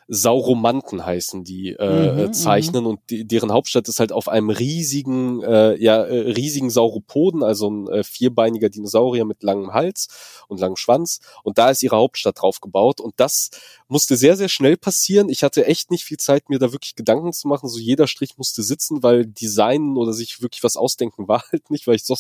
Sauromanten 0.09 1.05
heißen 1.05 1.45
die 1.45 1.71
äh, 1.71 2.13
mhm, 2.13 2.23
mhm, 2.23 2.33
zeichnen. 2.33 2.87
Und 2.87 3.01
die, 3.11 3.27
deren 3.27 3.53
Hauptstadt 3.53 3.89
ist 3.89 4.01
halt 4.01 4.13
auf 4.13 4.29
einem 4.29 4.51
riesigen 4.51 5.43
äh, 5.43 5.77
ja 5.83 6.03
äh, 6.05 6.33
riesigen 6.33 6.71
Sauropoden, 6.71 7.43
also 7.43 7.71
ein 7.71 7.89
äh, 7.89 8.05
vierbeiniger 8.05 8.69
Dinosaurier 8.69 9.25
mit 9.25 9.43
langem 9.43 9.73
Hals 9.73 10.09
und 10.49 10.61
langem 10.61 10.77
Schwanz. 10.77 11.21
Und 11.43 11.59
da 11.59 11.71
ist 11.71 11.83
ihre 11.83 11.97
Hauptstadt 11.97 12.41
drauf 12.41 12.61
gebaut. 12.61 13.01
Und 13.01 13.15
das 13.17 13.51
musste 13.89 14.17
sehr 14.17 14.37
sehr 14.37 14.49
schnell 14.49 14.77
passieren. 14.77 15.29
Ich 15.29 15.43
hatte 15.43 15.67
echt 15.67 15.91
nicht 15.91 16.05
viel 16.05 16.19
Zeit 16.19 16.49
mir 16.49 16.59
da 16.59 16.73
wirklich 16.73 16.95
Gedanken 16.95 17.33
zu 17.33 17.49
machen, 17.49 17.69
so 17.69 17.79
jeder 17.79 18.07
Strich 18.07 18.37
musste 18.37 18.63
sitzen, 18.63 19.03
weil 19.03 19.27
Designen 19.27 19.97
oder 19.97 20.13
sich 20.13 20.43
wirklich 20.43 20.63
was 20.63 20.77
ausdenken 20.77 21.29
war 21.29 21.45
halt 21.51 21.71
nicht, 21.71 21.87
weil 21.87 21.97
ich 21.97 22.07
doch 22.07 22.19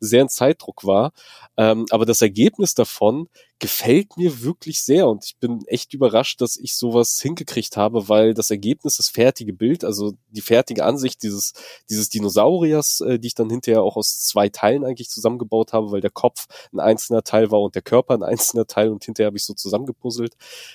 sehr 0.00 0.22
in 0.22 0.28
Zeitdruck 0.28 0.84
war. 0.84 1.12
Ähm, 1.56 1.86
aber 1.90 2.06
das 2.06 2.22
Ergebnis 2.22 2.74
davon 2.74 3.28
gefällt 3.58 4.18
mir 4.18 4.42
wirklich 4.42 4.82
sehr 4.82 5.08
und 5.08 5.24
ich 5.24 5.38
bin 5.38 5.64
echt 5.66 5.94
überrascht, 5.94 6.42
dass 6.42 6.56
ich 6.56 6.76
sowas 6.76 7.18
hingekriegt 7.22 7.76
habe, 7.76 8.08
weil 8.08 8.34
das 8.34 8.50
Ergebnis, 8.50 8.96
das 8.98 9.08
fertige 9.08 9.54
Bild, 9.54 9.82
also 9.82 10.12
die 10.28 10.42
fertige 10.42 10.84
Ansicht 10.84 11.22
dieses, 11.22 11.54
dieses 11.88 12.10
Dinosauriers, 12.10 13.00
äh, 13.00 13.18
die 13.18 13.28
ich 13.28 13.34
dann 13.34 13.48
hinterher 13.48 13.82
auch 13.82 13.96
aus 13.96 14.20
zwei 14.20 14.50
Teilen 14.50 14.84
eigentlich 14.84 15.08
zusammengebaut 15.08 15.72
habe, 15.72 15.90
weil 15.90 16.02
der 16.02 16.10
Kopf 16.10 16.46
ein 16.72 16.80
einzelner 16.80 17.22
Teil 17.22 17.50
war 17.50 17.62
und 17.62 17.74
der 17.74 17.82
Körper 17.82 18.14
ein 18.14 18.22
einzelner 18.22 18.66
Teil 18.66 18.90
und 18.90 19.04
hinterher 19.04 19.28
habe 19.28 19.38
ich 19.38 19.44
so 19.44 19.54
zusammengepuzzelt. 19.54 20.34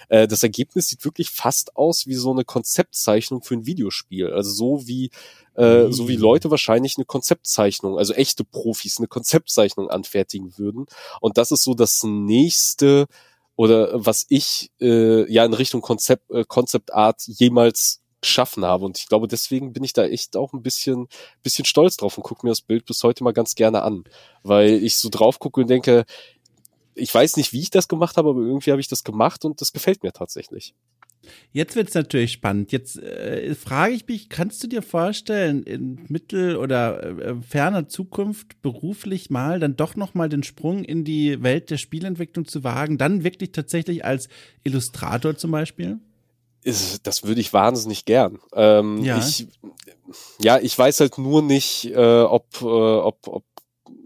Äh, 0.09 0.27
das 0.27 0.41
Ergebnis 0.41 0.87
sieht 0.87 1.05
wirklich 1.05 1.29
fast 1.29 1.75
aus 1.75 2.07
wie 2.07 2.15
so 2.15 2.31
eine 2.31 2.45
Konzeptzeichnung 2.45 3.43
für 3.43 3.55
ein 3.55 3.67
Videospiel. 3.67 4.33
Also 4.33 4.51
so 4.51 4.87
wie 4.87 5.11
äh, 5.55 5.91
so 5.91 6.07
wie 6.07 6.15
Leute 6.15 6.51
wahrscheinlich 6.51 6.97
eine 6.97 7.05
Konzeptzeichnung, 7.05 7.97
also 7.97 8.13
echte 8.13 8.43
Profis 8.43 8.97
eine 8.99 9.07
Konzeptzeichnung 9.07 9.89
anfertigen 9.89 10.57
würden. 10.57 10.85
Und 11.19 11.37
das 11.37 11.51
ist 11.51 11.63
so 11.63 11.73
das 11.73 12.03
nächste 12.03 13.07
oder 13.55 13.89
was 13.93 14.25
ich 14.29 14.71
äh, 14.79 15.31
ja 15.31 15.45
in 15.45 15.53
Richtung 15.53 15.81
Konzept, 15.81 16.29
äh, 16.31 16.45
Concept 16.47 16.93
Art 16.93 17.21
jemals 17.25 18.01
geschaffen 18.21 18.63
habe. 18.63 18.85
Und 18.85 18.97
ich 18.97 19.07
glaube, 19.07 19.27
deswegen 19.27 19.73
bin 19.73 19.83
ich 19.83 19.93
da 19.93 20.05
echt 20.05 20.37
auch 20.37 20.53
ein 20.53 20.61
bisschen, 20.61 21.07
bisschen 21.43 21.65
stolz 21.65 21.97
drauf 21.97 22.17
und 22.17 22.23
gucke 22.23 22.45
mir 22.45 22.51
das 22.51 22.61
Bild 22.61 22.85
bis 22.85 23.03
heute 23.03 23.23
mal 23.23 23.33
ganz 23.33 23.55
gerne 23.55 23.81
an. 23.81 24.03
Weil 24.43 24.83
ich 24.83 24.97
so 24.97 25.09
drauf 25.09 25.39
gucke 25.39 25.61
und 25.61 25.69
denke, 25.69 26.05
ich 26.93 27.13
weiß 27.13 27.37
nicht, 27.37 27.53
wie 27.53 27.61
ich 27.61 27.71
das 27.71 27.87
gemacht 27.87 28.17
habe, 28.17 28.29
aber 28.29 28.41
irgendwie 28.41 28.71
habe 28.71 28.81
ich 28.81 28.87
das 28.87 29.03
gemacht 29.03 29.43
und 29.43 29.59
das 29.61 29.73
gefällt 29.73 30.03
mir 30.03 30.13
tatsächlich. 30.13 30.75
Jetzt 31.51 31.75
wird 31.75 31.89
es 31.89 31.93
natürlich 31.93 32.31
spannend. 32.31 32.71
Jetzt 32.71 32.97
äh, 32.97 33.53
frage 33.55 33.93
ich 33.93 34.07
mich, 34.07 34.29
kannst 34.29 34.63
du 34.63 34.67
dir 34.67 34.81
vorstellen, 34.81 35.63
in 35.63 36.05
mittel- 36.07 36.55
oder 36.55 37.03
äh, 37.03 37.35
ferner 37.41 37.87
Zukunft 37.87 38.61
beruflich 38.61 39.29
mal 39.29 39.59
dann 39.59 39.75
doch 39.75 39.95
nochmal 39.95 40.29
den 40.29 40.43
Sprung 40.43 40.83
in 40.83 41.03
die 41.03 41.43
Welt 41.43 41.69
der 41.69 41.77
Spielentwicklung 41.77 42.45
zu 42.45 42.63
wagen, 42.63 42.97
dann 42.97 43.23
wirklich 43.23 43.51
tatsächlich 43.51 44.05
als 44.05 44.29
Illustrator 44.63 45.35
zum 45.37 45.51
Beispiel? 45.51 45.99
das 46.63 47.23
würde 47.23 47.41
ich 47.41 47.53
wahnsinnig 47.53 48.05
gern. 48.05 48.39
Ähm, 48.53 49.03
ja. 49.03 49.17
Ich, 49.17 49.47
ja, 50.39 50.59
ich 50.59 50.77
weiß 50.77 50.99
halt 50.99 51.17
nur 51.17 51.41
nicht, 51.41 51.85
äh, 51.85 52.21
ob, 52.21 52.61
äh, 52.61 52.65
ob, 52.65 53.27
ob 53.27 53.43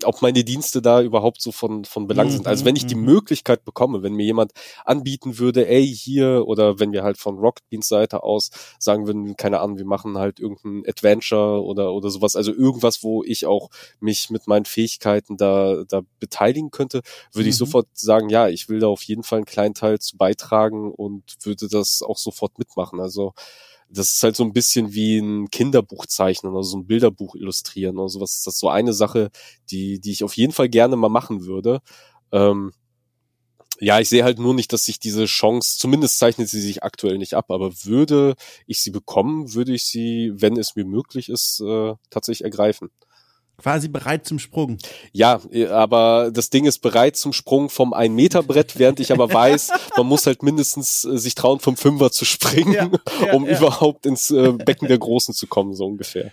ob 0.03 0.21
meine 0.21 0.43
Dienste 0.43 0.81
da 0.81 1.01
überhaupt 1.01 1.41
so 1.41 1.51
von, 1.51 1.85
von 1.85 2.07
Belang 2.07 2.29
sind. 2.29 2.47
Also 2.47 2.65
wenn 2.65 2.75
ich 2.75 2.85
die 2.85 2.95
mhm, 2.95 3.01
mhm. 3.01 3.07
Möglichkeit 3.07 3.65
bekomme, 3.65 4.03
wenn 4.03 4.13
mir 4.13 4.25
jemand 4.25 4.51
anbieten 4.83 5.37
würde, 5.39 5.67
ey, 5.67 5.85
hier, 5.85 6.45
oder 6.47 6.79
wenn 6.79 6.91
wir 6.91 7.03
halt 7.03 7.17
von 7.17 7.37
Rocketbeans 7.37 7.87
Seite 7.87 8.23
aus 8.23 8.51
sagen 8.79 9.07
würden, 9.07 9.35
keine 9.35 9.59
Ahnung, 9.59 9.77
wir 9.77 9.85
machen 9.85 10.17
halt 10.17 10.39
irgendein 10.39 10.83
Adventure 10.89 11.63
oder, 11.63 11.93
oder 11.93 12.09
sowas, 12.09 12.35
also 12.35 12.53
irgendwas, 12.53 13.03
wo 13.03 13.23
ich 13.23 13.45
auch 13.45 13.69
mich 13.99 14.29
mit 14.29 14.47
meinen 14.47 14.65
Fähigkeiten 14.65 15.37
da, 15.37 15.83
da 15.87 16.01
beteiligen 16.19 16.71
könnte, 16.71 17.01
würde 17.31 17.45
mhm. 17.45 17.49
ich 17.49 17.57
sofort 17.57 17.87
sagen, 17.93 18.29
ja, 18.29 18.47
ich 18.47 18.69
will 18.69 18.79
da 18.79 18.87
auf 18.87 19.03
jeden 19.03 19.23
Fall 19.23 19.39
einen 19.39 19.45
kleinen 19.45 19.73
Teil 19.73 19.99
zu 19.99 20.17
beitragen 20.17 20.91
und 20.91 21.23
würde 21.43 21.67
das 21.67 22.01
auch 22.01 22.17
sofort 22.17 22.59
mitmachen. 22.59 22.99
Also, 22.99 23.33
das 23.89 24.13
ist 24.15 24.23
halt 24.23 24.35
so 24.35 24.43
ein 24.43 24.53
bisschen 24.53 24.93
wie 24.93 25.17
ein 25.19 25.49
Kinderbuch 25.49 26.05
zeichnen 26.05 26.53
oder 26.53 26.63
so 26.63 26.77
ein 26.77 26.87
Bilderbuch 26.87 27.35
illustrieren 27.35 27.97
oder 27.97 28.09
sowas. 28.09 28.43
Das 28.43 28.55
ist 28.55 28.59
so 28.59 28.69
eine 28.69 28.93
Sache, 28.93 29.29
die, 29.69 29.99
die 29.99 30.11
ich 30.11 30.23
auf 30.23 30.35
jeden 30.35 30.53
Fall 30.53 30.69
gerne 30.69 30.95
mal 30.95 31.09
machen 31.09 31.45
würde. 31.45 31.81
Ähm, 32.31 32.71
ja, 33.79 33.99
ich 33.99 34.07
sehe 34.09 34.23
halt 34.23 34.39
nur 34.39 34.53
nicht, 34.53 34.71
dass 34.71 34.85
sich 34.85 34.99
diese 34.99 35.25
Chance, 35.25 35.77
zumindest 35.77 36.17
zeichnet 36.17 36.47
sie 36.49 36.61
sich 36.61 36.83
aktuell 36.83 37.17
nicht 37.17 37.33
ab, 37.33 37.51
aber 37.51 37.71
würde 37.83 38.35
ich 38.67 38.81
sie 38.81 38.91
bekommen, 38.91 39.53
würde 39.53 39.73
ich 39.73 39.83
sie, 39.85 40.31
wenn 40.35 40.57
es 40.57 40.75
mir 40.75 40.85
möglich 40.85 41.29
ist, 41.29 41.59
äh, 41.61 41.93
tatsächlich 42.09 42.45
ergreifen. 42.45 42.89
Quasi 43.57 43.87
bereit 43.87 44.27
zum 44.27 44.37
Sprung. 44.37 44.77
Ja, 45.11 45.39
aber 45.71 46.29
das 46.31 46.49
Ding 46.49 46.65
ist 46.65 46.79
bereit 46.79 47.15
zum 47.15 47.33
Sprung 47.33 47.69
vom 47.69 47.93
ein 47.93 48.13
Meter 48.13 48.43
Brett, 48.43 48.77
während 48.77 48.99
ich 48.99 49.11
aber 49.11 49.31
weiß, 49.31 49.71
man 49.97 50.07
muss 50.07 50.27
halt 50.27 50.43
mindestens 50.43 51.05
äh, 51.05 51.17
sich 51.17 51.35
trauen, 51.35 51.59
vom 51.59 51.77
Fünfer 51.77 52.11
zu 52.11 52.25
springen, 52.25 52.73
ja, 52.73 52.89
ja, 53.25 53.33
um 53.33 53.45
ja. 53.45 53.57
überhaupt 53.57 54.05
ins 54.05 54.29
äh, 54.31 54.51
Becken 54.51 54.87
der 54.87 54.97
Großen 54.97 55.33
zu 55.33 55.47
kommen, 55.47 55.73
so 55.73 55.85
ungefähr. 55.85 56.31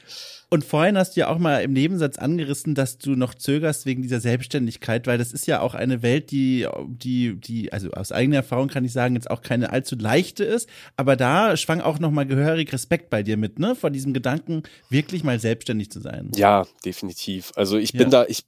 Und 0.52 0.64
vorhin 0.64 0.98
hast 0.98 1.16
du 1.16 1.20
ja 1.20 1.28
auch 1.28 1.38
mal 1.38 1.60
im 1.62 1.72
Nebensatz 1.72 2.18
angerissen, 2.18 2.74
dass 2.74 2.98
du 2.98 3.12
noch 3.12 3.32
zögerst 3.32 3.86
wegen 3.86 4.02
dieser 4.02 4.20
Selbstständigkeit, 4.20 5.06
weil 5.06 5.16
das 5.16 5.32
ist 5.32 5.46
ja 5.46 5.62
auch 5.62 5.74
eine 5.74 6.02
Welt, 6.02 6.30
die, 6.30 6.68
die, 6.88 7.36
die, 7.36 7.72
also 7.72 7.90
aus 7.92 8.12
eigener 8.12 8.36
Erfahrung 8.36 8.68
kann 8.68 8.84
ich 8.84 8.92
sagen, 8.92 9.14
jetzt 9.14 9.30
auch 9.30 9.40
keine 9.40 9.72
allzu 9.72 9.96
leichte 9.96 10.44
ist. 10.44 10.68
Aber 10.94 11.16
da 11.16 11.56
schwang 11.56 11.80
auch 11.80 11.98
noch 12.00 12.10
mal 12.10 12.26
gehörig 12.26 12.70
Respekt 12.70 13.08
bei 13.08 13.22
dir 13.22 13.38
mit, 13.38 13.58
ne? 13.58 13.74
Vor 13.74 13.88
diesem 13.88 14.12
Gedanken, 14.12 14.62
wirklich 14.90 15.24
mal 15.24 15.40
selbstständig 15.40 15.90
zu 15.90 16.00
sein. 16.00 16.30
Ja, 16.36 16.66
definitiv. 16.84 17.52
Also 17.56 17.78
ich 17.78 17.92
bin 17.92 18.02
ja. 18.02 18.08
da, 18.10 18.26
ich, 18.26 18.44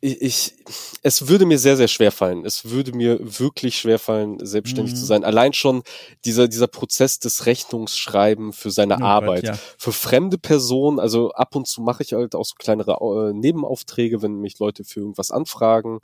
Ich, 0.00 0.22
ich, 0.22 0.54
es 1.02 1.28
würde 1.28 1.44
mir 1.44 1.58
sehr, 1.58 1.76
sehr 1.76 1.88
schwer 1.88 2.12
fallen. 2.12 2.44
Es 2.44 2.70
würde 2.70 2.92
mir 2.92 3.18
wirklich 3.20 3.78
schwer 3.78 3.98
fallen, 3.98 4.38
selbstständig 4.44 4.94
mhm. 4.94 4.96
zu 4.96 5.04
sein. 5.04 5.24
Allein 5.24 5.52
schon 5.52 5.82
dieser, 6.24 6.48
dieser 6.48 6.68
Prozess 6.68 7.18
des 7.18 7.46
Rechnungsschreiben 7.46 8.52
für 8.52 8.70
seine 8.70 8.98
oh 9.00 9.04
Arbeit. 9.04 9.44
Gott, 9.44 9.56
ja. 9.56 9.58
Für 9.76 9.92
fremde 9.92 10.38
Personen, 10.38 11.00
also 11.00 11.32
ab 11.32 11.56
und 11.56 11.66
zu 11.66 11.82
mache 11.82 12.02
ich 12.02 12.12
halt 12.12 12.34
auch 12.34 12.44
so 12.44 12.54
kleinere 12.56 12.98
äh, 13.00 13.32
Nebenaufträge, 13.32 14.22
wenn 14.22 14.40
mich 14.40 14.58
Leute 14.58 14.84
für 14.84 15.00
irgendwas 15.00 15.30
anfragen. 15.30 15.98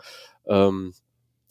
Ähm, 0.46 0.92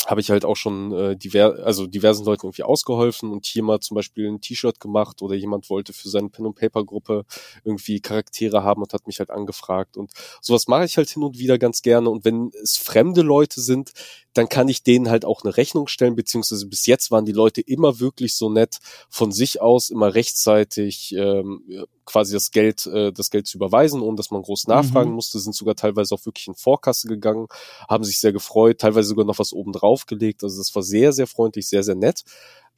habe 0.07 0.21
ich 0.21 0.29
halt 0.29 0.45
auch 0.45 0.55
schon 0.55 0.91
äh, 0.91 1.15
diver 1.15 1.63
also 1.63 1.87
diversen 1.87 2.25
Leuten 2.25 2.45
irgendwie 2.45 2.63
ausgeholfen 2.63 3.31
und 3.31 3.45
hier 3.45 3.63
mal 3.63 3.79
zum 3.79 3.95
Beispiel 3.95 4.27
ein 4.27 4.41
T-Shirt 4.41 4.79
gemacht 4.79 5.21
oder 5.21 5.35
jemand 5.35 5.69
wollte 5.69 5.93
für 5.93 6.09
seine 6.09 6.29
Pen 6.29 6.47
and 6.47 6.55
Paper 6.55 6.83
Gruppe 6.83 7.25
irgendwie 7.63 7.99
Charaktere 7.99 8.63
haben 8.63 8.81
und 8.81 8.93
hat 8.93 9.07
mich 9.07 9.19
halt 9.19 9.29
angefragt. 9.29 9.97
Und 9.97 10.11
sowas 10.41 10.67
mache 10.67 10.85
ich 10.85 10.97
halt 10.97 11.09
hin 11.09 11.23
und 11.23 11.39
wieder 11.39 11.57
ganz 11.57 11.81
gerne. 11.81 12.09
Und 12.09 12.25
wenn 12.25 12.51
es 12.61 12.77
fremde 12.77 13.21
Leute 13.21 13.61
sind, 13.61 13.91
dann 14.33 14.49
kann 14.49 14.67
ich 14.67 14.83
denen 14.83 15.09
halt 15.09 15.25
auch 15.25 15.43
eine 15.43 15.55
Rechnung 15.55 15.87
stellen, 15.87 16.15
beziehungsweise 16.15 16.65
bis 16.67 16.85
jetzt 16.85 17.11
waren 17.11 17.25
die 17.25 17.31
Leute 17.31 17.61
immer 17.61 17.99
wirklich 17.99 18.35
so 18.35 18.49
nett, 18.49 18.79
von 19.09 19.31
sich 19.31 19.61
aus 19.61 19.89
immer 19.89 20.13
rechtzeitig 20.15 21.13
ähm, 21.15 21.85
quasi 22.05 22.33
das 22.33 22.51
Geld, 22.51 22.85
äh, 22.87 23.11
das 23.11 23.29
Geld 23.29 23.47
zu 23.47 23.57
überweisen, 23.57 24.01
ohne 24.01 24.17
dass 24.17 24.31
man 24.31 24.41
groß 24.41 24.67
nachfragen 24.67 25.09
mhm. 25.09 25.15
musste, 25.15 25.39
sind 25.39 25.55
sogar 25.55 25.75
teilweise 25.75 26.15
auch 26.15 26.25
wirklich 26.25 26.47
in 26.47 26.55
Vorkasse 26.55 27.07
gegangen, 27.07 27.47
haben 27.87 28.03
sich 28.03 28.19
sehr 28.19 28.33
gefreut, 28.33 28.79
teilweise 28.79 29.09
sogar 29.09 29.25
noch 29.25 29.39
was 29.39 29.53
oben 29.53 29.71
drauf 29.71 30.05
gelegt. 30.05 30.43
Also 30.43 30.57
das 30.57 30.73
war 30.75 30.83
sehr, 30.83 31.13
sehr 31.13 31.27
freundlich, 31.27 31.67
sehr, 31.67 31.83
sehr 31.83 31.95
nett. 31.95 32.23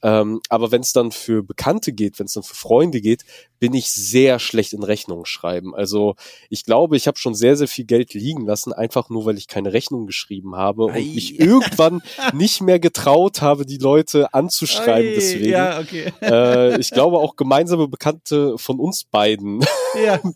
Ähm, 0.04 0.42
aber 0.50 0.72
wenn 0.72 0.82
es 0.82 0.94
dann 0.94 1.12
für 1.12 1.44
Bekannte 1.44 1.94
geht, 1.94 2.20
wenn 2.20 2.28
es 2.28 2.34
dann 2.34 2.44
für 2.44 2.56
Freunde 2.56 3.02
geht, 3.02 3.26
bin 3.60 3.74
ich 3.74 3.92
sehr 3.92 4.40
schlecht 4.40 4.74
in 4.74 4.84
Rechnungen 4.84 5.26
schreiben. 5.26 5.74
Also 5.74 6.16
ich 6.50 6.66
glaube, 6.66 6.98
ich 6.98 7.08
habe 7.08 7.18
schon 7.18 7.34
sehr, 7.34 7.56
sehr 7.56 7.68
viel 7.68 7.86
Geld 7.86 8.14
liegen 8.14 8.46
lassen, 8.46 8.74
einfach 8.74 9.10
nur, 9.10 9.26
weil 9.26 9.38
ich 9.38 9.48
keine 9.48 9.74
Rechnung 9.74 10.06
geschrieben 10.06 10.56
habe 10.56 10.92
Ei. 10.92 11.00
und 11.00 11.16
mich 11.16 11.40
irgendwann 11.40 12.02
nicht 12.34 12.62
mehr 12.62 12.80
getraut 12.80 13.42
habe, 13.42 13.66
die 13.66 13.78
Leute 13.78 14.34
anzuschreiben. 14.34 15.12
Ei, 15.12 15.16
deswegen. 15.16 15.50
Ja, 15.50 15.80
okay. 15.80 16.12
äh, 16.22 16.80
ich 16.80 16.92
glaube 16.92 17.18
auch 17.18 17.36
gemeinsame 17.36 17.88
Bekannte 17.88 18.58
von 18.58 18.80
uns 18.80 19.04
beiden. 19.04 19.66
Ja. 20.04 20.20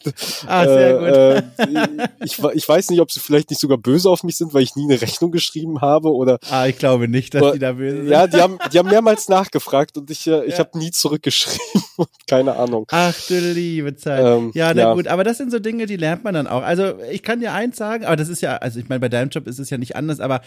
Ah, 0.48 0.64
sehr 0.66 1.44
gut. 1.44 1.68
Äh, 1.68 2.08
ich, 2.24 2.40
ich 2.40 2.68
weiß 2.70 2.90
nicht, 2.90 3.02
ob 3.02 3.12
sie 3.12 3.20
vielleicht 3.20 3.50
nicht 3.50 3.60
sogar 3.60 3.78
böse 3.78 4.10
auf 4.10 4.24
mich 4.24 4.38
sind, 4.38 4.54
weil 4.54 4.64
ich 4.64 4.76
nie 4.76 4.86
eine 4.86 5.02
Rechnung 5.02 5.32
geschrieben 5.32 5.82
habe 5.82 6.14
oder. 6.14 6.40
Ah, 6.50 6.68
ich 6.68 6.78
glaube 6.78 7.08
nicht, 7.08 7.34
dass 7.34 7.42
oder, 7.42 7.54
die 7.54 7.60
da 7.60 7.74
böse 7.74 7.98
sind. 7.98 8.08
Ja, 8.08 8.28
die 8.28 8.38
haben, 8.38 8.58
die 8.72 8.80
haben 8.80 8.90
mehrmals 8.90 9.28
nachgefragt 9.50 9.98
und 9.98 10.10
ich, 10.10 10.28
äh, 10.28 10.46
ich 10.46 10.54
ja. 10.54 10.60
habe 10.60 10.78
nie 10.78 10.92
zurückgeschrieben. 10.92 11.60
Keine 12.28 12.56
Ahnung. 12.56 12.86
Ach 12.92 13.16
du 13.28 13.40
liebe 13.40 13.96
Zeit. 13.96 14.24
Ähm, 14.24 14.52
ja, 14.54 14.74
na 14.74 14.82
ja. 14.82 14.94
gut, 14.94 15.08
aber 15.08 15.24
das 15.24 15.38
sind 15.38 15.52
so 15.52 15.60
Dinge, 15.60 15.86
die 15.86 15.98
lernt 15.98 16.24
man 16.24 16.34
dann 16.34 16.48
auch. 16.48 16.64
Also 16.64 17.00
ich 17.12 17.24
kann 17.24 17.40
dir 17.40 17.54
eins 17.54 17.78
sagen, 17.78 18.06
aber 18.06 18.16
das 18.16 18.30
ist 18.30 18.42
ja, 18.42 18.58
also 18.58 18.80
ich 18.80 18.90
meine, 18.90 19.00
bei 19.00 19.10
deinem 19.10 19.30
Job 19.30 19.48
ist 19.48 19.60
es 19.60 19.70
ja 19.70 19.78
nicht 19.78 19.96
anders, 19.96 20.20
aber 20.20 20.42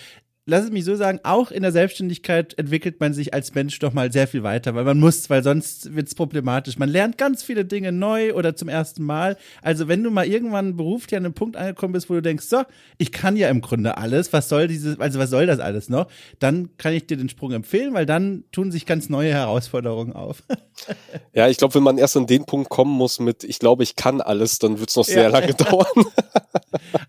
lass 0.45 0.65
es 0.65 0.71
mich 0.73 0.85
so 0.85 0.97
sagen, 0.97 1.21
auch 1.23 1.53
in 1.53 1.63
der 1.63 1.71
Selbstständigkeit 1.71 2.59
entwickelt 2.59 2.99
man 2.99 3.15
sich 3.15 3.33
als 3.33 3.55
Mensch 3.55 3.79
doch 3.79 3.93
mal 3.93 4.11
sehr 4.11 4.27
viel 4.27 4.43
weiter, 4.43 4.75
weil 4.75 4.85
man 4.85 4.99
muss, 4.99 5.31
weil 5.31 5.43
sonst 5.45 5.95
wird 5.95 6.09
es 6.09 6.15
problematisch. 6.17 6.79
Man 6.79 6.89
lernt 6.89 7.17
ganz 7.17 7.45
viele 7.45 7.65
Dinge 7.65 7.93
neu 7.93 8.35
oder 8.35 8.57
zum 8.57 8.69
ersten 8.69 9.05
Mal. 9.05 9.37
Also 9.63 9.87
wenn 9.87 10.03
du 10.03 10.11
mal 10.11 10.27
irgendwann 10.27 10.77
beruflich 10.77 11.17
an 11.17 11.25
einem 11.25 11.35
Punkt 11.35 11.57
angekommen 11.57 11.93
bist, 11.93 12.11
wo 12.11 12.15
du 12.15 12.23
denkst, 12.23 12.47
so, 12.47 12.63
ich 12.99 13.13
kann 13.13 13.37
ja 13.37 13.49
im 13.51 13.61
Grunde 13.61 13.97
alles, 13.99 14.33
was 14.33 14.49
soll 14.49 14.67
dieses, 14.67 14.99
also 14.99 15.21
was 15.21 15.31
soll 15.31 15.47
das 15.47 15.61
alles 15.61 15.89
noch? 15.89 16.09
Dann 16.41 16.77
kann 16.77 16.93
ich 16.93 17.07
dir 17.07 17.17
den 17.17 17.29
Sprung 17.29 17.53
empfehlen, 17.53 17.95
weil 17.95 18.07
dann 18.07 18.45
tun 18.51 18.73
sich 18.73 18.85
ganz 18.85 19.09
neue 19.09 19.33
Herausforderungen 19.33 20.13
auf. 20.13 20.43
ja, 21.33 21.49
ich 21.49 21.57
glaube, 21.57 21.77
wenn 21.77 21.85
man 21.85 21.99
erst 21.99 22.17
an 22.17 22.27
den 22.27 22.47
Punkt 22.47 22.69
kommen 22.69 22.93
muss 22.93 23.21
mit, 23.21 23.45
ich 23.45 23.61
glaube, 23.61 23.85
ich 23.85 23.95
kann 23.95 24.21
alles, 24.21 24.59
dann 24.59 24.81
wird 24.81 24.91
es 24.91 24.97
noch 24.97 25.05
sehr 25.05 25.25
ja. 25.25 25.29
lange 25.29 25.55
dauern. 25.55 25.87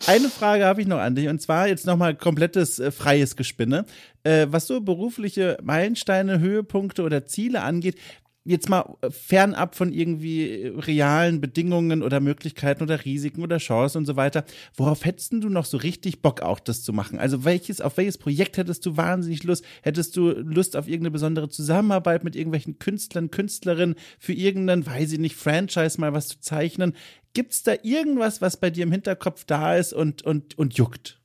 Eine 0.05 0.29
Frage 0.29 0.65
habe 0.65 0.81
ich 0.81 0.87
noch 0.87 0.99
an 0.99 1.15
dich 1.15 1.27
und 1.29 1.41
zwar 1.41 1.67
jetzt 1.67 1.87
nochmal 1.87 2.13
komplettes 2.13 2.77
äh, 2.77 2.91
freies 2.91 3.22
Gespinne. 3.35 3.85
Äh, 4.23 4.47
was 4.49 4.67
so 4.67 4.81
berufliche 4.81 5.57
Meilensteine, 5.63 6.39
Höhepunkte 6.39 7.03
oder 7.03 7.25
Ziele 7.25 7.61
angeht, 7.61 7.95
jetzt 8.45 8.69
mal 8.69 8.97
äh, 9.01 9.09
fernab 9.09 9.75
von 9.75 9.93
irgendwie 9.93 10.73
realen 10.75 11.39
Bedingungen 11.39 12.03
oder 12.03 12.19
Möglichkeiten 12.19 12.83
oder 12.83 13.05
Risiken 13.05 13.41
oder 13.41 13.57
Chancen 13.57 13.99
und 13.99 14.05
so 14.05 14.15
weiter, 14.15 14.45
worauf 14.75 15.05
hättest 15.05 15.33
du 15.33 15.49
noch 15.49 15.65
so 15.65 15.77
richtig 15.77 16.21
Bock 16.21 16.41
auch 16.41 16.59
das 16.59 16.83
zu 16.83 16.93
machen? 16.93 17.19
Also 17.19 17.45
welches, 17.45 17.81
auf 17.81 17.97
welches 17.97 18.17
Projekt 18.17 18.57
hättest 18.57 18.85
du 18.85 18.97
wahnsinnig 18.97 19.43
Lust? 19.43 19.63
Hättest 19.81 20.17
du 20.17 20.31
Lust 20.31 20.75
auf 20.75 20.87
irgendeine 20.87 21.11
besondere 21.11 21.49
Zusammenarbeit 21.49 22.23
mit 22.23 22.35
irgendwelchen 22.35 22.79
Künstlern, 22.79 23.31
Künstlerinnen 23.31 23.95
für 24.19 24.33
irgendeinen, 24.33 24.85
weiß 24.85 25.13
ich 25.13 25.19
nicht, 25.19 25.35
Franchise 25.35 25.99
mal 25.99 26.13
was 26.13 26.27
zu 26.27 26.39
zeichnen? 26.39 26.93
Gibt's 27.33 27.63
da 27.63 27.73
irgendwas, 27.81 28.41
was 28.41 28.57
bei 28.57 28.69
dir 28.69 28.83
im 28.83 28.91
Hinterkopf 28.91 29.45
da 29.45 29.75
ist 29.75 29.93
und, 29.93 30.21
und, 30.21 30.57
und 30.57 30.75
juckt? 30.75 31.19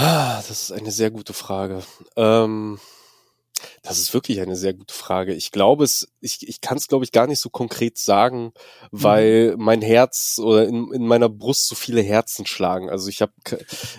Ah, 0.00 0.36
das 0.36 0.50
ist 0.50 0.72
eine 0.72 0.92
sehr 0.92 1.10
gute 1.10 1.32
Frage. 1.32 1.82
Ähm 2.14 2.78
das 3.82 3.98
ist 3.98 4.14
wirklich 4.14 4.40
eine 4.40 4.56
sehr 4.56 4.74
gute 4.74 4.94
Frage. 4.94 5.34
Ich 5.34 5.50
glaube 5.52 5.84
es, 5.84 6.08
ich, 6.20 6.46
ich 6.48 6.60
kann 6.60 6.76
es 6.76 6.88
glaube 6.88 7.04
ich 7.04 7.12
gar 7.12 7.26
nicht 7.26 7.40
so 7.40 7.50
konkret 7.50 7.98
sagen, 7.98 8.52
weil 8.90 9.56
mhm. 9.56 9.64
mein 9.64 9.82
Herz 9.82 10.38
oder 10.42 10.66
in, 10.66 10.92
in 10.92 11.06
meiner 11.06 11.28
Brust 11.28 11.68
so 11.68 11.74
viele 11.74 12.02
Herzen 12.02 12.46
schlagen. 12.46 12.90
Also 12.90 13.08
ich 13.08 13.22
habe, 13.22 13.32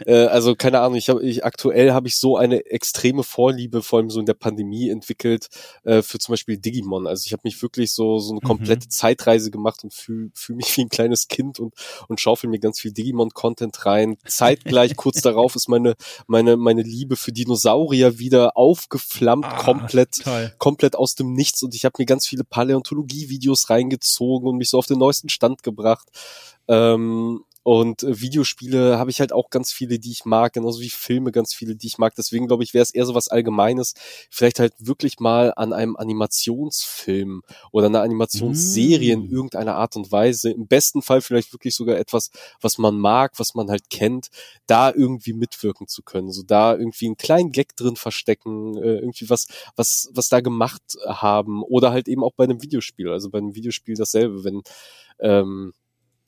äh, 0.05 0.25
also 0.25 0.55
keine 0.55 0.79
Ahnung, 0.79 0.95
ich 0.95 1.09
habe, 1.09 1.23
ich, 1.23 1.43
aktuell 1.45 1.91
habe 1.91 2.07
ich 2.07 2.17
so 2.17 2.37
eine 2.37 2.65
extreme 2.65 3.23
Vorliebe, 3.23 3.81
vor 3.81 3.99
allem 3.99 4.09
so 4.09 4.19
in 4.19 4.25
der 4.25 4.33
Pandemie 4.33 4.89
entwickelt 4.89 5.47
äh, 5.83 6.01
für 6.01 6.19
zum 6.19 6.33
Beispiel 6.33 6.57
Digimon. 6.57 7.07
Also 7.07 7.23
ich 7.25 7.33
habe 7.33 7.41
mich 7.43 7.61
wirklich 7.61 7.93
so 7.93 8.19
so 8.19 8.31
eine 8.31 8.41
komplette 8.41 8.87
mhm. 8.87 8.91
Zeitreise 8.91 9.51
gemacht 9.51 9.83
und 9.83 9.93
fühle 9.93 10.31
fühl 10.33 10.55
mich 10.55 10.75
wie 10.77 10.81
ein 10.81 10.89
kleines 10.89 11.27
Kind 11.27 11.59
und 11.59 11.73
und 12.07 12.19
schaufel 12.19 12.49
mir 12.49 12.59
ganz 12.59 12.79
viel 12.79 12.91
Digimon-Content 12.91 13.85
rein. 13.85 14.17
Zeitgleich 14.27 14.95
kurz 14.95 15.21
darauf 15.21 15.55
ist 15.55 15.67
meine 15.67 15.95
meine 16.27 16.57
meine 16.57 16.81
Liebe 16.81 17.15
für 17.15 17.31
Dinosaurier 17.31 18.19
wieder 18.19 18.57
aufgeflammt 18.57 19.48
ah, 19.49 19.57
komplett, 19.57 20.23
toll. 20.23 20.53
komplett 20.57 20.95
aus 20.95 21.15
dem 21.15 21.33
Nichts 21.33 21.61
und 21.63 21.75
ich 21.75 21.85
habe 21.85 21.95
mir 21.97 22.05
ganz 22.05 22.27
viele 22.27 22.43
Paläontologie-Videos 22.43 23.69
reingezogen 23.69 24.47
und 24.47 24.57
mich 24.57 24.69
so 24.69 24.77
auf 24.77 24.85
den 24.85 24.99
neuesten 24.99 25.29
Stand 25.29 25.63
gebracht. 25.63 26.07
Ähm, 26.67 27.43
und 27.63 28.03
äh, 28.03 28.21
Videospiele 28.21 28.97
habe 28.97 29.11
ich 29.11 29.19
halt 29.19 29.33
auch 29.33 29.49
ganz 29.49 29.71
viele, 29.71 29.99
die 29.99 30.11
ich 30.11 30.25
mag, 30.25 30.53
genauso 30.53 30.81
wie 30.81 30.89
Filme 30.89 31.31
ganz 31.31 31.53
viele, 31.53 31.75
die 31.75 31.87
ich 31.87 31.97
mag. 31.97 32.15
Deswegen 32.15 32.47
glaube 32.47 32.63
ich, 32.63 32.73
wäre 32.73 32.83
es 32.83 32.91
eher 32.91 33.05
so 33.05 33.15
was 33.15 33.27
Allgemeines. 33.27 33.93
Vielleicht 34.29 34.59
halt 34.59 34.73
wirklich 34.79 35.19
mal 35.19 35.53
an 35.55 35.73
einem 35.73 35.95
Animationsfilm 35.97 37.41
oder 37.71 37.87
einer 37.87 38.01
Animationsserie 38.01 39.15
mm. 39.15 39.19
in 39.19 39.29
irgendeiner 39.29 39.75
Art 39.75 39.97
und 39.97 40.11
Weise. 40.11 40.51
Im 40.51 40.67
besten 40.67 41.01
Fall 41.01 41.21
vielleicht 41.21 41.53
wirklich 41.53 41.75
sogar 41.75 41.97
etwas, 41.97 42.31
was 42.61 42.77
man 42.77 42.97
mag, 42.97 43.33
was 43.37 43.55
man 43.55 43.69
halt 43.69 43.89
kennt, 43.89 44.29
da 44.65 44.91
irgendwie 44.91 45.33
mitwirken 45.33 45.87
zu 45.87 46.01
können. 46.01 46.31
So 46.31 46.43
da 46.43 46.75
irgendwie 46.75 47.07
einen 47.07 47.17
kleinen 47.17 47.51
Gag 47.51 47.75
drin 47.75 47.97
verstecken, 47.97 48.77
äh, 48.77 48.99
irgendwie 48.99 49.29
was, 49.29 49.47
was, 49.75 50.09
was 50.13 50.29
da 50.29 50.39
gemacht 50.39 50.81
haben. 51.05 51.61
Oder 51.63 51.91
halt 51.91 52.07
eben 52.07 52.23
auch 52.23 52.33
bei 52.33 52.45
einem 52.45 52.63
Videospiel. 52.63 53.09
Also 53.09 53.29
bei 53.29 53.39
einem 53.39 53.53
Videospiel 53.53 53.95
dasselbe, 53.95 54.45
wenn 54.45 54.61
ähm, 55.19 55.73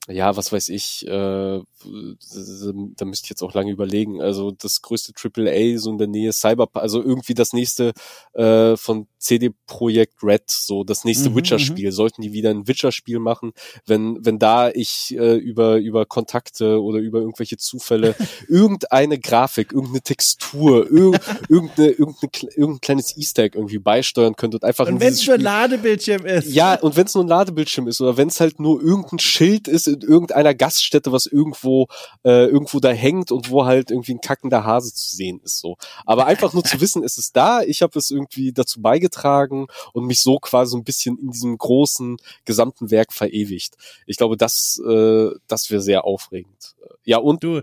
ja, 0.08 0.36
was 0.36 0.52
weiß 0.52 0.70
ich, 0.70 1.06
äh, 1.08 1.60
da 1.60 3.06
müsste 3.06 3.26
ich 3.26 3.30
jetzt 3.30 3.44
auch 3.44 3.54
lange 3.54 3.72
überlegen. 3.72 4.20
Also 4.20 4.50
das 4.50 4.82
größte 4.82 5.14
AAA 5.16 5.78
so 5.78 5.92
in 5.92 6.00
der 6.00 6.08
Nähe 6.08 6.34
Cyberpunk, 6.34 6.82
also 6.82 7.04
irgendwie 7.04 7.36
das 7.36 7.54
nächste 7.54 7.94
äh, 8.34 8.76
von 8.78 9.08
CD 9.20 9.52
Projekt 9.68 10.24
Red, 10.24 10.50
so 10.50 10.84
das 10.84 11.06
nächste 11.06 11.30
mhm, 11.30 11.36
Witcher-Spiel. 11.36 11.90
Mhm. 11.90 11.92
Sollten 11.92 12.22
die 12.24 12.34
wieder 12.34 12.50
ein 12.50 12.68
Witcher-Spiel 12.68 13.20
machen, 13.20 13.52
wenn 13.86 14.18
wenn 14.26 14.40
da 14.40 14.72
ich 14.72 15.16
äh, 15.16 15.36
über 15.36 15.78
über 15.78 16.08
Kontakte 16.08 16.82
oder 16.82 16.98
über 16.98 17.20
irgendwelche 17.20 17.58
Zufälle 17.58 18.16
irgendeine 18.48 19.20
Grafik, 19.20 19.72
irgendeine 19.72 20.02
Textur, 20.02 20.90
irg 20.92 21.22
irgendeine, 21.48 21.90
irgendeine 21.90 22.52
irgendein 22.56 22.82
kleines 22.82 23.18
Easter 23.18 23.44
Egg 23.44 23.56
irgendwie 23.56 23.80
beisteuern 23.80 24.36
könnte 24.36 24.58
und 24.58 24.64
einfach 24.64 24.88
und 24.88 25.00
wenn 25.00 25.14
es 25.14 25.26
nur 25.28 25.36
ein 25.36 25.42
Ladebildschirm 25.42 26.26
ist. 26.26 26.52
Ja, 26.52 26.74
und 26.80 26.96
wenn 26.98 27.06
es 27.06 27.14
nur 27.14 27.24
ein 27.24 27.28
Ladebildschirm 27.28 27.88
ist 27.88 28.02
oder 28.02 28.18
wenn 28.18 28.30
es 28.30 28.40
halt 28.40 28.60
nur 28.60 28.82
irgendein 28.82 29.20
Schild 29.20 29.68
ist 29.68 29.91
in 29.92 30.02
irgendeiner 30.02 30.54
Gaststätte, 30.54 31.12
was 31.12 31.26
irgendwo 31.26 31.88
äh, 32.24 32.46
irgendwo 32.46 32.80
da 32.80 32.90
hängt 32.90 33.32
und 33.32 33.50
wo 33.50 33.66
halt 33.66 33.92
irgendwie 33.92 34.14
ein 34.14 34.22
kackender 34.22 34.64
Hase 34.64 34.94
zu 34.94 35.16
sehen 35.16 35.40
ist 35.44 35.60
so. 35.60 35.78
Aber 36.06 36.26
einfach 36.26 36.54
nur 36.54 36.64
zu 36.64 36.82
wissen, 36.82 37.04
es 37.04 37.18
ist 37.18 37.36
da, 37.36 37.62
ich 37.62 37.82
habe 37.82 37.98
es 38.00 38.12
irgendwie 38.12 38.52
dazu 38.52 38.82
beigetragen 38.82 39.02
beigetragen 39.02 39.68
und 39.94 40.06
mich 40.06 40.22
so 40.22 40.40
quasi 40.40 40.72
so 40.72 40.78
ein 40.78 40.84
bisschen 40.84 41.18
in 41.18 41.32
diesem 41.32 41.58
großen 41.58 42.18
gesamten 42.46 42.92
Werk 42.92 43.14
verewigt. 43.14 43.76
Ich 44.06 44.18
glaube, 44.18 44.38
das, 44.38 44.82
äh, 44.88 45.30
das 45.48 45.70
wäre 45.70 45.82
sehr 45.82 46.06
aufregend. 46.06 46.76
Ja, 47.04 47.18
und 47.18 47.44
du, 47.44 47.62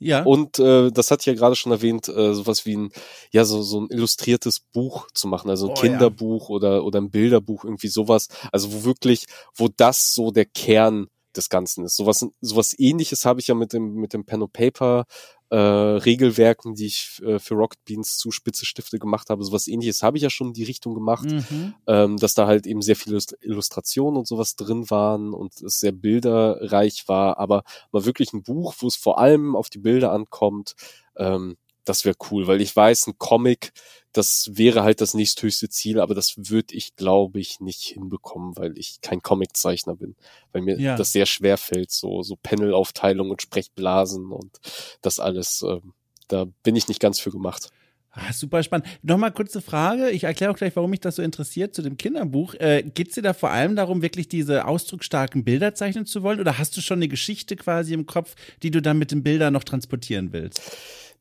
ja. 0.00 0.22
Und 0.22 0.58
äh, 0.58 0.90
das 0.90 1.10
hatte 1.10 1.20
ich 1.22 1.26
ja 1.26 1.34
gerade 1.34 1.56
schon 1.56 1.72
erwähnt, 1.72 2.08
äh, 2.08 2.34
sowas 2.34 2.66
wie 2.66 2.76
ein, 2.76 2.92
ja, 3.30 3.44
so, 3.44 3.62
so 3.62 3.80
ein 3.80 3.88
illustriertes 3.88 4.60
Buch 4.60 5.06
zu 5.14 5.28
machen, 5.28 5.48
also 5.48 5.68
ein 5.68 5.72
oh, 5.72 5.80
Kinderbuch 5.80 6.50
ja. 6.50 6.56
oder, 6.56 6.84
oder 6.84 7.00
ein 7.00 7.10
Bilderbuch, 7.10 7.64
irgendwie 7.64 7.88
sowas. 7.88 8.28
Also 8.52 8.72
wo 8.72 8.84
wirklich, 8.84 9.26
wo 9.54 9.68
das 9.74 10.14
so 10.14 10.30
der 10.30 10.44
Kern 10.44 11.06
des 11.36 11.48
Ganzen 11.48 11.84
ist. 11.84 11.96
Sowas, 11.96 12.26
sowas 12.40 12.74
ähnliches 12.78 13.24
habe 13.24 13.40
ich 13.40 13.48
ja 13.48 13.54
mit 13.54 13.72
dem, 13.72 13.94
mit 13.94 14.12
dem 14.12 14.24
Pen 14.24 14.42
and 14.42 14.52
Paper 14.52 15.04
äh, 15.50 15.56
Regelwerken, 15.56 16.74
die 16.74 16.86
ich 16.86 17.20
äh, 17.24 17.38
für 17.38 17.54
Rocket 17.54 17.84
Beans 17.84 18.16
zu 18.16 18.30
Spitze 18.30 18.64
Stifte 18.66 18.98
gemacht 18.98 19.30
habe. 19.30 19.44
Sowas 19.44 19.68
ähnliches 19.68 20.02
habe 20.02 20.16
ich 20.16 20.22
ja 20.22 20.30
schon 20.30 20.48
in 20.48 20.52
die 20.54 20.64
Richtung 20.64 20.94
gemacht, 20.94 21.24
Mhm. 21.26 21.74
ähm, 21.86 22.16
dass 22.16 22.34
da 22.34 22.46
halt 22.46 22.66
eben 22.66 22.82
sehr 22.82 22.96
viele 22.96 23.18
Illustrationen 23.40 24.16
und 24.18 24.26
sowas 24.26 24.56
drin 24.56 24.90
waren 24.90 25.32
und 25.32 25.60
es 25.60 25.80
sehr 25.80 25.92
bilderreich 25.92 27.08
war, 27.08 27.38
aber 27.38 27.62
mal 27.92 28.04
wirklich 28.04 28.32
ein 28.32 28.42
Buch, 28.42 28.74
wo 28.78 28.86
es 28.86 28.96
vor 28.96 29.18
allem 29.18 29.54
auf 29.54 29.68
die 29.70 29.78
Bilder 29.78 30.12
ankommt, 30.12 30.74
ähm, 31.16 31.56
das 31.84 32.04
wäre 32.04 32.16
cool, 32.30 32.46
weil 32.46 32.60
ich 32.60 32.74
weiß, 32.74 33.06
ein 33.08 33.18
Comic, 33.18 33.72
das 34.12 34.50
wäre 34.52 34.84
halt 34.84 35.00
das 35.00 35.14
nächsthöchste 35.14 35.68
Ziel, 35.68 36.00
aber 36.00 36.14
das 36.14 36.34
würde 36.36 36.74
ich, 36.74 36.94
glaube 36.96 37.40
ich, 37.40 37.60
nicht 37.60 37.82
hinbekommen, 37.82 38.56
weil 38.56 38.78
ich 38.78 39.00
kein 39.00 39.22
Comiczeichner 39.22 39.96
bin, 39.96 40.14
weil 40.52 40.62
mir 40.62 40.78
Ja. 40.78 40.96
das 40.96 41.12
sehr 41.12 41.26
schwer 41.26 41.56
fällt, 41.58 41.90
so, 41.90 42.22
so 42.22 42.36
Panelaufteilung 42.42 43.30
und 43.30 43.42
Sprechblasen 43.42 44.30
und 44.30 44.58
das 45.02 45.18
alles, 45.18 45.62
ähm, 45.66 45.92
da 46.28 46.46
bin 46.62 46.76
ich 46.76 46.88
nicht 46.88 47.00
ganz 47.00 47.18
für 47.20 47.30
gemacht. 47.30 47.70
Ah, 48.16 48.32
super 48.32 48.62
spannend. 48.62 48.86
Nochmal 49.02 49.32
kurze 49.32 49.60
Frage. 49.60 50.10
Ich 50.10 50.22
erkläre 50.22 50.52
auch 50.52 50.56
gleich, 50.56 50.76
warum 50.76 50.90
mich 50.90 51.00
das 51.00 51.16
so 51.16 51.22
interessiert 51.22 51.74
zu 51.74 51.82
dem 51.82 51.96
Kinderbuch. 51.96 52.54
Äh, 52.54 52.84
Geht 52.94 53.08
es 53.08 53.14
dir 53.16 53.22
da 53.22 53.32
vor 53.32 53.50
allem 53.50 53.74
darum, 53.74 54.02
wirklich 54.02 54.28
diese 54.28 54.66
ausdrucksstarken 54.68 55.42
Bilder 55.42 55.74
zeichnen 55.74 56.06
zu 56.06 56.22
wollen? 56.22 56.38
Oder 56.38 56.56
hast 56.56 56.76
du 56.76 56.80
schon 56.80 56.98
eine 56.98 57.08
Geschichte 57.08 57.56
quasi 57.56 57.92
im 57.92 58.06
Kopf, 58.06 58.36
die 58.62 58.70
du 58.70 58.80
dann 58.80 58.98
mit 58.98 59.10
den 59.10 59.24
Bildern 59.24 59.52
noch 59.52 59.64
transportieren 59.64 60.32
willst? 60.32 60.62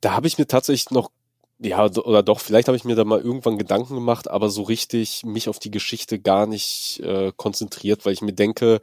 Da 0.03 0.11
habe 0.11 0.27
ich 0.27 0.37
mir 0.37 0.47
tatsächlich 0.47 0.91
noch, 0.91 1.11
ja, 1.59 1.85
oder 1.85 2.23
doch, 2.23 2.39
vielleicht 2.39 2.67
habe 2.67 2.75
ich 2.75 2.83
mir 2.83 2.95
da 2.95 3.05
mal 3.05 3.21
irgendwann 3.21 3.57
Gedanken 3.57 3.95
gemacht, 3.95 4.29
aber 4.29 4.49
so 4.49 4.63
richtig 4.63 5.23
mich 5.23 5.47
auf 5.47 5.59
die 5.59 5.71
Geschichte 5.71 6.19
gar 6.19 6.45
nicht 6.45 6.99
äh, 7.01 7.31
konzentriert, 7.35 8.05
weil 8.05 8.13
ich 8.13 8.21
mir 8.21 8.33
denke, 8.33 8.81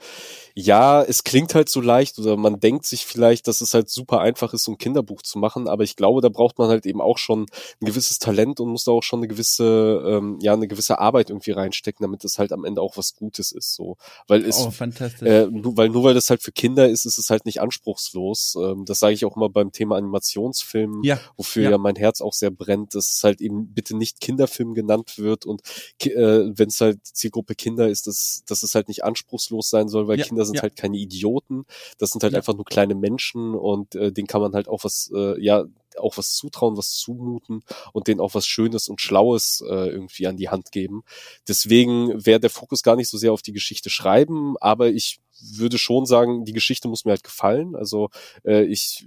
ja, 0.55 1.03
es 1.03 1.25
klingt 1.25 1.55
halt 1.55 1.69
so 1.69 1.81
leicht 1.81 2.19
oder 2.19 2.37
man 2.37 2.61
denkt 2.61 2.87
sich 2.87 3.05
vielleicht, 3.05 3.49
dass 3.49 3.61
es 3.61 3.75
halt 3.75 3.91
super 3.91 4.21
einfach 4.21 4.55
ist, 4.55 4.65
so 4.65 4.73
ein 4.73 4.79
Kinderbuch 4.79 5.23
zu 5.23 5.39
machen, 5.39 5.69
aber 5.69 5.83
ich 5.83 5.97
glaube, 5.97 6.21
da 6.21 6.29
braucht 6.29 6.59
man 6.59 6.69
halt 6.69 6.87
eben 6.87 7.01
auch 7.01 7.19
schon 7.19 7.47
ein 7.81 7.87
gewisses 7.87 8.19
Talent 8.19 8.61
und 8.61 8.69
muss 8.69 8.85
da 8.85 8.93
auch 8.93 9.03
schon 9.03 9.21
eine 9.21 9.29
gewisse, 9.29 10.03
ähm, 10.07 10.39
ja, 10.41 10.53
eine 10.53 10.69
gewisse 10.69 10.99
Arbeit 10.99 11.31
irgendwie 11.31 11.51
reinstecken, 11.51 12.05
damit 12.05 12.25
es 12.25 12.39
halt 12.39 12.53
am 12.53 12.65
Ende 12.65 12.81
auch 12.81 12.97
was 12.97 13.15
Gutes 13.15 13.53
ist, 13.53 13.75
so, 13.75 13.97
weil 14.27 14.45
es 14.45 14.59
Oh, 14.59 14.71
fantastisch. 14.71 15.29
äh, 15.29 15.47
nur, 15.47 15.77
weil 15.77 15.89
nur 15.89 16.05
weil 16.05 16.15
das 16.15 16.31
halt 16.31 16.43
für 16.43 16.53
Kinder 16.53 16.89
ist, 16.89 17.05
ist 17.05 17.19
es 17.19 17.31
halt 17.31 17.47
nicht 17.47 17.61
anspruchslos. 17.61 18.57
Ähm, 18.61 18.85
das 18.85 19.01
sage 19.01 19.15
ich 19.15 19.25
auch 19.25 19.37
immer 19.37 19.49
beim 19.49 19.73
Thema 19.73 19.97
Animationsfilm, 19.97 21.03
ja, 21.03 21.19
wofür 21.37 21.65
ja. 21.65 21.71
ja. 21.71 21.79
mein 21.79 21.97
Herz 21.97 22.21
auch 22.21 22.33
sehr 22.33 22.51
brennt, 22.51 22.70
dass 22.89 23.13
es 23.13 23.23
halt 23.25 23.41
eben 23.41 23.73
bitte 23.75 23.97
nicht 23.97 24.21
Kinderfilm 24.21 24.75
genannt 24.75 25.19
wird 25.19 25.47
und 25.47 25.63
äh, 26.03 26.11
wenn 26.15 26.69
es 26.69 26.81
halt 26.81 26.99
Zielgruppe 27.07 27.55
Kinder 27.55 27.89
ist, 27.89 28.07
dass, 28.07 28.43
dass 28.47 28.63
es 28.63 28.75
halt 28.75 28.89
nicht 28.89 29.05
anspruchslos 29.05 29.71
sein 29.71 29.89
soll, 29.89 30.09
weil 30.09 30.19
Ja, 30.19 30.25
Kinder 30.27 30.45
sind 30.45 30.57
ja. 30.57 30.63
halt 30.63 30.77
keine 30.77 30.97
Idioten. 30.97 31.65
Das 31.99 32.11
sind 32.11 32.23
halt 32.23 32.33
Ja. 32.33 32.39
einfach 32.39 32.55
nur 32.55 32.65
kleine 32.65 32.95
Menschen 32.95 33.55
und 33.55 33.95
äh, 33.95 34.13
denen 34.13 34.27
kann 34.27 34.41
man 34.41 34.53
halt 34.55 34.69
auch 34.69 34.85
was, 34.85 35.11
äh, 35.15 35.41
ja, 35.43 35.65
auch 35.99 36.17
was 36.17 36.35
zutrauen, 36.35 36.77
was 36.77 36.93
zumuten 36.93 37.63
und 37.93 38.07
denen 38.07 38.21
auch 38.21 38.35
was 38.35 38.47
Schönes 38.47 38.89
und 38.89 39.01
Schlaues 39.01 39.63
äh, 39.69 39.89
irgendwie 39.89 40.27
an 40.29 40.37
die 40.37 40.49
Hand 40.49 40.71
geben. 40.71 41.03
Deswegen 41.49 42.25
wäre 42.25 42.39
der 42.41 42.51
Fokus 42.51 42.83
gar 42.83 42.95
nicht 42.97 43.09
so 43.09 43.19
sehr 43.19 43.33
auf 43.33 43.43
die 43.43 43.53
Geschichte 43.53 43.91
schreiben, 43.91 44.57
aber 44.61 44.89
ich 44.89 45.19
würde 45.57 45.79
schon 45.79 46.07
sagen, 46.07 46.45
die 46.45 46.53
Geschichte 46.53 46.87
muss 46.89 47.05
mir 47.05 47.13
halt 47.13 47.25
gefallen. 47.25 47.75
Also 47.75 48.11
äh, 48.45 48.65
ich 48.65 49.07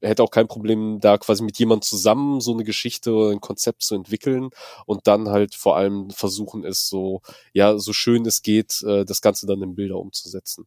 hätte 0.00 0.22
auch 0.22 0.30
kein 0.30 0.48
Problem, 0.48 1.00
da 1.00 1.18
quasi 1.18 1.42
mit 1.42 1.58
jemand 1.58 1.84
zusammen 1.84 2.40
so 2.40 2.52
eine 2.52 2.64
Geschichte 2.64 3.12
oder 3.12 3.30
ein 3.30 3.40
Konzept 3.40 3.82
zu 3.82 3.94
entwickeln 3.94 4.50
und 4.86 5.06
dann 5.06 5.28
halt 5.28 5.54
vor 5.54 5.76
allem 5.76 6.10
versuchen 6.10 6.64
es 6.64 6.88
so, 6.88 7.22
ja, 7.52 7.78
so 7.78 7.92
schön 7.92 8.24
es 8.26 8.42
geht, 8.42 8.82
äh, 8.82 9.04
das 9.04 9.20
Ganze 9.20 9.46
dann 9.46 9.62
in 9.62 9.74
Bilder 9.74 9.96
umzusetzen. 9.96 10.66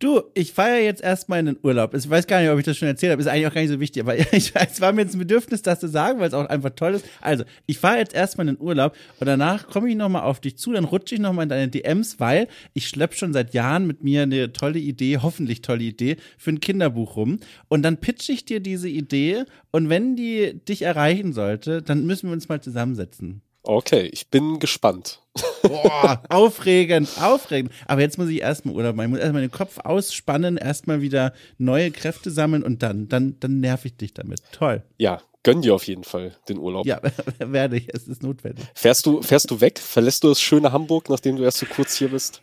Du, 0.00 0.22
ich 0.34 0.52
feiere 0.52 0.84
jetzt 0.84 1.02
erstmal 1.02 1.40
in 1.40 1.46
den 1.46 1.58
Urlaub. 1.60 1.92
Ich 1.92 2.08
weiß 2.08 2.28
gar 2.28 2.40
nicht, 2.40 2.50
ob 2.50 2.58
ich 2.60 2.64
das 2.64 2.76
schon 2.76 2.86
erzählt 2.86 3.10
habe. 3.10 3.20
Ist 3.20 3.26
eigentlich 3.26 3.48
auch 3.48 3.54
gar 3.54 3.62
nicht 3.62 3.70
so 3.70 3.80
wichtig, 3.80 4.00
aber 4.00 4.16
ich, 4.32 4.52
es 4.54 4.80
war 4.80 4.92
mir 4.92 5.02
jetzt 5.02 5.16
ein 5.16 5.18
Bedürfnis, 5.18 5.62
das 5.62 5.80
zu 5.80 5.88
sagen, 5.88 6.20
weil 6.20 6.28
es 6.28 6.34
auch 6.34 6.46
einfach 6.46 6.70
toll 6.70 6.94
ist. 6.94 7.04
Also, 7.20 7.42
ich 7.66 7.78
fahre 7.78 7.98
jetzt 7.98 8.14
erstmal 8.14 8.46
in 8.46 8.54
den 8.54 8.62
Urlaub 8.62 8.94
und 9.18 9.26
danach 9.26 9.66
komme 9.66 9.88
ich 9.90 9.96
nochmal 9.96 10.22
auf 10.22 10.38
dich 10.38 10.56
zu, 10.56 10.72
dann 10.72 10.84
rutsche 10.84 11.16
ich 11.16 11.20
nochmal 11.20 11.44
in 11.44 11.48
deine 11.48 11.68
DMs, 11.68 12.20
weil 12.20 12.46
ich 12.74 12.86
schlepp 12.86 13.14
schon 13.14 13.32
seit 13.32 13.54
Jahren 13.54 13.88
mit 13.88 14.04
mir 14.04 14.22
eine 14.22 14.52
tolle 14.52 14.78
Idee, 14.78 15.18
hoffentlich 15.18 15.62
tolle 15.62 15.82
Idee, 15.82 16.16
für 16.36 16.50
ein 16.50 16.60
Kinderbuch 16.60 17.16
rum. 17.16 17.40
Und 17.66 17.82
dann 17.82 17.96
pitche 17.96 18.30
ich 18.30 18.44
dir 18.44 18.60
diese 18.60 18.88
Idee 18.88 19.46
und 19.72 19.88
wenn 19.88 20.14
die 20.14 20.60
dich 20.68 20.82
erreichen 20.82 21.32
sollte, 21.32 21.82
dann 21.82 22.06
müssen 22.06 22.28
wir 22.28 22.34
uns 22.34 22.48
mal 22.48 22.60
zusammensetzen. 22.60 23.42
Okay, 23.62 24.08
ich 24.12 24.28
bin 24.28 24.58
gespannt. 24.58 25.20
Boah, 25.62 26.22
aufregend, 26.28 27.08
aufregend. 27.20 27.72
Aber 27.86 28.00
jetzt 28.00 28.18
muss 28.18 28.28
ich 28.28 28.40
erstmal 28.40 28.74
Urlaub 28.74 28.96
machen. 28.96 29.06
Ich 29.06 29.10
muss 29.10 29.20
erstmal 29.20 29.42
den 29.42 29.50
Kopf 29.50 29.78
ausspannen, 29.78 30.56
erstmal 30.56 31.00
wieder 31.00 31.32
neue 31.58 31.90
Kräfte 31.90 32.30
sammeln 32.30 32.62
und 32.62 32.82
dann, 32.82 33.08
dann, 33.08 33.36
dann 33.40 33.60
nerv 33.60 33.84
ich 33.84 33.96
dich 33.96 34.14
damit. 34.14 34.40
Toll. 34.52 34.82
Ja, 34.96 35.20
gönn 35.42 35.62
dir 35.62 35.74
auf 35.74 35.86
jeden 35.86 36.04
Fall 36.04 36.34
den 36.48 36.58
Urlaub. 36.58 36.86
Ja, 36.86 37.00
werde 37.38 37.76
ich. 37.76 37.88
Es 37.92 38.08
ist 38.08 38.22
notwendig. 38.22 38.64
Fährst 38.74 39.06
du, 39.06 39.22
fährst 39.22 39.50
du 39.50 39.60
weg? 39.60 39.78
Verlässt 39.78 40.24
du 40.24 40.28
das 40.28 40.40
schöne 40.40 40.72
Hamburg, 40.72 41.08
nachdem 41.08 41.36
du 41.36 41.42
erst 41.42 41.58
so 41.58 41.66
kurz 41.66 41.96
hier 41.96 42.08
bist? 42.08 42.42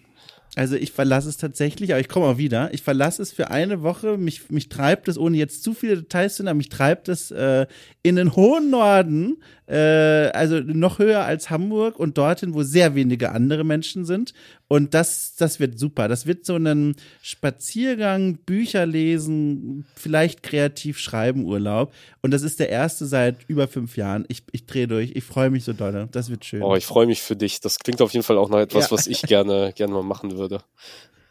Also 0.56 0.76
ich 0.76 0.94
verlasse 0.94 1.28
es 1.28 1.38
tatsächlich, 1.38 1.92
aber 1.92 2.00
ich 2.00 2.08
komme 2.08 2.28
auch 2.28 2.38
wieder. 2.38 2.74
Ich 2.74 2.82
verlasse 2.82 3.22
es 3.22 3.34
für 3.34 3.52
eine 3.52 3.82
Woche. 3.82 4.18
Mich, 4.18 4.50
mich 4.50 4.70
treibt 4.70 5.10
es, 5.10 5.18
ohne 5.18 5.36
jetzt 5.38 5.64
zu 5.64 5.74
viele 5.74 5.98
Details 5.98 6.36
zu 6.36 6.44
nennen, 6.44 6.58
mich 6.58 6.70
treibt 6.70 7.10
es 7.10 7.30
äh, 7.32 7.68
in 8.04 8.16
den 8.16 8.36
hohen 8.36 8.70
Norden, 8.70 9.38
äh, 9.68 10.30
also 10.30 10.62
noch 10.62 11.00
höher 11.00 11.26
als 11.26 11.50
Hamburg 11.50 12.00
und 12.00 12.18
dorthin, 12.18 12.54
wo 12.54 12.64
sehr 12.64 12.96
wenige 12.96 13.32
andere 13.32 13.66
Menschen 13.66 14.06
sind. 14.06 14.34
Und 14.68 14.96
das, 14.96 15.36
das 15.36 15.60
wird 15.60 15.78
super. 15.78 16.08
Das 16.08 16.26
wird 16.26 16.46
so 16.46 16.56
ein 16.56 16.96
Spaziergang, 17.22 18.38
Bücher 18.46 18.86
lesen, 18.86 19.86
vielleicht 19.96 20.42
kreativ 20.42 20.98
schreiben 20.98 21.46
Urlaub. 21.46 21.94
Und 22.24 22.32
das 22.32 22.42
ist 22.42 22.60
der 22.60 22.70
erste 22.70 23.06
seit 23.06 23.38
über 23.48 23.68
fünf 23.68 23.96
Jahren. 23.96 24.26
Ich, 24.28 24.42
ich 24.52 24.66
drehe 24.66 24.88
durch. 24.88 25.12
Ich 25.14 25.24
freue 25.24 25.52
mich 25.52 25.64
so 25.66 25.74
doll. 25.74 26.08
Das 26.12 26.30
wird 26.32 26.46
schön. 26.46 26.64
Oh, 26.64 26.76
ich 26.76 26.86
freue 26.86 27.06
mich 27.06 27.22
für 27.22 27.36
dich. 27.36 27.60
Das 27.60 27.78
klingt 27.78 28.02
auf 28.02 28.14
jeden 28.14 28.24
Fall 28.24 28.38
auch 28.40 28.50
nach 28.50 28.60
etwas, 28.60 28.86
Ja. 28.86 28.92
was 28.92 29.06
ich 29.08 29.22
gerne, 29.22 29.72
gerne 29.76 29.94
mal 29.94 30.04
machen 30.04 30.36
würde. 30.38 30.62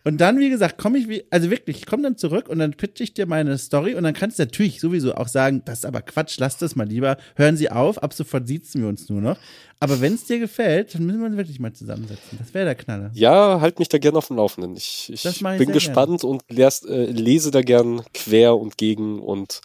Und 0.07 0.19
dann, 0.21 0.39
wie 0.39 0.51
gesagt, 0.51 0.77
komme 0.77 0.99
ich, 0.99 1.09
wie, 1.09 1.25
also 1.31 1.51
wirklich, 1.51 1.79
ich 1.79 1.87
komme 1.87 2.03
dann 2.03 2.19
zurück 2.19 2.51
und 2.51 2.59
dann 2.59 2.73
pitche 2.73 3.03
ich 3.03 3.15
dir 3.15 3.25
meine 3.25 3.57
Story 3.57 3.95
und 3.95 4.05
dann 4.05 4.13
kannst 4.13 4.39
du 4.39 4.43
natürlich 4.43 4.79
sowieso 4.79 5.15
auch 5.15 5.29
sagen, 5.29 5.63
das 5.65 5.79
ist 5.79 5.87
aber 5.87 6.03
Quatsch, 6.03 6.37
lass 6.39 6.59
das 6.59 6.77
mal 6.77 6.87
lieber, 6.87 7.17
hören 7.37 7.57
Sie 7.57 7.71
auf, 7.71 8.03
ab 8.03 8.13
sofort 8.13 8.47
siezen 8.47 8.83
wir 8.83 8.89
uns 8.89 9.09
nur 9.09 9.23
noch. 9.23 9.39
Aber 9.81 10.03
wenn 10.03 10.15
es 10.15 10.25
dir 10.25 10.39
gefällt, 10.39 10.95
dann 10.95 11.07
müssen 11.07 11.21
wir 11.21 11.27
uns 11.27 11.37
wirklich 11.37 11.59
mal 11.59 11.73
zusammensetzen. 11.73 12.39
Das 12.39 12.53
wäre 12.53 12.67
der 12.67 12.75
Knaller. 12.75 13.11
Ja, 13.15 13.61
halt 13.61 13.79
mich 13.79 13.89
da 13.89 13.99
gerne 13.99 14.19
auf 14.19 14.29
dem 14.29 14.37
Laufenden. 14.37 14.77
Ich, 14.77 15.11
ich 15.13 15.25
ich 15.25 15.43
bin 15.43 15.73
gespannt 15.73 16.23
und 16.23 16.43
lers, 16.51 16.85
äh, 16.85 17.07
lese 17.07 17.51
da 17.51 17.63
gern 17.63 18.03
quer 18.13 18.57
und 18.57 18.77
gegen 18.77 19.21
und, 19.21 19.63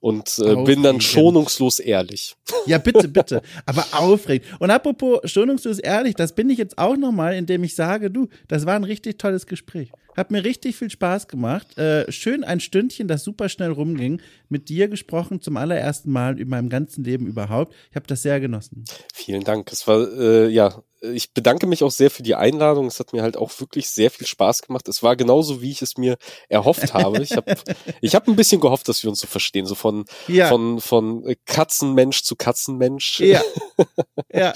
und 0.00 0.38
äh, 0.38 0.56
bin 0.64 0.82
dann 0.82 1.00
schonungslos 1.00 1.78
ehrlich. 1.78 2.36
Ja, 2.66 2.78
bitte, 2.78 3.08
bitte. 3.08 3.42
Aber 3.66 3.84
aufregend. 3.92 4.46
Und 4.60 4.70
apropos 4.70 5.20
schonungslos 5.24 5.78
ehrlich, 5.78 6.14
das 6.14 6.34
bin 6.34 6.50
ich 6.50 6.58
jetzt 6.58 6.78
auch 6.78 6.96
nochmal, 6.96 7.34
indem 7.34 7.64
ich 7.64 7.74
sage, 7.74 8.10
du, 8.10 8.28
das 8.48 8.66
war 8.66 8.74
ein 8.74 8.84
richtig 8.84 9.18
tolles 9.18 9.46
Gespräch. 9.46 9.90
Hat 10.18 10.32
mir 10.32 10.42
richtig 10.42 10.74
viel 10.76 10.90
Spaß 10.90 11.28
gemacht. 11.28 11.78
Äh, 11.78 12.10
schön 12.10 12.42
ein 12.42 12.58
Stündchen, 12.58 13.06
das 13.06 13.22
super 13.22 13.48
schnell 13.48 13.70
rumging. 13.70 14.20
Mit 14.48 14.68
dir 14.68 14.88
gesprochen 14.88 15.40
zum 15.40 15.56
allerersten 15.56 16.10
Mal 16.10 16.40
in 16.40 16.48
meinem 16.48 16.68
ganzen 16.68 17.04
Leben 17.04 17.28
überhaupt. 17.28 17.72
Ich 17.90 17.94
habe 17.94 18.08
das 18.08 18.22
sehr 18.22 18.40
genossen. 18.40 18.84
Vielen 19.14 19.44
Dank. 19.44 19.70
Es 19.70 19.86
war, 19.86 20.12
äh, 20.18 20.48
ja, 20.48 20.82
ich 21.02 21.32
bedanke 21.34 21.68
mich 21.68 21.84
auch 21.84 21.92
sehr 21.92 22.10
für 22.10 22.24
die 22.24 22.34
Einladung. 22.34 22.86
Es 22.86 22.98
hat 22.98 23.12
mir 23.12 23.22
halt 23.22 23.36
auch 23.36 23.60
wirklich 23.60 23.90
sehr 23.90 24.10
viel 24.10 24.26
Spaß 24.26 24.62
gemacht. 24.62 24.88
Es 24.88 25.04
war 25.04 25.14
genauso, 25.14 25.62
wie 25.62 25.70
ich 25.70 25.82
es 25.82 25.96
mir 25.96 26.16
erhofft 26.48 26.94
habe. 26.94 27.22
Ich 27.22 27.36
habe 27.36 27.54
ich 28.00 28.16
hab 28.16 28.26
ein 28.26 28.34
bisschen 28.34 28.60
gehofft, 28.60 28.88
dass 28.88 29.04
wir 29.04 29.10
uns 29.10 29.20
so 29.20 29.28
verstehen. 29.28 29.66
So 29.66 29.76
von, 29.76 30.04
Ja. 30.26 30.48
von, 30.48 30.80
von 30.80 31.32
Katzenmensch 31.46 32.24
zu 32.24 32.34
Katzenmensch. 32.34 33.20
Ja. 33.20 33.40
ja. 34.32 34.52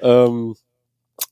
Ähm, 0.00 0.56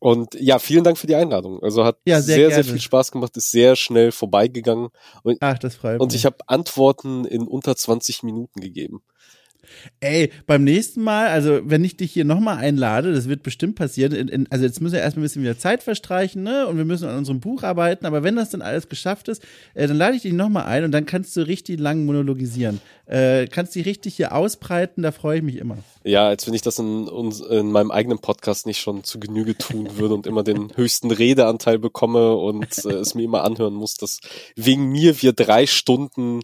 und 0.02 0.34
ja, 0.34 0.58
vielen 0.58 0.82
Dank 0.82 0.98
für 0.98 1.06
die 1.06 1.14
Einladung. 1.14 1.62
Also 1.62 1.84
hat 1.84 1.98
Ja, 2.04 2.20
sehr, 2.20 2.50
sehr 2.50 2.64
sehr, 2.64 2.64
viel 2.64 2.80
Spaß 2.80 3.12
gemacht, 3.12 3.36
ist 3.36 3.52
sehr 3.52 3.76
schnell 3.76 4.10
vorbeigegangen. 4.10 4.88
Und, 5.22 5.38
Ach, 5.40 5.56
das 5.60 5.76
freut 5.76 6.00
und 6.00 6.08
mich. 6.08 6.16
ich 6.16 6.26
habe 6.26 6.38
Antworten 6.48 7.24
in 7.24 7.42
unter 7.42 7.76
20 7.76 8.24
Minuten 8.24 8.60
gegeben. 8.60 9.04
Ey, 10.00 10.30
beim 10.46 10.64
nächsten 10.64 11.02
Mal, 11.02 11.28
also 11.28 11.60
wenn 11.64 11.84
ich 11.84 11.96
dich 11.96 12.12
hier 12.12 12.24
nochmal 12.24 12.58
einlade, 12.58 13.12
das 13.12 13.28
wird 13.28 13.42
bestimmt 13.42 13.76
passieren, 13.76 14.12
in, 14.12 14.28
in, 14.28 14.46
also 14.50 14.64
jetzt 14.64 14.80
müssen 14.80 14.94
wir 14.94 15.00
erstmal 15.00 15.22
ein 15.22 15.26
bisschen 15.26 15.42
wieder 15.42 15.58
Zeit 15.58 15.82
verstreichen, 15.82 16.42
ne? 16.42 16.66
Und 16.66 16.76
wir 16.76 16.84
müssen 16.84 17.08
an 17.08 17.18
unserem 17.18 17.40
Buch 17.40 17.62
arbeiten, 17.62 18.06
aber 18.06 18.22
wenn 18.22 18.36
das 18.36 18.50
dann 18.50 18.62
alles 18.62 18.88
geschafft 18.88 19.28
ist, 19.28 19.42
äh, 19.74 19.86
dann 19.86 19.96
lade 19.96 20.16
ich 20.16 20.22
dich 20.22 20.32
nochmal 20.32 20.64
ein 20.64 20.84
und 20.84 20.92
dann 20.92 21.06
kannst 21.06 21.36
du 21.36 21.46
richtig 21.46 21.78
lang 21.78 22.04
monologisieren. 22.04 22.80
Äh, 23.06 23.46
kannst 23.46 23.74
dich 23.74 23.84
richtig 23.84 24.16
hier 24.16 24.34
ausbreiten, 24.34 25.02
da 25.02 25.12
freue 25.12 25.38
ich 25.38 25.42
mich 25.42 25.56
immer. 25.56 25.78
Ja, 26.04 26.28
als 26.28 26.46
wenn 26.46 26.54
ich 26.54 26.62
das 26.62 26.78
in, 26.78 27.06
in 27.50 27.70
meinem 27.70 27.90
eigenen 27.90 28.18
Podcast 28.18 28.66
nicht 28.66 28.80
schon 28.80 29.04
zu 29.04 29.20
Genüge 29.20 29.56
tun 29.56 29.98
würde 29.98 30.14
und 30.14 30.26
immer 30.26 30.42
den 30.42 30.72
höchsten 30.76 31.10
Redeanteil 31.10 31.78
bekomme 31.78 32.34
und 32.34 32.84
äh, 32.84 32.92
es 32.92 33.14
mir 33.14 33.24
immer 33.24 33.44
anhören 33.44 33.74
muss, 33.74 33.96
dass 33.96 34.20
wegen 34.56 34.90
mir 34.90 35.20
wir 35.20 35.32
drei 35.32 35.66
Stunden 35.66 36.40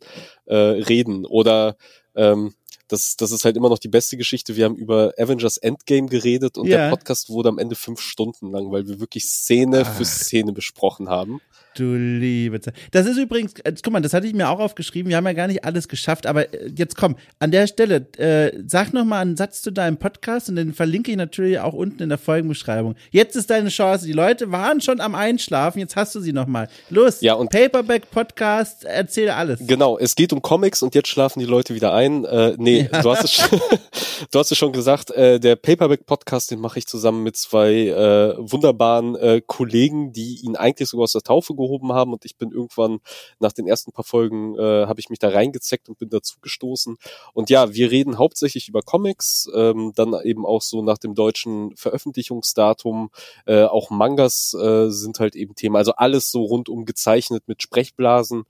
äh, 0.47 0.57
reden. 0.57 1.25
Oder 1.25 1.77
ähm, 2.15 2.55
das, 2.89 3.17
das 3.17 3.31
ist 3.31 3.45
halt 3.45 3.57
immer 3.57 3.69
noch 3.69 3.79
die 3.79 3.89
beste 3.89 4.17
Geschichte. 4.17 4.57
Wir 4.57 4.65
haben 4.65 4.77
über 4.77 5.13
Avengers 5.19 5.57
Endgame 5.59 6.09
geredet 6.09 6.59
und 6.59 6.67
Ja. 6.67 6.79
der 6.79 6.91
Podcast 6.91 7.29
wurde 7.29 7.49
am 7.51 7.59
Ende 7.59 7.75
fünf 7.75 8.01
Stunden 8.01 8.51
lang, 8.51 8.71
weil 8.73 8.89
wir 8.89 8.99
wirklich 9.01 9.25
Szene 9.25 9.85
Ach. 9.87 9.95
für 9.97 10.05
Szene 10.05 10.53
besprochen 10.53 11.09
haben. 11.09 11.41
Du 11.79 11.95
liebe 11.95 12.61
Zeit. 12.61 12.75
Das 12.93 13.07
ist 13.07 13.17
übrigens, 13.17 13.55
äh, 13.65 13.73
guck 13.83 13.93
mal, 13.93 14.01
das 14.01 14.13
hatte 14.15 14.27
ich 14.27 14.35
mir 14.35 14.49
auch 14.49 14.61
aufgeschrieben. 14.61 15.09
Wir 15.11 15.17
haben 15.17 15.27
ja 15.27 15.33
gar 15.33 15.47
nicht 15.47 15.65
alles 15.65 15.89
geschafft, 15.89 16.27
aber 16.27 16.53
äh, 16.53 16.71
jetzt 16.77 16.97
komm, 16.97 17.17
an 17.39 17.51
der 17.51 17.67
Stelle, 17.67 18.07
äh, 18.19 18.53
sag 18.67 18.93
noch 18.93 19.05
mal 19.05 19.21
einen 19.21 19.37
Satz 19.37 19.63
zu 19.63 19.71
deinem 19.71 19.97
Podcast 19.97 20.49
und 20.49 20.57
den 20.57 20.75
verlinke 20.75 21.11
ich 21.11 21.17
natürlich 21.17 21.59
auch 21.61 21.75
unten 21.75 22.03
in 22.03 22.09
der 22.09 22.19
Folgenbeschreibung. 22.19 22.95
Jetzt 23.11 23.37
ist 23.37 23.51
deine 23.51 23.69
Chance. 23.69 24.07
Die 24.07 24.13
Leute 24.13 24.51
waren 24.53 24.81
schon 24.81 25.01
am 25.01 25.15
Einschlafen, 25.15 25.79
jetzt 25.79 25.97
hast 25.97 26.15
du 26.15 26.21
sie 26.21 26.33
noch 26.33 26.47
mal. 26.47 26.69
Los, 26.91 27.21
Ja, 27.21 27.35
und- 27.35 27.51
Paperback 27.51 28.11
Podcast, 28.11 28.85
erzähl 28.85 29.31
alles. 29.31 29.61
Genau, 29.67 29.99
es 29.99 30.15
geht 30.15 30.33
um 30.33 30.43
Comics 30.43 30.83
und 30.83 30.95
jetzt 30.95 31.09
schlafen 31.09 31.41
die 31.41 31.47
Leute 31.47 31.75
wieder 31.75 31.93
ein. 31.95 32.25
Äh, 32.25 32.55
nee, 32.59 32.89
du 33.03 33.11
hast 33.11 33.25
es 33.25 33.33
schon, 33.33 33.61
du 34.31 34.39
hast 34.39 34.51
es 34.53 34.59
schon 34.59 34.73
gesagt, 34.73 35.11
äh, 35.11 35.39
der 35.41 35.57
Paperback 35.57 36.07
Podcast, 36.07 36.51
den 36.51 36.61
mache 36.61 36.79
ich 36.79 36.87
zusammen 36.87 37.23
mit 37.23 37.37
zwei 37.37 37.89
äh, 37.89 38.35
wunderbaren 38.39 39.17
äh, 39.17 39.41
Kollegen, 39.47 40.13
die 40.13 40.41
ihn 40.45 40.57
eigentlich 40.57 40.89
sogar 40.89 41.05
aus 41.05 41.13
der 41.13 41.23
Taufe 41.23 41.55
gehoben 41.69 41.93
haben 41.93 42.13
und 42.13 42.25
ich 42.25 42.37
bin 42.37 42.51
irgendwann 42.51 43.01
nach 43.39 43.53
den 43.53 43.67
ersten 43.67 43.93
paar 43.93 44.05
Folgen 44.05 44.57
äh, 44.59 44.87
habe 44.87 45.01
ich 45.01 45.11
mich 45.11 45.19
da 45.19 45.29
reingezeckt 45.29 45.89
und 45.89 45.99
bin 45.99 46.09
dazu 46.09 46.39
gestoßen. 46.41 46.97
Und 47.35 47.51
ja, 47.51 47.75
wir 47.75 47.91
reden 47.91 48.19
hauptsächlich 48.19 48.69
über 48.69 48.83
Comics, 48.83 49.49
ähm, 49.55 49.93
dann 49.95 50.15
eben 50.25 50.47
auch 50.47 50.63
so 50.63 50.83
nach 50.83 50.99
dem 50.99 51.15
deutschen 51.15 51.77
Veröffentlichungsdatum, 51.77 53.11
äh, 53.47 53.65
auch 53.65 53.91
Mangas 53.91 54.55
äh, 54.55 54.89
sind 54.91 55.21
halt 55.21 55.37
eben 55.37 55.55
Thema, 55.55 55.79
also 55.79 55.93
alles 55.93 56.31
so 56.31 56.43
rundum 56.45 56.85
gezeichnet 56.85 57.45
mit 57.47 57.63
Sprechblasen 57.63 58.45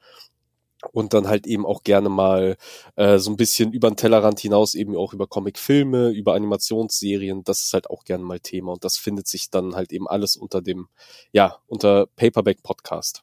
und 0.92 1.14
dann 1.14 1.28
halt 1.28 1.46
eben 1.46 1.66
auch 1.66 1.82
gerne 1.82 2.08
mal 2.08 2.56
äh, 2.96 3.18
so 3.18 3.30
ein 3.30 3.36
bisschen 3.36 3.72
über 3.72 3.90
den 3.90 3.96
Tellerrand 3.96 4.40
hinaus 4.40 4.74
eben 4.74 4.96
auch 4.96 5.12
über 5.12 5.26
Comicfilme, 5.26 6.10
über 6.10 6.34
Animationsserien, 6.34 7.44
das 7.44 7.64
ist 7.64 7.72
halt 7.74 7.90
auch 7.90 8.04
gerne 8.04 8.24
mal 8.24 8.40
Thema 8.40 8.72
und 8.72 8.84
das 8.84 8.96
findet 8.96 9.26
sich 9.26 9.50
dann 9.50 9.74
halt 9.74 9.92
eben 9.92 10.08
alles 10.08 10.36
unter 10.36 10.62
dem, 10.62 10.88
ja, 11.32 11.56
unter 11.66 12.06
Paperback 12.16 12.62
Podcast. 12.62 13.22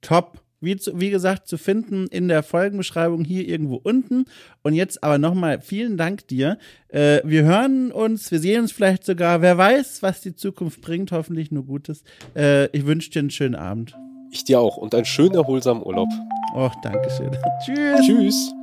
Top. 0.00 0.40
Wie, 0.58 0.74
zu, 0.76 0.98
wie 0.98 1.10
gesagt, 1.10 1.48
zu 1.48 1.58
finden 1.58 2.06
in 2.06 2.28
der 2.28 2.42
Folgenbeschreibung 2.42 3.24
hier 3.24 3.46
irgendwo 3.46 3.76
unten. 3.76 4.24
Und 4.62 4.72
jetzt 4.72 5.04
aber 5.04 5.18
nochmal 5.18 5.60
vielen 5.60 5.98
Dank 5.98 6.26
dir. 6.28 6.58
Äh, 6.88 7.20
wir 7.24 7.42
hören 7.42 7.92
uns, 7.92 8.30
wir 8.30 8.38
sehen 8.40 8.62
uns 8.62 8.72
vielleicht 8.72 9.04
sogar. 9.04 9.42
Wer 9.42 9.58
weiß, 9.58 10.02
was 10.02 10.22
die 10.22 10.34
Zukunft 10.34 10.80
bringt. 10.80 11.12
Hoffentlich 11.12 11.50
nur 11.50 11.64
Gutes. 11.64 12.04
Äh, 12.34 12.74
ich 12.76 12.86
wünsche 12.86 13.10
dir 13.10 13.18
einen 13.20 13.30
schönen 13.30 13.54
Abend. 13.54 13.96
Ich 14.36 14.44
dir 14.44 14.60
auch 14.60 14.76
und 14.76 14.94
einen 14.94 15.06
schönen 15.06 15.34
erholsamen 15.34 15.82
Urlaub. 15.82 16.10
Och, 16.54 16.74
Dankeschön. 16.82 17.30
Tschüss. 17.64 18.00
Tschüss. 18.06 18.54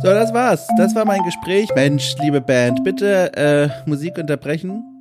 So, 0.00 0.08
das 0.08 0.32
war's. 0.32 0.66
Das 0.78 0.94
war 0.94 1.04
mein 1.04 1.22
Gespräch. 1.22 1.68
Mensch, 1.74 2.16
liebe 2.22 2.40
Band, 2.40 2.82
bitte 2.82 3.30
äh, 3.36 3.68
Musik 3.84 4.16
unterbrechen. 4.16 4.91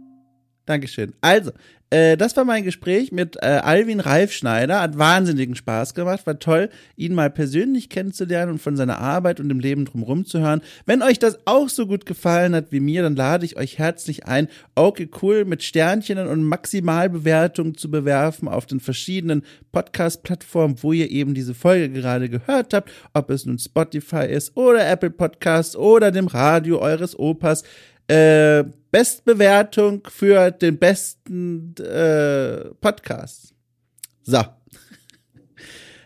Dankeschön. 0.72 1.12
Also, 1.20 1.52
äh, 1.90 2.16
das 2.16 2.38
war 2.38 2.46
mein 2.46 2.64
Gespräch 2.64 3.12
mit 3.12 3.36
äh, 3.42 3.60
Alvin 3.62 4.00
Reifschneider. 4.00 4.80
Hat 4.80 4.98
wahnsinnigen 4.98 5.56
Spaß 5.56 5.94
gemacht. 5.94 6.26
War 6.26 6.40
toll, 6.40 6.70
ihn 6.96 7.14
mal 7.14 7.30
persönlich 7.30 7.90
kennenzulernen 7.90 8.54
und 8.54 8.62
von 8.62 8.78
seiner 8.78 9.00
Arbeit 9.00 9.42
und 9.42 9.50
dem 9.50 9.60
Leben 9.60 9.84
drumherum 9.84 10.26
zu 10.26 10.40
hören. 10.40 10.62
Wenn 10.86 11.02
euch 11.02 11.20
das 11.20 11.40
auch 11.44 11.68
so 11.68 11.88
gut 11.88 12.06
gefallen 12.06 12.56
hat 12.56 12.72
wie 12.72 12.80
mir, 12.80 13.04
dann 13.04 13.18
lade 13.18 13.46
ich 13.46 13.58
euch 13.58 13.78
herzlich 13.78 14.26
ein, 14.26 14.48
okay, 14.76 15.10
cool, 15.22 15.44
mit 15.44 15.62
Sternchen 15.62 16.18
und 16.18 16.46
Maximalbewertungen 16.46 17.76
zu 17.76 17.92
bewerfen 17.92 18.48
auf 18.48 18.66
den 18.66 18.80
verschiedenen 18.80 19.44
Podcast-Plattformen, 19.74 20.78
wo 20.82 20.94
ihr 20.94 21.12
eben 21.12 21.34
diese 21.34 21.54
Folge 21.54 21.90
gerade 21.90 22.30
gehört 22.30 22.74
habt. 22.74 22.90
Ob 23.14 23.30
es 23.30 23.46
nun 23.46 23.60
Spotify 23.60 24.28
ist 24.28 24.56
oder 24.56 24.90
Apple 24.90 25.10
Podcasts 25.10 25.76
oder 25.76 26.12
dem 26.12 26.28
Radio 26.28 26.80
eures 26.80 27.20
Opas 27.20 27.64
äh, 28.08 28.64
Bestbewertung 28.92 30.04
für 30.10 30.52
den 30.52 30.78
besten 30.78 31.76
äh, 31.78 32.66
Podcast. 32.80 33.54
So. 34.24 34.40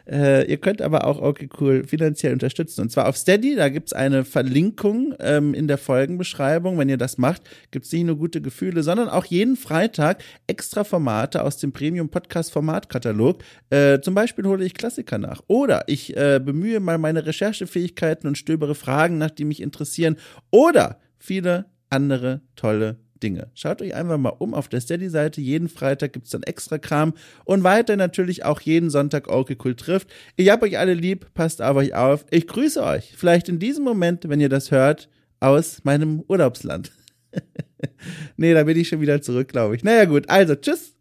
Äh, 0.07 0.47
ihr 0.51 0.57
könnt 0.57 0.83
aber 0.83 1.07
auch 1.07 1.19
okay 1.19 1.49
cool 1.59 1.83
finanziell 1.83 2.31
unterstützen. 2.31 2.81
Und 2.81 2.91
zwar 2.91 3.07
auf 3.07 3.17
Steady, 3.17 3.55
da 3.55 3.69
gibt's 3.69 3.91
eine 3.91 4.23
Verlinkung 4.23 5.15
ähm, 5.19 5.55
in 5.55 5.67
der 5.67 5.79
Folgenbeschreibung. 5.79 6.77
Wenn 6.77 6.89
ihr 6.89 6.97
das 6.97 7.17
macht, 7.17 7.41
gibt's 7.71 7.91
nicht 7.91 8.05
nur 8.05 8.15
gute 8.15 8.39
Gefühle, 8.39 8.83
sondern 8.83 9.09
auch 9.09 9.25
jeden 9.25 9.55
Freitag 9.55 10.23
extra 10.45 10.83
Formate 10.83 11.43
aus 11.43 11.57
dem 11.57 11.71
Premium 11.71 12.09
Podcast 12.09 12.51
Formatkatalog. 12.51 13.39
Äh, 13.71 13.99
zum 14.01 14.13
Beispiel 14.13 14.45
hole 14.45 14.63
ich 14.63 14.75
Klassiker 14.75 15.17
nach. 15.17 15.41
Oder 15.47 15.85
ich 15.87 16.15
äh, 16.15 16.39
bemühe 16.39 16.79
mal 16.79 16.99
meine 16.99 17.25
Recherchefähigkeiten 17.25 18.27
und 18.27 18.37
stöbere 18.37 18.75
Fragen 18.75 19.17
nach, 19.17 19.31
die 19.31 19.45
mich 19.45 19.59
interessieren. 19.59 20.17
Oder 20.51 20.99
viele 21.17 21.65
andere 21.89 22.41
tolle 22.55 22.97
Dinge. 23.21 23.49
Schaut 23.53 23.81
euch 23.81 23.95
einfach 23.95 24.17
mal 24.17 24.29
um 24.29 24.53
auf 24.53 24.67
der 24.67 24.81
Steady-Seite. 24.81 25.41
Jeden 25.41 25.69
Freitag 25.69 26.13
gibt's 26.13 26.31
dann 26.31 26.43
extra 26.43 26.77
Kram 26.77 27.13
und 27.45 27.63
weiter 27.63 27.95
natürlich 27.95 28.43
auch 28.45 28.61
jeden 28.61 28.89
Sonntag 28.89 29.27
okay 29.27 29.57
cool 29.63 29.75
trifft. 29.75 30.09
Ich 30.35 30.49
hab 30.49 30.61
euch 30.63 30.77
alle 30.77 30.93
lieb, 30.93 31.33
passt 31.33 31.61
auf 31.61 31.77
euch 31.77 31.93
auf. 31.93 32.25
Ich 32.29 32.47
grüße 32.47 32.83
euch. 32.83 33.13
Vielleicht 33.15 33.49
in 33.49 33.59
diesem 33.59 33.83
Moment, 33.83 34.27
wenn 34.29 34.41
ihr 34.41 34.49
das 34.49 34.71
hört, 34.71 35.09
aus 35.39 35.83
meinem 35.83 36.23
Urlaubsland. 36.27 36.91
nee, 38.37 38.53
da 38.53 38.63
bin 38.63 38.77
ich 38.77 38.87
schon 38.87 39.01
wieder 39.01 39.21
zurück, 39.21 39.49
glaube 39.49 39.75
ich. 39.75 39.83
Naja 39.83 40.05
gut, 40.05 40.29
also 40.29 40.55
tschüss. 40.55 40.94